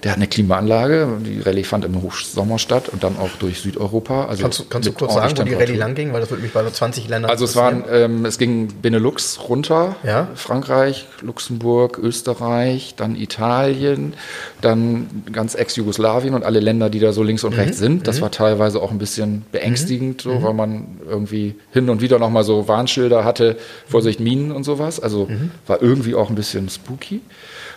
Der 0.04 0.12
hat 0.12 0.18
eine 0.18 0.28
Klimaanlage. 0.28 1.08
Die 1.24 1.40
Rallye 1.40 1.64
fand 1.64 1.84
im 1.84 2.00
Hochsommer 2.02 2.58
statt 2.58 2.88
und 2.88 3.02
dann 3.02 3.16
auch 3.18 3.30
durch 3.40 3.60
Südeuropa. 3.60 4.26
Also 4.26 4.42
Kannst 4.42 4.58
du, 4.60 4.64
kannst 4.64 4.88
du 4.88 4.92
kurz 4.92 5.14
sagen, 5.14 5.36
wo 5.36 5.42
die 5.42 5.54
Rallye 5.54 5.74
lang 5.76 5.94
ging? 5.96 6.12
Weil 6.12 6.20
das 6.20 6.30
würde 6.30 6.42
mich 6.42 6.52
bei 6.52 6.62
so 6.62 6.70
20 6.70 7.08
Ländern 7.08 7.30
Also 7.30 7.44
es 7.44 7.56
waren, 7.56 7.84
ähm, 7.90 8.24
es 8.24 8.38
ging 8.38 8.68
Benelux 8.80 9.40
runter, 9.48 9.96
Ja. 10.04 10.28
Frankreich, 10.36 11.06
Luxemburg, 11.22 11.98
Österreich, 11.98 12.94
dann 12.96 13.16
Italien, 13.16 14.14
dann 14.60 15.24
ganz 15.32 15.54
Ex-Jugoslawien 15.54 16.34
und 16.34 16.44
alle 16.44 16.60
Länder, 16.60 16.90
die 16.90 17.00
da 17.00 17.12
so 17.12 17.22
links 17.22 17.42
und 17.44 17.54
Mhm. 17.54 17.60
rechts 17.60 17.78
sind. 17.78 18.06
Das 18.06 18.20
war 18.20 18.30
teilweise 18.30 18.80
auch 18.80 18.90
ein 18.92 18.98
bisschen 18.98 19.44
beängstigend, 19.52 20.20
so, 20.22 20.42
weil 20.42 20.54
man 20.54 20.98
irgendwie 21.08 21.56
hin 21.72 21.88
und 21.90 22.00
wieder 22.00 22.18
nochmal 22.18 22.44
so 22.44 22.68
Warnschilder 22.68 23.24
hatte, 23.24 23.56
Vorsicht 23.88 24.20
Minen 24.20 24.52
und 24.52 24.62
sowas. 24.64 25.00
Also 25.00 25.26
Mhm. 25.26 25.50
war 25.66 25.82
irgendwie 25.82 26.14
auch 26.14 26.28
ein 26.30 26.36
bisschen 26.36 26.68
spooky. 26.68 27.07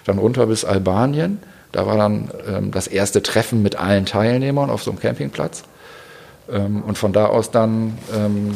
Dann 0.06 0.18
runter 0.18 0.48
bis 0.48 0.66
Albanien. 0.66 1.40
Da 1.72 1.86
war 1.86 1.98
dann 1.98 2.32
ähm, 2.48 2.72
das 2.72 2.88
erste 2.88 3.24
Treffen 3.24 3.62
mit 3.62 3.76
allen 3.78 4.06
Teilnehmern 4.06 4.70
auf 4.70 4.84
so 4.84 4.92
einem 4.92 5.00
Campingplatz. 5.00 5.64
Ähm, 6.52 6.84
und 6.84 6.98
von 6.98 7.14
da 7.14 7.28
aus 7.28 7.52
dann 7.52 7.98
ähm, 8.14 8.56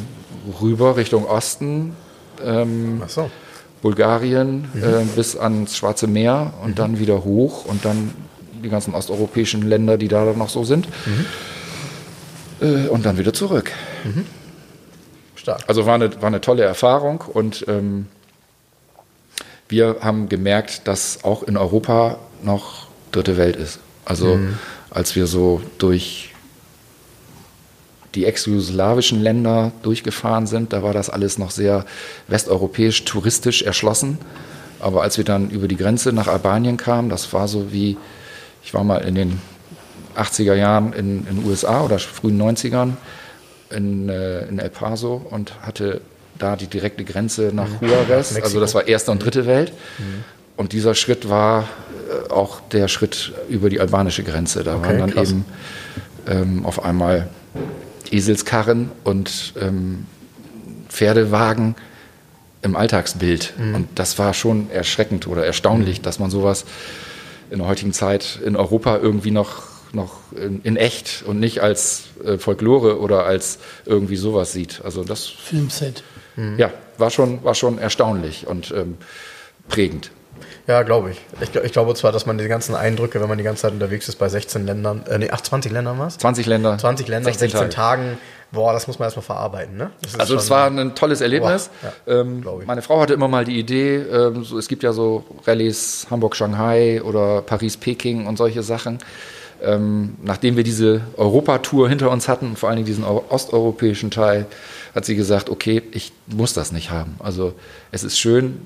rüber 0.62 0.98
Richtung 0.98 1.26
Osten, 1.26 1.96
ähm, 2.44 3.04
so. 3.08 3.30
Bulgarien 3.82 4.68
Mhm. 4.74 4.84
äh, 4.84 5.04
bis 5.16 5.38
ans 5.38 5.78
Schwarze 5.78 6.08
Meer 6.08 6.54
und 6.64 6.80
dann 6.80 7.00
wieder 7.00 7.24
hoch 7.24 7.66
und 7.66 7.86
dann 7.86 8.14
die 8.64 8.70
ganzen 8.70 8.96
osteuropäischen 8.96 9.62
Länder, 9.62 9.98
die 9.98 10.08
da 10.08 10.26
noch 10.34 10.50
so 10.50 10.64
sind. 10.64 10.88
Mhm. 11.06 11.26
Äh, 12.62 12.88
und 12.88 13.06
dann 13.06 13.18
wieder 13.18 13.34
zurück. 13.34 13.72
Stark. 15.36 15.62
Also 15.68 15.86
war 15.86 15.96
eine, 15.96 16.22
war 16.22 16.28
eine 16.28 16.42
tolle 16.42 16.64
Erfahrung 16.64 17.22
und 17.22 17.66
ähm, 17.68 18.08
wir 19.68 19.98
haben 20.02 20.30
gemerkt, 20.30 20.88
dass 20.88 21.24
auch 21.24 21.44
in 21.44 21.58
Europa 21.58 22.20
noch 22.44 22.88
dritte 23.12 23.38
Welt 23.38 23.56
ist. 23.56 23.80
Also 24.06 24.40
als 24.92 25.16
wir 25.16 25.28
so 25.28 25.62
durch 25.78 26.34
die 28.14 28.26
ex-jugoslawischen 28.26 29.22
Länder 29.22 29.72
durchgefahren 29.82 30.48
sind, 30.48 30.74
da 30.74 30.84
war 30.84 30.94
das 30.94 31.10
alles 31.10 31.38
noch 31.38 31.52
sehr 31.52 31.86
westeuropäisch, 32.28 33.04
touristisch 33.04 33.62
erschlossen. 33.64 34.20
Aber 34.80 35.02
als 35.02 35.18
wir 35.18 35.26
dann 35.26 35.50
über 35.50 35.68
die 35.68 35.76
Grenze 35.76 36.14
nach 36.14 36.28
Albanien 36.28 36.78
kamen, 36.78 37.10
das 37.10 37.34
war 37.34 37.48
so 37.48 37.72
wie, 37.72 37.98
ich 38.64 38.74
war 38.74 38.84
mal 38.84 39.00
in 39.00 39.16
den 39.16 39.42
80er 40.16 40.54
Jahren 40.54 40.94
in 40.94 41.26
den 41.26 41.46
USA 41.46 41.84
oder 41.84 42.00
frühen 42.00 42.42
90ern 42.42 42.94
in, 43.70 44.08
äh, 44.10 44.46
in 44.48 44.60
El 44.60 44.70
Paso 44.70 45.26
und 45.30 45.62
hatte 45.62 46.02
da 46.38 46.56
die 46.56 46.68
direkte 46.68 47.04
Grenze 47.04 47.52
nach 47.54 47.68
Juarez. 47.82 48.32
Mexiko. 48.32 48.44
Also 48.46 48.60
das 48.60 48.76
war 48.76 48.88
erste 48.88 49.12
und 49.12 49.20
dritte 49.24 49.46
Welt. 49.46 49.72
Und 50.58 50.72
dieser 50.74 50.96
Schritt 50.96 51.30
war 51.30 51.68
äh, 52.28 52.32
auch 52.32 52.62
der 52.72 52.88
Schritt 52.88 53.34
über 53.50 53.70
die 53.70 53.80
albanische 53.80 54.24
Grenze. 54.24 54.64
Da 54.64 54.76
Okay, 54.76 54.88
waren 54.88 55.00
dann 55.00 55.12
krass. 55.12 55.30
eben 55.32 55.46
ähm, 56.28 56.66
auf 56.66 56.84
einmal 56.84 57.30
Eselskarren 58.12 58.92
und 59.04 59.54
ähm, 59.60 60.06
Pferdewagen 60.90 61.76
im 62.62 62.76
Alltagsbild. 62.76 63.54
Mhm. 63.58 63.76
Und 63.76 63.88
das 63.96 64.18
war 64.18 64.34
schon 64.34 64.70
erschreckend 64.72 65.28
oder 65.28 65.46
erstaunlich, 65.46 66.02
dass 66.02 66.20
man 66.20 66.30
sowas 66.32 66.66
in 67.52 67.60
der 67.60 67.68
heutigen 67.68 67.94
Zeit 67.94 68.40
in 68.44 68.56
Europa 68.56 68.98
irgendwie 68.98 69.32
noch, 69.32 69.64
noch 69.94 70.14
in, 70.36 70.62
in 70.64 70.78
echt 70.78 71.24
und 71.28 71.40
nicht 71.40 71.60
als 71.62 72.04
äh, 72.26 72.38
Folklore 72.38 73.00
oder 73.00 73.26
als 73.26 73.60
irgendwie 73.86 74.16
sowas 74.16 74.52
sieht. 74.52 74.82
Also 74.84 75.04
das 75.04 75.26
Filmset. 75.26 76.04
Ja, 76.58 76.72
war, 76.98 77.10
schon, 77.12 77.44
war 77.44 77.56
schon 77.56 77.78
erstaunlich 77.78 78.48
und 78.48 78.72
ähm, 78.72 78.98
prägend. 79.70 80.12
Ja, 80.68 80.82
glaube 80.84 81.12
ich. 81.12 81.22
ich. 81.42 81.56
Ich 81.64 81.72
glaube 81.72 81.94
zwar, 81.94 82.12
dass 82.12 82.26
man 82.26 82.38
die 82.38 82.48
ganzen 82.48 82.76
Eindrücke, 82.76 83.22
wenn 83.22 83.30
man 83.30 83.38
die 83.38 83.44
ganze 83.44 83.64
Zeit 83.64 83.72
unterwegs 83.72 84.10
ist, 84.10 84.16
bei 84.18 84.28
16 84.28 84.66
Ländern, 84.66 85.04
äh, 85.10 85.18
nee, 85.20 85.30
ach, 85.32 85.42
20 85.42 85.72
Ländern 85.72 85.98
war 86.00 86.10
20 86.10 86.46
Länder. 86.48 86.78
20 86.78 87.08
Länder, 87.08 87.26
16 87.30 87.50
16, 87.52 87.70
Tage. 87.70 88.02
Tagen. 88.04 88.18
Boah, 88.52 88.74
das 88.74 88.88
muss 88.88 89.00
man 89.00 89.08
erstmal 89.08 89.24
verarbeiten, 89.24 89.78
ne? 89.78 89.92
Das 90.02 90.20
Also 90.20 90.36
es 90.36 90.50
war 90.50 90.68
ein 90.68 90.96
tolles 90.96 91.22
Erlebnis. 91.22 91.70
Boah, 91.82 91.94
ja, 92.14 92.22
ähm, 92.22 92.44
meine 92.66 92.82
Frau 92.82 93.02
hatte 93.02 93.14
immer 93.14 93.28
mal 93.28 93.44
die 93.46 93.60
Idee, 93.60 93.98
ähm, 93.98 94.44
so, 94.44 94.58
es 94.58 94.68
gibt 94.68 94.84
ja 94.84 94.92
so 94.94 95.24
Rallyes 95.46 96.08
Hamburg-Shanghai 96.10 97.02
oder 97.02 97.42
Paris-Peking 97.42 98.28
und 98.28 98.38
solche 98.38 98.64
Sachen. 98.64 99.00
Ähm, 99.64 100.16
nachdem 100.22 100.58
wir 100.58 100.64
diese 100.64 101.02
Europatour 101.18 101.90
hinter 101.90 102.12
uns 102.12 102.28
hatten, 102.28 102.56
vor 102.56 102.70
allen 102.70 102.78
Dingen 102.78 102.88
diesen 102.88 103.04
eu- 103.04 103.24
osteuropäischen 103.30 104.12
Teil, 104.12 104.46
hat 104.96 105.06
sie 105.06 105.16
gesagt, 105.16 105.50
okay, 105.50 105.84
ich 105.92 106.14
muss 106.26 106.54
das 106.54 106.72
nicht 106.72 106.90
haben. 106.90 107.16
Also 107.20 107.54
es 107.92 108.04
ist 108.04 108.18
schön, 108.18 108.66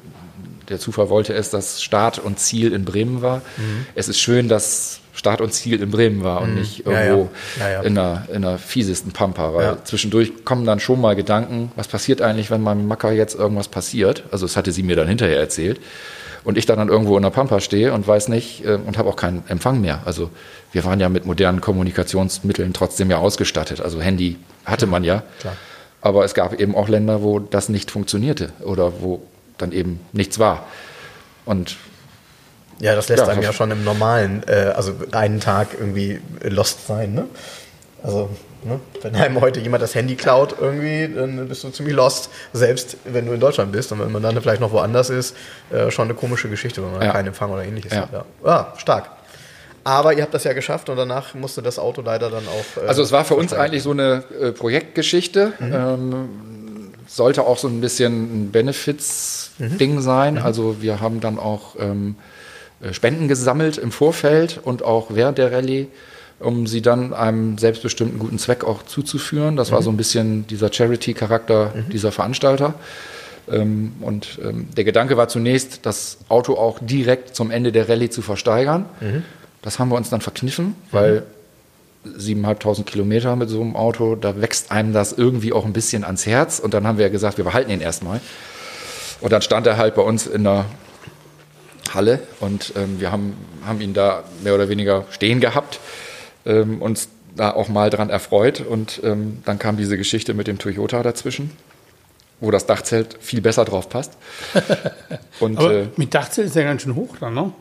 der 0.70 0.80
Zufall 0.80 1.10
wollte 1.10 1.34
es, 1.34 1.50
dass 1.50 1.82
Start 1.82 2.20
und 2.20 2.40
Ziel 2.40 2.72
in 2.72 2.86
Bremen 2.86 3.22
war. 3.22 3.38
Mhm. 3.58 3.88
Es 3.96 4.08
ist 4.08 4.20
schön, 4.20 4.48
dass 4.48 5.00
Start 5.14 5.42
und 5.42 5.52
Ziel 5.52 5.82
in 5.82 5.90
Bremen 5.90 6.24
war 6.24 6.42
und 6.42 6.56
nicht 6.56 6.86
Ja, 6.86 6.92
ja. 6.92 7.06
irgendwo 7.06 7.30
Ja, 7.60 7.70
ja. 7.70 7.82
in 7.82 7.98
einer, 7.98 8.26
in 8.30 8.46
einer 8.46 8.58
fiesesten 8.58 9.12
Pampa, 9.12 9.54
weil 9.54 9.78
zwischendurch 9.84 10.46
kommen 10.46 10.66
dann 10.66 10.80
schon 10.80 11.02
mal 11.02 11.16
Gedanken, 11.16 11.72
was 11.76 11.88
passiert 11.88 12.22
eigentlich, 12.22 12.52
wenn 12.52 12.62
meinem 12.62 12.88
Macker 12.88 13.12
jetzt 13.12 13.36
irgendwas 13.36 13.68
passiert? 13.68 14.24
Also 14.32 14.46
das 14.46 14.56
hatte 14.56 14.72
sie 14.72 14.84
mir 14.84 14.96
dann 14.96 15.08
hinterher 15.08 15.40
erzählt. 15.40 15.82
Und 16.46 16.58
ich 16.58 16.66
dann, 16.66 16.78
dann 16.78 16.88
irgendwo 16.88 17.18
in 17.18 17.24
der 17.24 17.32
Pampa 17.32 17.60
stehe 17.60 17.92
und 17.92 18.08
weiß 18.08 18.30
nicht 18.30 18.64
äh, 18.64 18.80
und 18.86 18.98
habe 18.98 19.10
auch 19.10 19.18
keinen 19.18 19.44
Empfang 19.50 19.82
mehr. 19.82 20.04
Also 20.06 20.30
wir 20.72 20.86
waren 20.86 21.00
ja 21.02 21.10
mit 21.10 21.26
modernen 21.26 21.60
Kommunikationsmitteln 21.60 22.72
trotzdem 22.72 23.12
ja 23.12 23.18
ausgestattet. 23.18 23.82
Also 23.82 24.00
Handy 24.00 24.38
hatte 24.64 24.88
man 24.88 25.04
ja. 25.04 25.24
Klar. 25.42 25.58
Aber 26.02 26.24
es 26.24 26.34
gab 26.34 26.60
eben 26.60 26.76
auch 26.76 26.88
Länder, 26.88 27.22
wo 27.22 27.39
das 27.39 27.70
nicht 27.70 27.91
funktionierte 27.91 28.52
oder 28.62 29.02
wo 29.02 29.22
dann 29.58 29.72
eben 29.72 30.00
nichts 30.14 30.39
war. 30.39 30.66
Und 31.45 31.78
Ja, 32.80 32.95
das 32.95 33.10
lässt 33.10 33.24
Ja, 33.24 33.28
einem 33.30 33.41
ja 33.43 33.52
schon 33.52 33.72
im 33.72 33.84
normalen, 33.84 34.43
äh, 34.47 34.72
also 34.76 34.93
einen 35.12 35.41
Tag 35.41 35.70
irgendwie 35.78 36.22
lost 36.43 36.88
sein, 36.88 37.14
ne? 37.14 37.26
Also, 38.02 38.30
ne? 38.64 38.80
wenn 39.02 39.14
einem 39.16 39.41
heute 39.41 39.60
jemand 39.60 39.84
das 39.84 39.93
Handy 39.95 40.16
klaut 40.16 40.56
irgendwie, 40.58 41.14
dann 41.14 41.50
bist 41.50 41.62
du 41.66 41.70
ziemlich 41.72 41.93
lost, 41.93 42.30
selbst 42.54 42.95
wenn 43.04 43.26
du 43.26 43.34
in 43.34 43.41
Deutschland 43.41 43.74
bist 43.74 43.91
und 43.91 44.00
wenn 44.00 44.14
man 44.14 44.24
dann 44.24 44.39
vielleicht 44.41 44.62
noch 44.62 44.72
woanders 44.72 45.10
ist, 45.10 45.36
äh, 45.74 45.91
schon 45.91 46.06
eine 46.06 46.14
komische 46.14 46.47
Geschichte, 46.47 46.82
wenn 46.82 46.93
man 46.93 47.02
Ja. 47.02 47.12
keinen 47.12 47.28
Empfang 47.28 47.52
oder 47.52 47.66
ähnliches 47.66 47.91
Ja. 47.91 48.04
hat. 48.04 48.14
Ja. 48.14 48.26
Ah, 48.45 48.74
stark. 48.78 49.10
Aber 49.84 50.14
ihr 50.14 50.22
habt 50.24 50.34
das 50.34 50.44
ja 50.44 50.54
geschafft 50.54 50.90
und 50.90 50.98
danach 50.98 51.34
musste 51.34 51.62
das 51.62 51.80
Auto 51.80 52.02
leider 52.02 52.30
dann 52.30 52.44
auch. 52.48 52.84
äh, 52.84 52.88
Also 52.88 53.02
es 53.02 53.12
war 53.12 53.26
für 53.26 53.36
uns 53.36 53.54
eigentlich 53.54 53.84
so 53.84 53.92
eine 53.92 54.24
äh, 54.42 54.52
Projektgeschichte. 54.52 55.54
Ähm, 55.62 56.14
sollte 57.08 57.44
auch 57.46 57.58
so 57.58 57.68
ein 57.68 57.82
bisschen 57.82 58.46
ein 58.48 58.52
Benefits-Ding 58.52 60.02
sein. 60.02 60.38
Also 60.38 60.82
wir 60.82 61.02
haben 61.02 61.20
dann 61.22 61.40
auch 61.40 61.76
ähm, 61.80 62.16
äh, 62.82 62.94
Spenden 62.94 63.28
gesammelt 63.28 63.78
im 63.78 63.92
Vorfeld 63.92 64.60
und 64.64 64.84
auch 64.84 65.08
während 65.10 65.38
der 65.38 65.52
Rallye, 65.52 65.88
um 66.40 66.68
sie 66.68 66.82
dann 66.82 67.14
einem 67.14 67.58
selbstbestimmten 67.58 68.20
guten 68.20 68.38
Zweck 68.38 68.64
auch 68.64 68.84
zuzuführen. 68.84 69.56
Das 69.56 69.72
war 69.72 69.82
so 69.82 69.90
ein 69.90 69.98
bisschen 69.98 70.46
dieser 70.48 70.72
Charity-Charakter 70.72 71.74
dieser 71.92 72.12
Veranstalter. 72.12 72.76
Ähm, 73.52 73.94
und 74.02 74.38
ähm, 74.44 74.68
der 74.78 74.84
Gedanke 74.84 75.18
war 75.18 75.28
zunächst, 75.28 75.80
das 75.88 76.20
Auto 76.30 76.54
auch 76.56 76.78
direkt 76.80 77.36
zum 77.36 77.50
Ende 77.50 77.72
der 77.72 77.90
Rallye 77.90 78.10
zu 78.10 78.22
versteigern. 78.22 78.86
Das 79.62 79.80
haben 79.80 79.89
wir 79.89 79.95
uns 79.95 80.10
dann 80.10 80.22
verkniffen, 80.22 80.76
weil 80.91 81.24
7.500 82.05 82.84
Kilometer 82.86 83.36
mit 83.36 83.49
so 83.49 83.62
einem 83.62 83.76
Auto, 83.76 84.16
da 84.16 84.41
wächst 84.41 84.72
einem 84.72 84.93
das 84.93 85.12
irgendwie 85.14 85.53
auch 85.53 85.66
ein 85.66 85.74
bisschen 85.74 86.03
ans 86.03 86.26
Herz. 86.26 86.60
Und 86.60 86.74
dann 86.74 86.88
haben 86.88 86.97
wir 86.97 87.05
ja 87.05 87.12
gesagt, 87.12 87.38
wir 87.38 87.45
behalten 87.45 87.72
ihn 87.72 87.82
erstmal. 87.82 88.22
Und 89.22 89.34
dann 89.34 89.41
stand 89.41 89.68
er 89.68 89.78
halt 89.78 89.95
bei 89.95 90.01
uns 90.01 90.28
in 90.28 90.45
der 90.45 90.66
Halle 91.93 92.20
und 92.39 92.74
ähm, 92.76 92.99
wir 92.99 93.12
haben, 93.12 93.36
haben 93.66 93.82
ihn 93.82 93.93
da 93.93 94.24
mehr 94.43 94.53
oder 94.55 94.70
weniger 94.70 95.05
stehen 95.10 95.39
gehabt, 95.39 95.80
ähm, 96.45 96.82
uns 96.82 97.10
da 97.36 97.51
auch 97.51 97.68
mal 97.68 97.89
dran 97.89 98.10
erfreut. 98.10 98.62
Und 98.62 99.01
ähm, 99.03 99.41
dann 99.45 99.60
kam 99.60 99.76
diese 99.76 99.97
Geschichte 99.97 100.34
mit 100.34 100.47
dem 100.47 100.57
Toyota 100.57 101.03
dazwischen, 101.03 101.51
wo 102.39 102.51
das 102.51 102.66
Dachzelt 102.66 103.18
viel 103.20 103.41
besser 103.41 103.66
drauf 103.66 103.89
passt. 103.89 104.14
Und 105.39 105.57
Aber 105.57 105.74
äh, 105.74 105.88
mit 105.97 106.14
Dachzelt 106.14 106.47
ist 106.47 106.55
ja 106.55 106.64
ganz 106.64 106.84
schön 106.84 106.95
hoch 106.95 107.18
dann, 107.20 107.34
ne? 107.34 107.51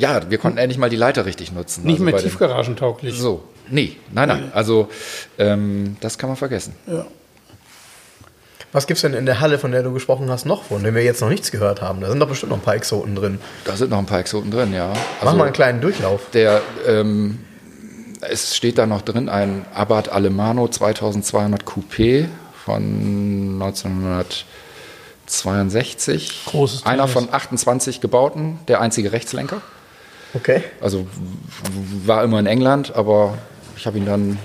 Ja, 0.00 0.30
wir 0.30 0.38
konnten 0.38 0.58
endlich 0.58 0.78
mal 0.78 0.90
die 0.90 0.96
Leiter 0.96 1.26
richtig 1.26 1.52
nutzen. 1.52 1.84
Nicht 1.84 2.00
Also 2.00 2.04
mehr 2.04 2.16
tiefgaragentauglich. 2.16 3.16
So, 3.18 3.42
nee, 3.68 3.96
nein, 4.12 4.28
nein. 4.28 4.50
Also 4.54 4.88
ähm, 5.38 5.96
das 6.00 6.16
kann 6.18 6.28
man 6.30 6.36
vergessen. 6.36 6.74
Ja. 6.86 7.06
Was 8.72 8.86
gibt's 8.86 9.02
denn 9.02 9.14
in 9.14 9.26
der 9.26 9.40
Halle, 9.40 9.58
von 9.58 9.72
der 9.72 9.82
du 9.82 9.92
gesprochen 9.92 10.30
hast, 10.30 10.46
noch, 10.46 10.62
von 10.64 10.82
dem 10.84 10.94
wir 10.94 11.02
jetzt 11.02 11.20
noch 11.20 11.28
nichts 11.28 11.50
gehört 11.50 11.82
haben? 11.82 12.00
Da 12.00 12.08
sind 12.08 12.20
doch 12.20 12.28
bestimmt 12.28 12.50
noch 12.50 12.58
ein 12.58 12.62
paar 12.62 12.76
Exoten 12.76 13.16
drin. 13.16 13.40
Da 13.64 13.74
sind 13.76 13.90
noch 13.90 13.98
ein 13.98 14.06
paar 14.06 14.20
Exoten 14.20 14.50
drin, 14.52 14.72
ja. 14.72 14.92
Mach 15.20 15.26
Also 15.26 15.36
mal 15.38 15.44
einen 15.44 15.52
kleinen 15.52 15.80
Durchlauf. 15.80 16.30
der, 16.32 16.62
ähm, 16.86 17.40
es 18.20 18.54
steht 18.56 18.78
da 18.78 18.86
noch 18.86 19.02
drin 19.02 19.28
ein 19.28 19.64
Abarth 19.74 20.08
Alemano 20.10 20.68
2200 20.68 21.64
Coupé 21.64 22.26
von 22.64 23.60
1962. 25.26 26.44
Großes 26.46 26.86
Einer 26.86 27.08
von 27.08 27.28
28 27.32 28.00
gebauten, 28.00 28.60
der 28.68 28.80
einzige 28.80 29.10
Rechtslenker. 29.12 29.60
Okay. 30.34 30.62
Also 30.80 31.06
war 32.04 32.22
immer 32.24 32.38
in 32.38 32.46
England, 32.46 32.94
aber 32.94 33.38
ich 33.76 33.86
habe 33.86 33.98
ihn 33.98 34.06
dann 34.06 34.38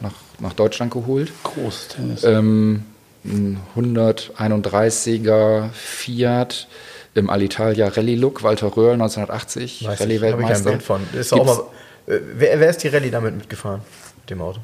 nach, 0.00 0.12
nach 0.38 0.52
Deutschland 0.52 0.92
geholt. 0.92 1.32
Großes 1.42 1.88
Tennis. 1.88 2.24
Ähm, 2.24 2.84
ein 3.24 3.60
131er 3.76 5.70
Fiat 5.72 6.66
im 7.14 7.30
Alitalia 7.30 7.88
Rallye 7.88 8.16
Look, 8.16 8.42
Walter 8.42 8.74
Röhrl 8.76 8.94
1980, 8.94 9.62
Weiß 9.62 9.80
ich, 9.80 9.86
habe 9.86 9.94
ich 9.94 10.00
ein 10.00 10.06
Rallye-Weltmeister. 10.24 10.70
Bild 10.70 10.82
von. 10.82 11.00
Ist 11.12 11.32
auch 11.32 11.44
mal, 11.44 12.12
äh, 12.12 12.18
wer, 12.34 12.60
wer 12.60 12.70
ist 12.70 12.82
die 12.82 12.88
Rallye 12.88 13.10
damit 13.10 13.36
mitgefahren? 13.36 13.82
Mit 14.22 14.30
dem 14.30 14.40
Auto? 14.40 14.60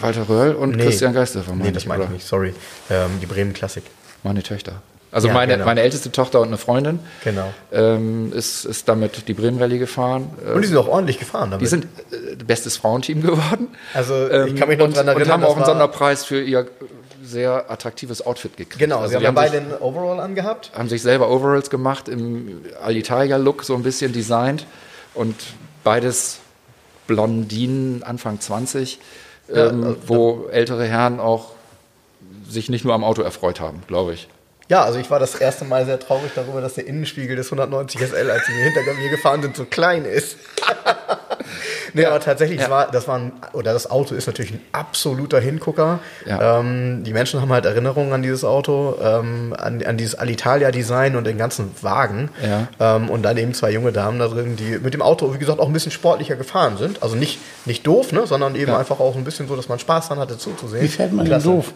Walter 0.00 0.28
Röhrl 0.28 0.54
und 0.54 0.76
Nee. 0.76 0.84
Christian 0.84 1.12
Geisterfer. 1.14 1.54
Nee, 1.54 1.70
das 1.70 1.86
meine 1.86 2.04
ich 2.04 2.10
nicht, 2.10 2.26
sorry. 2.26 2.54
Ähm, 2.90 3.10
die 3.20 3.26
Bremen 3.26 3.52
Klassik. 3.52 3.84
Meine 4.24 4.42
Töchter. 4.42 4.82
Also 5.16 5.28
Ja, 5.28 5.34
meine, 5.34 5.54
genau. 5.54 5.64
meine 5.64 5.80
älteste 5.80 6.12
Tochter 6.12 6.40
und 6.42 6.48
eine 6.48 6.58
Freundin 6.58 7.00
Genau. 7.24 7.50
ähm, 7.72 8.34
ist, 8.34 8.66
ist 8.66 8.86
damit 8.86 9.26
die 9.28 9.32
Bremen 9.32 9.58
Rallye 9.58 9.78
gefahren. 9.78 10.28
Äh, 10.46 10.52
Und 10.52 10.60
die 10.62 10.68
sind 10.68 10.76
auch 10.76 10.88
ordentlich 10.88 11.18
gefahren 11.18 11.50
damit. 11.50 11.62
die 11.62 11.66
sind 11.68 11.86
äh, 12.12 12.34
bestes 12.44 12.76
Frauenteam 12.76 13.22
geworden. 13.22 13.68
Also, 13.94 14.26
ich 14.26 14.32
Ähm, 14.50 14.54
kann 14.56 14.68
mich 14.68 14.76
noch 14.78 14.84
und, 14.86 14.94
dran 14.96 15.08
erinnern, 15.08 15.26
Und 15.26 15.32
haben 15.32 15.44
auch 15.44 15.56
einen 15.56 15.64
Sonderpreis 15.64 16.24
für 16.26 16.42
ihr 16.42 16.66
sehr 17.24 17.70
attraktives 17.70 18.24
Outfit 18.26 18.58
gekriegt. 18.58 18.78
Genau, 18.78 18.98
also 18.98 19.08
sie 19.08 19.16
haben 19.16 19.22
ja 19.22 19.30
beide 19.30 19.56
einen 19.56 19.72
Overall 19.80 20.20
angehabt. 20.20 20.70
haben 20.76 20.88
sich 20.90 21.00
selber 21.00 21.30
Overalls 21.30 21.70
gemacht 21.70 22.08
im 22.10 22.60
Alitalia-Look 22.84 23.64
so 23.64 23.74
ein 23.74 23.82
bisschen 23.82 24.12
designt 24.12 24.66
und 25.14 25.34
beides 25.82 26.40
Blondinen 27.06 28.02
Anfang 28.02 28.38
20, 28.40 28.98
Ja, 29.48 29.68
ähm, 29.68 29.82
also- 29.84 29.96
wo 30.06 30.46
ältere 30.50 30.84
Herren 30.84 31.20
auch 31.20 31.52
sich 32.48 32.68
nicht 32.68 32.84
nur 32.84 32.94
am 32.94 33.02
Auto 33.04 33.22
erfreut 33.22 33.60
haben, 33.60 33.82
glaube 33.88 34.12
ich. 34.14 34.28
Ja, 34.68 34.82
also 34.84 34.98
ich 34.98 35.10
war 35.10 35.20
das 35.20 35.36
erste 35.36 35.64
Mal 35.64 35.86
sehr 35.86 36.00
traurig 36.00 36.32
darüber, 36.34 36.60
dass 36.60 36.74
der 36.74 36.86
Innenspiegel 36.86 37.36
des 37.36 37.46
190 37.46 38.00
SL, 38.00 38.30
als 38.30 38.46
sie 38.46 38.52
hinter 38.52 38.80
mir 38.94 39.10
gefahren 39.10 39.40
sind, 39.42 39.56
so 39.56 39.64
klein 39.64 40.04
ist. 40.04 40.36
nee, 41.94 42.04
aber 42.04 42.18
tatsächlich, 42.18 42.60
es 42.60 42.68
war, 42.68 42.90
das 42.90 43.06
war 43.06 43.16
ein, 43.18 43.32
oder 43.52 43.72
das 43.72 43.88
Auto 43.88 44.14
ist 44.16 44.26
natürlich 44.26 44.52
ein 44.52 44.60
absoluter 44.72 45.38
Hingucker. 45.40 46.00
Ja. 46.26 46.58
Ähm, 46.58 47.04
die 47.04 47.12
Menschen 47.12 47.40
haben 47.40 47.52
halt 47.52 47.64
Erinnerungen 47.64 48.12
an 48.12 48.22
dieses 48.22 48.44
Auto, 48.44 48.96
ähm, 49.00 49.54
an, 49.56 49.84
an 49.84 49.96
dieses 49.96 50.16
Alitalia-Design 50.16 51.14
und 51.14 51.24
den 51.24 51.38
ganzen 51.38 51.70
Wagen. 51.82 52.30
Ja. 52.42 52.96
Ähm, 52.96 53.08
und 53.08 53.22
dann 53.22 53.36
eben 53.36 53.54
zwei 53.54 53.70
junge 53.70 53.92
Damen 53.92 54.18
da 54.18 54.26
drin, 54.26 54.56
die 54.56 54.78
mit 54.78 54.94
dem 54.94 55.02
Auto, 55.02 55.32
wie 55.32 55.38
gesagt, 55.38 55.60
auch 55.60 55.68
ein 55.68 55.72
bisschen 55.72 55.92
sportlicher 55.92 56.34
gefahren 56.34 56.76
sind. 56.76 57.04
Also 57.04 57.14
nicht, 57.14 57.38
nicht 57.66 57.86
doof, 57.86 58.10
ne, 58.12 58.26
sondern 58.26 58.56
eben 58.56 58.72
Ja. 58.72 58.78
einfach 58.78 58.98
auch 58.98 59.14
ein 59.14 59.22
bisschen 59.22 59.46
so, 59.46 59.54
dass 59.54 59.68
man 59.68 59.78
Spaß 59.78 60.08
dran 60.08 60.18
hatte 60.18 60.38
zuzusehen. 60.38 60.82
Wie 60.82 60.88
fährt 60.88 61.12
man 61.12 61.24
denn 61.24 61.42
doof? 61.42 61.72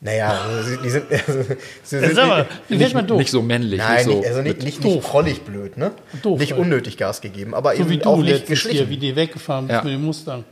Naja, 0.00 0.42
also 0.46 0.68
sie- 0.70 0.76
die 0.78 0.90
sind, 0.90 1.04
also, 1.12 1.42
sie 1.82 1.98
sind 1.98 2.14
mal, 2.16 2.46
nicht- 2.68 3.10
doof? 3.10 3.18
Nicht 3.18 3.30
so 3.32 3.42
männlich, 3.42 3.78
Nein, 3.78 3.96
nicht 3.96 4.04
so. 4.04 4.14
nicht, 4.18 4.26
also 4.28 4.42
nicht, 4.42 4.62
nicht, 4.62 4.84
nicht 4.84 5.00
prollig 5.02 5.42
blöd, 5.42 5.76
ne? 5.76 5.90
Doof, 6.22 6.38
nicht 6.38 6.52
unnötig 6.52 6.96
Gas 6.96 7.20
gegeben, 7.20 7.52
aber 7.54 7.74
So 7.74 7.80
eben 7.82 7.90
wie 7.90 8.04
auch 8.04 8.14
du 8.16 8.22
nicht 8.22 8.30
letztens 8.30 8.60
hier, 8.60 8.70
geschlichen. 8.70 8.90
wie 8.90 8.96
die 8.98 9.16
weggefahren 9.16 9.66
bist 9.66 9.76
Ja. 9.78 9.82
mit 9.84 9.92
dem 9.94 10.04
Mustang. 10.04 10.44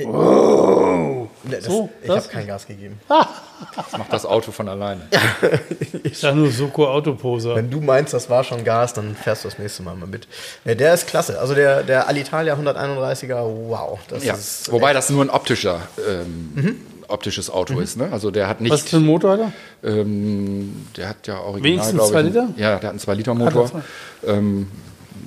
Ne, 0.00 1.28
das, 1.50 1.64
So, 1.64 1.88
ich 2.02 2.06
das? 2.08 2.24
habe 2.24 2.28
kein 2.34 2.46
Gas 2.46 2.66
gegeben. 2.66 3.00
macht 3.08 4.12
das 4.12 4.24
Auto 4.26 4.52
von 4.52 4.68
alleine. 4.68 5.02
Ich 6.04 6.18
sag 6.18 6.34
nur 6.34 6.50
Soko 6.50 6.86
Autoposer. 6.88 7.56
Wenn 7.56 7.70
du 7.70 7.80
meinst, 7.80 8.12
das 8.14 8.28
war 8.30 8.44
schon 8.44 8.64
Gas, 8.64 8.92
dann 8.94 9.14
fährst 9.16 9.44
du 9.44 9.48
das 9.48 9.58
nächste 9.58 9.82
Mal 9.82 9.96
mal 9.96 10.06
mit. 10.06 10.28
Der 10.64 10.94
ist 10.94 11.06
klasse. 11.06 11.38
Also 11.40 11.54
der, 11.54 11.82
der 11.82 12.06
Alitalia 12.08 12.54
131er, 12.54 13.42
wow. 13.68 13.98
Das 14.08 14.24
Ja. 14.24 14.34
ist 14.34 14.70
Wobei 14.70 14.92
das 14.92 15.10
nur 15.10 15.24
ein 15.24 15.30
optischer, 15.30 15.80
ähm, 16.08 16.80
optisches 17.08 17.50
Auto 17.50 17.80
ist. 17.80 17.96
Ne? 17.96 18.08
Also 18.12 18.30
der 18.30 18.48
hat 18.48 18.60
nicht. 18.60 18.70
Was 18.72 18.82
für 18.82 18.96
ein 18.98 19.04
Motor 19.06 19.32
hat 19.32 19.40
er? 19.82 19.90
Ähm, 19.90 20.86
der 20.96 21.08
hat 21.08 21.26
ja 21.26 21.38
original, 21.40 21.62
Wenigstens 21.64 22.02
ich, 22.02 22.08
zwei 22.10 22.22
Liter? 22.22 22.48
Ja, 22.56 22.76
der 22.78 22.88
hat 22.88 22.90
einen 22.90 22.98
2-Liter-Motor. 22.98 23.64
Hat 23.64 23.82
Ähm, 24.26 24.68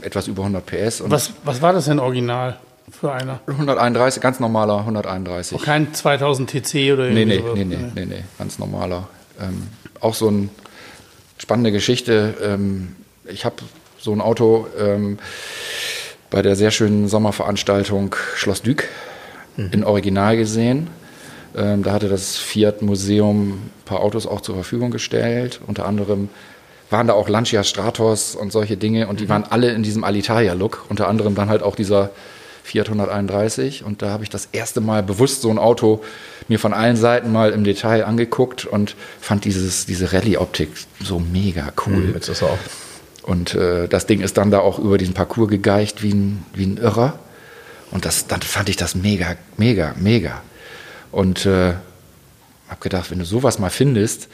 etwas 0.01 0.27
über 0.27 0.43
100 0.43 0.65
PS. 0.65 1.03
Was, 1.07 1.31
was 1.43 1.61
war 1.61 1.73
das 1.73 1.85
denn 1.85 1.99
original 1.99 2.57
für 2.89 3.11
einer? 3.11 3.39
131, 3.47 4.21
ganz 4.21 4.39
normaler 4.39 4.79
131. 4.79 5.61
Kein 5.61 5.93
2000 5.93 6.49
TC 6.49 6.93
oder 6.93 7.09
Nee, 7.09 7.21
irgendwie 7.21 7.25
nee, 7.25 7.37
sowas? 7.37 7.53
nee, 7.55 7.63
nee, 7.65 7.77
nee, 7.95 8.05
nee, 8.05 8.23
ganz 8.37 8.57
normaler. 8.59 9.07
Ähm, 9.39 9.67
auch 9.99 10.13
so 10.15 10.27
eine 10.27 10.49
spannende 11.37 11.71
Geschichte. 11.71 12.35
Ähm, 12.43 12.95
ich 13.25 13.45
habe 13.45 13.55
so 13.99 14.11
ein 14.13 14.21
Auto 14.21 14.67
ähm, 14.79 15.19
bei 16.29 16.41
der 16.41 16.55
sehr 16.55 16.71
schönen 16.71 17.07
Sommerveranstaltung 17.07 18.15
Schloss 18.35 18.61
Dück 18.61 18.87
in 19.57 19.83
Original 19.83 20.37
gesehen. 20.37 20.87
Ähm, 21.55 21.83
da 21.83 21.93
hatte 21.93 22.09
das 22.09 22.37
Fiat 22.37 22.81
Museum 22.81 23.53
ein 23.53 23.71
paar 23.85 24.01
Autos 24.01 24.25
auch 24.27 24.41
zur 24.41 24.55
Verfügung 24.55 24.91
gestellt. 24.91 25.59
Unter 25.67 25.85
anderem 25.85 26.29
waren 26.89 27.07
da 27.07 27.13
auch 27.13 27.29
Lancia 27.29 27.63
Stratos 27.63 28.35
und 28.35 28.51
solche 28.51 28.77
Dinge 28.77 29.07
und 29.07 29.19
die 29.19 29.29
waren 29.29 29.43
alle 29.49 29.71
in 29.71 29.83
diesem 29.83 30.03
Alitalia-Look. 30.03 30.85
Unter 30.89 31.07
anderem 31.07 31.35
dann 31.35 31.49
halt 31.49 31.63
auch 31.63 31.75
dieser 31.75 32.11
Fiat 32.63 32.87
131 32.87 33.83
und 33.83 34.01
da 34.01 34.09
habe 34.11 34.23
ich 34.23 34.29
das 34.29 34.49
erste 34.51 34.81
Mal 34.81 35.01
bewusst 35.01 35.41
so 35.41 35.49
ein 35.49 35.57
Auto 35.57 36.01
mir 36.47 36.59
von 36.59 36.73
allen 36.73 36.95
Seiten 36.95 37.31
mal 37.31 37.51
im 37.51 37.63
Detail 37.63 38.05
angeguckt 38.05 38.65
und 38.65 38.95
fand 39.19 39.45
dieses, 39.45 39.85
diese 39.85 40.13
Rallye-Optik 40.13 40.69
so 41.03 41.19
mega 41.19 41.73
cool. 41.85 42.13
Auch. 42.41 42.57
Und 43.23 43.55
äh, 43.55 43.87
das 43.87 44.05
Ding 44.05 44.21
ist 44.21 44.37
dann 44.37 44.51
da 44.51 44.59
auch 44.59 44.79
über 44.79 44.97
diesen 44.97 45.13
Parcours 45.13 45.49
gegeicht 45.49 46.03
wie 46.03 46.13
ein, 46.13 46.45
wie 46.53 46.65
ein 46.65 46.77
Irrer. 46.77 47.19
Und 47.91 48.05
das, 48.05 48.27
dann 48.27 48.41
fand 48.41 48.69
ich 48.69 48.77
das 48.77 48.95
mega, 48.95 49.35
mega, 49.57 49.93
mega. 49.99 50.41
Und 51.11 51.45
äh, 51.45 51.73
habe 52.69 52.79
gedacht, 52.79 53.11
wenn 53.11 53.19
du 53.19 53.25
sowas 53.25 53.59
mal 53.59 53.69
findest, 53.69 54.27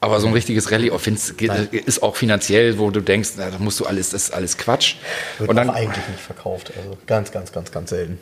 aber 0.00 0.20
so 0.20 0.28
ein 0.28 0.32
richtiges 0.32 0.70
Rallye 0.70 0.90
findest, 0.98 1.36
ge- 1.36 1.50
ist 1.72 2.02
auch 2.02 2.16
finanziell, 2.16 2.78
wo 2.78 2.90
du 2.90 3.00
denkst, 3.00 3.30
na, 3.36 3.50
da 3.50 3.58
musst 3.58 3.80
du 3.80 3.84
alles, 3.86 4.10
das 4.10 4.24
ist 4.24 4.30
alles 4.34 4.56
Quatsch. 4.56 4.94
Wird 5.38 5.50
Und 5.50 5.56
dann 5.56 5.68
eigentlich 5.68 6.06
nicht 6.08 6.20
verkauft. 6.20 6.72
Also 6.76 6.96
ganz, 7.06 7.32
ganz, 7.32 7.52
ganz, 7.52 7.70
ganz 7.70 7.90
selten. 7.90 8.18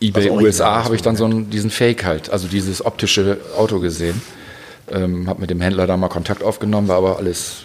eBay 0.00 0.28
Also 0.28 0.34
USA 0.36 0.84
habe 0.84 0.94
ich 0.96 1.02
dann 1.02 1.16
so 1.16 1.24
einen, 1.24 1.48
diesen 1.48 1.70
Fake 1.70 2.04
halt, 2.04 2.28
also 2.30 2.48
dieses 2.48 2.84
optische 2.84 3.38
Auto 3.56 3.78
gesehen. 3.80 4.20
Ähm, 4.90 5.28
habe 5.28 5.40
mit 5.40 5.48
dem 5.48 5.60
Händler 5.60 5.86
da 5.86 5.96
mal 5.96 6.08
Kontakt 6.08 6.42
aufgenommen, 6.42 6.88
war 6.88 6.96
aber 6.98 7.16
alles 7.16 7.62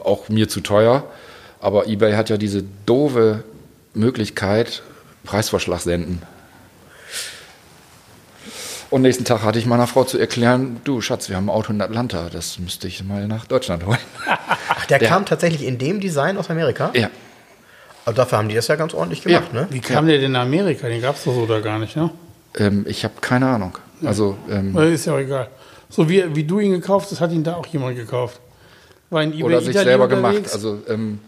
auch 0.00 0.28
mir 0.28 0.48
zu 0.48 0.60
teuer. 0.60 1.04
Aber 1.60 1.86
eBay 1.86 2.14
hat 2.14 2.30
ja 2.30 2.38
diese 2.38 2.64
doofe 2.86 3.44
Möglichkeit, 3.94 4.82
Preisvorschlag 5.24 5.80
senden. 5.80 6.22
Und 8.90 9.02
nächsten 9.02 9.24
Tag 9.24 9.42
hatte 9.42 9.58
ich 9.58 9.66
meiner 9.66 9.86
Frau 9.86 10.02
zu 10.04 10.18
erklären, 10.18 10.80
du 10.84 11.00
Schatz, 11.00 11.28
wir 11.28 11.36
haben 11.36 11.46
ein 11.46 11.54
Auto 11.54 11.72
in 11.72 11.80
Atlanta, 11.80 12.28
das 12.28 12.58
müsste 12.58 12.88
ich 12.88 13.04
mal 13.04 13.28
nach 13.28 13.44
Deutschland 13.46 13.86
holen. 13.86 13.98
Ach, 14.68 14.86
der 14.86 14.98
Der- 14.98 15.08
kam 15.08 15.24
tatsächlich 15.26 15.62
in 15.64 15.78
dem 15.78 16.00
Design 16.00 16.36
aus 16.36 16.50
Amerika? 16.50 16.90
ja, 16.94 17.08
Aber 18.04 18.16
dafür 18.16 18.38
haben 18.38 18.48
die 18.48 18.56
das 18.56 18.66
ja 18.66 18.74
ganz 18.74 18.92
ordentlich 18.92 19.22
gemacht, 19.22 19.44
Ja. 19.54 19.60
ne? 19.62 19.66
Wie 19.70 19.80
kam 19.80 20.06
der 20.08 20.18
denn 20.18 20.32
nach 20.32 20.42
Amerika? 20.42 20.88
Den 20.88 21.00
gab 21.00 21.16
es 21.16 21.24
doch 21.24 21.34
so 21.34 21.46
da 21.46 21.60
gar 21.60 21.78
nicht, 21.78 21.94
ne? 21.96 22.10
ähm, 22.58 22.84
ich 22.88 23.04
habe 23.04 23.14
keine 23.20 23.46
Ahnung. 23.48 23.78
Also 24.04 24.36
ähm, 24.50 24.76
Ist 24.76 25.06
ja 25.06 25.12
auch 25.14 25.18
egal. 25.18 25.48
So 25.88 26.08
wie, 26.08 26.34
wie 26.34 26.42
du 26.44 26.58
ihn 26.58 26.72
gekauft 26.72 27.08
hast, 27.12 27.20
hat 27.20 27.30
ihn 27.30 27.44
da 27.44 27.54
auch 27.54 27.66
jemand 27.66 27.96
gekauft. 27.96 28.40
War 29.10 29.22
in 29.22 29.32
eBay 29.32 29.42
oder 29.44 29.60
sich 29.60 29.76
selber 29.76 30.04
unterwegs. 30.04 30.52
gemacht. 30.52 30.52
Also 30.54 30.78
ähm, 30.88 31.20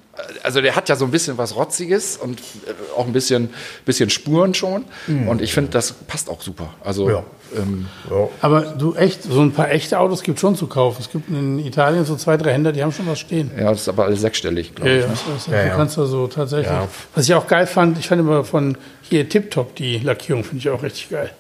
also 0.43 0.61
der 0.61 0.75
hat 0.75 0.89
ja 0.89 0.97
so 0.97 1.05
ein 1.05 1.11
bisschen 1.13 1.39
was 1.39 1.55
Rotziges 1.55 2.17
und 2.17 2.39
äh, 2.41 2.73
auch 2.97 3.07
ein 3.07 3.13
bisschen, 3.13 3.51
bisschen 3.85 4.11
Spuren 4.11 4.53
schon. 4.55 4.85
Und 5.29 5.41
ich 5.43 5.53
finde, 5.55 5.71
das 5.71 5.93
passt 5.93 6.29
auch 6.29 6.43
super. 6.43 6.71
Also 6.85 7.09
Ja. 7.11 7.25
Ähm, 7.57 7.87
Ja. 8.11 8.29
Aber 8.41 8.61
du 8.63 8.95
echt, 8.95 9.23
so 9.25 9.41
ein 9.41 9.53
paar 9.53 9.71
echte 9.71 9.99
Autos 9.99 10.23
gibt 10.23 10.39
schon 10.41 10.57
zu 10.57 10.67
kaufen. 10.67 10.99
Es 11.01 11.11
gibt 11.11 11.29
in 11.31 11.59
Italien 11.59 12.05
so 12.05 12.17
zwei, 12.17 12.37
drei 12.37 12.53
Händler, 12.53 12.73
die 12.73 12.83
haben 12.83 12.93
schon 12.93 13.07
was 13.07 13.19
stehen. 13.21 13.51
ja, 13.57 13.71
das 13.71 13.83
ist 13.83 13.89
aber 13.89 14.05
alles 14.05 14.21
sechsstellig, 14.21 14.75
glaube 14.75 14.91
Ja, 14.91 14.97
ich. 14.97 15.03
ja, 15.03 15.09
ne? 15.09 15.15
das, 15.35 15.47
Ja, 15.47 15.63
du 15.63 15.69
ja. 15.69 15.77
kannst 15.77 15.99
da 15.99 16.07
so 16.07 16.27
tatsächlich. 16.27 16.67
Ja. 16.69 16.89
Was 17.15 17.25
ich 17.25 17.35
auch 17.35 17.47
geil 17.47 17.67
fand, 17.67 17.99
ich 17.99 18.09
fand 18.09 18.21
immer 18.21 18.45
von 18.45 18.77
hier 19.03 19.29
Tip-Top 19.29 19.75
die 19.77 19.99
Lackierung, 19.99 20.45
finde 20.45 20.59
ich 20.59 20.71
auch 20.71 20.83
richtig 20.83 21.11
geil. 21.11 21.31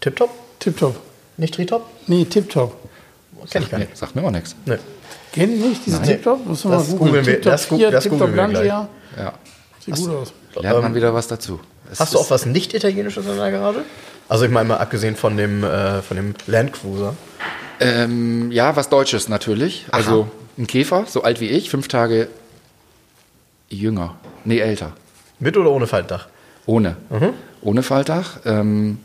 Tipptopp? 0.00 0.30
Tip-Top. 0.60 0.96
Nicht 1.36 1.54
Tritop? 1.54 1.86
Nee, 2.06 2.24
Tip-Top. 2.24 2.74
Kenn 3.50 3.62
ich 3.62 3.70
gar 3.70 3.78
Nee, 3.78 3.84
nicht. 3.86 3.96
sagt 3.96 4.14
mir 4.16 4.22
auch 4.24 4.30
nichts. 4.30 4.56
Nee. 4.66 4.76
Kennt 5.32 5.56
ihr 5.58 5.68
nicht 5.68 5.86
diese. 5.86 6.02
Tip-Top? 6.02 6.44
Muss 6.46 6.64
man 6.64 6.72
Das 6.74 6.88
mal 6.88 6.92
googeln. 6.92 7.08
googeln 7.10 7.26
wir- 7.26 7.32
Tip-Top 7.34 7.52
das 7.52 7.68
gu- 7.68 7.76
4, 7.76 7.90
das 7.90 8.02
Tip-Top 8.04 8.18
googeln 8.20 8.36
wir 8.36 8.42
Lancia. 8.64 8.88
Ja. 9.16 9.32
Sieht 9.84 9.96
gut 9.96 10.10
aus. 10.10 10.32
Lernt 10.60 10.82
man 10.82 10.94
wieder 10.94 11.14
was 11.14 11.28
dazu. 11.28 11.60
Es 11.90 12.00
Hast 12.00 12.14
du 12.14 12.18
auch 12.18 12.30
was 12.30 12.46
nicht 12.46 12.74
italienisches 12.74 13.26
in 13.26 13.36
der 13.36 13.50
Garage? 13.50 13.84
Also 14.28 14.44
ich 14.44 14.50
meine 14.50 14.68
mal 14.68 14.76
abgesehen 14.78 15.16
von 15.16 15.36
dem, 15.36 15.64
äh, 15.64 16.02
von 16.02 16.16
dem 16.16 16.34
Land 16.46 16.74
Cruiser. 16.74 17.14
Ähm, 17.80 18.50
ja, 18.52 18.76
was 18.76 18.88
Deutsches 18.88 19.28
natürlich. 19.28 19.86
Also 19.90 20.28
ein 20.58 20.66
Käfer, 20.66 21.06
so 21.06 21.22
alt 21.22 21.40
wie 21.40 21.48
ich, 21.48 21.70
fünf 21.70 21.88
Tage 21.88 22.28
jünger. 23.68 24.16
Nee, 24.44 24.58
älter. 24.58 24.92
Mit 25.38 25.56
oder 25.56 25.70
ohne 25.70 25.86
Faltdach? 25.86 26.28
Ohne. 26.66 26.96
Ohne 27.62 27.82
Faltdach. 27.82 28.40
Ähm, 28.44 28.98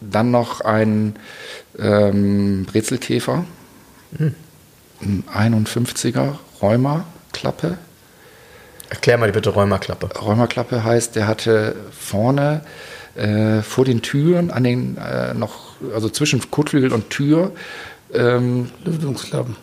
dann 0.00 0.30
noch 0.30 0.60
ein 0.60 1.16
ähm, 1.78 2.66
Brezelkäfer. 2.66 3.44
Ein 5.00 5.24
51er 5.32 6.34
Rheuma-Klappe. 6.60 7.78
Erklär 8.90 9.18
mal 9.18 9.32
bitte 9.32 9.50
Rheumaklappe. 9.50 10.08
Rheumaklappe 10.18 10.84
heißt, 10.84 11.16
der 11.16 11.26
hatte 11.26 11.74
vorne 11.90 12.62
äh, 13.16 13.62
vor 13.62 13.84
den 13.84 14.02
Türen 14.02 14.50
an 14.50 14.64
den 14.64 14.96
äh, 14.96 15.34
noch, 15.34 15.74
also 15.94 16.08
zwischen 16.08 16.50
Kotflügel 16.50 16.92
und 16.92 17.10
Tür, 17.10 17.52
ähm, 18.12 18.70
Lüftungsklappen. 18.84 19.56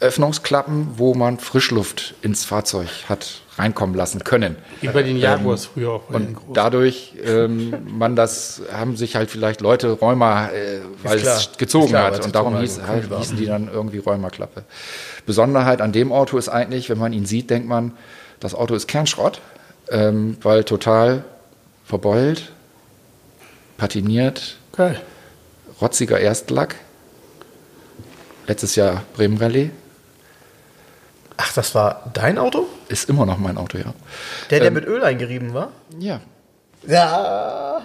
Öffnungsklappen, 0.00 0.88
wo 0.96 1.14
man 1.14 1.38
Frischluft 1.38 2.14
ins 2.20 2.44
Fahrzeug 2.44 2.88
hat 3.08 3.40
reinkommen 3.56 3.94
lassen 3.94 4.24
können. 4.24 4.56
Wie 4.80 4.88
bei 4.88 5.02
den 5.02 5.16
Jaguars 5.16 5.66
früher 5.66 5.92
auch. 5.92 6.08
Und 6.10 6.34
großen. 6.34 6.54
dadurch, 6.54 7.14
ähm, 7.24 7.74
man 7.86 8.16
das, 8.16 8.62
haben 8.72 8.96
sich 8.96 9.16
halt 9.16 9.30
vielleicht 9.30 9.60
Leute 9.60 9.92
Rheuma, 9.92 10.48
äh, 10.48 10.80
weil 11.02 11.20
klar. 11.20 11.36
es 11.36 11.56
gezogen 11.56 11.88
klar, 11.88 12.12
hat. 12.12 12.24
Und 12.24 12.34
darum 12.34 12.58
hieß, 12.58 12.80
halt, 12.86 13.04
hießen 13.16 13.36
die 13.36 13.46
dann 13.46 13.68
irgendwie 13.72 13.98
Rheumaklappe. 13.98 14.64
Besonderheit 15.24 15.80
an 15.80 15.92
dem 15.92 16.12
Auto 16.12 16.36
ist 16.36 16.48
eigentlich, 16.48 16.90
wenn 16.90 16.98
man 16.98 17.12
ihn 17.12 17.26
sieht, 17.26 17.48
denkt 17.50 17.68
man, 17.68 17.92
das 18.40 18.54
Auto 18.54 18.74
ist 18.74 18.86
Kernschrott, 18.88 19.40
ähm, 19.90 20.36
weil 20.42 20.64
total 20.64 21.24
verbeult, 21.84 22.52
patiniert, 23.76 24.56
Geil. 24.72 25.00
rotziger 25.80 26.18
Erstlack. 26.18 26.76
Letztes 28.46 28.76
Jahr 28.76 29.02
Bremen 29.14 29.38
Rallye. 29.38 29.70
Ach, 31.36 31.52
das 31.54 31.74
war 31.74 32.10
dein 32.12 32.38
Auto? 32.38 32.66
Ist 32.88 33.08
immer 33.08 33.26
noch 33.26 33.38
mein 33.38 33.56
Auto, 33.58 33.78
ja. 33.78 33.92
Der, 34.50 34.60
der 34.60 34.68
Ähm, 34.68 34.74
mit 34.74 34.86
Öl 34.86 35.02
eingerieben 35.02 35.52
war? 35.54 35.72
Ja. 35.98 36.20
Ja. 36.86 37.82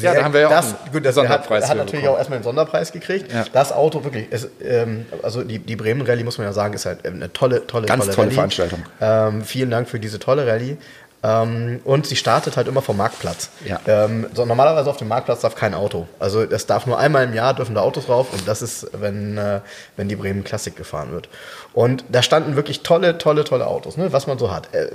Ja, 0.00 0.14
da 0.14 0.24
haben 0.24 0.34
wir 0.34 0.40
ja 0.42 0.46
auch 0.48 0.50
das, 0.50 0.66
einen 0.66 0.92
gut, 0.92 1.04
das 1.04 1.16
hat, 1.16 1.24
Sonderpreis 1.24 1.68
hat 1.68 1.76
natürlich 1.76 2.00
bekommen. 2.00 2.14
auch 2.14 2.18
erstmal 2.18 2.38
den 2.38 2.44
Sonderpreis 2.44 2.92
gekriegt. 2.92 3.32
Ja. 3.32 3.44
Das 3.52 3.72
Auto 3.72 4.04
wirklich, 4.04 4.26
es, 4.30 4.48
ähm, 4.62 5.06
also 5.22 5.42
die, 5.42 5.58
die 5.58 5.76
Bremen 5.76 6.02
Rallye 6.02 6.24
muss 6.24 6.38
man 6.38 6.46
ja 6.46 6.52
sagen, 6.52 6.74
ist 6.74 6.86
halt 6.86 7.06
eine 7.06 7.32
tolle, 7.32 7.66
tolle, 7.66 7.86
Ganz 7.86 8.04
tolle, 8.04 8.14
tolle 8.14 8.26
Rallye. 8.26 8.34
Veranstaltung. 8.34 8.82
Ähm, 9.00 9.44
vielen 9.44 9.70
Dank 9.70 9.88
für 9.88 10.00
diese 10.00 10.18
tolle 10.18 10.46
Rallye. 10.46 10.76
Ähm, 11.24 11.80
und 11.84 12.06
sie 12.06 12.16
startet 12.16 12.56
halt 12.56 12.66
immer 12.66 12.82
vom 12.82 12.96
Marktplatz. 12.96 13.50
Ja. 13.64 13.80
Ähm, 13.86 14.26
so, 14.34 14.44
normalerweise 14.44 14.90
auf 14.90 14.96
dem 14.96 15.08
Marktplatz 15.08 15.40
darf 15.40 15.54
kein 15.54 15.74
Auto. 15.74 16.08
Also 16.18 16.42
es 16.42 16.66
darf 16.66 16.86
nur 16.86 16.98
einmal 16.98 17.24
im 17.24 17.34
Jahr 17.34 17.54
dürfen 17.54 17.74
da 17.74 17.82
Autos 17.82 18.08
rauf 18.08 18.32
und 18.32 18.48
das 18.48 18.60
ist, 18.60 18.88
wenn, 18.92 19.38
äh, 19.38 19.60
wenn 19.96 20.08
die 20.08 20.16
Bremen 20.16 20.42
Klassik 20.42 20.76
gefahren 20.76 21.12
wird. 21.12 21.28
Und 21.72 22.04
da 22.08 22.22
standen 22.22 22.56
wirklich 22.56 22.82
tolle, 22.82 23.18
tolle, 23.18 23.44
tolle 23.44 23.66
Autos, 23.66 23.96
ne, 23.96 24.12
was 24.12 24.26
man 24.26 24.38
so 24.38 24.50
hat. 24.50 24.74
Äh, 24.74 24.88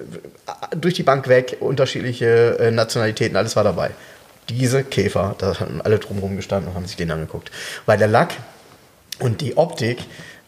durch 0.76 0.96
die 0.96 1.04
Bank 1.04 1.30
weg, 1.30 1.58
unterschiedliche 1.62 2.58
äh, 2.60 2.72
Nationalitäten, 2.72 3.38
alles 3.38 3.56
war 3.56 3.64
dabei. 3.64 3.92
Diese 4.50 4.84
Käfer, 4.84 5.36
da 5.38 5.60
hatten 5.60 5.82
alle 5.82 6.00
drumherum 6.00 6.36
gestanden 6.36 6.70
und 6.70 6.76
haben 6.76 6.86
sich 6.86 6.98
den 6.98 7.12
angeguckt. 7.12 7.52
Weil 7.86 7.98
der 7.98 8.08
Lack 8.08 8.34
und 9.20 9.42
die 9.42 9.58
Optik 9.58 10.00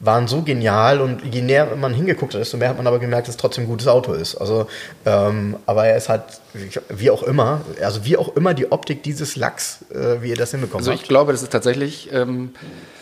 waren 0.02 0.28
so 0.30 0.42
genial 0.44 1.02
und 1.02 1.22
je 1.34 1.42
näher 1.42 1.76
man 1.76 1.94
hingeguckt 1.94 2.34
hat, 2.34 2.40
desto 2.42 2.56
mehr 2.58 2.70
hat 2.70 2.78
man 2.78 2.88
aber 2.88 3.00
gemerkt, 3.00 3.28
dass 3.28 3.36
es 3.36 3.42
trotzdem 3.42 3.66
ein 3.66 3.68
gutes 3.68 3.88
Auto 3.88 4.14
ist. 4.14 4.36
Also, 4.36 4.68
ähm, 5.06 5.58
aber 5.66 5.88
er 5.88 5.98
ist 5.98 6.08
halt, 6.08 6.24
wie 6.90 7.10
auch 7.12 7.24
immer, 7.24 7.62
also 7.82 8.06
wie 8.06 8.16
auch 8.16 8.36
immer 8.38 8.54
die 8.54 8.72
Optik 8.72 9.04
dieses 9.04 9.36
Lacks, 9.36 9.80
äh, 9.92 10.22
wie 10.22 10.30
ihr 10.30 10.38
das 10.38 10.52
hinbekommen 10.52 10.80
Also 10.82 10.92
ich 10.92 11.00
habt. 11.02 11.10
glaube, 11.10 11.32
das 11.34 11.42
ist 11.44 11.52
tatsächlich. 11.52 12.10
Ähm, 12.14 12.52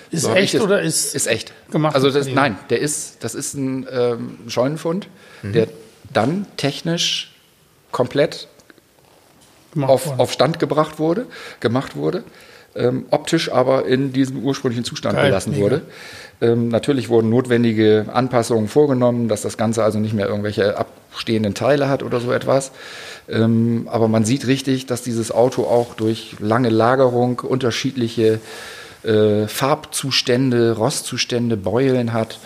Ist 0.10 0.24
so 0.24 0.34
echt 0.34 0.56
es- 0.56 0.62
oder 0.62 0.82
ist 0.82 1.14
ist 1.14 1.28
echt 1.28 1.54
gemacht 1.70 1.94
Also 1.96 2.10
das, 2.10 2.28
nein, 2.28 2.58
der 2.72 2.80
ist, 2.80 3.24
das 3.24 3.36
ist 3.36 3.54
ein 3.54 3.86
ähm, 3.92 4.40
Scheunenfund, 4.48 5.08
der 5.44 5.68
dann 6.12 6.48
technisch 6.58 7.32
komplett 7.92 8.48
auf, 9.82 10.18
auf 10.20 10.32
Stand 10.32 10.58
gebracht 10.60 10.98
wurde, 10.98 11.28
gemacht 11.60 11.96
wurde, 11.96 12.24
ähm, 12.78 13.06
optisch 13.12 13.52
aber 13.52 13.86
in 13.86 14.14
diesem 14.14 14.44
ursprünglichen 14.44 14.84
Zustand 14.84 15.16
Geil, 15.16 15.28
gelassen 15.28 15.52
mega. 15.52 15.64
wurde. 15.64 15.82
Ähm, 16.40 16.70
natürlich 16.70 17.10
wurden 17.10 17.30
notwendige 17.30 18.06
Anpassungen 18.14 18.68
vorgenommen, 18.68 19.28
dass 19.28 19.42
das 19.42 19.58
Ganze 19.58 19.84
also 19.84 20.00
nicht 20.00 20.14
mehr 20.14 20.28
irgendwelche 20.28 20.78
abstehenden 20.78 21.56
Teile 21.56 21.90
hat 21.90 22.04
oder 22.04 22.20
so 22.20 22.32
etwas. 22.32 22.72
Ähm, 23.28 23.88
aber 23.92 24.08
man 24.08 24.24
sieht 24.24 24.48
richtig, 24.48 24.86
dass 24.86 25.02
dieses 25.02 25.32
Auto 25.32 25.64
auch 25.64 25.96
durch 25.96 26.36
lange 26.40 26.70
Lagerung 26.70 27.40
unterschiedliche 27.40 28.40
äh, 29.04 29.48
Farbzustände, 29.48 30.78
Rostzustände, 30.78 31.58
Beulen 31.58 32.14
hat. 32.14 32.40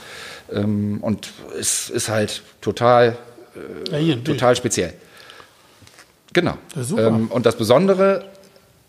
Ähm, 0.52 0.99
und 1.02 1.30
es 1.60 1.90
ist 1.90 2.10
halt 2.10 2.44
total 2.62 3.18
ja, 3.91 3.98
ein 3.98 4.06
Bild. 4.06 4.26
total 4.26 4.56
speziell. 4.56 4.94
Genau. 6.34 6.58
Ja, 6.76 6.84
super. 6.84 7.08
Ähm, 7.08 7.28
und 7.28 7.45
das 7.45 7.58
Besondere, 7.58 8.31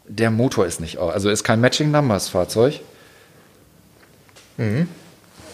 der 0.07 0.31
Motor 0.31 0.67
ist 0.67 0.81
nicht, 0.81 0.99
also 0.99 1.31
ist 1.31 1.45
kein 1.45 1.61
Matching 1.61 1.91
Numbers 1.91 2.29
Fahrzeug. 2.29 2.81
Mhm. 4.57 4.89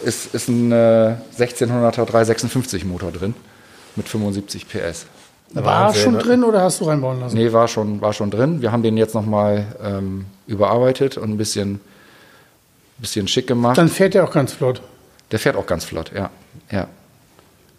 Ist, 0.03 0.33
ist 0.33 0.47
ein 0.47 0.71
äh, 0.71 1.15
1600er 1.37 2.05
356 2.05 2.85
Motor 2.85 3.11
drin 3.11 3.33
mit 3.95 4.07
75 4.07 4.67
PS. 4.67 5.05
War 5.53 5.63
Wahnsinn, 5.87 6.03
schon 6.03 6.13
ne? 6.13 6.19
drin 6.19 6.43
oder 6.43 6.61
hast 6.61 6.79
du 6.79 6.85
reinbauen 6.85 7.19
lassen? 7.19 7.35
Nee, 7.35 7.51
war 7.51 7.67
schon, 7.67 8.01
war 8.01 8.13
schon 8.13 8.29
drin. 8.29 8.61
Wir 8.61 8.71
haben 8.71 8.83
den 8.83 8.97
jetzt 8.97 9.15
nochmal 9.15 9.65
ähm, 9.83 10.25
überarbeitet 10.47 11.17
und 11.17 11.31
ein 11.31 11.37
bisschen, 11.37 11.81
bisschen 12.99 13.27
schick 13.27 13.47
gemacht. 13.47 13.77
Dann 13.77 13.89
fährt 13.89 14.15
er 14.15 14.23
auch 14.23 14.31
ganz 14.31 14.53
flott. 14.53 14.81
Der 15.31 15.39
fährt 15.39 15.55
auch 15.55 15.65
ganz 15.65 15.85
flott, 15.85 16.11
ja. 16.13 16.29
ja. 16.71 16.87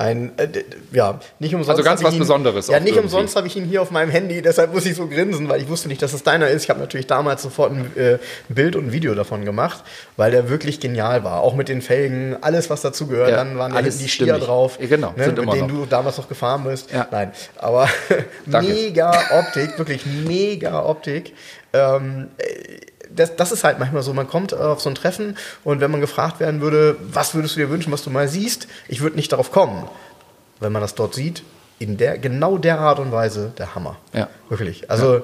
Ein, 0.00 0.32
äh, 0.38 0.48
ja, 0.92 1.20
nicht 1.40 1.54
umsonst. 1.54 1.70
Also 1.78 1.82
ganz 1.82 2.02
was 2.02 2.14
ihn, 2.14 2.20
Besonderes 2.20 2.68
Ja, 2.68 2.80
nicht 2.80 2.88
irgendwie. 2.88 3.04
umsonst 3.04 3.36
habe 3.36 3.46
ich 3.46 3.54
ihn 3.56 3.66
hier 3.66 3.82
auf 3.82 3.90
meinem 3.90 4.08
Handy, 4.10 4.40
deshalb 4.40 4.72
muss 4.72 4.86
ich 4.86 4.94
so 4.96 5.06
grinsen, 5.06 5.46
weil 5.50 5.60
ich 5.60 5.68
wusste 5.68 5.88
nicht, 5.88 6.00
dass 6.00 6.14
es 6.14 6.22
deiner 6.22 6.48
ist. 6.48 6.64
Ich 6.64 6.70
habe 6.70 6.80
natürlich 6.80 7.06
damals 7.06 7.42
sofort 7.42 7.72
ein, 7.72 7.94
äh, 7.96 8.18
Bild 8.48 8.76
und 8.76 8.86
ein 8.86 8.92
Video 8.92 9.14
davon 9.14 9.44
gemacht, 9.44 9.84
weil 10.16 10.30
der 10.30 10.48
wirklich 10.48 10.80
genial 10.80 11.22
war. 11.22 11.42
Auch 11.42 11.54
mit 11.54 11.68
den 11.68 11.82
Felgen, 11.82 12.34
alles, 12.40 12.70
was 12.70 12.80
dazu 12.80 13.08
gehört. 13.08 13.28
Ja, 13.30 13.36
Dann 13.36 13.58
waren 13.58 13.72
alles 13.72 13.98
die 13.98 14.08
stimmig. 14.08 14.42
drauf, 14.42 14.78
Ja, 14.80 14.86
genau, 14.86 15.12
ne, 15.16 15.26
mit 15.26 15.36
denen 15.36 15.46
noch. 15.46 15.66
du 15.68 15.86
damals 15.86 16.16
noch 16.16 16.28
gefahren 16.30 16.64
bist. 16.64 16.90
Ja. 16.92 17.06
Nein, 17.10 17.32
aber 17.58 17.86
mega 18.46 19.12
Optik, 19.38 19.78
wirklich 19.78 20.06
mega 20.06 20.82
Optik. 20.82 21.34
Ähm, 21.72 22.28
äh, 22.38 22.46
das, 23.14 23.36
das 23.36 23.52
ist 23.52 23.64
halt 23.64 23.78
manchmal 23.78 24.02
so, 24.02 24.12
man 24.12 24.28
kommt 24.28 24.54
auf 24.54 24.80
so 24.80 24.88
ein 24.88 24.94
Treffen 24.94 25.36
und 25.64 25.80
wenn 25.80 25.90
man 25.90 26.00
gefragt 26.00 26.40
werden 26.40 26.60
würde, 26.60 26.96
was 27.12 27.34
würdest 27.34 27.56
du 27.56 27.60
dir 27.60 27.70
wünschen, 27.70 27.92
was 27.92 28.02
du 28.02 28.10
mal 28.10 28.28
siehst, 28.28 28.68
ich 28.88 29.00
würde 29.00 29.16
nicht 29.16 29.32
darauf 29.32 29.50
kommen. 29.52 29.88
Wenn 30.60 30.72
man 30.72 30.82
das 30.82 30.94
dort 30.94 31.14
sieht, 31.14 31.42
in 31.78 31.96
der, 31.96 32.18
genau 32.18 32.58
der 32.58 32.78
Art 32.78 32.98
und 32.98 33.10
Weise, 33.12 33.52
der 33.58 33.74
Hammer. 33.74 33.96
Ja. 34.12 34.28
Wirklich. 34.50 34.90
Also, 34.90 35.22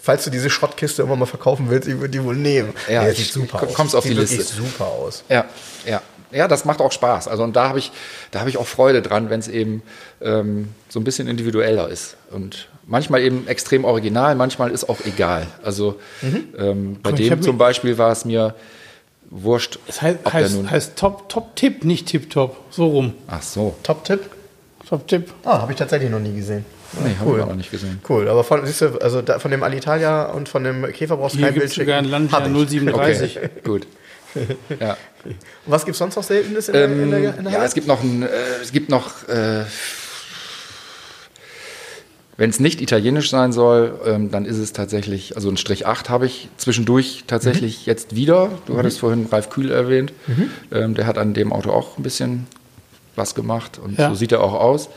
falls 0.00 0.24
du 0.24 0.30
diese 0.30 0.50
Schrottkiste 0.50 1.02
immer 1.02 1.16
mal 1.16 1.24
verkaufen 1.26 1.70
willst, 1.70 1.88
ich 1.88 1.94
würde 1.94 2.10
die 2.10 2.22
wohl 2.22 2.36
nehmen. 2.36 2.74
Ja, 2.90 3.04
Nee, 3.04 3.12
sieht 3.12 3.32
super 3.32 3.62
aus. 3.62 3.72
kommst 3.74 3.96
auf 3.96 4.04
sieht 4.04 4.12
die 4.12 4.16
wirklich 4.18 4.38
Liste. 4.38 4.54
super 4.56 4.84
aus. 4.86 5.24
Ja, 5.28 5.46
ja. 5.86 6.02
Ja, 6.30 6.48
das 6.48 6.64
macht 6.64 6.80
auch 6.80 6.90
Spaß. 6.90 7.28
Also 7.28 7.44
und 7.44 7.54
da 7.54 7.68
habe 7.68 7.78
ich, 7.78 7.92
da 8.32 8.40
habe 8.40 8.50
ich 8.50 8.58
auch 8.58 8.66
Freude 8.66 9.02
dran, 9.02 9.30
wenn 9.30 9.38
es 9.40 9.46
eben 9.48 9.82
ähm, 10.20 10.68
so 10.88 10.98
ein 10.98 11.04
bisschen 11.04 11.28
individueller 11.28 11.88
ist. 11.88 12.16
Und 12.30 12.68
manchmal 12.86 13.22
eben 13.22 13.46
extrem 13.46 13.84
original, 13.84 14.34
manchmal 14.34 14.70
ist 14.70 14.88
auch 14.88 14.98
egal. 15.04 15.46
Also 15.62 15.98
ähm, 16.58 16.98
bei 17.02 17.10
Ich 17.10 17.28
dem 17.28 17.42
zum 17.42 17.58
Beispiel 17.58 17.98
war 17.98 18.12
es 18.12 18.24
mir 18.24 18.54
wurscht, 19.30 19.78
Es 19.86 20.00
heißt, 20.02 20.18
ob 20.24 20.32
der 20.32 20.32
heißt, 20.32 20.54
nun. 20.54 20.70
heißt 20.70 20.96
Top, 20.96 21.28
Top 21.28 21.56
Tipp, 21.56 21.84
nicht 21.84 22.06
Tip 22.06 22.30
Top. 22.30 22.56
So 22.70 22.86
rum. 22.86 23.14
Ach 23.26 23.42
so, 23.42 23.74
Top-Tipp? 23.82 24.20
Top 24.88 25.08
Tipp. 25.08 25.32
Ah, 25.44 25.60
habe 25.62 25.72
ich 25.72 25.78
tatsächlich 25.78 26.10
noch 26.10 26.20
nie 26.20 26.34
gesehen. 26.34 26.64
nee, 27.02 27.14
habe 27.18 27.36
ich 27.36 27.42
auch 27.42 27.48
noch 27.48 27.56
nicht 27.56 27.70
gesehen. 27.70 28.00
Cool, 28.08 28.28
aber 28.28 28.44
von, 28.44 28.64
siehst 28.66 28.82
du, 28.82 28.98
also 29.00 29.22
da, 29.22 29.38
von 29.38 29.50
dem 29.50 29.62
Alitalia 29.62 30.26
und 30.26 30.48
von 30.48 30.62
dem 30.62 30.84
Käfer 30.92 31.16
brauchst 31.16 31.34
du 31.34 31.38
Hier 31.38 31.46
kein 31.48 31.54
gibt 31.54 31.62
Bild 31.62 31.70
es 31.70 31.76
sogar 31.76 31.98
einen 31.98 32.06
schicken. 32.06 32.30
Lancia 32.30 32.38
Hab 32.38 32.46
ich. 32.46 32.70
037. 32.70 33.36
Okay, 33.38 33.50
gut. 33.64 33.86
Ja. 34.78 34.96
Was 35.66 35.84
gibt 35.84 35.94
es 35.94 35.98
sonst 35.98 36.16
noch 36.16 36.22
Seltenes 36.22 36.68
in, 36.68 36.74
der, 36.74 36.84
in 36.84 37.10
der, 37.10 37.18
in 37.38 37.44
der 37.44 37.52
ja, 37.52 37.58
Halle? 37.58 37.66
es 37.66 37.74
gibt 37.74 37.86
noch 37.86 38.02
ein, 38.02 38.22
äh, 38.22 38.26
es 38.62 38.72
gibt 38.72 38.90
noch, 38.90 39.26
äh, 39.28 39.62
wenn 42.36 42.50
es 42.50 42.58
nicht 42.60 42.80
italienisch 42.80 43.30
sein 43.30 43.52
soll, 43.52 43.98
ähm, 44.06 44.30
dann 44.30 44.44
ist 44.44 44.58
es 44.58 44.72
tatsächlich, 44.72 45.36
also 45.36 45.48
ein 45.48 45.56
Strich 45.56 45.86
8 45.86 46.08
habe 46.10 46.26
ich 46.26 46.48
zwischendurch 46.56 47.24
tatsächlich 47.26 47.78
Mhm. 47.78 47.82
jetzt 47.86 48.16
wieder. 48.16 48.50
Du 48.66 48.76
hattest 48.76 48.98
vorhin 49.00 49.26
Ralf 49.30 49.50
Kühl 49.50 49.70
erwähnt. 49.70 50.12
Ähm, 50.72 50.94
der 50.94 51.06
hat 51.06 51.16
an 51.18 51.34
dem 51.34 51.52
Auto 51.52 51.70
auch 51.70 51.96
ein 51.98 52.02
bisschen 52.02 52.46
was 53.16 53.34
gemacht 53.34 53.78
und 53.82 53.98
Ja. 53.98 54.08
so 54.08 54.14
sieht 54.16 54.32
er 54.32 54.42
auch 54.42 54.54
aus. 54.54 54.88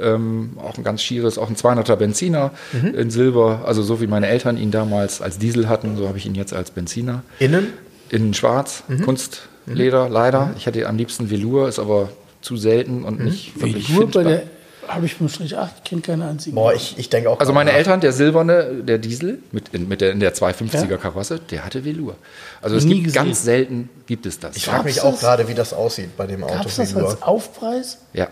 Ähm, 0.00 0.50
auch 0.62 0.78
ein 0.78 0.84
ganz 0.84 1.02
schieres, 1.02 1.38
auch 1.38 1.48
ein 1.48 1.56
200er 1.56 1.96
Benziner 1.96 2.52
Mhm. 2.72 2.94
in 2.94 3.10
Silber, 3.10 3.62
also 3.64 3.82
so 3.82 4.00
wie 4.00 4.06
meine 4.06 4.28
Eltern 4.28 4.56
ihn 4.56 4.70
damals 4.70 5.20
als 5.20 5.38
Diesel 5.38 5.68
hatten, 5.68 5.96
so 5.96 6.06
habe 6.06 6.18
ich 6.18 6.26
ihn 6.26 6.36
jetzt 6.36 6.52
als 6.54 6.70
Benziner. 6.70 7.22
Innen? 7.40 7.72
In 8.10 8.32
Schwarz, 8.32 8.84
Mhm. 8.86 9.02
Kunstleder, 9.02 10.08
leider. 10.08 10.54
Ich 10.56 10.66
hätte 10.66 10.86
am 10.86 10.96
liebsten 10.96 11.30
Velour, 11.30 11.68
ist 11.68 11.80
aber 11.80 12.10
zu 12.40 12.56
selten 12.56 13.00
Mhm. 13.00 13.04
und 13.06 13.24
nicht 13.24 13.60
wirklich 13.60 13.88
Nur 13.88 14.08
bei 14.08 14.22
der 14.22 14.42
habe 14.88 15.06
ich 15.06 15.16
beim 15.18 15.28
Strich 15.28 15.56
8, 15.56 15.84
kenne 15.84 16.00
keine 16.02 16.26
einzigen. 16.26 16.54
Boah, 16.56 16.72
ich, 16.74 16.96
ich 16.98 17.08
denke 17.08 17.30
auch. 17.30 17.38
Also 17.40 17.52
meine 17.52 17.70
nach. 17.70 17.76
Eltern, 17.78 18.00
der 18.00 18.12
silberne, 18.12 18.82
der 18.82 18.98
Diesel 18.98 19.38
mit, 19.52 19.68
in, 19.70 19.86
mit 19.88 20.00
der, 20.00 20.10
in 20.12 20.20
der 20.20 20.34
250er 20.34 20.88
Ja. 20.90 20.96
Karosse, 20.96 21.38
der 21.50 21.64
hatte 21.64 21.84
Velour. 21.84 22.16
Also 22.62 22.76
es 22.76 22.84
Nie 22.84 22.94
gibt 22.94 23.04
gesehen. 23.06 23.24
ganz 23.24 23.42
selten, 23.44 23.90
gibt 24.06 24.26
es 24.26 24.40
das. 24.40 24.56
Ich 24.56 24.64
frage 24.66 24.84
mich 24.84 24.96
Gab's 24.96 25.06
auch 25.06 25.20
gerade, 25.20 25.46
wie 25.48 25.54
das 25.54 25.72
aussieht 25.72 26.16
bei 26.16 26.26
dem 26.26 26.42
Auto. 26.44 26.54
Gab 26.54 26.66
es 26.66 26.76
das 26.76 26.94
als 26.96 27.22
Aufpreis? 27.22 27.98
Ja, 28.12 28.24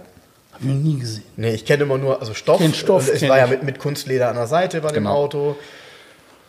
Habe 0.52 0.64
ich 0.64 0.64
noch 0.66 0.74
nie 0.74 0.98
gesehen. 0.98 1.22
Nee, 1.36 1.54
ich 1.54 1.64
kenne 1.64 1.82
immer 1.84 1.98
nur, 1.98 2.20
also 2.20 2.32
Stoff. 2.34 2.58
Den 2.58 2.74
Stoff 2.74 3.06
Und 3.08 3.14
es 3.14 3.20
kenn 3.20 3.28
war 3.28 3.38
ja 3.38 3.44
ich. 3.44 3.50
mit, 3.50 3.62
mit 3.62 3.78
Kunstleder 3.78 4.28
an 4.30 4.36
der 4.36 4.46
Seite 4.46 4.80
bei 4.80 4.88
dem 4.88 5.04
Genau. 5.04 5.14
Auto. 5.14 5.56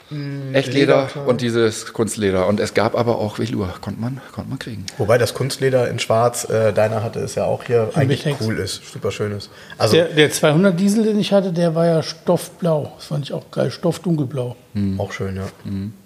Echtleder 0.10 0.96
Leder, 0.96 1.06
klar. 1.08 1.28
und 1.28 1.42
dieses 1.42 1.92
Kunstleder. 1.92 2.48
Und 2.48 2.60
es 2.62 2.74
gab 2.74 2.96
aber 2.96 3.18
auch 3.20 3.40
Velour, 3.40 3.74
konnte 3.82 4.00
man, 4.00 4.22
konnte 4.34 4.50
man 4.50 4.58
kriegen. 4.60 4.86
Wobei 4.98 5.18
das 5.18 5.34
Kunstleder 5.34 5.90
in 5.90 6.00
Schwarz, 6.00 6.50
äh, 6.50 6.72
deiner 6.72 7.04
hatte 7.04 7.20
es 7.20 7.36
ja 7.36 7.44
auch 7.44 7.64
hier, 7.66 7.90
eigentlich 7.94 8.26
Mitex. 8.26 8.46
cool 8.46 8.58
ist, 8.60 8.82
super 8.92 9.12
schön 9.12 9.34
ist. 9.34 9.50
Also 9.78 9.96
Der, 9.98 10.06
der 10.06 10.32
200 10.32 10.80
Diesel, 10.80 11.04
den 11.04 11.20
ich 11.20 11.34
hatte, 11.34 11.52
der 11.52 11.76
war 11.76 11.86
ja 11.86 12.04
stoffblau. 12.04 12.94
Das 12.96 13.08
fand 13.08 13.26
ich 13.26 13.34
auch 13.34 13.52
geil. 13.52 13.70
Stoff 13.70 14.00
dunkelblau. 14.00 14.56
auch 14.98 15.12
schön, 15.12 15.36
ja. 15.36 15.48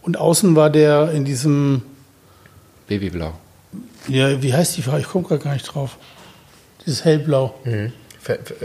Und 0.02 0.18
außen 0.18 0.56
war 0.56 0.70
der 0.72 1.12
in 1.12 1.24
diesem, 1.26 1.84
Babyblau. 2.88 3.34
ja, 4.08 4.42
wie 4.42 4.54
heißt 4.54 4.78
die 4.78 4.82
Farbe? 4.82 5.02
Ich 5.02 5.08
komme 5.08 5.28
gerade 5.28 5.44
gar 5.44 5.54
nicht 5.54 5.66
drauf. 5.66 5.98
Dieses 6.86 7.06
hellblau. 7.06 7.54
Mhm. 7.64 7.94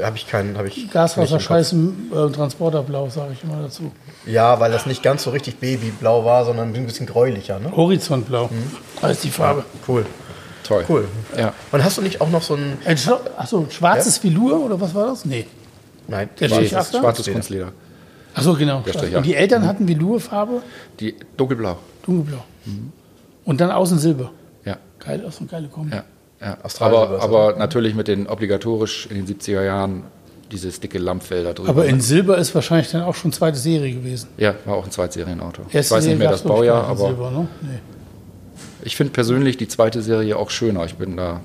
Habe 0.03 0.17
ich 0.17 0.27
keinen, 0.29 0.59
habe 0.59 0.69
ich. 0.69 0.77
nicht 0.77 0.93
Gaswasser, 0.93 1.33
im 1.33 1.39
Kopf. 1.39 1.47
Scheißen, 1.47 2.13
äh, 2.13 2.31
Transporterblau, 2.33 3.09
sage 3.09 3.33
ich 3.33 3.43
immer 3.43 3.63
dazu. 3.63 3.91
Ja, 4.27 4.59
weil 4.61 4.73
das 4.73 4.87
nicht 4.87 5.03
ganz 5.03 5.23
so 5.23 5.31
richtig 5.31 5.57
Babyblau 5.59 6.25
war, 6.25 6.45
sondern 6.45 6.75
ein 6.75 6.87
bisschen 6.87 7.07
gräulicher, 7.07 7.59
ne? 7.59 7.71
Horizontblau 7.75 8.51
heißt 9.03 9.23
die 9.25 9.31
Farbe. 9.31 9.65
Cool. 9.87 10.05
Toll. 10.65 10.85
Cool. 10.89 11.09
Ja. 11.39 11.53
Und 11.71 11.85
hast 11.85 11.97
du 11.97 12.03
nicht 12.03 12.21
auch 12.21 12.29
noch 12.31 12.43
so 12.43 12.55
ein. 12.55 12.79
Ein 12.85 12.99
Achso, 13.37 13.67
schwarzes 13.71 14.23
Velour 14.23 14.65
oder 14.65 14.81
was 14.81 14.95
war 14.95 15.07
das? 15.07 15.25
Nee. 15.25 15.47
Nein, 16.09 16.29
Der 16.41 16.49
ist 16.61 16.75
8er? 16.75 16.99
schwarzes 17.01 17.33
Kunstleder. 17.33 17.73
Achso, 18.35 18.55
genau. 18.55 18.79
Und 18.79 19.25
die 19.27 19.35
8. 19.35 19.41
Eltern 19.41 19.67
hatten 19.67 19.89
Velourfarbe, 19.89 20.63
Die 21.01 21.15
dunkelblau. 21.37 21.79
dunkelblau. 22.05 22.45
Und 23.45 23.61
dann 23.61 23.71
außen 23.71 23.99
Silber. 23.99 24.33
Ja. 24.65 24.77
Geil, 24.99 25.21
das 25.25 25.35
ist 25.35 25.41
eine 25.41 25.49
geile 25.49 25.69
Kombi. 25.69 25.95
Ja. 25.95 26.05
ja. 26.41 26.59
Aber, 26.81 27.09
so. 27.09 27.21
aber 27.21 27.57
natürlich 27.57 27.95
mit 27.95 28.09
den 28.09 28.27
obligatorisch 28.27 29.07
in 29.07 29.25
den 29.25 29.27
70er 29.27 29.65
Jahren 29.65 30.03
dieses 30.51 30.81
dicke 30.81 30.99
Lampfelder 30.99 31.55
drüber. 31.55 31.69
Aber 31.69 31.87
in 31.87 31.97
ne? 31.97 32.03
Silber 32.03 32.39
ist 32.39 32.55
wahrscheinlich 32.55 32.91
dann 32.91 33.03
auch 33.03 33.15
schon 33.15 33.33
zweite 33.33 33.59
Serie 33.59 33.95
gewesen. 33.95 34.29
Ja, 34.37 34.55
war 34.65 34.77
auch 34.77 34.85
ein 34.85 34.91
Zweitserienauto. 34.91 35.63
Ich 35.69 35.75
weiß 35.75 35.91
nicht 35.91 36.03
Serie 36.03 36.17
mehr 36.17 36.29
gab's, 36.29 36.43
das 36.43 36.49
Baujahr, 36.49 36.83
nicht 36.83 36.91
aber 36.91 37.09
Silber, 37.09 37.31
ne? 37.31 37.49
nee. 37.63 37.79
ich 38.83 38.97
finde 38.97 39.13
persönlich 39.13 39.57
die 39.57 39.69
zweite 39.69 40.03
Serie 40.03 40.37
auch 40.37 40.51
schöner. 40.51 40.85
Ich 40.85 40.95
bin 40.95 41.17
da 41.17 41.41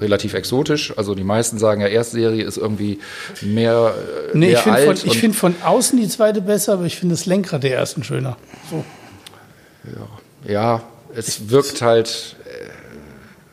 relativ 0.00 0.34
exotisch. 0.34 0.92
Also 0.98 1.14
die 1.14 1.24
meisten 1.24 1.58
sagen 1.58 1.80
ja, 1.80 1.86
erste 1.86 2.16
Serie 2.16 2.44
ist 2.44 2.58
irgendwie 2.58 2.98
mehr, 3.40 3.94
äh, 4.32 4.36
Nee, 4.36 4.46
mehr 4.48 4.58
ich 4.58 4.60
finde 4.60 4.80
von, 4.80 4.96
ich 5.04 5.18
find 5.18 5.36
von 5.36 5.54
außen 5.64 5.98
die 5.98 6.08
zweite 6.08 6.42
besser, 6.42 6.74
aber 6.74 6.84
ich 6.84 6.96
finde 6.96 7.14
das 7.14 7.24
Lenkrad 7.26 7.62
der 7.62 7.76
ersten 7.76 8.04
schöner. 8.04 8.36
So. 8.70 8.84
ja, 10.46 10.82
es 11.14 11.48
wirkt 11.50 11.82
halt 11.82 12.36
äh, 12.44 12.68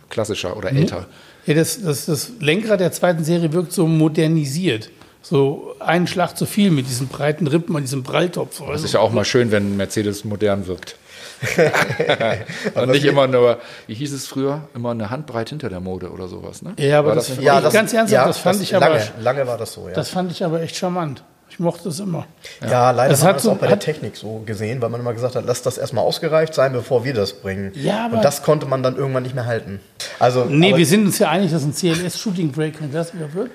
klassischer 0.10 0.58
oder 0.58 0.72
älter. 0.72 1.08
Ja, 1.50 1.56
das, 1.56 1.82
das, 1.82 2.06
das 2.06 2.32
Lenkrad 2.40 2.80
der 2.80 2.92
zweiten 2.92 3.24
Serie 3.24 3.52
wirkt 3.54 3.72
so 3.74 3.88
modernisiert. 3.88 4.92
So 5.24 5.74
einen 5.80 6.06
Schlag 6.06 6.38
zu 6.38 6.46
viel 6.46 6.70
mit 6.70 6.88
diesen 6.88 7.08
breiten 7.08 7.48
Rippen 7.48 7.76
und 7.76 7.82
diesem 7.82 8.04
Pralltopf. 8.04 8.60
Das 8.60 8.70
Also, 8.70 8.86
ist 8.86 8.94
ja 8.94 9.00
auch 9.00 9.12
mal 9.12 9.26
schön, 9.26 9.50
wenn 9.52 9.72
ein 9.74 9.78
Mercedes 9.78 10.24
modern 10.26 10.68
wirkt. 10.68 10.96
und 12.76 12.92
nicht 12.92 13.06
immer 13.06 13.26
nur, 13.28 13.58
wie 13.88 13.96
hieß 13.96 14.14
es 14.14 14.28
früher, 14.28 14.62
immer 14.76 14.92
eine 14.92 15.10
Handbreit 15.10 15.50
hinter 15.50 15.70
der 15.70 15.80
Mode 15.80 16.12
oder 16.12 16.28
sowas. 16.28 16.62
Ne? 16.62 16.74
Ja, 16.78 17.00
aber 17.00 17.10
War 17.10 17.16
das- 17.16 17.28
das, 17.30 17.40
Ja, 17.44 17.60
ganz 17.62 17.94
ernsthaft, 17.94 18.30
das 18.30 18.38
fand 18.38 18.62
ich 18.62 18.76
aber- 18.76 18.90
Lange, 18.90 19.02
lange 19.20 19.48
war 19.48 19.58
das 19.58 19.74
so, 19.74 19.88
ja. 19.88 19.94
das 19.96 20.10
fand 20.10 20.32
ich 20.32 20.44
aber 20.44 20.62
echt 20.62 20.76
charmant. 20.76 21.24
Ich 21.50 21.60
mochte 21.60 21.90
es 21.90 22.00
immer. 22.00 22.26
ja, 22.62 22.92
leider 22.92 23.10
Das 23.10 23.20
hat 23.22 23.26
man 23.28 23.34
das 23.36 23.44
so- 23.44 23.52
auch 23.52 23.58
bei 23.58 23.68
der 23.68 23.80
Technik 23.80 24.16
so 24.16 24.42
gesehen, 24.46 24.82
weil 24.82 24.90
man 24.90 25.02
immer 25.02 25.14
gesagt 25.14 25.36
hat, 25.36 25.46
lass 25.46 25.62
das 25.62 25.78
erstmal 25.78 26.04
ausgereift 26.06 26.54
sein, 26.54 26.72
bevor 26.74 27.04
wir 27.04 27.14
das 27.14 27.34
bringen. 27.34 27.72
Ja, 27.76 28.06
aber- 28.06 28.18
Und 28.18 28.24
das 28.26 28.44
konnte 28.44 28.66
man 28.66 28.84
dann 28.84 28.96
irgendwann 28.96 29.24
nicht 29.24 29.36
mehr 29.36 29.46
halten. 29.46 29.80
Also, 30.20 30.46
Nee, 30.46 30.70
aber, 30.70 30.78
wir 30.78 30.86
sind 30.86 31.06
uns 31.06 31.20
ja 31.20 31.30
einig, 31.30 31.52
dass 31.52 31.64
ein 31.64 31.74
CLS-Shooting 31.74 32.52
Break 32.52 32.80
kein 32.80 32.92
klassiker 32.92 33.34
wird. 33.34 33.52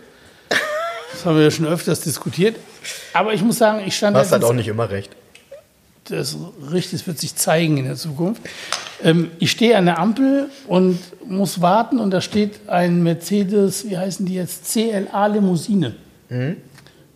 Das 1.13 1.25
haben 1.25 1.37
wir 1.37 1.45
ja 1.45 1.51
schon 1.51 1.67
öfters 1.67 2.01
diskutiert. 2.01 2.57
Aber 3.13 3.33
ich 3.33 3.43
muss 3.43 3.59
sagen, 3.59 3.83
ich 3.87 3.97
stand 3.97 4.17
du 4.17 4.21
hast 4.21 4.33
halt 4.33 4.43
letztens- 4.43 4.51
auch 4.51 4.57
nicht 4.57 4.69
immer 4.69 4.91
recht. 4.91 5.13
das 6.09 6.31
ist 6.33 6.39
richtig, 6.73 6.99
das 6.99 7.07
wird 7.07 7.19
sich 7.19 7.35
zeigen 7.37 7.79
in 7.79 7.85
der 7.87 7.97
Zukunft. 7.97 8.43
Ähm, 9.03 9.31
ich 9.39 9.51
stehe 9.53 9.77
an 9.79 9.87
der 9.87 9.99
Ampel 9.99 10.51
und 10.67 10.99
muss 11.27 11.61
warten 11.63 11.99
und 12.01 12.11
da 12.11 12.21
steht 12.21 12.69
ein 12.69 13.03
Mercedes, 13.03 13.89
wie 13.89 13.97
heißen 13.97 14.27
die 14.27 14.35
jetzt, 14.35 14.71
CLA 14.71 15.27
Limousine. 15.29 15.95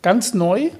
Ganz 0.03 0.35
neu, 0.35 0.71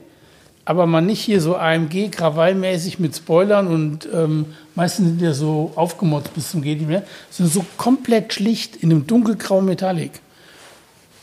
aber 0.65 0.87
man 0.87 1.07
nicht 1.07 1.21
hier 1.21 1.41
so 1.41 1.57
AMG 1.57 2.11
krawallmäßig 2.11 2.99
mit 2.99 3.17
Spoilern 3.17 3.69
und 3.69 4.09
ähm, 4.13 4.47
meistens 4.75 5.09
sind 5.09 5.23
ja 5.23 5.33
so 5.33 5.73
aufgemotzt 5.75 6.35
bis 6.35 6.51
zum 6.51 6.63
geht 6.63 6.79
nicht 6.79 6.89
mehr, 6.89 7.05
sondern 7.31 7.55
so 7.55 7.65
komplett 7.77 8.35
schlicht 8.35 8.77
in 8.77 8.91
einem 8.91 9.07
dunkelgrauen 9.07 9.65
Metallic. 9.65 10.13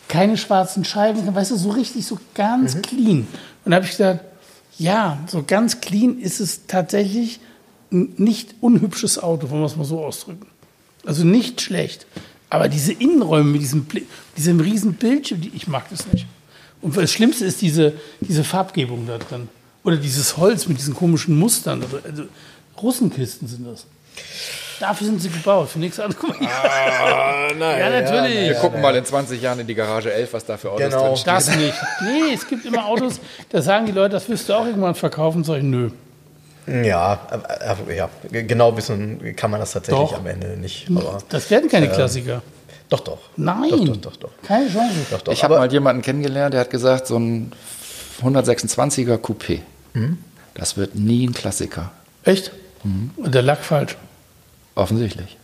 Keine 0.07 0.38
schwarzen 0.38 0.84
Scheiben, 0.84 1.34
weißt 1.34 1.51
du, 1.51 1.55
so 1.55 1.69
richtig, 1.69 2.05
so 2.05 2.17
ganz 2.34 2.81
clean. 2.81 3.27
Und 3.63 3.72
da 3.72 3.76
habe 3.76 3.85
ich 3.85 3.91
gedacht, 3.91 4.19
ja, 4.77 5.19
so 5.27 5.43
ganz 5.45 5.80
clean 5.80 6.19
ist 6.19 6.39
es 6.39 6.67
tatsächlich 6.67 7.39
ein 7.91 8.13
nicht 8.17 8.55
unhübsches 8.61 9.22
Auto, 9.22 9.49
wollen 9.49 9.61
wir 9.61 9.67
es 9.67 9.76
mal 9.76 9.85
so 9.85 10.03
ausdrücken. 10.03 10.47
Also 11.05 11.23
nicht 11.23 11.61
schlecht. 11.61 12.07
Aber 12.49 12.67
diese 12.67 12.93
Innenräume 12.93 13.51
mit 13.51 13.61
diesem, 13.61 13.85
diesem 14.38 14.59
riesen 14.59 14.93
Bildschirm, 14.93 15.41
die, 15.41 15.51
ich 15.53 15.67
mag 15.67 15.89
das 15.89 16.07
nicht. 16.11 16.26
Und 16.81 16.95
das 16.97 17.11
Schlimmste 17.11 17.45
ist 17.45 17.61
diese, 17.61 17.93
diese 18.22 18.43
Farbgebung 18.43 19.07
da 19.07 19.18
drin. 19.18 19.49
Oder 19.84 19.97
dieses 19.97 20.38
Holz 20.38 20.68
mit 20.68 20.77
diesen 20.77 20.93
komischen 20.95 21.38
Mustern. 21.38 21.81
Also, 21.81 21.99
also 22.03 22.23
Russenkisten 22.81 23.47
sind 23.47 23.65
das. 23.68 23.85
Dafür 24.80 25.07
sind 25.07 25.22
sie 25.22 25.30
gebaut, 25.30 25.69
für 25.69 25.80
nichts 25.80 25.99
anderes. 25.99 26.18
Guck 26.19 26.39
mal, 26.41 26.49
ja, 27.60 27.77
ja, 27.77 28.02
natürlich. 28.02 28.49
Wir 28.49 28.56
gucken 28.56 28.81
mal 28.81 28.93
in 28.95 29.06
20 29.06 29.41
Jahren 29.41 29.60
in 29.60 29.68
die 29.68 29.76
Garage 29.76 30.11
11, 30.11 30.34
was 30.34 30.45
da 30.45 30.57
für 30.57 30.72
Autos 30.72 30.84
Genau. 30.89 31.07
drin 31.07 31.18
stehen. 31.18 31.34
Das 31.34 31.56
nicht. 31.56 31.73
Nee, 32.02 32.34
es 32.34 32.47
gibt 32.47 32.65
immer 32.65 32.85
Autos, 32.85 33.19
da 33.49 33.61
sagen 33.61 33.85
die 33.85 33.93
Leute, 33.93 34.11
das 34.11 34.27
wirst 34.27 34.49
du 34.49 34.53
auch 34.53 34.65
irgendwann 34.65 34.95
verkaufen. 34.95 35.43
Sag 35.45 35.57
ich, 35.57 35.64
nö. 35.64 35.91
Ja, 36.68 37.19
aber, 37.30 37.93
ja, 37.93 38.10
genau 38.31 38.76
wissen 38.76 39.35
kann 39.35 39.52
man 39.52 39.60
das 39.60 39.72
tatsächlich 39.72 40.10
Doch. 40.10 40.18
am 40.19 40.26
Ende 40.26 40.57
nicht. 40.57 40.88
Aber 40.93 41.19
Das 41.30 41.49
werden 41.52 41.69
keine 41.69 41.89
Klassiker. 41.89 42.41
Doch, 42.90 42.99
doch. 43.02 43.18
Nein. 43.38 43.70
Doch, 43.72 43.86
doch, 43.86 43.98
doch, 43.98 44.16
doch. 44.18 44.30
Keine 44.44 44.68
Chance. 44.70 44.94
doch, 45.12 45.22
doch. 45.22 45.34
Ich 45.34 45.44
habe 45.44 45.56
mal 45.57 45.72
jemanden 45.72 46.02
kennengelernt, 46.02 46.53
der 46.53 46.62
hat 46.62 46.70
gesagt, 46.70 47.07
so 47.07 47.18
ein 47.18 47.52
126er 48.22 49.18
Coupé, 49.18 49.60
Hm? 49.94 50.18
das 50.53 50.78
wird 50.78 50.95
nie 50.95 51.28
ein 51.28 51.34
Klassiker. 51.34 51.91
Echt? 52.24 52.52
Und 52.84 53.34
der 53.34 53.41
Lack 53.41 53.64
falsch. 53.64 53.98
Offensichtlich. 54.76 55.38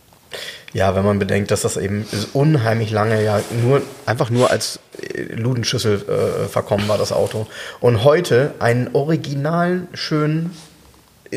Ja, 0.72 0.94
wenn 0.94 1.04
man 1.04 1.18
bedenkt, 1.18 1.50
dass 1.50 1.62
das 1.62 1.76
eben 1.76 2.06
unheimlich 2.32 2.90
lange 2.90 3.22
ja 3.22 3.40
nur 3.62 3.82
einfach 4.06 4.30
nur 4.30 4.50
als 4.50 4.78
äh, 5.02 5.22
Ludenschüssel 5.34 6.02
äh, 6.02 6.48
verkommen 6.48 6.88
war, 6.88 6.96
das 6.96 7.12
Auto. 7.12 7.46
Und 7.80 8.04
heute 8.04 8.54
einen 8.58 8.88
originalen, 8.94 9.88
schönen, 9.92 10.56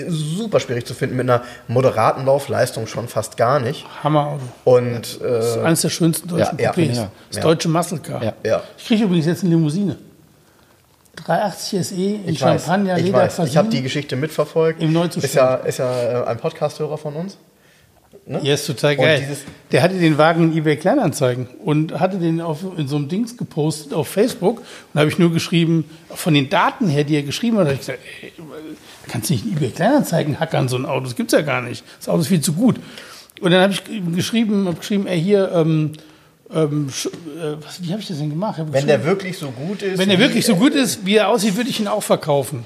super 0.07 0.59
schwierig 0.59 0.85
zu 0.85 0.93
finden, 0.93 1.15
mit 1.15 1.29
einer 1.29 1.43
moderaten 1.67 2.25
Laufleistung 2.25 2.87
schon 2.87 3.07
fast 3.07 3.37
gar 3.37 3.59
nicht. 3.59 3.85
Hammerauto. 4.03 4.41
Und 4.63 5.19
Das 5.21 5.45
ist 5.45 5.57
äh, 5.57 5.61
eines 5.61 5.81
der 5.81 5.89
schönsten 5.89 6.27
deutschen 6.27 6.57
ja, 6.57 6.65
ja, 6.65 6.71
Coupés. 6.71 6.95
ja, 6.95 7.11
das 7.29 7.37
ja. 7.37 7.41
deutsche 7.43 7.69
Muscle 7.69 7.99
Car. 7.99 8.23
Ja. 8.23 8.33
ja, 8.43 8.63
Ich 8.77 8.85
kriege 8.85 9.03
übrigens 9.05 9.25
jetzt 9.25 9.43
eine 9.43 9.51
Limousine. 9.51 9.97
380 11.15 11.87
SE 11.87 11.95
in 11.95 12.29
ich 12.29 12.41
weiß, 12.41 12.65
Champagner, 12.65 12.97
ich 12.97 13.05
Leder, 13.05 13.19
weiß. 13.19 13.39
Ich 13.39 13.57
habe 13.57 13.69
die. 13.69 13.81
Geschichte 13.81 14.15
mitverfolgt. 14.15 14.81
Im 14.81 14.91
Neuzustand. 14.91 15.23
Ist 15.23 15.35
ja, 15.35 15.55
ist 15.55 15.79
ja 15.79 16.23
äh, 16.23 16.25
ein 16.27 16.37
Podcast-Hörer 16.37 16.97
von 16.97 17.15
uns. 17.15 17.37
Ja, 18.27 18.55
ist 18.55 18.65
total 18.65 18.95
Und 18.95 19.03
geil. 19.03 19.37
der 19.71 19.83
hatte 19.83 19.99
den 19.99 20.17
Wagen 20.17 20.51
in 20.51 20.57
eBay 20.57 20.77
Kleinanzeigen 20.77 21.45
und 21.63 21.99
hatte 21.99 22.17
den 22.17 22.41
auf, 22.41 22.59
in 22.75 22.87
so 22.87 22.95
einem 22.95 23.07
Dings 23.07 23.37
gepostet 23.37 23.93
auf 23.93 24.07
Facebook. 24.07 24.57
Und 24.59 24.65
da 24.95 25.01
habe 25.01 25.11
ich 25.11 25.19
nur 25.19 25.31
geschrieben, 25.31 25.85
von 26.09 26.33
den 26.33 26.49
Daten 26.49 26.87
her, 26.89 27.03
die 27.03 27.15
er 27.15 27.21
geschrieben 27.21 27.57
hat, 27.57 27.65
habe 27.65 27.73
ich 27.75 27.81
gesagt, 27.81 27.99
ey, 28.23 28.31
kannst 29.07 29.29
du 29.29 29.33
nicht 29.35 29.45
in 29.45 29.51
eBay 29.55 29.69
Kleinanzeigen 29.69 30.39
hackern, 30.39 30.67
so 30.67 30.75
ein 30.75 30.87
Auto. 30.87 31.05
Das 31.05 31.15
gibt's 31.15 31.33
ja 31.33 31.41
gar 31.41 31.61
nicht. 31.61 31.83
Das 31.99 32.09
Auto 32.09 32.21
ist 32.21 32.27
viel 32.29 32.41
zu 32.41 32.53
gut. 32.53 32.77
Und 33.41 33.51
dann 33.51 33.61
habe 33.61 33.73
ich 33.73 33.83
geschrieben, 34.15 34.67
hab 34.67 34.79
geschrieben, 34.79 35.05
ey, 35.05 35.21
hier, 35.21 35.51
ähm, 35.53 35.91
ähm, 36.51 36.87
äh, 36.89 37.63
was, 37.63 37.83
wie 37.83 37.91
habe 37.91 38.01
ich 38.01 38.07
das 38.07 38.17
denn 38.17 38.29
gemacht? 38.31 38.59
Wenn 38.71 38.87
der 38.87 39.03
wirklich 39.05 39.37
so 39.37 39.51
gut 39.51 39.83
ist. 39.83 39.99
wenn 39.99 40.09
er 40.09 40.17
wie- 40.17 40.21
wirklich 40.21 40.45
so 40.47 40.55
gut 40.55 40.73
ist, 40.73 41.05
wie 41.05 41.17
er 41.17 41.27
aussieht, 41.29 41.55
würde 41.57 41.69
ich 41.69 41.79
ihn 41.79 41.87
auch 41.87 42.01
verkaufen. 42.03 42.65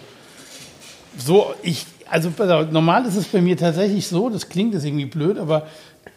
So, 1.18 1.54
ich, 1.64 1.86
also 2.10 2.32
normal 2.72 3.06
ist 3.06 3.16
es 3.16 3.26
bei 3.26 3.42
mir 3.42 3.58
tatsächlich 3.58 4.08
so, 4.08 4.30
das 4.30 4.50
klingt 4.50 4.74
jetzt 4.74 4.86
irgendwie 4.86 5.06
blöd, 5.06 5.38
aber 5.38 5.68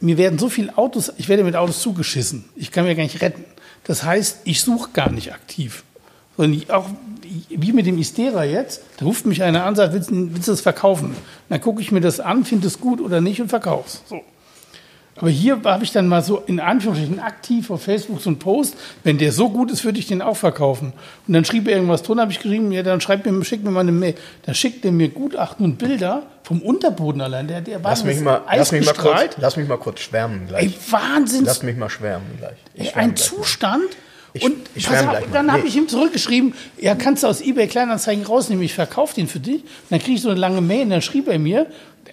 mir 0.00 0.16
werden 0.18 0.38
so 0.38 0.48
viele 0.48 0.76
Autos, 0.78 1.12
ich 1.18 1.28
werde 1.28 1.44
mit 1.44 1.54
Autos 1.56 1.80
zugeschissen. 1.80 2.44
Ich 2.56 2.70
kann 2.72 2.84
mir 2.84 2.94
gar 2.94 3.02
nicht 3.04 3.20
retten. 3.20 3.44
Das 3.84 4.02
heißt, 4.04 4.40
ich 4.44 4.60
suche 4.62 4.90
gar 4.92 5.10
nicht 5.10 5.32
aktiv. 5.32 5.84
Sondern 6.36 6.54
ich 6.58 6.70
auch 6.70 6.88
wie 7.50 7.72
mit 7.72 7.86
dem 7.86 7.98
Istera 7.98 8.44
jetzt, 8.44 8.82
da 8.98 9.04
ruft 9.04 9.26
mich 9.26 9.42
einer 9.42 9.64
an 9.64 9.76
sagt, 9.76 9.92
willst, 9.92 10.10
du- 10.10 10.32
willst 10.34 10.48
du 10.48 10.52
das 10.52 10.60
verkaufen? 10.60 11.14
Dann 11.48 11.60
gucke 11.60 11.80
ich 11.82 11.92
mir 11.92 12.00
das 12.00 12.20
an, 12.20 12.44
finde 12.44 12.66
es 12.66 12.80
gut 12.80 13.00
oder 13.00 13.20
nicht 13.20 13.40
und 13.40 13.48
verkauf's. 13.48 14.02
So. 14.08 14.20
Aber 15.16 15.28
hier 15.30 15.60
habe 15.64 15.84
ich 15.84 15.92
dann 15.92 16.08
mal 16.08 16.22
so 16.22 16.38
in 16.46 16.58
Anführungsstrichen 16.58 17.20
aktiv 17.20 17.70
auf 17.70 17.82
Facebook 17.82 18.20
so 18.22 18.30
einen 18.30 18.38
Post, 18.38 18.76
wenn 19.04 19.18
der 19.18 19.30
so 19.30 19.50
gut 19.50 19.70
ist, 19.70 19.84
würde 19.84 19.98
ich 19.98 20.06
den 20.06 20.22
auch 20.22 20.36
verkaufen. 20.36 20.92
Und 21.28 21.34
dann 21.34 21.44
schrieb 21.44 21.68
er 21.68 21.74
irgendwas 21.74 22.02
drunter, 22.02 22.22
habe 22.22 22.32
ich 22.32 22.40
geschrieben, 22.40 22.72
ja, 22.72 22.82
dann 22.82 23.00
schreibt 23.00 23.26
mir, 23.26 23.44
schickt 23.44 23.62
mir 23.62 23.70
mal 23.70 23.80
eine 23.80 23.92
Mail. 23.92 24.14
Dann 24.46 24.54
schickt 24.54 24.84
er 24.84 24.90
mir 24.92 25.08
Gutachten 25.10 25.64
und 25.66 25.76
Bilder 25.78 26.22
vom 26.44 26.62
Unterboden 26.62 27.20
allein. 27.20 27.46
Der, 27.46 27.60
der 27.60 27.84
war 27.84 27.90
Lass 27.90 28.04
mich, 28.04 28.20
mal, 28.20 28.40
lass, 28.50 28.72
mich 28.72 28.86
mal 28.86 28.94
kurz, 28.94 29.20
lass 29.36 29.56
mich 29.56 29.68
mal 29.68 29.76
kurz 29.76 30.00
schwärmen 30.00 30.48
gleich. 30.48 30.64
Ey, 30.64 30.74
Wahnsinn. 30.90 31.44
Lass 31.44 31.62
mich 31.62 31.76
mal 31.76 31.90
schwärmen 31.90 32.26
gleich. 32.38 32.56
Ich 32.74 32.80
Ey, 32.80 32.86
schwärme 32.92 33.02
ein 33.10 33.14
gleich. 33.14 33.26
Zustand. 33.28 33.84
Ich- 34.34 34.42
und 34.44 34.54
ich 34.74 34.88
mal. 34.90 35.22
dann 35.30 35.52
habe 35.52 35.62
Nee. 35.62 35.68
ich 35.68 35.76
ihm 35.76 35.88
zurückgeschrieben, 35.88 36.54
ja, 36.80 36.94
kannst 36.94 37.22
du 37.22 37.26
aus 37.26 37.42
eBay 37.42 37.66
Kleinanzeigen 37.66 38.24
rausnehmen, 38.24 38.64
ich 38.64 38.72
verkaufe 38.72 39.14
den 39.14 39.28
für 39.28 39.40
dich. 39.40 39.56
Und 39.62 39.90
dann 39.90 39.98
kriege 40.00 40.14
ich 40.14 40.22
so 40.22 40.30
eine 40.30 40.40
lange 40.40 40.62
Mail 40.62 40.84
und 40.84 40.90
dann 40.90 41.02
schrieb 41.02 41.28
er 41.28 41.38
mir, 41.38 41.66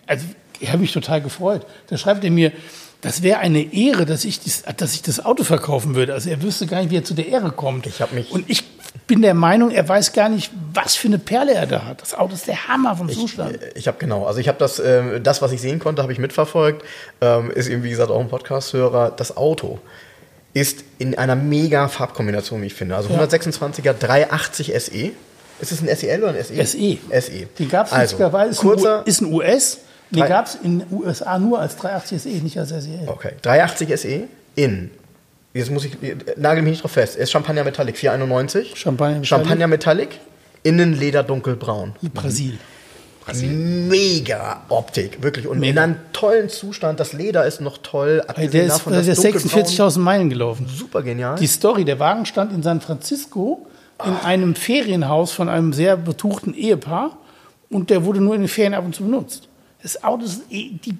also 0.05 0.25
ich 0.59 0.67
habe 0.67 0.79
mich 0.79 0.91
total 0.91 1.21
gefreut. 1.21 1.65
Da 1.87 1.97
schreibt 1.97 2.25
er 2.25 2.31
mir, 2.31 2.51
das 3.01 3.23
wäre 3.23 3.39
eine 3.39 3.73
Ehre, 3.73 4.05
dass 4.05 4.25
ich, 4.25 4.39
dies, 4.39 4.63
dass 4.75 4.93
ich 4.93 5.01
das 5.01 5.23
Auto 5.23 5.43
verkaufen 5.43 5.95
würde. 5.95 6.13
Also 6.13 6.29
er 6.29 6.41
wüsste 6.41 6.67
gar 6.67 6.81
nicht, 6.81 6.91
wie 6.91 6.97
er 6.97 7.03
zu 7.03 7.13
der 7.13 7.27
Ehre 7.27 7.51
kommt. 7.51 7.85
Ich 7.87 8.01
hab 8.01 8.11
mich- 8.11 8.31
und 8.31 8.49
ich 8.49 8.63
bin 9.07 9.21
der 9.21 9.33
Meinung, 9.33 9.71
er 9.71 9.87
weiß 9.87 10.13
gar 10.13 10.29
nicht, 10.29 10.51
was 10.73 10.95
für 10.95 11.07
eine 11.07 11.17
Perle 11.17 11.53
er 11.53 11.65
da 11.65 11.85
hat. 11.85 12.01
Das 12.01 12.13
Auto 12.13 12.33
ist 12.33 12.47
der 12.47 12.67
Hammer 12.67 12.95
vom 12.95 13.09
Zustand. 13.09 13.59
Ich 13.75 13.87
habe 13.87 13.97
genau, 13.97 14.25
also 14.25 14.39
ich 14.39 14.47
habe 14.47 14.57
das, 14.59 14.79
ähm, 14.79 15.23
das, 15.23 15.41
was 15.41 15.51
ich 15.51 15.61
sehen 15.61 15.79
konnte, 15.79 16.01
habe 16.01 16.11
ich 16.11 16.19
mitverfolgt. 16.19 16.85
Ähm, 17.21 17.51
ist 17.51 17.67
eben, 17.69 17.83
wie 17.83 17.89
gesagt, 17.89 18.11
auch 18.11 18.19
ein 18.19 18.27
Podcast-Hörer. 18.27 19.11
Das 19.11 19.37
Auto 19.37 19.79
ist 20.53 20.83
in 20.97 21.17
einer 21.17 21.35
mega 21.35 21.87
Farbkombination, 21.87 22.61
wie 22.61 22.67
ich 22.67 22.73
finde. 22.73 22.95
Also 22.95 23.09
126er 23.09 23.93
380 23.93 24.73
SE. 24.79 25.11
Ist 25.61 25.71
es 25.71 25.81
ein 25.81 25.95
SEL 25.95 26.23
oder 26.23 26.33
ein 26.33 26.43
SE? 26.43 26.65
SE. 26.65 26.97
SE. 27.21 27.45
Den 27.57 27.69
gab 27.69 27.87
es 27.87 27.93
also, 27.93 28.17
kurzer, 28.57 29.05
ist 29.05 29.21
ein 29.21 29.33
US. 29.33 29.79
Den 30.11 30.19
Drei- 30.21 30.27
gab 30.27 30.45
es 30.47 30.55
in 30.55 30.79
den 30.79 30.87
USA 30.91 31.37
nur 31.37 31.59
als 31.59 31.75
380 31.77 32.21
SE, 32.21 32.29
nicht 32.29 32.57
als 32.57 32.69
SEL. 32.69 33.07
Okay, 33.07 33.33
380 33.41 33.89
SE 33.99 34.23
in. 34.55 34.89
Jetzt 35.53 35.71
muss 35.71 35.85
ich, 35.85 35.97
nagel 36.37 36.63
mich 36.63 36.71
nicht 36.71 36.83
drauf 36.83 36.91
fest. 36.91 37.15
Ist 37.15 37.31
Champagner 37.31 37.63
Metallic 37.63 37.97
491. 37.97 38.73
Champagner 38.75 39.19
Metallic. 39.19 39.27
Champagner 39.27 39.67
Metallic. 39.67 40.09
Innen 40.63 40.93
Leder 40.99 41.23
dunkelbraun. 41.23 41.93
Brasil. 42.13 42.57
Mega 43.43 44.61
Optik, 44.69 45.21
wirklich. 45.21 45.45
Und 45.47 45.57
in 45.57 45.61
Mega. 45.61 45.83
einem 45.83 45.95
tollen 46.13 46.49
Zustand. 46.49 46.99
Das 46.99 47.13
Leder 47.13 47.45
ist 47.45 47.61
noch 47.61 47.77
toll. 47.79 48.23
Abgesehen 48.27 48.51
Der 48.51 48.63
ist, 48.65 48.73
davon, 48.73 48.93
ist 48.93 49.07
dunkelbraun 49.23 49.63
46.000 49.63 49.99
Meilen 49.99 50.29
gelaufen. 50.29 50.67
Super 50.67 51.01
genial. 51.03 51.35
Die 51.37 51.47
Story, 51.47 51.85
der 51.85 51.99
Wagen 51.99 52.25
stand 52.25 52.51
in 52.53 52.63
San 52.63 52.81
Francisco 52.81 53.67
in 54.05 54.15
einem 54.25 54.55
Ferienhaus 54.55 55.31
von 55.31 55.49
einem 55.49 55.73
sehr 55.73 55.97
betuchten 55.97 56.53
Ehepaar 56.53 57.17
und 57.69 57.89
der 57.89 58.05
wurde 58.05 58.21
nur 58.21 58.33
in 58.35 58.41
den 58.41 58.47
Ferien 58.47 58.73
ab 58.73 58.85
und 58.85 58.95
zu 58.95 59.03
benutzt. 59.03 59.48
Das 59.81 60.03
Auto 60.03 60.25
ist, 60.25 60.41
eh- 60.49 60.71
die, 60.83 60.97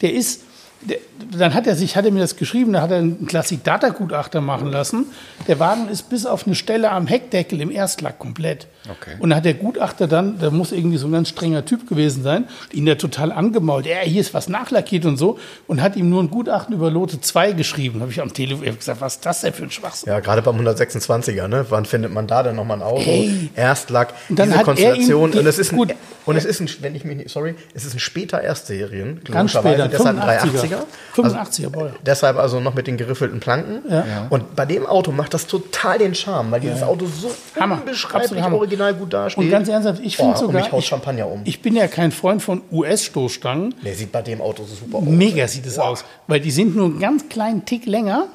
der 0.00 0.12
ist, 0.14 0.42
der, 0.82 0.98
dann 1.36 1.54
hat 1.54 1.66
er 1.66 1.76
sich, 1.76 1.96
hat 1.96 2.04
er 2.04 2.10
mir 2.10 2.20
das 2.20 2.36
geschrieben, 2.36 2.72
da 2.72 2.82
hat 2.82 2.90
er 2.90 2.98
einen 2.98 3.26
Klassik-Data-Gutachter 3.26 4.40
machen 4.40 4.68
lassen. 4.70 5.06
Der 5.46 5.58
Wagen 5.58 5.88
ist 5.88 6.08
bis 6.08 6.26
auf 6.26 6.46
eine 6.46 6.54
Stelle 6.56 6.90
am 6.90 7.06
Heckdeckel 7.06 7.60
im 7.60 7.70
Erstlack 7.70 8.18
komplett. 8.18 8.66
Okay. 8.90 9.12
Und 9.20 9.30
da 9.30 9.36
hat 9.36 9.44
der 9.44 9.54
Gutachter 9.54 10.08
dann, 10.08 10.38
der 10.40 10.50
muss 10.50 10.72
irgendwie 10.72 10.96
so 10.96 11.06
ein 11.06 11.12
ganz 11.12 11.28
strenger 11.28 11.64
Typ 11.64 11.88
gewesen 11.88 12.22
sein, 12.22 12.48
ihn 12.72 12.84
da 12.86 12.96
total 12.96 13.30
angemault. 13.30 13.86
Ja, 13.86 13.98
hier 14.02 14.20
ist 14.20 14.34
was 14.34 14.48
nachlackiert 14.48 15.04
und 15.06 15.16
so. 15.16 15.38
Und 15.68 15.80
hat 15.82 15.94
ihm 15.96 16.10
nur 16.10 16.22
ein 16.22 16.30
Gutachten 16.30 16.74
über 16.74 16.90
Lote 16.90 17.20
2 17.20 17.52
geschrieben. 17.52 18.00
habe 18.00 18.10
ich 18.10 18.20
am 18.20 18.32
Telefon 18.32 18.66
ich 18.66 18.76
gesagt, 18.78 19.00
was 19.00 19.14
ist 19.16 19.26
das 19.26 19.40
denn 19.42 19.52
für 19.52 19.62
ein 19.64 19.70
Schwachsinn? 19.70 20.12
ja, 20.12 20.20
gerade 20.20 20.42
beim 20.42 20.58
126er, 20.60 21.46
ne? 21.48 21.66
Wann 21.68 21.84
findet 21.84 22.12
man 22.12 22.26
da 22.26 22.42
denn 22.42 22.56
nochmal 22.56 22.78
ein 22.78 22.82
Auto? 22.82 23.02
Ey. 23.08 23.50
Erstlack, 23.54 24.14
Und 24.28 24.38
dann 24.38 24.50
diese 24.50 24.62
Konstellation. 24.64 25.30
die- 25.32 25.38
und 25.38 25.46
es 25.46 25.58
ist 25.58 25.72
ein, 25.72 25.76
gut. 25.78 25.94
und 26.26 26.36
es 26.36 26.44
ist 26.44 26.60
ein, 26.60 26.68
wenn 26.80 26.94
ich 26.94 27.04
mich 27.04 27.16
nicht, 27.16 27.30
sorry, 27.30 27.54
es 27.74 27.84
ist 27.84 27.94
ein 27.94 28.00
später 28.00 28.40
Erstserien. 28.40 29.20
Ganz 29.30 29.52
später, 29.52 29.88
Deshalb 29.88 30.16
85er. 30.18 30.42
380er. 30.50 30.78
85er 31.14 31.70
Baujahr. 31.70 31.94
Deshalb 32.04 32.36
also 32.38 32.60
noch 32.60 32.74
mit 32.74 32.86
den 32.86 32.96
geriffelten 32.96 33.40
Planken. 33.40 33.82
Ja. 33.88 34.26
Und 34.30 34.56
bei 34.56 34.66
dem 34.66 34.86
Auto 34.86 35.12
macht 35.12 35.34
das 35.34 35.46
total 35.46 35.98
den 35.98 36.14
Charme, 36.14 36.50
weil 36.50 36.60
dieses 36.60 36.80
Ja. 36.80 36.86
Auto 36.86 37.06
so 37.06 37.30
Hammer. 37.60 37.76
unbeschreiblich 37.76 38.22
Absolut 38.24 38.42
Hammer. 38.44 38.56
Original 38.72 38.94
gut 38.94 39.12
dasteht. 39.12 39.44
Und 39.44 39.50
ganz 39.50 39.68
ernsthaft, 39.68 40.00
ich 40.04 40.16
finde 40.16 40.32
Boah, 40.32 40.38
sogar, 40.38 40.78
ich, 40.78 40.86
Champagner 40.86 41.28
um. 41.28 41.42
ich 41.44 41.60
bin 41.60 41.76
ja 41.76 41.86
kein 41.86 42.12
Freund 42.12 42.42
von 42.42 42.62
US-Stoßstangen. 42.70 43.74
Der 43.84 43.94
sieht 43.94 44.12
bei 44.12 44.22
dem 44.22 44.40
Auto 44.40 44.64
so 44.64 44.74
super 44.74 44.98
aus. 44.98 45.04
Mega 45.04 45.46
sieht 45.48 45.66
es 45.66 45.78
aus, 45.78 46.04
weil 46.26 46.40
die 46.40 46.50
sind 46.50 46.76
nur 46.76 46.86
einen 46.86 47.00
ganz 47.00 47.28
kleinen 47.28 47.64
Tick 47.64 47.86
länger 47.86 48.26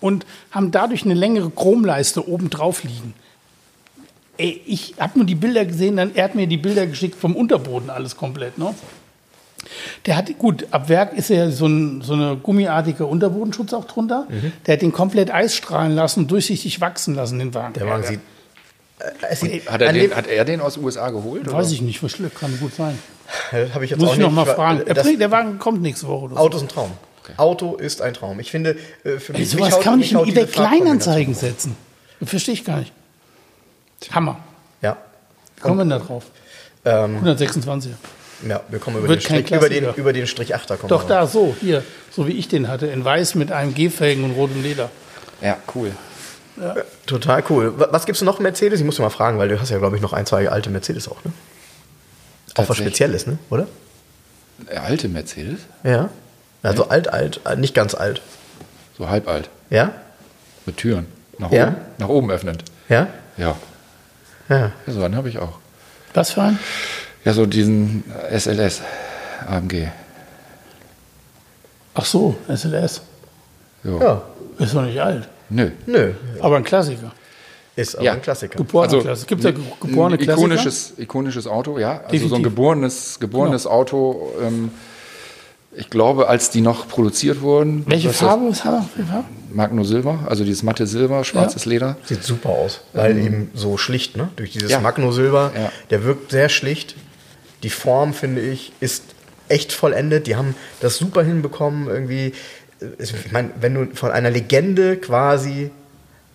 und 0.00 0.26
haben 0.50 0.70
dadurch 0.70 1.04
eine 1.04 1.14
längere 1.14 1.50
Chromleiste 1.50 2.28
oben 2.28 2.50
drauf 2.50 2.84
liegen. 2.84 3.14
Ey, 4.38 4.60
ich 4.66 4.94
habe 4.98 5.18
nur 5.18 5.26
die 5.26 5.34
Bilder 5.34 5.64
gesehen, 5.64 5.96
dann 5.96 6.14
er 6.14 6.24
hat 6.24 6.34
mir 6.34 6.46
die 6.46 6.58
Bilder 6.58 6.86
geschickt 6.86 7.18
vom 7.18 7.34
Unterboden 7.34 7.88
alles 7.88 8.16
komplett. 8.16 8.58
Ne? 8.58 8.74
Der 10.04 10.16
hat, 10.16 10.38
gut, 10.38 10.66
ab 10.70 10.88
Werk 10.90 11.14
ist 11.14 11.30
ja 11.30 11.50
so, 11.50 11.66
ein, 11.66 12.02
so 12.02 12.12
eine 12.12 12.36
gummiartige 12.36 13.06
Unterbodenschutz 13.06 13.72
auch 13.72 13.86
drunter. 13.86 14.26
Mhm. 14.28 14.52
Der 14.66 14.74
hat 14.74 14.82
den 14.82 14.92
komplett 14.92 15.32
eisstrahlen 15.32 15.94
lassen 15.94 16.28
durchsichtig 16.28 16.80
wachsen 16.82 17.14
lassen, 17.14 17.38
den 17.38 17.54
Wagen. 17.54 17.72
Der 17.72 17.86
Wagen 17.86 18.04
sieht. 18.04 18.20
Sieht 19.34 19.70
Hat 19.70 19.82
er, 19.82 19.92
den, 19.92 20.14
hat 20.14 20.26
er 20.26 20.44
den 20.46 20.60
aus 20.60 20.74
den 20.74 20.84
USA 20.84 21.10
geholt? 21.10 21.50
Weiß 21.52 21.70
ich 21.72 21.82
nicht, 21.82 21.98
verschleppt, 21.98 22.38
kann 22.38 22.58
gut 22.58 22.74
sein. 22.74 22.98
Habe 23.74 23.84
ich 23.84 23.90
jetzt 23.90 24.00
Muss 24.00 24.10
auch 24.10 24.14
ich 24.14 24.18
noch 24.20 24.28
nicht. 24.28 24.36
mal 24.36 24.46
weil- 24.46 24.54
fragen. 24.54 24.82
Er 24.86 24.94
Das 24.94 25.04
bringt, 25.06 25.20
der 25.20 25.30
Wagen 25.30 25.58
kommt 25.58 25.82
nächste 25.82 26.06
Woche. 26.08 26.24
Oder 26.26 26.34
so. 26.36 26.40
Auto 26.40 26.56
ist 26.56 26.62
ein 26.62 26.68
Traum. 26.68 26.92
Auto 27.36 27.74
ist 27.76 28.00
ein 28.00 28.14
Traum. 28.14 28.40
Ich 28.40 28.50
finde, 28.50 28.76
äh, 29.04 29.18
für 29.18 29.34
Ey, 29.34 29.40
mich, 29.40 29.50
sowas 29.50 29.74
mich 29.74 29.80
kann 29.84 29.92
man 29.94 29.98
mich 29.98 30.12
nicht 30.12 30.22
in 30.22 30.28
eBay 30.30 30.46
Kleinanzeigen 30.46 31.34
setzen. 31.34 31.76
Verstehe 32.24 32.54
ich 32.54 32.64
gar 32.64 32.78
nicht. 32.78 32.92
Hammer. 34.12 34.38
Ja. 34.80 34.96
Kommen 35.60 35.78
wir 35.88 35.98
da 35.98 36.04
drauf? 36.04 36.24
Ähm, 36.84 37.16
126. 37.16 37.92
ja, 38.48 38.60
wir 38.68 38.78
kommen 38.78 38.98
über 38.98 39.08
Wird 39.08 39.24
den, 39.24 39.28
kein 39.28 39.44
Strich, 39.44 39.56
über, 39.58 39.68
den, 39.68 39.94
über 39.96 40.12
den 40.12 40.26
Strich 40.28 40.54
8er 40.54 40.76
kommen 40.76 40.88
Doch 40.88 41.04
wir. 41.04 41.08
da, 41.08 41.26
so, 41.26 41.54
hier, 41.60 41.82
so 42.12 42.28
wie 42.28 42.32
ich 42.32 42.46
den 42.48 42.68
hatte, 42.68 42.86
in 42.86 43.04
weiß 43.04 43.34
mit 43.34 43.50
einem 43.50 43.74
G-Felgen 43.74 44.22
und 44.24 44.32
rotem 44.32 44.62
Leder. 44.62 44.90
Ja, 45.42 45.56
cool. 45.74 45.90
Total 47.06 47.42
cool. 47.50 47.78
Wa- 47.78 47.88
Was 47.90 48.06
gibt's 48.06 48.22
noch 48.22 48.38
Mercedes? 48.38 48.80
Ich 48.80 48.86
muss 48.86 48.96
dich 48.96 49.02
mal 49.02 49.10
fragen, 49.10 49.38
weil 49.38 49.48
du 49.48 49.60
hast 49.60 49.70
ja, 49.70 49.78
glaube 49.78 49.96
ich, 49.96 50.02
noch 50.02 50.12
ein, 50.12 50.26
zwei 50.26 50.48
alte 50.48 50.70
Mercedes 50.70 51.08
auch, 51.08 51.22
ne? 51.24 51.32
Auch 52.56 52.68
was. 52.68 52.76
Spezielles, 52.76 53.26
ne? 53.26 53.38
Oder? 53.50 53.66
Der 54.70 54.82
alte 54.84 55.08
Mercedes? 55.08 55.60
Ja. 55.84 56.08
Also 56.62 56.88
alt, 56.88 57.08
alt, 57.12 57.40
äh, 57.44 57.56
nicht 57.56 57.74
ganz 57.74 57.94
alt. 57.94 58.22
So 58.98 59.08
halb 59.10 59.28
alt. 59.28 59.50
Ja? 59.70 59.92
Mit 60.64 60.78
Türen. 60.78 61.06
Nach 61.38 61.52
Ja? 61.52 61.66
oben, 61.68 61.76
nach 61.98 62.08
oben 62.08 62.30
öffnend. 62.30 62.64
Ja? 62.88 63.08
Ja. 63.36 63.56
Ja. 64.48 64.72
ja 64.86 64.92
so 64.92 65.02
einen 65.04 65.14
habe 65.16 65.28
ich 65.28 65.38
auch. 65.38 65.58
Was 66.14 66.30
für 66.32 66.42
ein? 66.42 66.58
Ja, 67.24 67.34
so 67.34 67.44
diesen 67.44 68.04
SLS 68.30 68.80
AMG. 69.46 69.88
Ach 71.94 72.04
so, 72.04 72.36
SLS. 72.48 73.02
So. 73.84 74.00
Ja. 74.00 74.22
Ist 74.58 74.74
doch 74.74 74.82
nicht 74.82 75.00
alt. 75.00 75.28
Nö. 75.50 75.70
Nö. 75.86 76.12
Aber 76.40 76.56
ein 76.56 76.64
Klassiker. 76.64 77.12
Ist 77.76 77.94
aber 77.96 78.04
Ja. 78.04 78.12
ein 78.14 78.22
Klassiker. 78.22 78.56
Geborener 78.56 78.84
Also, 78.92 79.00
Klassiker. 79.02 79.28
Gibt 79.28 79.44
es 79.44 79.44
da 79.44 79.50
ge- 79.50 79.62
geborene 79.80 80.14
ein 80.16 80.18
Klassiker? 80.18 80.46
ikonisches, 80.46 80.94
ikonisches 80.96 81.46
Auto, 81.46 81.78
ja. 81.78 81.90
Also 81.90 82.00
so 82.00 82.04
ein 82.04 82.10
Definitiv. 82.12 82.30
Genau. 82.38 82.42
geborenes, 82.50 83.20
geborenes 83.20 83.66
Auto. 83.66 84.32
Ähm, 84.42 84.70
ich 85.76 85.90
glaube, 85.90 86.28
als 86.28 86.48
die 86.48 86.62
noch 86.62 86.88
produziert 86.88 87.42
wurden. 87.42 87.84
Welche 87.86 88.10
Farbe 88.10 88.46
ist 88.48 88.64
er? 88.64 88.86
Welche 88.94 89.10
Farbe? 89.12 89.26
Magno 89.52 89.84
Silber, 89.84 90.20
also 90.26 90.42
dieses 90.44 90.62
matte 90.62 90.86
Silber, 90.86 91.22
schwarzes 91.24 91.66
Leder. 91.66 91.96
Sieht 92.04 92.22
super 92.24 92.48
aus, 92.50 92.80
weil 92.94 93.16
eben 93.18 93.50
so 93.54 93.76
schlicht, 93.76 94.16
ne? 94.16 94.28
Durch 94.36 94.52
dieses 94.52 94.70
Ja. 94.70 94.80
Magno-Silber. 94.80 95.52
Ja. 95.54 95.72
Der 95.90 96.04
wirkt 96.04 96.30
sehr 96.30 96.48
schlicht. 96.48 96.94
Die 97.62 97.70
Form, 97.70 98.12
finde 98.14 98.40
ich, 98.42 98.72
ist 98.80 99.02
echt 99.48 99.72
vollendet. 99.72 100.26
Die 100.26 100.36
haben 100.36 100.54
das 100.80 100.96
super 100.96 101.22
hinbekommen. 101.22 101.88
Irgendwie, 101.88 102.32
ich 102.98 103.32
meine, 103.32 103.50
wenn 103.60 103.74
du 103.74 103.94
von 103.94 104.10
einer 104.10 104.30
Legende 104.30 104.96
quasi 104.96 105.70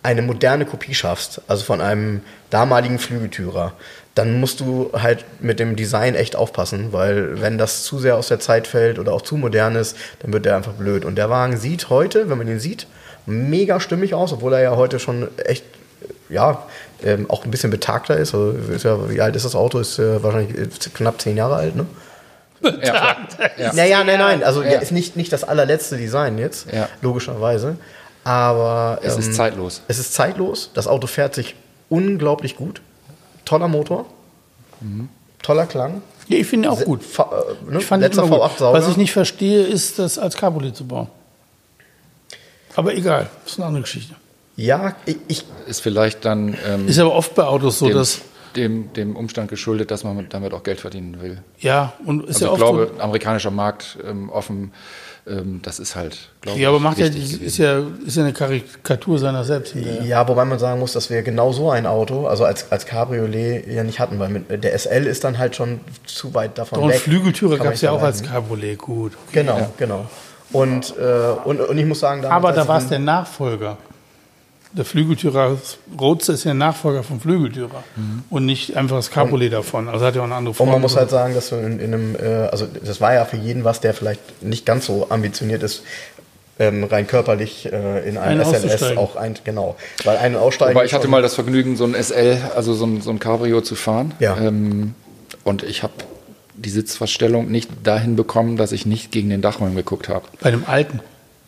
eine 0.02 0.22
moderne 0.22 0.64
Kopie 0.64 0.94
schaffst, 0.94 1.40
also 1.46 1.64
von 1.64 1.80
einem 1.80 2.20
damaligen 2.50 2.98
Flügeltürer, 2.98 3.72
dann 4.14 4.40
musst 4.40 4.60
du 4.60 4.90
halt 4.92 5.24
mit 5.40 5.58
dem 5.58 5.76
Design 5.76 6.14
echt 6.14 6.36
aufpassen, 6.36 6.92
weil 6.92 7.40
wenn 7.40 7.56
das 7.56 7.84
zu 7.84 7.98
sehr 7.98 8.16
aus 8.16 8.28
der 8.28 8.40
Zeit 8.40 8.66
fällt 8.66 8.98
oder 8.98 9.12
auch 9.12 9.22
zu 9.22 9.36
modern 9.36 9.76
ist, 9.76 9.96
dann 10.20 10.32
wird 10.32 10.44
der 10.44 10.56
einfach 10.56 10.72
blöd. 10.72 11.04
Und 11.04 11.16
der 11.16 11.30
Wagen 11.30 11.56
sieht 11.56 11.88
heute, 11.88 12.28
wenn 12.28 12.36
man 12.36 12.48
ihn 12.48 12.60
sieht, 12.60 12.86
mega 13.26 13.80
stimmig 13.80 14.14
aus, 14.14 14.32
obwohl 14.32 14.52
er 14.54 14.60
ja 14.60 14.76
heute 14.76 14.98
schon 14.98 15.28
echt, 15.38 15.64
ja, 16.28 16.66
ähm, 17.02 17.30
auch 17.30 17.44
ein 17.44 17.50
bisschen 17.50 17.70
betagter 17.70 18.16
ist. 18.16 18.34
Also 18.34 18.50
ist 18.50 18.84
ja, 18.84 19.08
wie 19.08 19.20
alt 19.20 19.36
ist 19.36 19.44
das 19.44 19.54
Auto? 19.54 19.78
Ist 19.78 19.98
äh, 19.98 20.22
wahrscheinlich 20.22 20.54
knapp 20.94 21.20
zehn 21.20 21.36
Jahre 21.36 21.54
alt, 21.54 21.76
ne? 21.76 21.86
Ja, 22.62 23.16
ja. 23.58 23.72
Naja, 23.72 24.04
nein, 24.04 24.18
nein, 24.18 24.44
also 24.44 24.62
Ja. 24.62 24.80
ist 24.80 24.92
nicht, 24.92 25.16
nicht 25.16 25.32
das 25.32 25.44
allerletzte 25.44 25.96
Design 25.96 26.38
jetzt, 26.38 26.70
Ja. 26.72 26.88
logischerweise. 27.00 27.76
Aber 28.24 29.00
Es 29.02 29.16
ist 29.16 29.28
ähm, 29.28 29.32
zeitlos. 29.32 29.82
Es 29.88 29.98
ist 29.98 30.14
zeitlos. 30.14 30.70
Das 30.74 30.86
Auto 30.86 31.06
fährt 31.08 31.34
sich 31.34 31.56
unglaublich 31.88 32.56
gut. 32.56 32.80
Toller 33.44 33.68
Motor. 33.68 34.06
Mhm. 34.80 35.08
Toller 35.42 35.66
Klang. 35.66 36.02
Ja, 36.28 36.38
ich 36.38 36.46
finde 36.46 36.68
ihn 36.68 36.72
auch 36.72 36.84
gut. 36.84 37.02
V, 37.02 37.22
äh, 37.24 37.72
ne? 37.72 37.78
Ich 37.80 37.84
fand 37.86 38.00
ihn 38.00 38.06
Letzter 38.06 38.22
immer 38.22 38.38
gut. 38.38 38.50
V8-Sauger. 38.50 38.78
Was 38.78 38.88
ich 38.88 38.96
nicht 38.96 39.12
verstehe, 39.12 39.64
ist, 39.64 39.98
das 39.98 40.18
als 40.18 40.36
Cabriolet 40.36 40.76
zu 40.76 40.86
bauen. 40.86 41.08
Aber 42.76 42.94
egal, 42.94 43.28
das 43.44 43.52
ist 43.54 43.58
eine 43.58 43.66
andere 43.66 43.82
Geschichte. 43.82 44.14
Ja, 44.56 44.94
ich, 45.04 45.44
Ist 45.66 45.80
vielleicht 45.80 46.24
dann 46.24 46.56
ähm, 46.66 46.86
Ist 46.86 46.98
aber 46.98 47.14
oft 47.14 47.34
bei 47.34 47.44
Autos 47.44 47.78
so, 47.78 47.88
dass, 47.88 48.20
dem, 48.56 48.92
dem 48.92 49.16
Umstand 49.16 49.48
geschuldet, 49.50 49.90
dass 49.90 50.04
man 50.04 50.16
mit- 50.16 50.34
damit 50.34 50.52
auch 50.52 50.62
Geld 50.62 50.80
verdienen 50.80 51.20
will. 51.20 51.38
ja, 51.58 51.92
und 52.04 52.24
ist 52.28 52.36
Also 52.36 52.44
ja 52.44 52.46
ich 52.46 52.52
oft 52.52 52.60
glaube, 52.60 52.90
so, 52.96 53.02
amerikanischer 53.02 53.50
Markt 53.50 53.98
ähm, 54.06 54.28
offen, 54.30 54.72
ähm, 55.26 55.60
das 55.62 55.78
ist 55.78 55.94
halt, 55.94 56.30
glaube 56.40 56.58
ja, 56.58 56.68
aber 56.68 56.78
ich, 56.78 56.82
macht 56.82 56.98
ja, 56.98 57.06
ist 57.06 57.58
ja, 57.58 57.80
ist 58.04 58.16
ja 58.16 58.24
eine 58.24 58.32
Karikatur 58.32 59.18
seiner 59.18 59.44
selbst. 59.44 59.72
hinterher. 59.72 60.02
Ja, 60.04 60.26
wobei 60.28 60.44
man 60.44 60.58
sagen 60.58 60.80
muss, 60.80 60.92
dass 60.94 61.10
wir 61.10 61.22
genau 61.22 61.52
so 61.52 61.70
ein 61.70 61.86
Auto, 61.86 62.26
also 62.26 62.44
als, 62.44 62.70
als 62.72 62.86
Cabriolet, 62.86 63.66
ja 63.68 63.84
nicht 63.84 64.00
hatten, 64.00 64.18
weil 64.18 64.28
mit, 64.30 64.64
der 64.64 64.76
SL 64.76 65.06
ist 65.06 65.22
dann 65.24 65.38
halt 65.38 65.54
schon 65.54 65.80
zu 66.06 66.34
weit 66.34 66.58
davon 66.58 66.78
Doch, 66.78 66.84
und 66.86 66.92
weg. 66.92 67.04
Kann 67.04 67.48
man 67.48 67.58
gab 67.58 67.74
es 67.74 67.80
ja 67.82 67.92
auch 67.92 68.02
als. 68.02 68.22
Cabriolet, 68.22 68.78
gut. 68.78 69.12
Genau, 69.30 69.70
genau. 69.78 70.06
Und, 70.52 70.94
äh, 70.98 71.02
und, 71.44 71.60
und 71.60 71.78
ich 71.78 71.86
muss 71.86 72.00
sagen, 72.00 72.20
damals, 72.22 72.36
Aber 72.44 72.52
da 72.52 72.62
ich 72.62 72.68
war 72.68 72.78
es 72.78 72.88
der 72.88 72.98
Nachfolger. 72.98 73.78
Der 74.74 74.84
Flügeltürer 74.86 75.58
Roadster 76.00 76.32
ist 76.32 76.44
ja 76.44 76.52
ein 76.52 76.58
Nachfolger 76.58 77.02
vom 77.02 77.20
Flügeltürer 77.20 77.84
und 78.30 78.46
nicht 78.46 78.74
einfach 78.76 78.96
das 78.96 79.10
Cabriolet 79.10 79.52
davon. 79.52 79.88
Also 79.88 80.04
hat 80.06 80.14
ja 80.14 80.22
auch 80.22 80.26
eine 80.26 80.34
andere 80.34 80.52
Und 80.52 80.56
Form. 80.56 80.70
man 80.70 80.80
muss 80.80 80.96
halt 80.96 81.10
sagen, 81.10 81.34
dass 81.34 81.50
du 81.50 81.56
in, 81.56 81.78
in 81.78 81.92
einem, 81.92 82.16
äh, 82.16 82.48
also 82.50 82.66
das 82.66 83.00
war 83.00 83.12
ja 83.12 83.26
für 83.26 83.36
jeden 83.36 83.64
was, 83.64 83.80
der 83.80 83.92
vielleicht 83.92 84.42
nicht 84.42 84.64
ganz 84.64 84.86
so 84.86 85.08
ambitioniert 85.10 85.62
ist, 85.62 85.82
ähm, 86.58 86.84
rein 86.84 87.06
körperlich 87.06 87.70
äh, 87.70 88.08
in 88.08 88.16
ein 88.16 88.42
SLS 88.42 88.96
auch 88.96 89.16
ein, 89.16 89.34
genau. 89.44 89.76
Weil 90.04 90.16
ein 90.18 90.36
Aussteigen. 90.36 90.74
Wobei 90.74 90.84
ich 90.84 90.94
hatte 90.94 91.08
mal 91.08 91.22
das 91.22 91.34
Vergnügen, 91.34 91.76
so 91.76 91.84
ein 91.84 91.94
SL, 91.94 92.38
also 92.54 92.72
so 92.74 92.86
ein, 92.86 93.00
so 93.00 93.10
ein 93.10 93.18
Cabrio 93.18 93.60
zu 93.60 93.74
fahren. 93.74 94.14
Ja. 94.20 94.36
Ähm, 94.38 94.94
und 95.44 95.62
ich 95.62 95.82
habe 95.82 95.94
die 96.54 96.70
Sitzverstellung 96.70 97.50
nicht 97.50 97.70
dahin 97.82 98.16
bekommen, 98.16 98.56
dass 98.56 98.72
ich 98.72 98.86
nicht 98.86 99.10
gegen 99.10 99.30
den 99.30 99.42
Dachraum 99.42 99.74
geguckt 99.74 100.08
habe. 100.08 100.26
bei 100.40 100.50
dem 100.50 100.64
alten. 100.66 101.00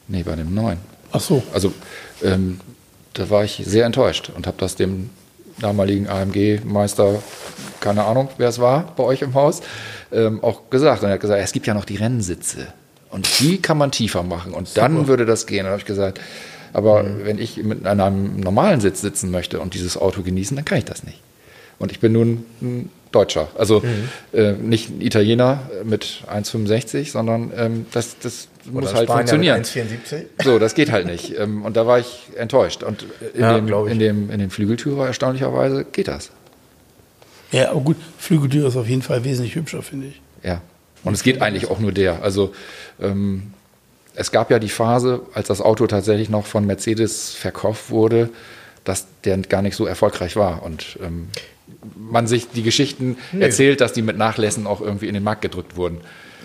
Nee, 0.08 0.22
bei 0.24 0.36
dem 0.36 0.54
neuen. 0.54 0.78
Ach 1.12 1.20
so. 1.20 1.42
Also 1.52 1.72
ähm, 2.22 2.60
da 3.14 3.30
war 3.30 3.44
ich 3.44 3.62
sehr 3.64 3.86
enttäuscht 3.86 4.30
und 4.36 4.46
habe 4.46 4.56
das 4.58 4.76
dem 4.76 5.10
damaligen 5.58 6.08
AMG-Meister, 6.08 7.22
keine 7.80 8.04
Ahnung, 8.04 8.28
wer 8.38 8.48
es 8.48 8.58
war 8.58 8.92
bei 8.96 9.04
euch 9.04 9.22
im 9.22 9.34
Haus, 9.34 9.62
ähm, 10.12 10.42
auch 10.42 10.68
gesagt. 10.70 11.02
Und 11.02 11.08
er 11.08 11.14
hat 11.14 11.20
gesagt, 11.20 11.40
es 11.42 11.52
gibt 11.52 11.66
ja 11.66 11.74
noch 11.74 11.84
die 11.84 11.96
Rennsitze 11.96 12.66
und 13.10 13.40
die 13.40 13.62
kann 13.62 13.78
man 13.78 13.92
tiefer 13.92 14.22
machen 14.22 14.52
und 14.52 14.76
dann 14.76 15.06
würde 15.06 15.26
das 15.26 15.46
gehen. 15.46 15.64
Und 15.64 15.70
habe 15.70 15.80
ich 15.80 15.86
gesagt, 15.86 16.20
aber 16.72 17.04
wenn 17.24 17.38
ich 17.38 17.62
mit 17.62 17.86
einem 17.86 18.40
normalen 18.40 18.80
Sitz 18.80 19.00
sitzen 19.00 19.30
möchte 19.30 19.60
und 19.60 19.74
dieses 19.74 19.96
Auto 19.96 20.22
genießen, 20.22 20.56
dann 20.56 20.64
kann 20.64 20.78
ich 20.78 20.84
das 20.84 21.04
nicht. 21.04 21.20
Und 21.78 21.92
ich 21.92 22.00
bin 22.00 22.12
nun 22.12 22.44
ein 22.60 22.90
Deutscher, 23.12 23.48
also 23.56 23.82
äh, 24.32 24.52
nicht 24.52 24.90
ein 24.90 25.00
Italiener 25.00 25.70
mit 25.84 26.24
1,65, 26.28 27.12
sondern 27.12 27.52
ähm, 27.56 27.86
das, 27.92 28.18
das 28.18 28.48
Oder 28.72 28.80
muss 28.80 28.94
halt 28.94 29.04
Spanier 29.04 29.28
funktionieren. 29.28 29.58
Mit 29.58 29.66
1,74. 29.66 30.44
So, 30.44 30.58
das 30.58 30.74
geht 30.74 30.90
halt 30.90 31.06
nicht. 31.06 31.38
Ähm, 31.38 31.62
Und 31.62 31.76
da 31.76 31.86
war 31.86 31.98
ich 31.98 32.28
enttäuscht. 32.36 32.82
Und 32.82 33.04
in, 33.34 33.40
Ja, 33.40 33.58
dem, 33.58 33.88
in, 33.88 33.98
dem, 33.98 34.30
in 34.30 34.38
dem 34.38 34.50
Flügeltürer 34.50 35.06
erstaunlicherweise 35.06 35.84
geht 35.84 36.08
das. 36.08 36.30
Ja, 37.52 37.70
aber 37.70 37.80
gut, 37.80 37.96
Flügeltür 38.18 38.68
ist 38.68 38.76
auf 38.76 38.88
jeden 38.88 39.02
Fall 39.02 39.24
wesentlich 39.24 39.54
hübscher, 39.54 39.82
finde 39.82 40.08
ich. 40.08 40.20
Ja. 40.42 40.60
Und 41.04 41.14
es 41.14 41.22
geht 41.22 41.42
eigentlich 41.42 41.70
auch 41.70 41.78
nur 41.78 41.92
der. 41.92 42.22
Also 42.22 42.54
ähm, 43.00 43.52
es 44.14 44.30
gab 44.30 44.50
ja 44.50 44.58
die 44.58 44.68
Phase, 44.68 45.20
als 45.34 45.48
das 45.48 45.60
Auto 45.60 45.86
tatsächlich 45.86 46.30
noch 46.30 46.46
von 46.46 46.66
Mercedes 46.66 47.34
verkauft 47.34 47.90
wurde, 47.90 48.30
dass 48.84 49.06
der 49.24 49.38
gar 49.38 49.62
nicht 49.62 49.76
so 49.76 49.86
erfolgreich 49.86 50.36
war. 50.36 50.62
Und 50.62 50.98
ähm, 51.02 51.28
man 51.96 52.26
sich 52.26 52.48
die 52.48 52.62
Geschichten 52.62 53.16
erzählt, 53.38 53.80
dass 53.80 53.92
die 53.92 54.02
mit 54.02 54.16
Nachlässen 54.16 54.66
auch 54.66 54.80
irgendwie 54.80 55.08
in 55.08 55.14
den 55.14 55.22
Markt 55.22 55.42
gedrückt 55.42 55.76
wurden. 55.76 56.00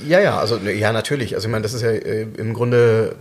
Ja, 0.08 0.20
ja, 0.20 0.40
also 0.40 0.58
ja, 0.58 0.92
natürlich. 0.92 1.36
Also 1.36 1.48
ich 1.48 1.52
meine, 1.52 1.64
das 1.64 1.74
ist 1.74 1.82
ja 1.82 1.90
äh, 1.90 2.28
im 2.38 2.54
Grunde, 2.54 3.16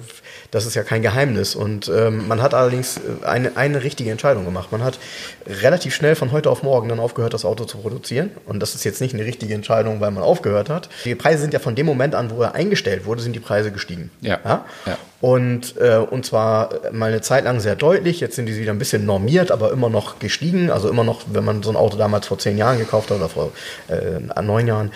das 0.50 0.66
ist 0.66 0.74
ja 0.74 0.82
kein 0.82 1.02
Geheimnis. 1.02 1.54
Und 1.54 1.88
ähm, 1.88 2.28
man 2.28 2.42
hat 2.42 2.54
allerdings 2.54 2.98
äh, 2.98 3.26
eine, 3.26 3.56
eine 3.56 3.82
richtige 3.82 4.10
Entscheidung 4.10 4.44
gemacht. 4.44 4.72
Man 4.72 4.82
hat 4.82 4.98
relativ 5.46 5.94
schnell 5.94 6.14
von 6.14 6.32
heute 6.32 6.50
auf 6.50 6.62
morgen 6.62 6.88
dann 6.88 7.00
aufgehört, 7.00 7.34
das 7.34 7.44
Auto 7.44 7.64
zu 7.64 7.78
produzieren. 7.78 8.30
Und 8.46 8.60
das 8.60 8.74
ist 8.74 8.84
jetzt 8.84 9.00
nicht 9.00 9.14
eine 9.14 9.24
richtige 9.24 9.54
Entscheidung, 9.54 10.00
weil 10.00 10.10
man 10.10 10.22
aufgehört 10.22 10.70
hat. 10.70 10.88
Die 11.04 11.14
Preise 11.14 11.42
sind 11.42 11.52
ja 11.52 11.60
von 11.60 11.74
dem 11.74 11.86
Moment 11.86 12.14
an, 12.14 12.30
wo 12.30 12.42
er 12.42 12.54
eingestellt 12.54 13.04
wurde, 13.04 13.22
sind 13.22 13.34
die 13.34 13.40
Preise 13.40 13.72
gestiegen. 13.72 14.10
Ja. 14.20 14.38
ja? 14.44 14.64
Ja. 14.86 14.98
Und, 15.20 15.76
äh, 15.78 15.96
und 15.96 16.24
zwar 16.24 16.70
mal 16.92 17.08
eine 17.08 17.20
Zeit 17.20 17.44
lang 17.44 17.58
sehr 17.58 17.74
deutlich. 17.74 18.20
Jetzt 18.20 18.36
sind 18.36 18.46
die 18.46 18.56
wieder 18.56 18.72
ein 18.72 18.78
bisschen 18.78 19.04
normiert, 19.04 19.50
aber 19.50 19.72
immer 19.72 19.90
noch 19.90 20.20
gestiegen. 20.20 20.70
Also 20.70 20.88
immer 20.88 21.02
noch, 21.02 21.22
wenn 21.32 21.44
man 21.44 21.62
so 21.62 21.70
ein 21.70 21.76
Auto 21.76 21.96
damals 21.96 22.26
vor 22.28 22.38
zehn 22.38 22.56
Jahren 22.56 22.78
gekauft 22.78 23.10
hat 23.10 23.16
oder 23.16 23.28
vor 23.28 23.52
äh, 23.88 24.42
neun 24.42 24.68
Jahren, 24.68 24.92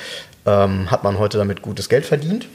ähm, 0.46 0.90
hat 0.90 1.04
man 1.04 1.18
heute 1.18 1.38
damit 1.38 1.62
gutes 1.62 1.88
Geld 1.88 2.04
verdient. 2.06 2.46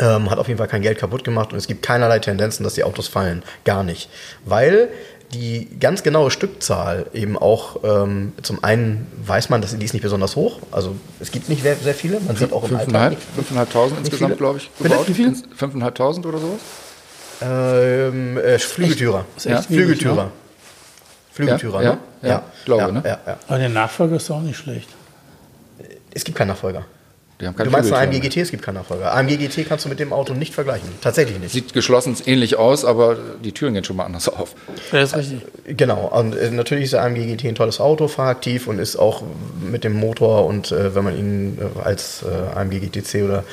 Ähm, 0.00 0.30
hat 0.30 0.38
auf 0.38 0.48
jeden 0.48 0.56
Fall 0.58 0.68
kein 0.68 0.80
Geld 0.82 0.98
kaputt 0.98 1.22
gemacht 1.22 1.52
und 1.52 1.58
es 1.58 1.66
gibt 1.66 1.82
keinerlei 1.82 2.18
Tendenzen, 2.18 2.64
dass 2.64 2.74
die 2.74 2.84
Autos 2.84 3.08
fallen. 3.08 3.42
Gar 3.64 3.84
nicht. 3.84 4.08
Weil 4.46 4.88
die 5.34 5.68
ganz 5.80 6.02
genaue 6.02 6.30
Stückzahl 6.30 7.06
eben 7.14 7.38
auch 7.38 7.76
ähm, 7.84 8.32
zum 8.42 8.62
einen 8.64 9.06
weiß 9.24 9.48
man, 9.50 9.60
dass 9.62 9.76
die 9.76 9.84
ist 9.84 9.92
nicht 9.94 10.02
besonders 10.02 10.36
hoch. 10.36 10.60
Also 10.70 10.94
es 11.20 11.30
gibt 11.30 11.48
nicht 11.48 11.62
sehr, 11.62 11.76
sehr 11.76 11.94
viele. 11.94 12.20
Man 12.20 12.36
sieht 12.36 12.52
auch 12.52 12.64
im 12.68 12.76
Alltag 12.76 13.16
Fünfeinhalb, 13.16 13.18
nicht. 13.36 13.50
5.500 13.52 13.66
viele? 13.88 13.98
insgesamt, 13.98 14.38
glaube 14.38 14.58
ich, 14.58 14.70
gebaut. 14.82 15.08
Wie 15.08 15.14
viel? 15.14 15.28
5.500 15.28 16.26
oder 16.26 16.38
sowas? 16.38 16.60
Ähm, 17.40 18.38
äh, 18.38 18.58
Flügeltürer. 18.58 19.24
echt 19.44 19.64
Flügeltürer. 19.64 20.24
ne? 20.24 20.30
Flügeltürer, 21.32 21.82
Ja, 21.82 21.92
ne? 21.92 21.98
ja, 22.22 22.28
ja, 22.28 22.42
glaube, 22.64 22.92
ne? 22.92 23.02
Ja, 23.04 23.18
ja. 23.26 23.36
Aber 23.48 23.58
der 23.58 23.68
Nachfolger 23.70 24.16
ist 24.16 24.28
doch 24.30 24.36
auch 24.36 24.42
nicht 24.42 24.58
schlecht. 24.58 24.88
Es 26.14 26.24
gibt 26.24 26.36
keinen 26.36 26.48
Nachfolger. 26.48 26.84
Die 27.40 27.46
haben 27.48 27.56
keinen 27.56 27.66
Du 27.66 27.72
meinst 27.72 27.92
einen 27.92 28.12
Flügeltüren 28.12 28.22
AMG 28.22 28.36
GT, 28.36 28.42
es 28.42 28.50
gibt 28.52 28.62
keinen 28.62 28.76
Nachfolger. 28.76 29.12
AMG 29.12 29.36
GT 29.36 29.68
kannst 29.68 29.84
du 29.84 29.88
mit 29.88 29.98
dem 29.98 30.12
Auto 30.12 30.32
nicht 30.32 30.54
vergleichen. 30.54 30.88
Tatsächlich 31.00 31.40
nicht. 31.40 31.50
Sieht 31.50 31.72
geschlossen 31.72 32.16
ähnlich 32.24 32.56
aus, 32.56 32.84
aber 32.84 33.16
die 33.42 33.50
Türen 33.50 33.74
gehen 33.74 33.82
schon 33.82 33.96
mal 33.96 34.04
anders 34.04 34.28
auf. 34.28 34.54
Ja, 34.92 35.02
ist 35.02 35.16
richtig. 35.16 35.40
Genau, 35.66 36.06
und 36.06 36.36
äh, 36.36 36.52
natürlich 36.52 36.84
ist 36.84 36.92
der 36.92 37.02
AMG 37.02 37.26
GT 37.26 37.48
ein 37.48 37.54
tolles 37.56 37.80
Auto, 37.80 38.06
fahraktiv 38.06 38.68
und 38.68 38.78
ist 38.78 38.94
auch 38.96 39.24
mit 39.60 39.82
dem 39.82 39.94
Motor 39.94 40.46
und 40.46 40.70
äh, 40.70 40.94
wenn 40.94 41.02
man 41.02 41.18
ihn 41.18 41.58
äh, 41.58 41.80
als 41.80 42.22
äh, 42.22 42.56
AMG 42.56 42.78
GTC 42.78 43.24
oder 43.24 43.44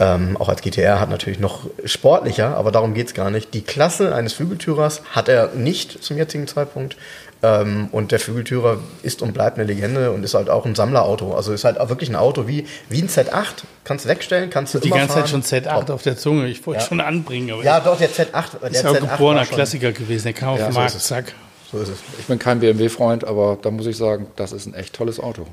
ähm, 0.00 0.36
auch 0.38 0.48
als 0.48 0.62
GTR 0.62 0.98
hat, 0.98 1.10
natürlich 1.10 1.38
noch 1.38 1.66
sportlicher, 1.84 2.56
aber 2.56 2.72
darum 2.72 2.94
geht 2.94 3.06
es 3.08 3.14
gar 3.14 3.30
nicht. 3.30 3.54
Die 3.54 3.60
Klasse 3.62 4.14
eines 4.14 4.32
Flügeltürers 4.32 5.02
hat 5.12 5.28
er 5.28 5.50
nicht 5.54 6.02
zum 6.02 6.16
jetzigen 6.16 6.46
Zeitpunkt. 6.48 6.96
Ähm, 7.42 7.88
und 7.92 8.12
der 8.12 8.20
Flügeltürer 8.20 8.78
ist 9.02 9.22
und 9.22 9.32
bleibt 9.32 9.56
eine 9.58 9.66
Legende 9.66 10.10
und 10.12 10.24
ist 10.24 10.34
halt 10.34 10.50
auch 10.50 10.66
ein 10.66 10.74
Sammlerauto. 10.74 11.34
Also 11.34 11.52
ist 11.54 11.64
halt 11.64 11.80
auch 11.80 11.88
wirklich 11.88 12.10
ein 12.10 12.16
Auto 12.16 12.46
wie, 12.46 12.66
wie 12.90 13.00
ein 13.00 13.08
Z8. 13.08 13.64
Kannst 13.84 14.04
du 14.04 14.08
wegstellen, 14.10 14.50
kannst 14.50 14.74
du 14.74 14.78
Die 14.78 14.88
immer 14.88 14.98
ganze 14.98 15.14
fahren. 15.14 15.24
Zeit 15.24 15.30
schon 15.30 15.42
Z8 15.70 15.80
Top. 15.86 15.90
auf 15.90 16.02
der 16.02 16.18
Zunge. 16.18 16.48
Ich 16.48 16.66
wollte 16.66 16.80
Ja. 16.82 16.86
schon 16.86 17.00
anbringen, 17.00 17.50
aber 17.52 17.62
Ja, 17.64 17.80
doch, 17.80 17.96
der 17.96 18.10
Z8. 18.10 18.60
Der 18.60 18.70
ist 18.70 18.82
ja 18.82 18.90
auch 18.90 18.94
Z8 18.94 19.00
geborener 19.12 19.46
Klassiker 19.46 19.92
gewesen. 19.92 20.24
Der 20.24 20.32
kam 20.34 20.50
auf 20.50 20.58
Ja, 20.58 20.66
den 20.66 20.72
so 20.74 20.78
Markt, 20.80 20.94
ist 20.94 21.00
es. 21.02 21.06
zack. 21.08 21.32
So 21.72 21.78
ist 21.78 21.88
es. 21.88 21.98
Ich 22.18 22.26
bin 22.26 22.38
kein 22.38 22.60
BMW-Freund, 22.60 23.24
aber 23.24 23.56
da 23.62 23.70
muss 23.70 23.86
ich 23.86 23.96
sagen, 23.96 24.26
das 24.36 24.52
ist 24.52 24.66
ein 24.66 24.74
echt 24.74 24.92
tolles 24.94 25.18
Auto. 25.18 25.46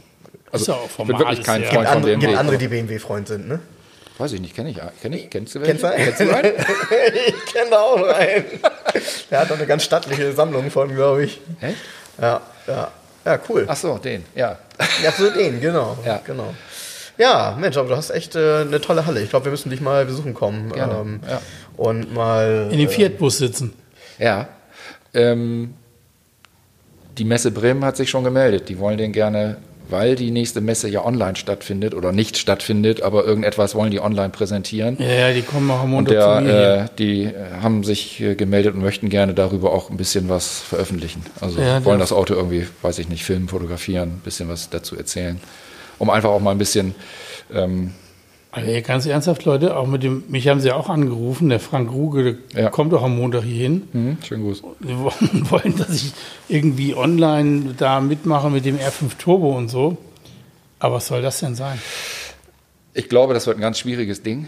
Also, 0.52 0.64
Ist 0.64 0.68
ja 0.68 0.74
auch 0.74 0.78
ich 0.90 0.98
bin 0.98 1.06
formal, 1.08 1.20
wirklich 1.22 1.44
kein 1.46 1.62
ja- 1.64 1.68
Freund 1.70 1.80
Gibt 1.80 1.88
von 1.88 1.96
andere, 1.98 2.12
BMW. 2.12 2.28
gibt 2.28 2.38
andere, 2.40 2.58
die 2.58 2.68
BMW-Freund 2.68 3.28
sind, 3.30 3.48
ne? 3.48 3.60
Weiß 4.18 4.34
ich 4.34 4.42
nicht, 4.42 4.56
kenne 4.56 4.70
ich. 4.72 4.80
Kenn 5.02 5.14
ich 5.14 5.30
kennst 5.30 5.54
du 5.56 5.62
welche? 5.62 5.74
Kennst 5.74 5.84
du 5.84 5.88
einen? 5.88 6.04
Kennst 6.06 6.20
du 6.20 6.36
einen? 6.36 6.54
ich 7.28 7.54
kenne 7.54 7.70
da 7.70 7.80
auch 7.80 8.04
einen. 8.04 8.46
Der 9.30 9.40
hat 9.40 9.52
doch 9.52 9.58
eine 9.58 9.68
ganz 9.68 9.84
stattliche 9.84 10.32
Sammlung 10.34 10.72
von, 10.72 10.94
glaube 10.94 11.26
ich. 11.26 11.40
Echt? 11.62 11.78
Ja, 12.20 12.42
ja. 12.68 12.92
Ja, 13.26 13.40
cool. 13.50 13.66
Ach 13.68 13.76
so, 13.76 13.98
den, 13.98 14.24
ja. 14.36 14.58
Ja, 15.04 15.12
so 15.12 15.30
den, 15.30 15.60
genau. 15.60 15.98
Ja. 16.06 16.22
genau. 16.26 16.54
Ja, 17.18 17.58
Mensch, 17.60 17.76
aber 17.78 17.90
du 17.90 17.98
hast 17.98 18.10
echt 18.12 18.36
äh, 18.36 18.62
eine 18.62 18.80
tolle 18.80 19.06
Halle. 19.06 19.22
Ich 19.22 19.30
glaube, 19.30 19.46
wir 19.46 19.52
müssen 19.52 19.70
dich 19.70 19.82
mal 19.82 20.06
besuchen 20.06 20.34
kommen. 20.34 20.72
Gerne, 20.72 20.94
Ähm, 21.02 21.20
ja. 21.28 21.42
Und 21.76 22.14
mal. 22.14 22.70
In 22.72 22.78
dem 22.78 22.88
äh, 22.88 22.92
Fiat-Bus 22.92 23.40
sitzen. 23.40 23.74
Ja. 24.18 24.48
Ähm, 25.14 25.74
die 27.18 27.26
Messe 27.26 27.52
Bremen 27.52 27.84
hat 27.84 27.98
sich 27.98 28.10
schon 28.10 28.24
gemeldet. 28.24 28.70
Die 28.70 28.80
wollen 28.80 28.98
den 28.98 29.12
gerne, 29.12 29.58
weil 29.90 30.16
die 30.16 30.32
nächste 30.32 30.62
Messe 30.62 30.90
ja 30.90 31.04
online 31.06 31.36
stattfindet 31.36 31.94
oder 31.94 32.12
nicht 32.12 32.38
stattfindet, 32.38 33.02
aber 33.02 33.26
irgendetwas 33.26 33.76
wollen 33.76 33.92
die 33.92 34.00
online 34.00 34.30
präsentieren. 34.30 34.98
Ja, 35.00 35.08
ja, 35.30 35.34
die 35.34 35.42
kommen 35.42 35.70
auch 35.72 35.80
am 35.82 35.94
Und 35.94 36.08
Montag 36.10 36.22
zu 36.22 36.42
mir. 36.42 36.50
hier. 36.52 36.60
der, 36.60 36.84
äh, 36.84 36.88
die 36.98 37.24
äh, 37.24 37.34
haben 37.62 37.84
sich 37.84 38.20
äh, 38.22 38.36
gemeldet 38.36 38.76
und 38.76 38.82
möchten 38.82 39.10
gerne 39.10 39.34
darüber 39.34 39.72
auch 39.72 39.90
ein 39.90 39.98
bisschen 39.98 40.30
was 40.30 40.60
veröffentlichen. 40.60 41.24
Also 41.42 41.62
Ja, 41.62 41.84
wollen 41.86 42.00
das 42.00 42.12
Auto 42.12 42.34
irgendwie, 42.34 42.68
weiß 42.82 43.00
ich 43.00 43.10
nicht, 43.10 43.24
filmen, 43.24 43.48
fotografieren, 43.48 44.10
ein 44.10 44.22
bisschen 44.24 44.50
was 44.50 44.70
dazu 44.70 44.98
erzählen. 44.98 45.40
Um 46.00 46.10
einfach 46.10 46.30
auch 46.30 46.40
mal 46.40 46.52
ein 46.52 46.58
bisschen, 46.60 46.94
ähm, 47.54 47.94
Also 48.52 48.72
ganz 48.82 49.06
ernsthaft, 49.06 49.46
Leute, 49.46 49.76
auch 49.76 49.86
mit 49.88 50.04
dem, 50.04 50.24
mich 50.30 50.48
haben 50.48 50.62
sie 50.62 50.72
auch 50.72 50.90
angerufen, 50.90 51.50
der 51.50 51.60
Frank 51.60 51.92
Ruge, 51.92 52.38
der 52.56 52.64
Ja. 52.64 52.70
kommt 52.70 52.92
doch 52.94 53.04
am 53.04 53.16
Montag 53.18 53.44
hier 53.44 53.64
hin. 53.64 53.88
hm, 53.92 54.18
schönen 54.26 54.44
Gruß. 54.44 54.64
Die 54.80 54.98
wollen, 54.98 55.52
wollen, 55.52 55.76
dass 55.78 55.90
ich 55.94 56.12
irgendwie 56.48 56.96
online 56.96 57.76
da 57.78 58.00
mitmache 58.00 58.50
mit 58.50 58.66
dem 58.66 58.78
R5 58.78 59.18
Turbo 59.20 59.56
und 59.56 59.70
so. 59.70 59.98
Aber 60.80 60.96
was 60.96 61.08
soll 61.08 61.22
das 61.22 61.40
denn 61.40 61.56
sein? 61.56 61.80
Ich 62.94 63.10
glaube, 63.10 63.34
das 63.34 63.46
wird 63.46 63.58
ein 63.58 63.62
ganz 63.62 63.80
schwieriges 63.80 64.24
Ding. 64.24 64.48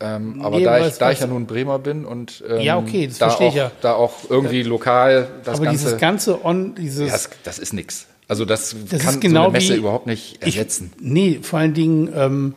Ähm, 0.00 0.40
aber 0.42 0.56
Nee, 0.58 0.64
da, 0.64 0.86
ich, 0.86 0.94
da 0.98 1.12
ich 1.12 1.20
ja 1.20 1.26
nun 1.28 1.46
Bremer 1.46 1.78
bin 1.78 2.04
und 2.04 2.42
ähm, 2.48 2.60
Ja, 2.60 2.78
okay, 2.78 3.06
das 3.06 3.18
da, 3.18 3.26
verstehe 3.28 3.46
auch, 3.48 3.52
ich 3.52 3.56
ja. 3.58 3.70
da 3.80 3.92
auch 3.94 4.12
irgendwie 4.28 4.62
lokal 4.64 5.28
das 5.44 5.56
Aber 5.56 5.66
Ganze. 5.66 5.84
dieses 5.84 6.00
ganze 6.00 6.44
On, 6.44 6.74
dieses. 6.74 7.06
ja, 7.06 7.12
das, 7.12 7.30
das 7.44 7.58
ist 7.60 7.72
nix. 7.72 8.06
Also 8.26 8.44
das, 8.44 8.74
Das 8.90 9.02
kann 9.02 9.20
genau 9.20 9.42
so 9.42 9.44
eine 9.50 9.52
Messe 9.52 9.74
wie- 9.74 9.78
überhaupt 9.78 10.06
nicht 10.06 10.38
ich, 10.44 10.56
ersetzen. 10.56 10.92
nee, 10.98 11.38
vor 11.42 11.60
allen 11.60 11.74
Dingen 11.74 12.10
ähm, 12.16 12.54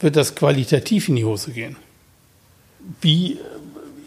wird 0.00 0.16
das 0.16 0.34
qualitativ 0.34 1.08
in 1.08 1.16
die 1.16 1.24
Hose 1.24 1.50
gehen. 1.52 1.76
Wie, 3.00 3.38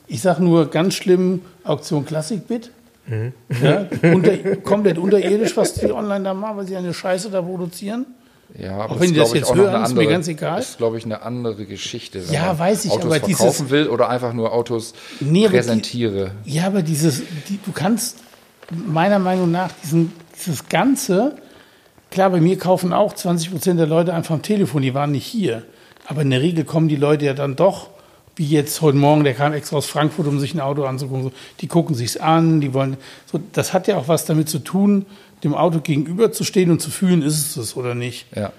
ich 0.08 0.22
sage 0.22 0.44
nur 0.44 0.70
ganz 0.70 0.96
schlimm, 0.96 1.42
Auktion 1.64 2.06
Classic-Bit. 2.06 2.72
Mhm. 3.08 3.34
Ja, 3.62 3.88
unter, 4.14 4.56
komplett 4.58 4.98
unterirdisch, 4.98 5.56
was 5.58 5.74
die 5.76 5.92
online 5.92 6.24
da 6.24 6.34
machen, 6.34 6.58
weil 6.58 6.68
sie 6.68 6.76
eine 6.76 6.94
Scheiße 6.94 7.30
da 7.30 7.42
produzieren. 7.42 8.06
Ja, 8.58 8.78
aber 8.78 8.96
Auch 8.96 9.00
wenn 9.00 9.12
die 9.14 9.20
das 9.20 9.34
jetzt 9.34 9.54
hören, 9.54 9.68
eine 9.76 9.84
ist 9.84 9.94
mir 9.94 10.00
andere, 10.02 10.08
ganz 10.08 10.28
egal. 10.28 10.60
ist, 10.62 10.78
glaube 10.78 10.98
ich, 10.98 11.06
eine 11.06 11.22
andere 11.22 11.66
Geschichte. 11.66 12.26
Wenn 12.28 12.34
Ja, 12.34 12.58
weiß 12.58 12.86
ich, 12.86 12.92
Autos 12.92 13.06
aber 13.06 13.20
dieses- 13.20 13.38
verkaufen 13.42 13.70
will 13.70 13.88
oder 13.90 14.10
einfach 14.10 14.34
nur 14.34 14.54
Autos 14.54 14.94
Nee, 15.20 15.42
aber 15.46 15.50
die- 15.52 15.58
präsentiere. 15.58 16.32
Ja, 16.46 16.68
aber 16.68 16.82
dieses, 16.82 17.24
die, 17.50 17.60
du 17.66 17.72
kannst 17.74 18.18
meiner 18.72 19.20
Meinung 19.20 19.52
nach 19.52 19.72
diesen, 19.84 20.14
dieses 20.38 20.68
Ganze, 20.70 21.36
klar, 22.10 22.30
bei 22.30 22.40
mir 22.40 22.58
kaufen 22.58 22.94
auch 22.94 23.14
20 23.14 23.52
Prozent 23.52 23.80
der 23.80 23.88
Leute 23.88 24.14
einfach 24.14 24.36
am 24.36 24.42
Telefon, 24.42 24.82
die 24.82 24.94
waren 24.94 25.12
nicht 25.12 25.26
hier. 25.26 25.64
Aber 26.08 26.22
in 26.22 26.30
der 26.30 26.42
Regel 26.42 26.64
kommen 26.64 26.88
die 26.88 26.96
Leute 26.96 27.26
ja 27.26 27.34
dann 27.34 27.56
doch, 27.56 27.90
wie 28.38 28.46
jetzt 28.46 28.82
heute 28.82 28.98
Morgen, 28.98 29.24
der 29.24 29.34
kam 29.34 29.54
extra 29.54 29.78
aus 29.78 29.88
Frankfurt, 29.88 30.28
um 30.28 30.40
sich 30.40 30.54
ein 30.54 30.62
Auto 30.62 30.86
anzugucken. 30.86 31.32
Die 31.60 31.68
gucken 31.68 31.96
sich's 31.96 32.18
an, 32.18 32.62
die 32.62 32.74
wollen, 32.74 32.98
so, 33.26 33.40
das 33.52 33.74
hat 33.74 33.88
ja 33.88 33.98
auch 33.98 34.08
was 34.08 34.26
damit 34.26 34.48
zu 34.48 34.60
tun, 34.60 35.06
dem 35.44 35.54
Auto 35.54 35.80
gegenüberzustehen 35.80 36.72
und 36.72 36.82
zu 36.82 36.90
fühlen, 36.90 37.22
ist 37.22 37.40
es 37.40 37.58
es 37.58 37.76
oder 37.76 37.94
nicht. 37.94 38.28
Ja. 38.36 38.52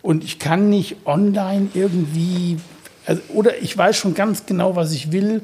Und 0.00 0.22
ich 0.22 0.38
kann 0.38 0.70
nicht 0.70 0.96
online 1.04 1.68
irgendwie, 1.74 2.58
also, 3.06 3.22
oder 3.30 3.58
ich 3.60 3.76
weiß 3.76 3.96
schon 3.96 4.14
ganz 4.14 4.46
genau, 4.46 4.76
was 4.76 4.92
ich 4.92 5.12
will. 5.12 5.42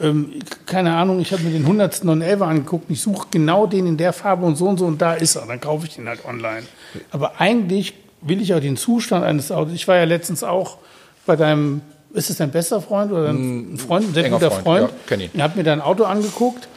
Ähm, 0.00 0.32
keine 0.66 0.94
Ahnung, 0.94 1.20
ich 1.20 1.32
habe 1.32 1.42
mir 1.42 1.50
den 1.50 1.62
100. 1.62 2.04
911 2.04 2.42
angeguckt, 2.42 2.90
ich 2.90 3.00
suche 3.00 3.28
genau 3.30 3.66
den 3.66 3.86
in 3.86 3.96
der 3.96 4.12
Farbe 4.12 4.44
und 4.44 4.56
so 4.56 4.68
und 4.68 4.78
so 4.78 4.86
und 4.86 5.00
da 5.00 5.14
ist 5.14 5.36
er, 5.36 5.46
dann 5.46 5.60
kaufe 5.60 5.86
ich 5.86 5.94
den 5.94 6.08
halt 6.08 6.24
online. 6.24 6.64
Aber 7.10 7.40
eigentlich 7.40 7.94
will 8.26 8.40
ich 8.40 8.54
auch 8.54 8.60
den 8.60 8.76
Zustand 8.76 9.24
eines 9.24 9.52
Autos. 9.52 9.74
Ich 9.74 9.86
war 9.88 9.96
ja 9.96 10.04
letztens 10.04 10.42
auch 10.42 10.78
bei 11.26 11.36
deinem, 11.36 11.80
ist 12.12 12.30
es 12.30 12.36
dein 12.36 12.50
bester 12.50 12.80
Freund 12.80 13.12
oder 13.12 13.28
ein 13.28 13.78
Freund, 13.78 14.08
ein 14.08 14.14
sehr 14.14 14.30
guter 14.30 14.50
Freund, 14.50 14.90
Freund? 15.06 15.22
ja. 15.22 15.28
Er 15.34 15.44
hat 15.44 15.56
mir 15.56 15.64
dein 15.64 15.80
Auto 15.80 16.04
angeguckt. 16.04 16.68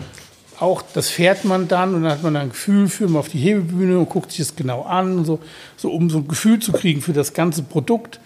Auch 0.59 0.81
das 0.93 1.09
fährt 1.09 1.45
man 1.45 1.67
dann 1.67 1.93
und 1.93 2.03
dann 2.03 2.11
hat 2.11 2.23
man 2.23 2.35
ein 2.35 2.49
Gefühl 2.49 2.87
für 2.87 3.07
mal 3.07 3.19
auf 3.19 3.29
die 3.29 3.37
Hebebühne 3.37 3.99
und 3.99 4.09
guckt 4.09 4.31
sich 4.31 4.39
das 4.39 4.55
genau 4.55 4.81
an, 4.83 5.23
so, 5.23 5.39
so 5.75 5.91
um 5.91 6.09
so 6.09 6.17
ein 6.17 6.27
Gefühl 6.27 6.59
zu 6.59 6.71
kriegen 6.71 7.01
für 7.01 7.13
das 7.13 7.33
ganze 7.33 7.61
Produkt. 7.61 8.19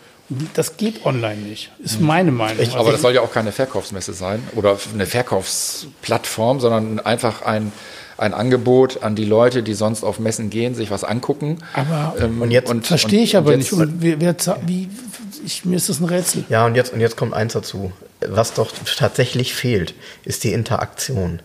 Das 0.54 0.78
geht 0.78 1.06
online 1.06 1.42
nicht, 1.42 1.72
ist 1.84 2.00
meine 2.00 2.32
Meinung. 2.32 2.66
Aber 2.70 2.80
Also 2.80 2.92
das 2.94 3.02
soll 3.02 3.14
ja 3.14 3.20
auch 3.20 3.34
keine 3.34 3.52
Verkaufsmesse 3.52 4.14
sein 4.14 4.42
oder 4.56 4.78
eine 4.94 5.06
Verkaufsplattform, 5.06 6.62
sondern 6.62 7.02
einfach 7.02 7.42
ein, 7.42 7.74
ein 8.22 8.34
Angebot 8.34 9.04
an 9.04 9.16
die 9.16 9.26
Leute, 9.26 9.64
die 9.64 9.74
sonst 9.74 10.04
auf 10.04 10.20
Messen 10.20 10.50
gehen, 10.50 10.76
sich 10.76 10.92
was 10.92 11.04
angucken. 11.04 11.58
Aber 11.74 12.16
Ähm, 12.20 12.42
Und 12.42 12.52
jetzt 12.52 12.72
verstehe 12.88 13.24
ich 13.24 13.34
und 13.36 13.40
aber 13.40 13.52
jetzt- 13.54 13.72
nicht. 13.72 13.74
Und 13.74 14.02
wer, 14.02 14.20
wer, 14.22 14.36
wie, 14.66 14.90
ich, 15.46 15.66
mir 15.66 15.76
ist 15.78 15.90
das 15.90 16.00
ein 16.00 16.06
Rätsel. 16.06 16.44
Ja, 16.50 16.66
und 16.66 16.76
jetzt, 16.76 16.94
und 16.94 17.00
jetzt 17.02 17.18
kommt 17.18 17.34
eins 17.34 17.54
dazu. 17.54 17.92
Was 18.26 18.54
doch 18.54 18.72
tatsächlich 18.98 19.56
fehlt, 19.56 19.96
ist 20.24 20.44
die 20.44 20.54
Interaktion. 20.54 21.40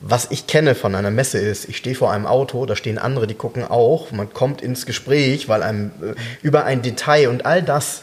Was 0.00 0.28
ich 0.30 0.46
kenne 0.46 0.74
von 0.74 0.94
einer 0.94 1.10
Messe 1.10 1.38
ist, 1.38 1.68
ich 1.68 1.78
stehe 1.78 1.96
vor 1.96 2.12
einem 2.12 2.26
Auto, 2.26 2.66
da 2.66 2.76
stehen 2.76 2.98
andere, 2.98 3.26
die 3.26 3.34
gucken 3.34 3.64
auch, 3.64 4.12
man 4.12 4.32
kommt 4.32 4.60
ins 4.60 4.84
Gespräch, 4.86 5.48
weil 5.48 5.62
einem 5.62 5.90
äh, 6.02 6.14
über 6.42 6.64
ein 6.64 6.82
Detail 6.82 7.30
und 7.30 7.46
all 7.46 7.62
das, 7.62 8.02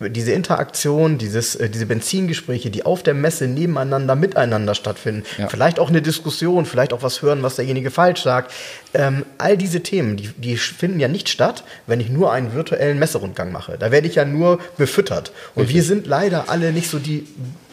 diese 0.00 0.32
Interaktion, 0.32 1.16
dieses, 1.18 1.54
äh, 1.54 1.70
diese 1.70 1.86
Benzingespräche, 1.86 2.68
die 2.70 2.84
auf 2.84 3.02
der 3.02 3.14
Messe 3.14 3.46
nebeneinander, 3.48 4.14
miteinander 4.14 4.74
stattfinden, 4.74 5.24
Ja. 5.38 5.48
vielleicht 5.48 5.78
auch 5.78 5.88
eine 5.88 6.02
Diskussion, 6.02 6.66
vielleicht 6.66 6.92
auch 6.92 7.02
was 7.02 7.22
hören, 7.22 7.42
was 7.42 7.56
derjenige 7.56 7.90
falsch 7.90 8.22
sagt. 8.22 8.52
Ähm, 8.92 9.24
all 9.38 9.56
diese 9.56 9.80
Themen, 9.82 10.16
die, 10.16 10.28
die 10.36 10.56
finden 10.58 11.00
ja 11.00 11.08
nicht 11.08 11.28
statt, 11.30 11.64
wenn 11.86 12.00
ich 12.00 12.08
nur 12.10 12.32
einen 12.32 12.52
virtuellen 12.52 12.98
Messerundgang 12.98 13.52
mache. 13.52 13.76
Da 13.78 13.90
werde 13.90 14.06
ich 14.06 14.16
ja 14.16 14.24
nur 14.26 14.58
befüttert. 14.76 15.32
Und 15.54 15.70
wir 15.70 15.82
sind 15.82 16.06
leider 16.06 16.50
alle 16.50 16.72
nicht 16.72 16.90
so 16.90 16.98
die 16.98 17.26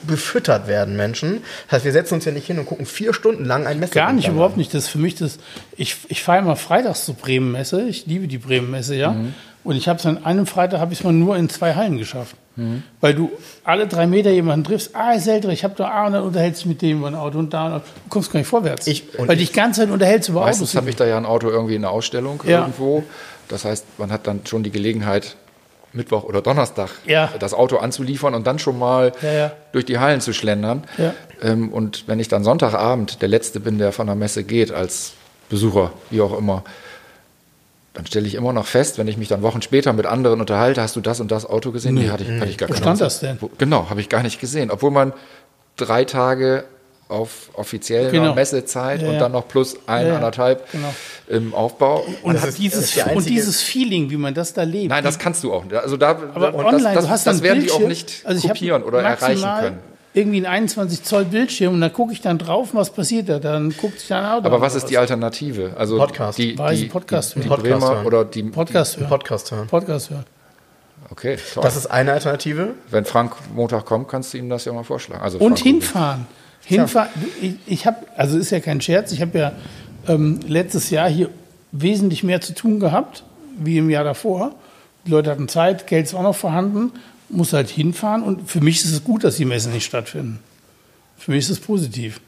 befüttert 0.06 0.68
werden 0.68 0.96
Menschen. 0.98 1.42
Das 1.68 1.78
heißt, 1.78 1.86
wir 1.86 1.92
setzen 1.94 2.16
uns 2.16 2.26
ja 2.26 2.32
nicht 2.34 2.46
hin 2.48 2.60
und 2.60 2.66
gucken 2.66 2.86
vier 2.86 3.14
Stunden 3.14 3.46
lang 3.46 3.68
ein 3.68 3.80
Messerundgang 3.80 4.08
Gar 4.08 4.14
nicht, 4.14 4.28
an. 4.28 4.34
überhaupt 4.36 4.58
nicht. 4.58 4.74
Das 4.74 4.84
ist 4.86 4.90
für 4.90 4.98
mich 4.98 5.16
das. 5.16 5.40
Ich, 5.78 5.96
ich 6.10 6.22
fahre 6.24 6.40
immer 6.40 6.56
freitags 6.58 7.06
zur 7.06 7.16
Bremen-Messe. 7.16 7.84
Ich 7.84 8.06
liebe 8.06 8.28
die 8.28 8.38
Bremen-Messe, 8.38 8.96
ja. 8.96 9.12
Mhm. 9.12 9.34
Und 9.64 9.76
ich 9.76 9.88
habe 9.88 9.98
es 10.00 10.06
an 10.06 10.26
einem 10.26 10.46
Freitag 10.46 10.80
habe 10.82 10.92
ich 10.94 11.00
es 11.00 11.06
mal 11.06 11.14
nur 11.14 11.38
in 11.38 11.48
zwei 11.50 11.74
Hallen 11.76 11.98
geschafft. 11.98 12.36
Mhm. 12.56 12.84
Weil 13.02 13.14
du 13.16 13.32
alle 13.64 13.88
drei 13.88 14.06
Meter 14.08 14.30
jemanden 14.30 14.66
triffst, 14.66 14.96
ah, 14.96 15.14
ist 15.14 15.26
älter, 15.28 15.50
ich 15.50 15.64
habe 15.64 15.74
da, 15.76 15.88
ah, 15.90 16.06
und 16.08 16.14
dann 16.14 16.24
unterhältst 16.24 16.62
du 16.62 16.68
dich 16.70 16.76
mit 16.76 16.82
dem 16.82 17.00
über 17.00 17.08
ein 17.08 17.16
Auto 17.16 17.40
und 17.40 17.54
da, 17.54 17.68
und 17.68 17.74
du 17.82 17.82
kommst 18.10 18.32
gar 18.32 18.40
nicht 18.40 18.48
vorwärts. 18.48 18.86
Ich- 18.88 19.06
weil 19.18 19.32
ich- 19.32 19.40
dich 19.40 19.50
die 19.52 19.56
ganze 19.56 19.82
Zeit 19.82 19.90
unterhältst 19.90 20.30
über 20.30 20.42
Meistens 20.42 20.70
Autos. 20.70 20.76
habe 20.76 20.90
ich 20.90 20.96
da 20.96 21.06
ja 21.06 21.18
ein 21.18 21.26
Auto 21.26 21.50
irgendwie 21.50 21.76
in 21.76 21.84
einer 21.84 21.92
Ausstellung 21.94 22.44
Ja. 22.46 22.60
irgendwo. 22.62 23.04
Das 23.48 23.66
heißt, 23.66 23.86
man 23.98 24.12
hat 24.12 24.28
dann 24.28 24.42
schon 24.46 24.64
die 24.64 24.72
Gelegenheit, 24.72 25.36
Mittwoch 25.94 26.24
oder 26.24 26.42
Donnerstag 26.42 26.90
Ja. 27.06 27.30
das 27.40 27.54
Auto 27.54 27.78
anzuliefern 27.78 28.34
und 28.36 28.46
dann 28.48 28.58
schon 28.60 28.78
mal 28.80 29.12
Ja, 29.22 29.32
ja. 29.32 29.52
durch 29.72 29.86
die 29.86 30.00
Hallen 30.00 30.22
zu 30.22 30.34
schlendern. 30.34 30.84
Ähm, 31.42 31.70
und 31.72 32.08
wenn 32.08 32.20
ich 32.20 32.28
dann 32.28 32.44
Sonntagabend 32.44 33.22
der 33.22 33.30
Letzte 33.30 33.60
bin, 33.60 33.78
der 33.78 33.92
von 33.92 34.08
der 34.08 34.16
Messe 34.16 34.44
geht, 34.44 34.72
als 34.72 35.14
Besucher, 35.50 35.92
wie 36.10 36.22
auch 36.22 36.36
immer, 36.38 36.64
dann 37.94 38.06
stelle 38.08 38.26
ich 38.28 38.36
immer 38.36 38.54
noch 38.54 38.66
fest, 38.66 38.98
wenn 38.98 39.08
ich 39.08 39.18
mich 39.18 39.28
dann 39.28 39.42
Wochen 39.44 39.62
später 39.62 39.94
mit 39.94 40.06
anderen 40.06 40.42
unterhalte, 40.42 40.82
hast 40.82 40.96
du 40.96 41.02
das 41.02 41.20
und 41.20 41.32
das 41.32 41.46
Auto 41.46 41.72
gesehen? 41.72 41.94
Nee, 41.94 42.10
hatte 42.10 42.24
ich, 42.24 42.30
hatte 42.40 42.50
ich 42.50 42.58
gar 42.58 42.70
Wo 42.70 42.74
stand 42.74 43.00
das 43.00 43.20
denn? 43.20 43.38
Wo, 43.40 43.52
genau, 43.58 43.90
habe 43.90 44.02
ich 44.02 44.10
gar 44.10 44.24
nicht 44.24 44.40
gesehen. 44.40 44.72
Obwohl 44.72 44.90
man 44.92 45.14
drei 45.78 46.04
Tage 46.04 46.64
auf 47.08 47.50
offizieller 47.54 48.10
Genau. 48.10 48.34
Messezeit 48.34 49.02
Ja, 49.04 49.10
und 49.10 49.20
dann 49.20 49.32
noch 49.34 49.48
plus 49.48 49.76
ein, 49.86 50.08
Ja, 50.08 50.16
anderthalb 50.16 50.72
Genau. 50.72 50.94
im 51.28 51.54
Aufbau. 51.54 52.04
und, 52.24 52.42
das 52.42 52.56
dieses, 52.56 52.98
und 53.14 53.30
dieses 53.30 53.62
Feeling, 53.62 54.10
wie 54.10 54.18
man 54.18 54.34
das 54.34 54.54
da 54.54 54.64
lebt. 54.64 54.90
Nein, 54.90 55.04
das 55.04 55.20
kannst 55.20 55.44
du 55.44 55.54
auch 55.54 55.64
nicht. 55.64 55.76
Also 55.76 55.96
da, 55.98 56.12
Aber 56.34 56.56
und 56.56 56.66
online, 56.66 56.84
das, 56.84 56.94
das, 56.96 57.04
du 57.06 57.10
hast 57.12 57.28
das 57.28 57.36
dann 57.38 57.44
werden 57.44 57.64
die 57.64 57.72
auch 57.72 57.80
nicht 57.80 58.22
also 58.24 58.48
kopieren 58.48 58.82
oder 58.84 59.02
erreichen 59.04 59.44
können. 59.60 59.80
Irgendwie 60.16 60.42
ein 60.42 60.46
21 60.46 61.04
Zoll 61.04 61.26
Bildschirm 61.26 61.74
und 61.74 61.82
da 61.82 61.90
gucke 61.90 62.14
ich 62.14 62.22
dann 62.22 62.38
drauf, 62.38 62.70
was 62.74 62.92
passiert 62.92 63.30
da. 63.30 63.40
Dann 63.40 63.74
guckt 63.76 64.00
sich 64.00 64.10
da 64.10 64.20
ein 64.20 64.26
Auto 64.26 64.46
Aber 64.46 64.62
was 64.62 64.76
ist 64.76 64.86
die 64.86 64.98
Alternative? 65.00 65.74
Also 65.76 65.98
Podcast. 65.98 66.38
die, 66.38 66.56
die, 66.56 66.86
Podcast 66.86 67.36
die, 67.36 67.40
die 67.40 67.50
hören. 67.50 67.58
Podcast 67.58 67.80
Bremer 67.80 67.96
hören. 67.96 68.06
oder 68.06 68.26
die 68.26 68.44
Podcast 68.44 68.96
Einen 68.98 69.02
hören. 69.02 69.10
Podcast 69.20 69.52
hören. 69.52 69.68
Podcast 69.68 70.10
hören. 70.12 70.26
Okay, 71.10 71.38
toll. 71.54 71.64
Das 71.64 71.76
ist 71.76 71.88
eine 71.88 72.14
Alternative. 72.14 72.76
Wenn 72.92 73.06
Frank 73.06 73.34
Montag 73.54 73.86
kommt, 73.86 74.08
kannst 74.08 74.34
du 74.34 74.38
ihm 74.38 74.50
das 74.50 74.66
ja 74.66 74.74
mal 74.74 74.84
vorschlagen. 74.84 75.22
Also 75.24 75.40
Und 75.40 75.60
Frank 75.60 75.64
hinfahren. 75.64 76.28
Hinfahren. 76.66 77.10
Ich, 77.42 77.56
ich 77.66 77.86
habe, 77.88 77.98
also 78.16 78.38
ist 78.38 78.52
ja 78.52 78.60
kein 78.60 78.82
Scherz, 78.82 79.12
ich 79.12 79.22
habe 79.22 79.38
ja 79.38 79.52
ähm, 80.08 80.40
letztes 80.48 80.90
Jahr 80.92 81.10
hier 81.10 81.30
wesentlich 81.72 82.24
mehr 82.24 82.40
zu 82.40 82.54
tun 82.54 82.80
gehabt, 82.80 83.24
wie 83.58 83.78
im 83.80 83.90
Jahr 83.90 84.04
davor. 84.04 84.54
Die 85.06 85.12
Leute 85.12 85.32
hatten 85.32 85.48
Zeit, 85.50 85.88
Geld 85.88 86.06
ist 86.06 86.14
auch 86.14 86.22
noch 86.24 86.36
vorhanden, 86.36 86.92
muss 87.34 87.54
halt 87.54 87.70
hinfahren 87.70 88.24
und 88.24 88.50
für 88.50 88.62
mich 88.62 88.78
ist 88.84 88.92
es 88.92 89.04
gut, 89.04 89.24
dass 89.24 89.36
die 89.38 89.46
Messen 89.46 89.72
nicht 89.74 89.86
stattfinden. 89.86 90.40
Für 91.18 91.32
mich 91.32 91.46
ist 91.46 91.50
es 91.50 91.60
positiv. 91.60 92.20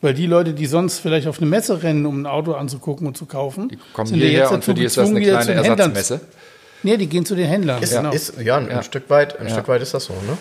Weil 0.00 0.14
die 0.14 0.26
Leute, 0.26 0.52
die 0.52 0.66
sonst 0.66 0.98
vielleicht 0.98 1.28
auf 1.28 1.38
eine 1.38 1.46
Messe 1.48 1.82
rennen, 1.82 2.06
um 2.06 2.22
ein 2.22 2.26
Auto 2.26 2.54
anzugucken 2.54 3.06
und 3.06 3.16
zu 3.16 3.26
kaufen, 3.26 3.68
Die 3.68 3.78
kommen 3.92 4.08
sind 4.08 4.18
ja 4.18 4.26
hierher 4.26 4.42
jetzt 4.44 4.52
und 4.52 4.64
für 4.64 4.72
dazu 4.72 4.80
die 4.80 4.86
ist 4.86 4.96
das 4.96 5.08
eine 5.08 5.20
kleine 5.20 5.40
zu 5.40 5.46
den 5.52 5.56
Händlern- 5.62 5.78
Ersatzmesse. 5.94 6.20
Nee, 6.82 6.96
die 6.96 7.06
gehen 7.06 7.24
zu 7.24 7.36
den 7.36 7.46
Händlern. 7.46 7.80
Ist, 7.80 7.94
genau. 7.94 8.10
ist, 8.10 8.34
ja, 8.42 8.56
ein 8.56 8.68
Ja. 8.68 8.82
Stück 8.82 9.08
weit, 9.08 9.38
ein 9.38 9.46
Ja. 9.46 9.52
Stück 9.52 9.68
weit 9.68 9.82
ist 9.82 9.94
das 9.94 10.06
so, 10.06 10.12
ne? 10.14 10.36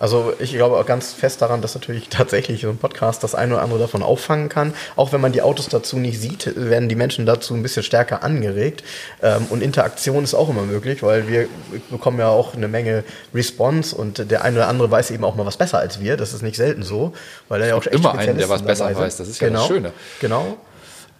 Also 0.00 0.32
ich 0.38 0.52
glaube 0.52 0.76
auch 0.78 0.86
ganz 0.86 1.12
fest 1.12 1.42
daran, 1.42 1.60
dass 1.62 1.74
natürlich 1.74 2.08
tatsächlich 2.10 2.62
so 2.62 2.70
ein 2.70 2.78
Podcast 2.78 3.22
das 3.22 3.36
eine 3.36 3.54
oder 3.54 3.62
andere 3.62 3.78
davon 3.78 4.02
auffangen 4.02 4.48
kann. 4.48 4.74
Auch 4.96 5.12
wenn 5.12 5.20
man 5.20 5.30
die 5.30 5.42
Autos 5.42 5.68
dazu 5.68 5.98
nicht 5.98 6.20
sieht, 6.20 6.52
werden 6.56 6.88
die 6.88 6.96
Menschen 6.96 7.26
dazu 7.26 7.54
ein 7.54 7.62
bisschen 7.62 7.82
stärker 7.82 8.24
angeregt. 8.24 8.82
Ähm, 9.22 9.46
und 9.50 9.62
Interaktion 9.62 10.24
ist 10.24 10.34
auch 10.34 10.48
immer 10.48 10.62
möglich, 10.62 11.02
weil 11.02 11.28
wir 11.28 11.48
bekommen 11.90 12.18
ja 12.18 12.28
auch 12.28 12.54
eine 12.54 12.66
Menge 12.66 13.04
Response 13.34 13.94
und 13.94 14.30
der 14.30 14.42
eine 14.42 14.56
oder 14.56 14.68
andere 14.68 14.90
weiß 14.90 15.10
eben 15.10 15.24
auch 15.24 15.36
mal 15.36 15.46
was 15.46 15.58
besser 15.58 15.78
als 15.78 16.00
wir. 16.00 16.16
Das 16.16 16.32
ist 16.32 16.42
nicht 16.42 16.56
selten 16.56 16.82
so, 16.82 17.12
weil 17.48 17.60
er 17.60 17.68
ja 17.68 17.74
auch 17.74 17.84
echt 17.84 17.94
immer 17.94 18.16
einen, 18.16 18.38
der 18.38 18.48
was 18.48 18.62
besser 18.62 18.86
weiß. 18.86 19.18
Das 19.18 19.28
ist 19.28 19.40
ja 19.40 19.50
das 19.50 19.60
genau, 19.60 19.68
Schöne. 19.68 19.92
Genau. 20.20 20.56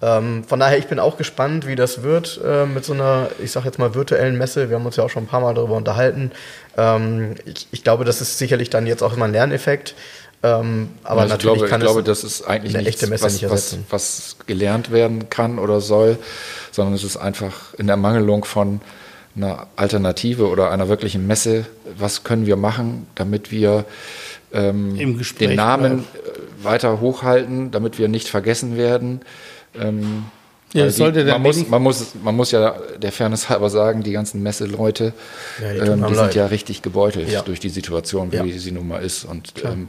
Ähm, 0.03 0.45
von 0.45 0.59
daher, 0.59 0.79
ich 0.79 0.87
bin 0.87 0.99
auch 0.99 1.19
gespannt, 1.19 1.67
wie 1.67 1.77
das 1.77 2.03
wird 2.03 2.41
äh, 2.45 2.65
mit 2.65 2.85
so 2.85 2.95
einer, 2.95 3.29
ich 3.43 3.53
sag 3.53 3.65
jetzt 3.65 3.79
mal, 3.79 3.95
virtuellen 3.95 4.39
Messe. 4.39 4.71
Wir 4.71 4.77
haben 4.77 4.87
uns 4.87 4.97
ja 4.97 5.05
auch 5.05 5.11
schon 5.11 5.25
ein 5.25 5.27
paar 5.27 5.41
Mal 5.41 5.55
darüber 5.55 5.77
unterhalten. 5.77 6.31
Ähm, 6.77 7.35
ich, 7.45 7.69
ich 7.71 7.85
glaube, 7.85 8.05
das 8.05 8.21
ist 8.21 8.39
sicherlich 8.39 8.71
dann 8.71 8.87
jetzt 8.87 9.03
auch 9.03 9.15
immer 9.15 9.27
ein 9.27 9.33
Lerneffekt. 9.33 9.95
Ähm, 10.43 10.89
aber 11.05 11.23
Also 11.23 11.35
natürlich 11.35 11.55
ich 11.55 11.59
glaube, 11.59 11.71
kann 11.71 11.81
ich 11.83 11.87
glaube, 11.87 12.03
das 12.03 12.25
ist 12.25 12.43
eigentlich 12.43 12.75
eine 12.75 12.85
nichts, 12.85 13.03
echte 13.03 13.11
Messe 13.11 13.25
was, 13.25 13.33
nicht 13.35 13.45
was, 13.45 13.51
ersetzen. 13.51 13.87
was 13.91 14.37
gelernt 14.47 14.91
werden 14.91 15.29
kann 15.29 15.59
oder 15.59 15.83
soll, 15.83 16.19
sondern 16.73 16.95
es 16.95 17.05
ist 17.05 17.19
einfach 17.19 17.75
in 17.75 17.87
der 17.87 17.99
Mangelung 17.99 18.47
von 18.47 18.81
einer 19.37 19.67
Alternative 19.77 20.49
oder 20.49 20.71
einer 20.71 20.89
wirklichen 20.89 21.27
Messe. 21.27 21.67
Was 21.99 22.25
können 22.25 22.47
wir 22.47 22.57
machen, 22.57 23.07
damit 23.17 23.51
wir 23.51 23.85
ähm, 24.53 25.23
den 25.39 25.57
Namen 25.57 26.01
äh, 26.01 26.65
weiter 26.65 27.01
hochhalten, 27.01 27.71
damit 27.71 27.99
wir 27.99 28.09
nicht 28.09 28.29
vergessen 28.29 28.79
werden? 28.79 29.21
Ähm, 29.75 30.25
Ja, 30.73 30.89
sollte 30.91 31.21
die, 31.21 31.25
der 31.27 31.35
man, 31.35 31.43
muss, 31.43 31.69
man, 31.69 31.83
muss, 31.83 32.15
man 32.23 32.37
muss 32.37 32.51
ja 32.53 32.77
der 32.99 33.11
Fairness 33.13 33.49
halber 33.49 33.71
sagen, 33.71 34.03
die 34.03 34.13
ganzen 34.13 34.43
Messeleute, 34.43 35.13
Ja, 35.61 35.73
die 35.73 35.91
ähm, 35.91 36.07
die 36.07 36.15
sind 36.15 36.35
ja 36.35 36.47
richtig 36.47 36.83
gebeutelt 36.83 37.29
Ja. 37.29 37.43
durch 37.43 37.61
die 37.61 37.71
Situation, 37.71 38.31
wie 38.33 38.59
sie 38.59 38.73
nun 38.73 38.89
mal 38.89 39.03
ist. 39.03 39.25
Und 39.25 39.53
ähm, 39.65 39.89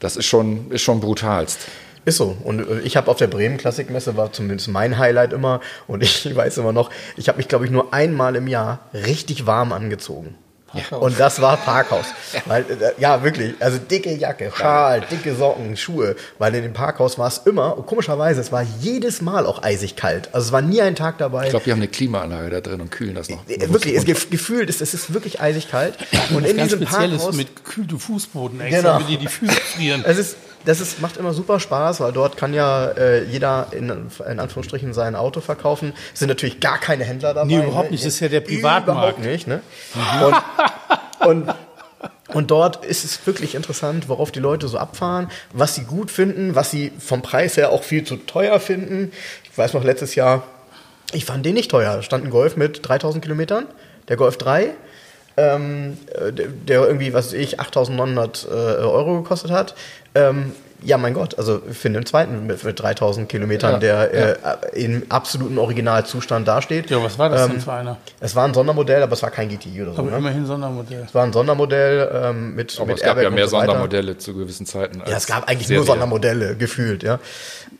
das 0.00 0.16
ist 0.16 0.26
schon, 0.26 0.70
ist 0.70 0.82
schon 0.82 1.00
brutalst. 1.00 1.60
Ist 2.06 2.18
so. 2.18 2.36
Und 2.44 2.60
äh, 2.60 2.80
ich 2.80 2.96
habe 2.96 3.10
auf 3.10 3.16
der 3.16 3.26
Bremen 3.26 3.56
Klassikmesse 3.56 4.16
war 4.16 4.32
zumindest 4.32 4.68
mein 4.68 4.98
Highlight 4.98 5.32
immer. 5.32 5.60
Und 5.86 6.02
ich 6.02 6.34
weiß 6.34 6.58
immer 6.58 6.72
noch, 6.72 6.90
ich 7.16 7.28
habe 7.28 7.38
mich, 7.38 7.48
glaube 7.48 7.64
ich, 7.64 7.70
nur 7.70 7.92
einmal 7.94 8.36
im 8.36 8.48
Jahr 8.48 8.80
richtig 8.92 9.46
warm 9.46 9.72
angezogen. 9.72 10.34
Parkhaus. 10.74 11.02
Und 11.02 11.18
das 11.20 11.40
war 11.40 11.56
Parkhaus. 11.56 12.06
Weil, 12.46 12.62
äh, 12.62 12.92
ja, 13.00 13.22
wirklich. 13.22 13.54
Also 13.60 13.78
dicke 13.78 14.12
Jacke, 14.14 14.52
Schal, 14.56 15.00
dicke 15.10 15.34
Socken, 15.34 15.76
Schuhe. 15.76 16.16
Weil 16.38 16.54
in 16.54 16.62
dem 16.62 16.72
Parkhaus 16.72 17.18
war 17.18 17.28
es 17.28 17.38
immer, 17.46 17.72
komischerweise, 17.86 18.40
es 18.40 18.52
war 18.52 18.64
jedes 18.80 19.20
Mal 19.22 19.46
auch 19.46 19.62
eisig 19.62 19.96
kalt. 19.96 20.28
Also 20.32 20.46
es 20.46 20.52
war 20.52 20.62
nie 20.62 20.80
ein 20.82 20.94
Tag 20.96 21.18
dabei. 21.18 21.44
Ich 21.44 21.50
glaube, 21.50 21.64
die 21.64 21.70
haben 21.72 21.78
eine 21.78 21.88
Klimaanlage 21.88 22.50
da 22.50 22.60
drin 22.60 22.80
und 22.80 22.90
kühlen 22.90 23.14
das 23.14 23.28
noch. 23.28 23.46
Äh, 23.48 23.72
Wirklich, 23.72 23.94
es 23.94 24.04
gef- 24.06 24.30
gefühlt 24.30 24.68
ist, 24.68 24.80
es 24.82 24.94
ist 24.94 25.12
wirklich 25.14 25.40
eisig 25.40 25.70
kalt. 25.70 25.94
Und 26.34 26.44
in 26.46 26.56
diesem 26.58 26.80
Parkhaus. 26.84 27.34
mit 27.34 27.56
gekühltem 27.56 27.98
Fußboden 27.98 28.60
extra, 28.60 28.96
Genau. 28.98 29.08
die 29.08 29.16
die 29.18 29.28
Füße 29.28 29.52
frieren. 29.52 30.04
Es 30.14 30.18
ist, 30.18 30.36
das 30.64 30.80
ist, 30.80 31.00
macht 31.00 31.16
immer 31.16 31.32
super 31.32 31.60
Spaß, 31.60 32.00
weil 32.00 32.12
dort 32.12 32.36
kann 32.36 32.54
ja 32.54 32.86
äh, 32.86 33.24
jeder 33.24 33.68
in, 33.72 33.90
in 33.90 34.40
Anführungsstrichen 34.40 34.92
sein 34.94 35.14
Auto 35.14 35.40
verkaufen. 35.40 35.92
Es 36.12 36.20
sind 36.20 36.28
natürlich 36.28 36.60
gar 36.60 36.78
keine 36.78 37.04
Händler 37.04 37.34
dabei. 37.34 37.46
Nee, 37.46 37.58
überhaupt 37.58 37.86
ne? 37.86 37.92
nicht. 37.92 38.04
Das 38.04 38.14
ist 38.14 38.20
ja 38.20 38.28
der 38.28 38.40
Privatmarkt. 38.40 39.18
Überhaupt 39.18 39.18
nicht. 39.18 39.46
Ne? 39.46 39.60
Und, 40.22 41.28
und, 41.28 41.54
und 42.28 42.50
dort 42.50 42.84
ist 42.84 43.04
es 43.04 43.26
wirklich 43.26 43.54
interessant, 43.54 44.08
worauf 44.08 44.32
die 44.32 44.40
Leute 44.40 44.68
so 44.68 44.78
abfahren, 44.78 45.30
was 45.52 45.74
sie 45.74 45.84
gut 45.84 46.10
finden, 46.10 46.54
was 46.54 46.70
sie 46.70 46.92
vom 46.98 47.22
Preis 47.22 47.56
her 47.56 47.70
auch 47.70 47.82
viel 47.82 48.04
zu 48.04 48.16
teuer 48.16 48.58
finden. 48.58 49.12
Ich 49.50 49.56
weiß 49.56 49.74
noch, 49.74 49.84
letztes 49.84 50.14
Jahr, 50.14 50.44
ich 51.12 51.24
fand 51.24 51.44
den 51.44 51.54
nicht 51.54 51.70
teuer. 51.70 51.96
Da 51.96 52.02
stand 52.02 52.24
ein 52.24 52.30
Golf 52.30 52.56
mit 52.56 52.86
3000 52.86 53.22
Kilometern, 53.22 53.66
der 54.08 54.16
Golf 54.16 54.38
3 54.38 54.74
ähm, 55.36 55.98
äh, 56.14 56.32
der 56.32 56.48
der 56.48 56.86
irgendwie, 56.86 57.12
was 57.12 57.26
weiß 57.26 57.32
ich, 57.34 57.60
8.900 57.60 58.48
äh, 58.48 58.50
Euro 58.84 59.22
gekostet 59.22 59.50
hat. 59.50 59.74
Ähm, 60.14 60.52
ja, 60.82 60.98
mein 60.98 61.14
Gott, 61.14 61.38
also 61.38 61.62
für 61.72 61.88
den 61.88 62.04
zweiten 62.04 62.46
mit, 62.46 62.62
mit 62.62 62.78
3.000 62.78 63.24
Kilometern, 63.24 63.72
Ja, 63.80 64.06
der 64.06 64.36
Äh, 64.74 64.84
im 64.84 65.02
absoluten 65.08 65.56
Originalzustand 65.56 66.46
dasteht. 66.46 66.90
Ja, 66.90 67.02
was 67.02 67.18
war 67.18 67.30
das 67.30 67.42
Ähm, 67.46 67.52
denn 67.52 67.60
für 67.62 67.72
einer? 67.72 67.96
Es 68.20 68.36
war 68.36 68.44
ein 68.44 68.52
Sondermodell, 68.52 69.02
aber 69.02 69.14
es 69.14 69.22
war 69.22 69.30
kein 69.30 69.48
GTI 69.48 69.80
oder 69.82 69.92
so. 69.94 70.00
Aber 70.02 70.10
Ne? 70.10 70.18
immerhin 70.18 70.44
Sondermodell. 70.44 71.04
Es 71.06 71.14
war 71.14 71.24
ein 71.24 71.32
Sondermodell 71.32 72.10
ähm, 72.12 72.54
mit, 72.54 72.76
Aber 72.76 72.86
mit 72.88 72.96
es 72.98 73.02
gab 73.02 73.16
Airbag 73.16 73.22
ja 73.24 73.30
mehr 73.30 73.48
so. 73.48 73.56
Sondermodelle 73.58 74.18
zu 74.18 74.34
gewissen 74.34 74.66
Zeiten. 74.66 75.02
Ja, 75.06 75.16
es 75.16 75.26
gab 75.26 75.48
eigentlich 75.48 75.68
Serie. 75.68 75.78
nur 75.78 75.86
Sondermodelle, 75.86 76.54
gefühlt, 76.56 77.02
ja. 77.02 77.18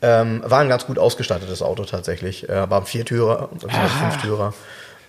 Ähm, 0.01 0.41
war 0.43 0.61
ein 0.61 0.69
ganz 0.69 0.87
gut 0.87 0.97
ausgestattetes 0.97 1.61
Auto 1.61 1.83
tatsächlich. 1.85 2.49
Äh, 2.49 2.67
war 2.71 2.79
ein 2.81 2.85
Viertürer 2.87 3.49
und 3.51 3.63
ein 3.65 3.89
Fünftürer. 3.89 4.53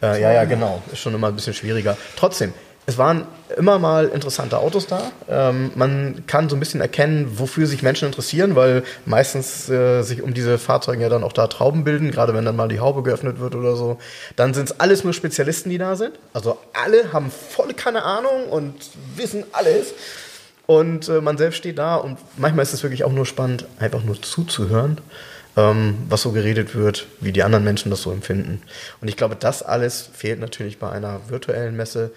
Äh, 0.02 0.20
ja, 0.20 0.32
ja, 0.32 0.44
genau. 0.44 0.82
Ist 0.92 0.98
schon 0.98 1.14
immer 1.14 1.28
ein 1.28 1.34
bisschen 1.34 1.54
schwieriger. 1.54 1.96
Trotzdem, 2.16 2.52
es 2.86 2.98
waren 2.98 3.26
immer 3.56 3.78
mal 3.80 4.06
interessante 4.06 4.58
Autos 4.58 4.86
da. 4.86 5.10
Ähm, 5.28 5.72
man 5.74 6.24
kann 6.28 6.48
so 6.48 6.54
ein 6.56 6.60
bisschen 6.60 6.80
erkennen, 6.80 7.38
wofür 7.38 7.66
sich 7.66 7.82
Menschen 7.82 8.06
interessieren, 8.06 8.54
weil 8.54 8.84
meistens 9.04 9.68
äh, 9.68 10.02
sich 10.02 10.22
um 10.22 10.34
diese 10.34 10.56
Fahrzeuge 10.58 11.02
ja 11.02 11.08
dann 11.08 11.24
auch 11.24 11.32
da 11.32 11.48
Trauben 11.48 11.82
bilden, 11.82 12.12
gerade 12.12 12.32
wenn 12.32 12.44
dann 12.44 12.54
mal 12.54 12.68
die 12.68 12.78
Haube 12.78 13.02
geöffnet 13.02 13.40
wird 13.40 13.56
oder 13.56 13.74
so. 13.74 13.98
Dann 14.36 14.54
sind 14.54 14.70
es 14.70 14.80
alles 14.80 15.02
nur 15.02 15.12
Spezialisten, 15.12 15.68
die 15.68 15.78
da 15.78 15.96
sind. 15.96 16.12
Also 16.32 16.58
alle 16.72 17.12
haben 17.12 17.30
voll 17.30 17.74
keine 17.74 18.04
Ahnung 18.04 18.48
und 18.50 18.74
wissen 19.16 19.44
alles. 19.52 19.92
Und 20.66 21.08
äh, 21.08 21.20
man 21.20 21.38
selbst 21.38 21.56
steht 21.56 21.78
da 21.78 21.96
und 21.96 22.18
manchmal 22.36 22.62
ist 22.62 22.72
es 22.72 22.82
wirklich 22.82 23.04
auch 23.04 23.12
nur 23.12 23.26
spannend, 23.26 23.66
einfach 23.78 24.02
nur 24.02 24.20
zuzuhören, 24.20 25.00
ähm, 25.56 25.98
was 26.08 26.22
so 26.22 26.32
geredet 26.32 26.74
wird, 26.74 27.06
wie 27.20 27.32
die 27.32 27.42
anderen 27.42 27.64
Menschen 27.64 27.90
das 27.90 28.02
so 28.02 28.12
empfinden. 28.12 28.62
Und 29.00 29.08
ich 29.08 29.16
glaube, 29.16 29.36
das 29.38 29.62
alles 29.62 30.08
fehlt 30.12 30.38
natürlich 30.40 30.78
bei 30.78 30.90
einer 30.90 31.20
virtuellen 31.28 31.76
Messe. 31.76 32.12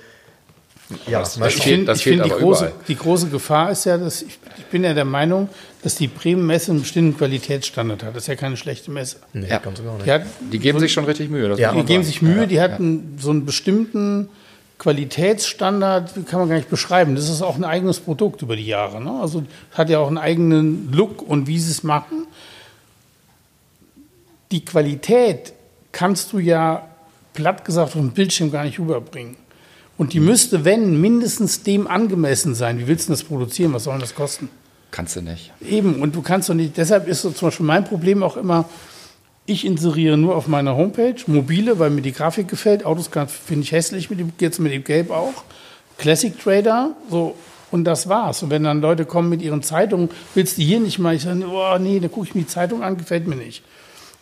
Ja, 1.07 1.19
Das- 1.19 1.35
das 1.37 1.55
Ich 1.55 1.61
finde, 1.63 1.95
finde 1.95 2.23
die, 2.23 2.29
große, 2.31 2.71
die 2.87 2.95
große 2.95 3.27
Gefahr 3.29 3.69
ist 3.71 3.85
ja, 3.85 3.97
dass 3.97 4.23
ich, 4.23 4.39
ich 4.57 4.65
bin 4.65 4.83
ja 4.83 4.93
der 4.95 5.05
Meinung, 5.05 5.47
dass 5.83 5.95
die 5.95 6.07
Bremen 6.07 6.45
Messe 6.47 6.71
einen 6.71 6.79
bestimmten 6.81 7.15
Qualitätsstandard 7.17 8.03
hat. 8.03 8.15
Das 8.15 8.23
ist 8.23 8.27
ja 8.27 8.35
keine 8.35 8.57
schlechte 8.57 8.89
Messe. 8.89 9.17
Nee, 9.33 9.47
Ja. 9.47 9.59
ganz 9.59 9.83
gar 9.83 9.93
nicht. 9.93 10.05
Die, 10.07 10.11
hat, 10.11 10.23
Die 10.51 10.57
geben 10.59 10.79
sich 10.79 10.91
schon 10.91 11.05
richtig 11.05 11.29
Mühe. 11.29 11.47
Das 11.47 11.59
Ja. 11.59 11.73
die 11.73 11.83
geben 11.83 12.03
sich 12.03 12.21
Mühe, 12.23 12.47
die 12.47 12.59
hat 12.59 12.79
einen, 12.79 13.17
so 13.19 13.29
einen 13.29 13.45
bestimmten 13.45 14.29
Qualitätsstandard, 14.79 16.25
kann 16.25 16.39
man 16.39 16.49
gar 16.49 16.55
nicht 16.55 16.69
beschreiben. 16.69 17.15
Das 17.15 17.29
ist 17.29 17.41
auch 17.43 17.55
ein 17.55 17.63
eigenes 17.65 17.99
Produkt 17.99 18.41
über 18.41 18.55
die 18.55 18.65
Jahre. 18.65 19.03
Ne? 19.03 19.11
Also 19.21 19.43
hat 19.73 19.89
ja 19.89 19.99
auch 19.99 20.07
einen 20.07 20.17
eigenen 20.17 20.91
Look 20.91 21.21
und 21.21 21.45
wie 21.47 21.59
sie 21.59 21.71
es 21.71 21.83
machen. 21.83 22.25
Die 24.51 24.65
Qualität 24.65 25.53
kannst 25.91 26.33
du 26.33 26.39
ja 26.39 26.87
platt 27.33 27.63
gesagt 27.65 27.87
auf 27.89 27.93
dem 27.93 28.11
Bildschirm 28.11 28.51
gar 28.51 28.63
nicht 28.63 28.79
rüberbringen. 28.79 29.35
Und 29.99 30.13
die 30.13 30.21
müsste, 30.21 30.63
wenn, 30.63 31.01
mindestens 31.01 31.63
dem 31.63 31.85
angemessen 31.85 32.55
sein. 32.55 32.79
Wie 32.79 32.87
willst 32.87 33.09
du 33.09 33.11
das 33.11 33.25
produzieren? 33.25 33.73
Was 33.73 33.83
soll 33.83 33.95
denn 33.95 33.99
das 33.99 34.15
kosten? 34.15 34.47
Kannst 34.91 35.17
du 35.17 35.21
nicht. 35.21 35.51
Eben, 35.59 36.01
und 36.01 36.15
du 36.15 36.21
kannst 36.21 36.47
doch 36.47 36.53
nicht, 36.53 36.77
deshalb 36.77 37.05
ist 37.05 37.21
so 37.21 37.31
zum 37.31 37.49
Beispiel 37.49 37.65
mein 37.65 37.83
Problem 37.83 38.23
auch 38.23 38.37
immer, 38.37 38.69
ich 39.45 39.65
inseriere 39.65 40.15
nur 40.15 40.37
auf 40.37 40.47
meiner 40.47 40.77
Homepage, 40.77 41.15
mobile, 41.27 41.79
weil 41.79 41.89
mir 41.89 42.01
die 42.01 42.13
Grafik 42.13 42.47
gefällt, 42.47 42.85
Autos 42.85 43.09
finde 43.45 43.63
ich 43.63 43.73
hässlich, 43.73 44.09
mit 44.09 44.21
dem, 44.21 44.31
jetzt 44.39 44.59
mit 44.59 44.71
dem 44.71 44.85
Gelb 44.85 45.11
auch, 45.11 45.43
Classic 45.97 46.33
Trader, 46.41 46.95
so, 47.09 47.35
und 47.69 47.83
das 47.83 48.07
war's. 48.07 48.41
Und 48.41 48.51
wenn 48.51 48.63
dann 48.63 48.79
Leute 48.79 49.03
kommen 49.03 49.27
mit 49.27 49.41
ihren 49.41 49.63
Zeitungen, 49.63 50.09
willst 50.33 50.57
du 50.57 50.61
hier 50.61 50.79
nicht 50.79 50.99
mal, 50.99 51.13
ich 51.13 51.23
sage, 51.23 51.43
oh 51.45 51.77
nee, 51.77 51.99
da 51.99 52.07
gucke 52.07 52.25
ich 52.25 52.35
mir 52.35 52.41
die 52.43 52.47
Zeitung 52.47 52.83
an, 52.83 52.97
gefällt 52.97 53.27
mir 53.27 53.35
nicht. 53.35 53.63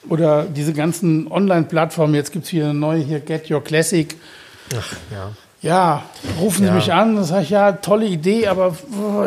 Oder 0.10 0.46
diese 0.46 0.74
ganzen 0.74 1.32
Online-Plattformen, 1.32 2.16
jetzt 2.16 2.32
gibt 2.32 2.46
es 2.46 2.50
hier 2.50 2.64
eine 2.64 2.74
neue, 2.74 3.04
hier 3.04 3.20
Get 3.20 3.52
Your 3.52 3.64
Classic, 3.64 4.16
Ach, 4.76 4.96
ja. 5.12 5.32
Ja, 5.68 6.04
rufen 6.40 6.62
Sie 6.64 6.68
Ja. 6.68 6.74
mich 6.74 6.92
an, 6.94 7.16
dann 7.16 7.26
sage 7.26 7.44
ich, 7.44 7.50
ja, 7.50 7.74
tolle 7.74 8.06
Idee, 8.06 8.48
aber 8.48 8.76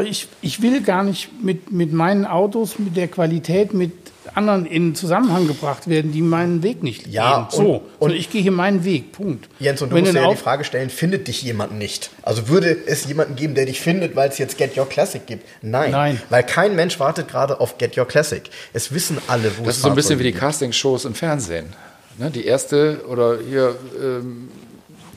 ich, 0.05 0.27
ich 0.43 0.63
will 0.63 0.81
gar 0.83 1.03
nicht 1.05 1.29
mit, 1.43 1.71
mit 1.71 1.93
meinen 1.93 2.25
Autos, 2.25 2.79
mit 2.79 2.97
der 2.97 3.09
Qualität, 3.09 3.75
mit 3.75 3.93
anderen 4.35 4.65
in 4.67 4.95
Zusammenhang 4.95 5.49
gebracht 5.49 5.89
werden, 5.89 6.13
die 6.13 6.23
meinen 6.23 6.63
Weg 6.63 6.83
nicht 6.85 7.07
Ja, 7.09 7.49
gehen. 7.51 7.65
So, 7.65 7.83
und- 7.99 8.13
ich 8.13 8.31
gehe 8.31 8.41
hier 8.43 8.53
meinen 8.53 8.85
Weg, 8.85 9.13
Punkt. 9.13 9.49
Jens, 9.59 9.83
und 9.83 9.91
du 9.91 9.97
Wenn 9.97 10.03
musst 10.05 10.15
dir 10.15 10.21
ja 10.23 10.31
die 10.31 10.37
Frage 10.37 10.63
stellen, 10.65 10.89
findet 10.89 11.27
dich 11.27 11.43
jemand 11.43 11.73
nicht? 11.77 12.11
Also 12.23 12.49
würde 12.49 12.77
es 12.87 13.07
jemanden 13.07 13.35
geben, 13.35 13.55
der 13.55 13.67
dich 13.67 13.81
findet, 13.81 14.15
weil 14.17 14.29
es 14.29 14.39
jetzt 14.39 14.57
Get 14.57 14.77
Your 14.79 14.89
Classic 14.89 15.27
gibt? 15.27 15.47
Nein. 15.63 15.91
Nein. 15.91 16.23
Weil 16.31 16.45
kein 16.45 16.77
Mensch 16.77 17.01
wartet 17.01 17.29
gerade 17.29 17.61
auf 17.61 17.77
Get 17.79 17.99
Your 17.99 18.07
Classic. 18.07 18.43
Es 18.73 18.93
wissen 18.95 19.19
alle, 19.27 19.51
wo 19.59 19.65
Das 19.65 19.73
es 19.73 19.77
ist 19.79 19.83
so 19.83 19.89
ein 19.89 19.95
bisschen 19.97 20.19
wie 20.21 20.25
die 20.25 20.33
Castingshows 20.33 21.05
im 21.07 21.15
Fernsehen. 21.15 21.67
Ne, 22.19 22.31
die 22.31 22.45
erste 22.45 23.01
oder 23.09 23.39
hier 23.49 23.75
ähm, 24.01 24.49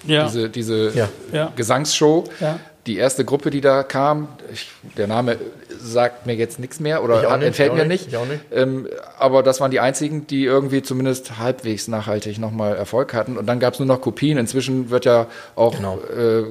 ja. 0.05 0.25
diese, 0.25 0.49
diese 0.49 0.91
Ja. 1.31 1.51
Gesangsshow. 1.55 2.25
Ja. 2.39 2.59
Die 2.85 2.97
erste 2.97 3.23
Gruppe, 3.23 3.49
die 3.49 3.61
da 3.61 3.81
kam, 3.83 4.27
ich, 4.51 4.69
der 4.97 5.07
Name 5.07 5.37
sagt 5.79 6.25
mir 6.25 6.35
jetzt 6.35 6.59
nichts 6.59 6.81
mehr 6.81 7.01
oder 7.01 7.21
Ich 7.21 7.27
auch 7.27 7.31
hat- 7.31 7.39
nicht, 7.39 7.47
entfällt 7.47 7.67
ich 7.67 7.71
auch 7.71 7.77
mir 7.77 7.85
nicht, 7.85 8.05
nicht. 8.05 8.13
ich 8.13 8.17
auch 8.17 8.25
nicht. 8.25 8.41
Ähm, 8.51 8.87
aber 9.17 9.41
das 9.41 9.61
waren 9.61 9.71
die 9.71 9.79
einzigen, 9.79 10.27
die 10.27 10.43
irgendwie 10.43 10.81
zumindest 10.81 11.37
halbwegs 11.37 11.87
nachhaltig 11.87 12.39
nochmal 12.39 12.75
Erfolg 12.75 13.13
hatten. 13.13 13.37
Und 13.37 13.45
dann 13.45 13.61
gab 13.61 13.73
es 13.73 13.79
nur 13.79 13.87
noch 13.87 14.01
Kopien. 14.01 14.37
Inzwischen 14.37 14.89
wird 14.89 15.05
ja 15.05 15.27
auch 15.55 15.75
Genau. 15.77 15.97
äh, 16.13 16.43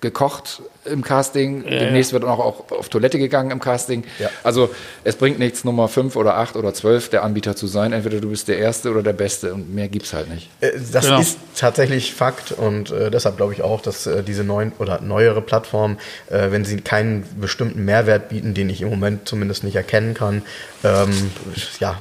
gekocht 0.00 0.62
im 0.84 1.02
Casting. 1.02 1.62
Demnächst 1.64 2.12
wird 2.12 2.24
auch, 2.24 2.38
auch 2.38 2.70
auf 2.72 2.88
Toilette 2.88 3.18
gegangen 3.18 3.50
im 3.50 3.60
Casting. 3.60 4.04
Ja. 4.18 4.30
Also 4.42 4.70
es 5.04 5.16
bringt 5.16 5.38
nichts, 5.38 5.64
Nummer 5.64 5.88
5 5.88 6.16
oder 6.16 6.36
8 6.38 6.56
oder 6.56 6.74
12 6.74 7.08
der 7.10 7.22
Anbieter 7.22 7.54
zu 7.54 7.66
sein. 7.66 7.92
Entweder 7.92 8.20
du 8.20 8.30
bist 8.30 8.48
der 8.48 8.58
Erste 8.58 8.90
oder 8.90 9.02
der 9.02 9.12
Beste 9.12 9.54
und 9.54 9.72
mehr 9.74 9.88
gibt's 9.88 10.12
halt 10.12 10.28
nicht. 10.32 10.48
Äh, 10.60 10.72
Das 10.92 11.04
Genau. 11.06 11.20
ist 11.20 11.38
tatsächlich 11.56 12.14
Fakt 12.14 12.52
und 12.52 12.90
äh, 12.90 13.10
deshalb 13.10 13.36
glaube 13.36 13.52
ich 13.52 13.62
auch, 13.62 13.80
dass 13.80 14.06
äh, 14.06 14.22
diese 14.22 14.44
neuen 14.44 14.72
oder 14.78 15.00
neuere 15.00 15.40
Plattformen, 15.40 15.98
äh, 16.30 16.50
wenn 16.50 16.64
sie 16.64 16.78
keinen 16.80 17.24
bestimmten 17.40 17.84
Mehrwert 17.84 18.28
bieten, 18.28 18.54
den 18.54 18.68
ich 18.68 18.82
im 18.82 18.90
Moment 18.90 19.28
zumindest 19.28 19.64
nicht 19.64 19.76
erkennen 19.76 20.14
kann, 20.14 20.42
ähm, 20.84 21.30
ja, 21.78 22.00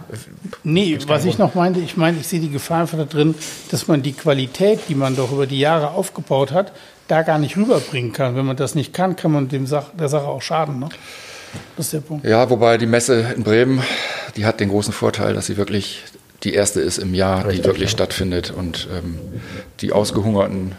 Nee, 0.63 0.97
was 1.07 1.25
ich 1.25 1.37
noch 1.37 1.53
meinte, 1.55 1.79
ich 1.79 1.97
meine, 1.97 2.17
ich 2.19 2.27
sehe 2.27 2.39
die 2.39 2.49
Gefahr 2.49 2.81
einfach 2.81 2.97
da 2.97 3.05
drin, 3.05 3.35
dass 3.69 3.87
man 3.87 4.01
die 4.01 4.13
Qualität, 4.13 4.79
die 4.89 4.95
man 4.95 5.15
doch 5.15 5.31
über 5.31 5.45
die 5.47 5.59
Jahre 5.59 5.91
aufgebaut 5.91 6.51
hat, 6.51 6.71
da 7.11 7.23
gar 7.23 7.37
nicht 7.37 7.57
rüberbringen 7.57 8.13
kann. 8.13 8.35
Wenn 8.35 8.45
man 8.45 8.55
das 8.55 8.73
nicht 8.73 8.93
kann, 8.93 9.15
kann 9.15 9.31
man 9.31 9.49
dem 9.49 9.67
Sach 9.67 9.89
der 9.99 10.07
Sache 10.07 10.27
auch 10.27 10.41
schaden. 10.41 10.79
Ne? 10.79 10.89
Das 11.75 11.87
ist 11.87 11.93
der 11.93 11.99
Punkt. 11.99 12.25
Ja, 12.25 12.49
wobei 12.49 12.77
die 12.77 12.85
Messe 12.85 13.33
in 13.35 13.43
Bremen, 13.43 13.81
die 14.37 14.45
hat 14.45 14.61
den 14.61 14.69
großen 14.69 14.93
Vorteil, 14.93 15.33
dass 15.33 15.47
sie 15.47 15.57
wirklich 15.57 16.03
die 16.43 16.53
erste 16.53 16.79
ist 16.79 16.97
im 16.97 17.13
Jahr, 17.13 17.45
Richtig, 17.45 17.61
die 17.61 17.65
wirklich 17.65 17.91
ja. 17.91 17.97
stattfindet 17.97 18.51
und 18.51 18.87
ähm, 18.97 19.19
die 19.81 19.91
ausgehungerten 19.91 20.71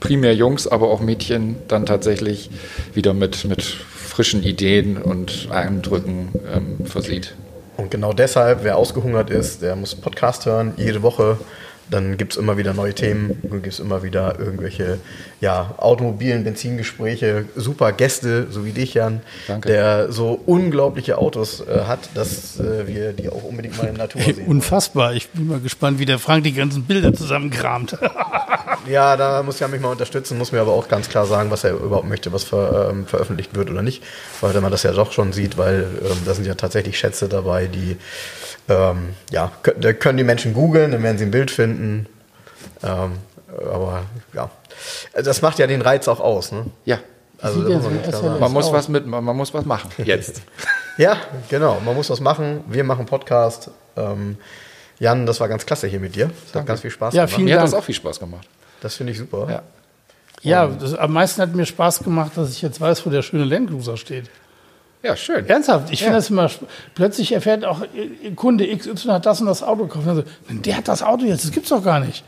primär 0.00 0.34
Jungs, 0.34 0.66
aber 0.66 0.90
auch 0.90 1.00
Mädchen 1.00 1.56
dann 1.68 1.86
tatsächlich 1.86 2.50
wieder 2.92 3.14
mit, 3.14 3.44
mit 3.44 3.62
frischen 3.62 4.42
Ideen 4.42 5.00
und 5.00 5.48
Eindrücken 5.52 6.32
ähm, 6.52 6.84
versieht. 6.84 7.34
Und 7.76 7.92
genau 7.92 8.12
deshalb, 8.12 8.64
wer 8.64 8.76
ausgehungert 8.76 9.30
ist, 9.30 9.62
der 9.62 9.76
muss 9.76 9.94
Podcast 9.94 10.44
hören, 10.46 10.74
jede 10.76 11.02
Woche 11.02 11.38
Dann 11.90 12.16
gibt 12.16 12.32
es 12.32 12.38
immer 12.38 12.56
wieder 12.56 12.74
neue 12.74 12.94
Themen, 12.94 13.38
dann 13.42 13.62
gibt 13.62 13.74
es 13.74 13.80
immer 13.80 14.02
wieder 14.02 14.38
irgendwelche 14.38 14.98
ja, 15.40 15.74
automobilen 15.76 16.44
Benzingespräche, 16.44 17.46
super 17.56 17.92
Gäste, 17.92 18.46
so 18.50 18.64
wie 18.64 18.72
dich, 18.72 18.94
Jan, 18.94 19.20
Danke. 19.46 19.68
der 19.68 20.12
so 20.12 20.40
unglaubliche 20.46 21.18
Autos 21.18 21.60
äh, 21.60 21.84
hat, 21.86 22.10
dass 22.14 22.58
äh, 22.60 22.86
wir 22.86 23.12
die 23.12 23.28
auch 23.28 23.42
unbedingt 23.42 23.76
mal 23.76 23.88
in 23.88 23.94
der 23.96 24.04
Natur 24.04 24.22
sehen. 24.22 24.46
unfassbar. 24.46 25.14
Ich 25.14 25.28
bin 25.30 25.48
mal 25.48 25.60
gespannt, 25.60 25.98
wie 25.98 26.06
der 26.06 26.18
Frank 26.18 26.44
die 26.44 26.52
ganzen 26.52 26.84
Bilder 26.84 27.12
zusammenkramt. 27.12 27.98
Ja, 28.86 29.16
da 29.16 29.42
muss 29.42 29.60
Jan 29.60 29.70
mich 29.70 29.80
mal 29.80 29.90
unterstützen, 29.90 30.38
muss 30.38 30.52
mir 30.52 30.60
aber 30.60 30.72
auch 30.72 30.88
ganz 30.88 31.08
klar 31.08 31.26
sagen, 31.26 31.50
was 31.50 31.62
er 31.64 31.72
überhaupt 31.72 32.08
möchte, 32.08 32.32
was 32.32 32.44
ver, 32.44 32.88
ähm, 32.90 33.06
veröffentlicht 33.06 33.54
wird 33.54 33.70
oder 33.70 33.82
nicht. 33.82 34.02
Weil 34.40 34.60
man 34.60 34.72
das 34.72 34.82
ja 34.82 34.92
doch 34.92 35.12
schon 35.12 35.32
sieht, 35.32 35.56
weil 35.56 35.86
ähm, 36.02 36.18
da 36.24 36.34
sind 36.34 36.46
ja 36.46 36.54
tatsächlich 36.54 36.98
Schätze 36.98 37.28
dabei, 37.28 37.66
die 37.66 37.96
ähm, 38.68 39.14
ja, 39.30 39.50
da 39.78 39.92
können 39.92 40.18
die 40.18 40.24
Menschen 40.24 40.54
googeln, 40.54 40.92
dann 40.92 41.02
werden 41.02 41.18
sie 41.18 41.24
ein 41.24 41.30
Bild 41.30 41.50
finden. 41.50 42.06
Ähm, 42.82 43.12
aber 43.70 44.02
ja, 44.32 44.50
Also 45.12 45.28
das 45.30 45.42
macht 45.42 45.58
ja 45.58 45.66
den 45.66 45.82
Reiz 45.82 46.08
auch 46.08 46.20
aus. 46.20 46.52
Ne? 46.52 46.66
Ja. 46.84 46.98
Also, 47.40 47.60
muss 47.60 48.22
man. 48.22 48.38
Man 48.40 48.52
muss 48.52 48.72
was 48.72 48.88
mit, 48.88 49.04
man, 49.06 49.24
muss 49.36 49.52
was 49.52 49.64
machen. 49.64 49.90
Jetzt. 50.04 50.42
Ja, 50.96 51.16
genau. 51.48 51.80
Man 51.84 51.94
muss 51.96 52.08
was 52.08 52.20
machen. 52.20 52.62
Wir 52.68 52.84
machen 52.84 53.04
Podcast. 53.06 53.70
Ähm, 53.96 54.36
Jan, 55.00 55.26
das 55.26 55.40
war 55.40 55.48
ganz 55.48 55.66
klasse 55.66 55.88
hier 55.88 55.98
mit 55.98 56.14
dir. 56.14 56.30
Es 56.48 56.54
hat 56.54 56.64
ganz 56.66 56.80
viel 56.82 56.90
Spaß 56.90 57.14
Ja, 57.14 57.22
gemacht. 57.24 57.34
vielen 57.34 57.46
Mir 57.46 57.56
hat 57.56 57.64
das 57.64 57.72
Dank. 57.72 57.82
auch 57.82 57.86
viel 57.86 57.94
Spaß 57.96 58.20
gemacht. 58.20 58.46
Das 58.80 58.94
finde 58.94 59.12
ich 59.12 59.18
super. 59.18 59.46
Ja. 59.50 59.62
Ja, 60.44 60.66
das, 60.68 60.94
am 60.94 61.12
meisten 61.12 61.40
hat 61.42 61.54
mir 61.54 61.66
Spaß 61.66 62.00
gemacht, 62.00 62.32
dass 62.36 62.50
ich 62.50 62.62
jetzt 62.62 62.80
weiß, 62.80 63.04
wo 63.06 63.10
der 63.10 63.22
schöne 63.22 63.44
Landcruiser 63.44 63.96
steht. 63.96 64.28
Ja, 65.02 65.16
schön. 65.16 65.46
Ernsthaft, 65.48 65.90
ich 65.92 65.98
finde 66.00 66.12
Ja. 66.14 66.18
das 66.18 66.30
immer. 66.30 66.48
Plötzlich 66.94 67.32
erfährt 67.32 67.64
auch 67.64 67.82
äh, 67.82 68.30
Kunde 68.36 68.66
XY 68.76 69.08
hat 69.08 69.26
das 69.26 69.40
und 69.40 69.46
das 69.48 69.62
Auto 69.62 69.86
gekauft. 69.86 70.06
Und 70.06 70.16
so, 70.16 70.22
der 70.62 70.76
hat 70.76 70.86
das 70.88 71.02
Auto 71.02 71.24
jetzt, 71.24 71.44
das 71.44 71.50
gibt's 71.50 71.70
doch 71.70 71.82
gar 71.82 71.98
nicht. 72.00 72.24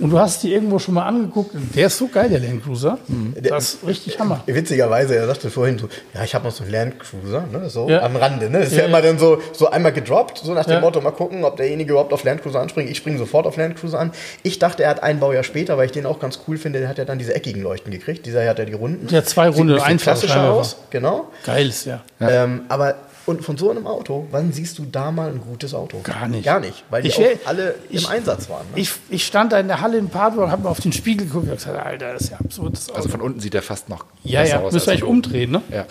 Und 0.00 0.10
du 0.10 0.18
hast 0.18 0.44
die 0.44 0.52
irgendwo 0.54 0.78
schon 0.78 0.94
mal 0.94 1.06
angeguckt. 1.06 1.50
Der 1.74 1.88
ist 1.88 1.98
so 1.98 2.06
geil, 2.06 2.28
der 2.28 2.38
Landcruiser. 2.38 2.98
Das 3.42 3.74
ist 3.74 3.86
richtig 3.86 4.18
Hammer. 4.20 4.42
Witzigerweise, 4.46 5.16
er 5.16 5.26
sagte 5.26 5.50
vorhin 5.50 5.76
so, 5.78 5.88
ja, 6.14 6.22
ich 6.22 6.34
habe 6.36 6.44
noch 6.46 6.52
so 6.54 6.62
einen 6.62 6.72
Land 6.72 7.00
Cruiser, 7.00 7.44
ne, 7.52 7.68
so 7.68 7.88
Ja. 7.88 8.02
am 8.02 8.14
Rande. 8.14 8.48
Ne? 8.48 8.58
Das 8.60 8.68
ist 8.68 8.74
ja, 8.74 8.82
Ja, 8.82 8.86
immer 8.86 9.02
dann 9.02 9.18
so, 9.18 9.42
so 9.52 9.68
einmal 9.70 9.92
gedroppt, 9.92 10.38
so 10.38 10.52
nach 10.54 10.64
dem 10.66 10.74
Ja. 10.74 10.80
Motto, 10.80 11.00
mal 11.00 11.10
gucken, 11.10 11.42
ob 11.44 11.56
derjenige 11.56 11.90
überhaupt 11.90 12.12
auf 12.12 12.22
Land 12.22 12.42
Cruiser 12.42 12.60
anspringt. 12.60 12.88
Ich 12.90 12.96
springe 12.98 13.18
sofort 13.18 13.46
auf 13.46 13.56
Land 13.56 13.76
Cruiser 13.76 13.98
an. 13.98 14.12
Ich 14.44 14.60
dachte, 14.60 14.84
er 14.84 14.90
hat 14.90 15.02
ein 15.02 15.18
Baujahr 15.18 15.42
später, 15.42 15.76
weil 15.78 15.86
ich 15.86 15.92
den 15.92 16.06
auch 16.06 16.20
ganz 16.20 16.40
cool 16.46 16.58
finde, 16.58 16.78
der 16.78 16.88
hat 16.88 16.98
ja 16.98 17.04
dann 17.04 17.18
diese 17.18 17.34
eckigen 17.34 17.62
Leuchten 17.62 17.90
gekriegt. 17.90 18.24
Dieser 18.24 18.40
hier 18.42 18.50
hat 18.50 18.58
ja 18.60 18.64
die 18.66 18.74
runden. 18.74 19.08
Der 19.08 19.18
hat 19.18 19.28
zwei 19.28 19.48
Sieht 19.50 19.58
runde 19.58 19.74
ein 19.74 19.78
bisschen 19.78 19.98
klassischer 19.98 20.34
Einfahrscheinwerfer. 20.34 20.60
aus, 20.60 20.76
genau. 20.90 21.28
Geil 21.44 21.68
ist 21.68 21.86
ja. 21.86 22.02
Ähm, 22.20 22.62
aber 22.68 22.94
und 23.28 23.44
von 23.44 23.56
so 23.58 23.70
einem 23.70 23.86
Auto, 23.86 24.26
wann 24.30 24.52
siehst 24.52 24.78
du 24.78 24.86
da 24.90 25.10
mal 25.10 25.28
ein 25.28 25.40
gutes 25.40 25.74
Auto? 25.74 26.00
Gar 26.02 26.28
nicht. 26.28 26.44
Gar 26.44 26.60
nicht, 26.60 26.82
weil 26.90 27.02
die 27.02 27.08
Ich 27.08 27.18
auch 27.18 27.24
alle 27.46 27.74
ich- 27.90 28.04
im 28.04 28.10
Einsatz 28.10 28.48
waren. 28.48 28.66
Ne? 28.74 28.80
Ich, 28.80 28.90
ich 29.10 29.26
stand 29.26 29.52
da 29.52 29.60
in 29.60 29.68
der 29.68 29.80
Halle 29.80 29.98
in 29.98 30.08
Padua 30.08 30.44
und 30.44 30.50
habe 30.50 30.62
mal 30.64 30.70
auf 30.70 30.80
den 30.80 30.92
Spiegel 30.92 31.26
geguckt 31.26 31.48
und 31.48 31.54
gesagt, 31.56 31.78
Alter, 31.84 32.14
das 32.14 32.22
ist 32.22 32.30
ja 32.30 32.38
absurd. 32.38 32.72
Das 32.72 32.88
Auto. 32.88 32.96
Also 32.96 33.08
von 33.10 33.20
unten 33.20 33.40
sieht 33.40 33.54
er 33.54 33.62
fast 33.62 33.88
noch 33.88 34.06
ja, 34.24 34.40
besser 34.40 34.54
ja, 34.56 34.60
aus. 34.62 34.84
von 34.84 34.94
oben. 34.94 35.02
umdrehen, 35.02 35.50
ne? 35.50 35.62
Ja, 35.70 35.76
ja, 35.76 35.86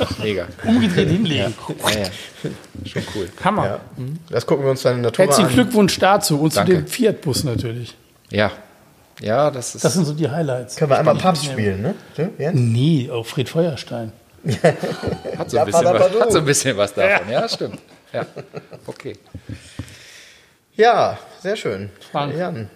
ja, 0.00 0.06
mega. 0.22 0.46
Umgedreht 0.64 1.08
hinlegen. 1.08 1.54
Ja, 1.84 1.90
ja. 1.90 2.06
Schon 2.86 3.02
cool. 3.14 3.28
Hammer. 3.42 3.66
ja. 3.66 3.80
Das 4.30 4.46
gucken 4.46 4.64
wir 4.64 4.70
uns 4.70 4.82
dann 4.82 4.96
in 4.96 5.02
der 5.02 5.10
Natur 5.10 5.24
Herzlichen 5.26 5.48
an. 5.48 5.54
Glückwunsch 5.54 5.98
dazu 5.98 6.40
und 6.40 6.56
Danke. 6.56 6.72
zu 6.72 6.78
dem 6.78 6.86
Fiat-Bus 6.86 7.44
natürlich. 7.44 7.96
Ja. 8.30 8.52
Ja, 9.20 9.50
das 9.50 9.74
ist. 9.74 9.84
Das 9.84 9.94
sind 9.94 10.04
so 10.04 10.14
die 10.14 10.30
Highlights. 10.30 10.76
Können 10.76 10.92
wir 10.92 10.98
einmal 10.98 11.16
Papst 11.16 11.44
spielen, 11.44 11.82
ne? 11.82 11.94
Ja, 12.16 12.28
Jens? 12.38 12.60
Nee, 12.60 13.10
auf 13.10 13.26
Fred 13.28 13.48
Feuerstein. 13.48 14.12
Hat, 15.38 15.50
so 15.50 15.56
Ja, 15.56 15.62
ein 15.64 15.66
bisschen 15.66 15.84
was, 15.84 16.20
hat 16.20 16.32
so 16.32 16.38
ein 16.38 16.44
bisschen 16.44 16.76
was 16.76 16.94
davon. 16.94 17.30
Ja, 17.30 17.48
stimmt. 17.48 17.78
Ja. 18.12 18.26
Okay. 18.86 19.14
Ja, 20.76 21.18
sehr 21.40 21.56
schön. 21.56 21.90
Frank. 22.12 22.34
Jan. 22.36 22.70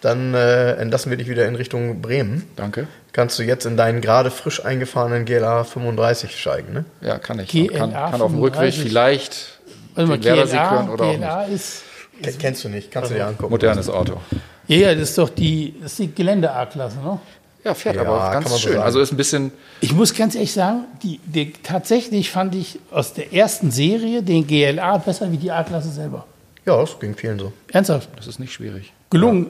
Dann 0.00 0.32
äh, 0.32 0.74
entlassen 0.74 1.10
wir 1.10 1.16
dich 1.16 1.28
wieder 1.28 1.46
in 1.46 1.56
Richtung 1.56 2.00
Bremen. 2.00 2.48
Danke. 2.54 2.86
Kannst 3.12 3.36
du 3.38 3.42
jetzt 3.42 3.66
in 3.66 3.76
deinen 3.76 4.00
gerade 4.00 4.30
frisch 4.30 4.64
eingefahrenen 4.64 5.24
GLA 5.24 5.64
35 5.64 6.38
steigen, 6.40 6.72
ne? 6.72 6.84
Ja, 7.00 7.18
kann 7.18 7.40
ich. 7.40 7.48
GLA 7.48 7.76
kann, 7.78 7.92
kann 7.92 8.22
auf 8.22 8.30
dem 8.30 8.38
Rückweg 8.40 8.72
35. 8.74 8.82
vielleicht 8.82 9.58
mal, 9.96 10.18
den 10.18 10.20
GLA, 10.20 10.70
hören 10.70 10.88
oder 10.90 11.04
auch 11.06 11.16
GLA 11.16 11.44
ist. 11.46 11.82
Ke- 12.22 12.32
Kennst 12.32 12.62
du 12.62 12.68
nicht, 12.68 12.92
kannst 12.92 13.10
du 13.10 13.14
dir 13.16 13.26
angucken. 13.26 13.50
Modernes 13.50 13.90
Auto. 13.90 14.20
Ja, 14.68 14.76
ja, 14.76 14.94
das 14.94 15.10
ist 15.10 15.18
doch 15.18 15.30
die, 15.30 15.74
das 15.82 15.92
ist 15.92 15.98
die 15.98 16.14
Gelände-A-Klasse, 16.14 16.98
ne? 17.00 17.18
Ja, 17.64 17.74
fährt 17.74 17.96
Ja, 17.96 18.02
aber 18.02 18.30
ganz 18.30 18.50
so 18.50 18.56
schön. 18.58 18.72
sagen. 18.74 18.84
Also 18.84 19.00
ist 19.00 19.12
ein 19.12 19.16
bisschen. 19.16 19.52
Ich 19.80 19.92
muss 19.92 20.14
ganz 20.14 20.34
ehrlich 20.34 20.52
sagen, 20.52 20.84
die, 21.02 21.18
die, 21.24 21.52
tatsächlich 21.52 22.30
fand 22.30 22.54
ich 22.54 22.78
aus 22.90 23.14
der 23.14 23.32
ersten 23.32 23.70
Serie 23.70 24.22
den 24.22 24.46
GLA 24.46 24.98
besser 24.98 25.30
wie 25.32 25.36
die 25.36 25.50
A-Klasse 25.50 25.90
selber. 25.90 26.24
Ja, 26.64 26.78
das 26.80 26.98
ging 27.00 27.14
vielen 27.16 27.38
so. 27.38 27.52
Ernsthaft. 27.72 28.08
Das 28.16 28.26
ist 28.26 28.38
nicht 28.38 28.52
schwierig. 28.52 28.92
Gelungen. 29.10 29.46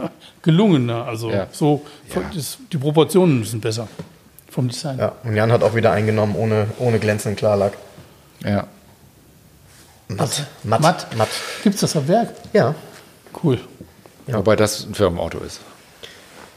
Gelungener. 0.42 1.06
Also 1.06 1.30
Ja. 1.30 1.46
so, 1.50 1.84
das, 2.34 2.58
die 2.72 2.76
Proportionen 2.76 3.42
sind 3.44 3.60
besser 3.60 3.88
vom 4.50 4.68
Design. 4.68 4.98
Ja, 4.98 5.12
und 5.24 5.34
Jan 5.34 5.50
hat 5.50 5.62
auch 5.62 5.74
wieder 5.74 5.92
eingenommen 5.92 6.36
ohne, 6.36 6.68
ohne 6.78 6.98
glänzenden 6.98 7.36
Klarlack. 7.36 7.72
Ja. 8.44 8.66
Matt. 10.08 10.46
Matt. 10.62 10.80
Matt. 10.80 11.16
Matt. 11.16 11.28
Gibt 11.62 11.74
es 11.74 11.80
das 11.82 11.96
auf 11.96 12.06
Werk? 12.08 12.30
Ja. 12.52 12.74
Cool. 13.42 13.58
Wobei 14.26 14.56
das 14.56 14.84
ein 14.86 14.94
Firmenauto 14.94 15.38
ist. 15.38 15.60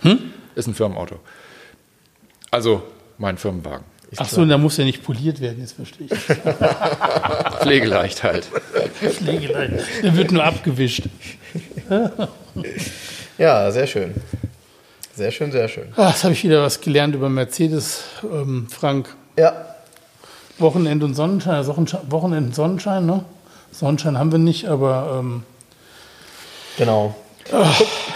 Hm? 0.01 0.33
Ist 0.55 0.67
ein 0.67 0.75
Firmenauto. 0.75 1.15
Also 2.51 2.83
mein 3.17 3.37
Firmenwagen. 3.37 3.85
Ach 4.17 4.27
so, 4.27 4.41
und 4.41 4.49
da 4.49 4.57
muss 4.57 4.75
ja 4.75 4.83
nicht 4.83 5.03
poliert 5.03 5.39
werden, 5.39 5.59
jetzt 5.61 5.73
verstehe 5.73 6.07
ich. 6.07 6.19
Pflegeleicht 7.61 8.23
halt. 8.23 8.45
Pflegelein. 8.99 9.79
Der 10.03 10.17
wird 10.17 10.31
nur 10.31 10.43
abgewischt. 10.43 11.03
Ja, 13.37 13.71
sehr 13.71 13.87
schön. 13.87 14.13
Sehr 15.15 15.31
schön, 15.31 15.51
sehr 15.51 15.67
schön. 15.69 15.87
Ah, 15.95 16.09
Jetzt 16.09 16.23
habe 16.23 16.33
ich 16.33 16.43
wieder 16.43 16.61
was 16.63 16.81
gelernt 16.81 17.15
über 17.15 17.29
Mercedes, 17.29 18.03
ähm, 18.23 18.67
Frank. 18.69 19.15
Ja, 19.37 19.65
Wochenend 20.57 21.03
und 21.03 21.15
Sonnenschein, 21.15 21.55
also 21.55 21.75
Wochenend 22.09 22.47
und 22.47 22.55
Sonnenschein, 22.55 23.05
ne? 23.05 23.25
Sonnenschein 23.71 24.17
haben 24.17 24.31
wir 24.31 24.39
nicht, 24.39 24.67
aber 24.67 25.17
ähm, 25.19 25.43
genau. 26.77 27.15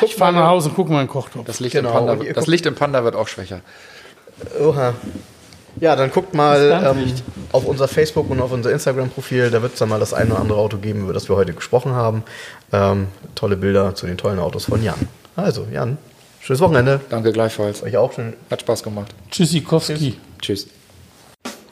Ich 0.01 0.15
fahre 0.15 0.33
nach 0.33 0.47
Hause 0.47 0.69
und 0.69 0.75
gucke 0.75 0.91
mal 0.91 1.01
in 1.01 1.07
den 1.07 1.11
Kochtopf. 1.11 1.45
Das 1.45 1.59
Licht, 1.59 1.75
Genau, 1.75 1.89
im, 1.89 2.07
Panda, 2.07 2.23
ihr 2.23 2.33
das 2.33 2.47
Licht 2.47 2.65
im 2.65 2.75
Panda 2.75 3.03
wird 3.03 3.15
auch 3.15 3.27
schwächer. 3.27 3.61
Oha. 4.61 4.93
Ja, 5.79 5.95
dann 5.97 6.09
guckt 6.09 6.33
mal 6.33 6.95
ähm, 6.97 7.13
auf 7.51 7.65
unser 7.65 7.87
Facebook 7.89 8.29
und 8.29 8.39
auf 8.39 8.51
unser 8.51 8.71
Instagram-Profil. 8.71 9.51
Da 9.51 9.61
wird 9.61 9.73
es 9.73 9.79
dann 9.79 9.89
mal 9.89 9.99
das 9.99 10.13
eine 10.13 10.31
oder 10.31 10.39
andere 10.41 10.57
Auto 10.57 10.77
geben, 10.77 11.01
über 11.01 11.13
das 11.13 11.27
wir 11.27 11.35
heute 11.35 11.53
gesprochen 11.53 11.91
haben. 11.91 12.23
Ähm, 12.71 13.07
tolle 13.35 13.57
Bilder 13.57 13.93
zu 13.93 14.05
den 14.05 14.17
tollen 14.17 14.39
Autos 14.39 14.65
von 14.65 14.81
Jan. 14.81 14.95
Also, 15.35 15.67
Jan, 15.71 15.97
schönes 16.39 16.61
Wochenende. 16.61 17.01
Danke 17.09 17.33
gleichfalls. 17.33 17.83
Euch 17.83 17.97
auch 17.97 18.13
schön. 18.13 18.33
Hat 18.49 18.61
Spaß 18.61 18.83
gemacht. 18.83 19.13
Tschüssikowski. 19.31 20.17
Tschüss. 20.41 20.67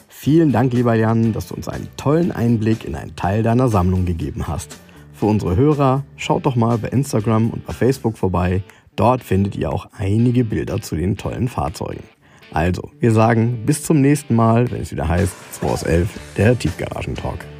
Vielen 0.10 0.52
Dank, 0.52 0.74
lieber 0.74 0.96
Jan, 0.96 1.32
dass 1.32 1.48
du 1.48 1.56
uns 1.56 1.70
einen 1.70 1.88
tollen 1.96 2.32
Einblick 2.34 2.84
in 2.84 2.96
einen 2.96 3.16
Teil 3.16 3.42
deiner 3.44 3.70
Sammlung 3.70 4.06
gegeben 4.06 4.48
hast. 4.48 4.78
Für 5.24 5.30
unsere 5.30 5.56
Hörer, 5.56 6.04
schaut 6.18 6.46
doch 6.46 6.58
mal 6.58 6.78
bei 6.78 6.90
Instagram 6.90 7.52
und 7.52 7.66
bei 7.66 7.72
Facebook 7.72 8.18
vorbei. 8.18 8.62
Dort 8.98 9.24
findet 9.24 9.56
ihr 9.56 9.72
auch 9.72 9.88
einige 9.98 10.44
Bilder 10.44 10.82
zu 10.82 10.98
den 10.98 11.16
tollen 11.16 11.48
Fahrzeugen. 11.48 12.04
Also, 12.52 12.92
wir 13.00 13.14
sagen 13.14 13.64
bis 13.66 13.84
zum 13.84 14.02
nächsten 14.02 14.36
Mal, 14.36 14.70
wenn 14.70 14.82
es 14.82 14.92
wieder 14.92 15.08
heißt 15.08 15.34
2 15.54 15.68
aus 15.68 15.84
11, 15.84 16.10
der 16.36 16.60
Tiefgaragentalk. 16.60 17.53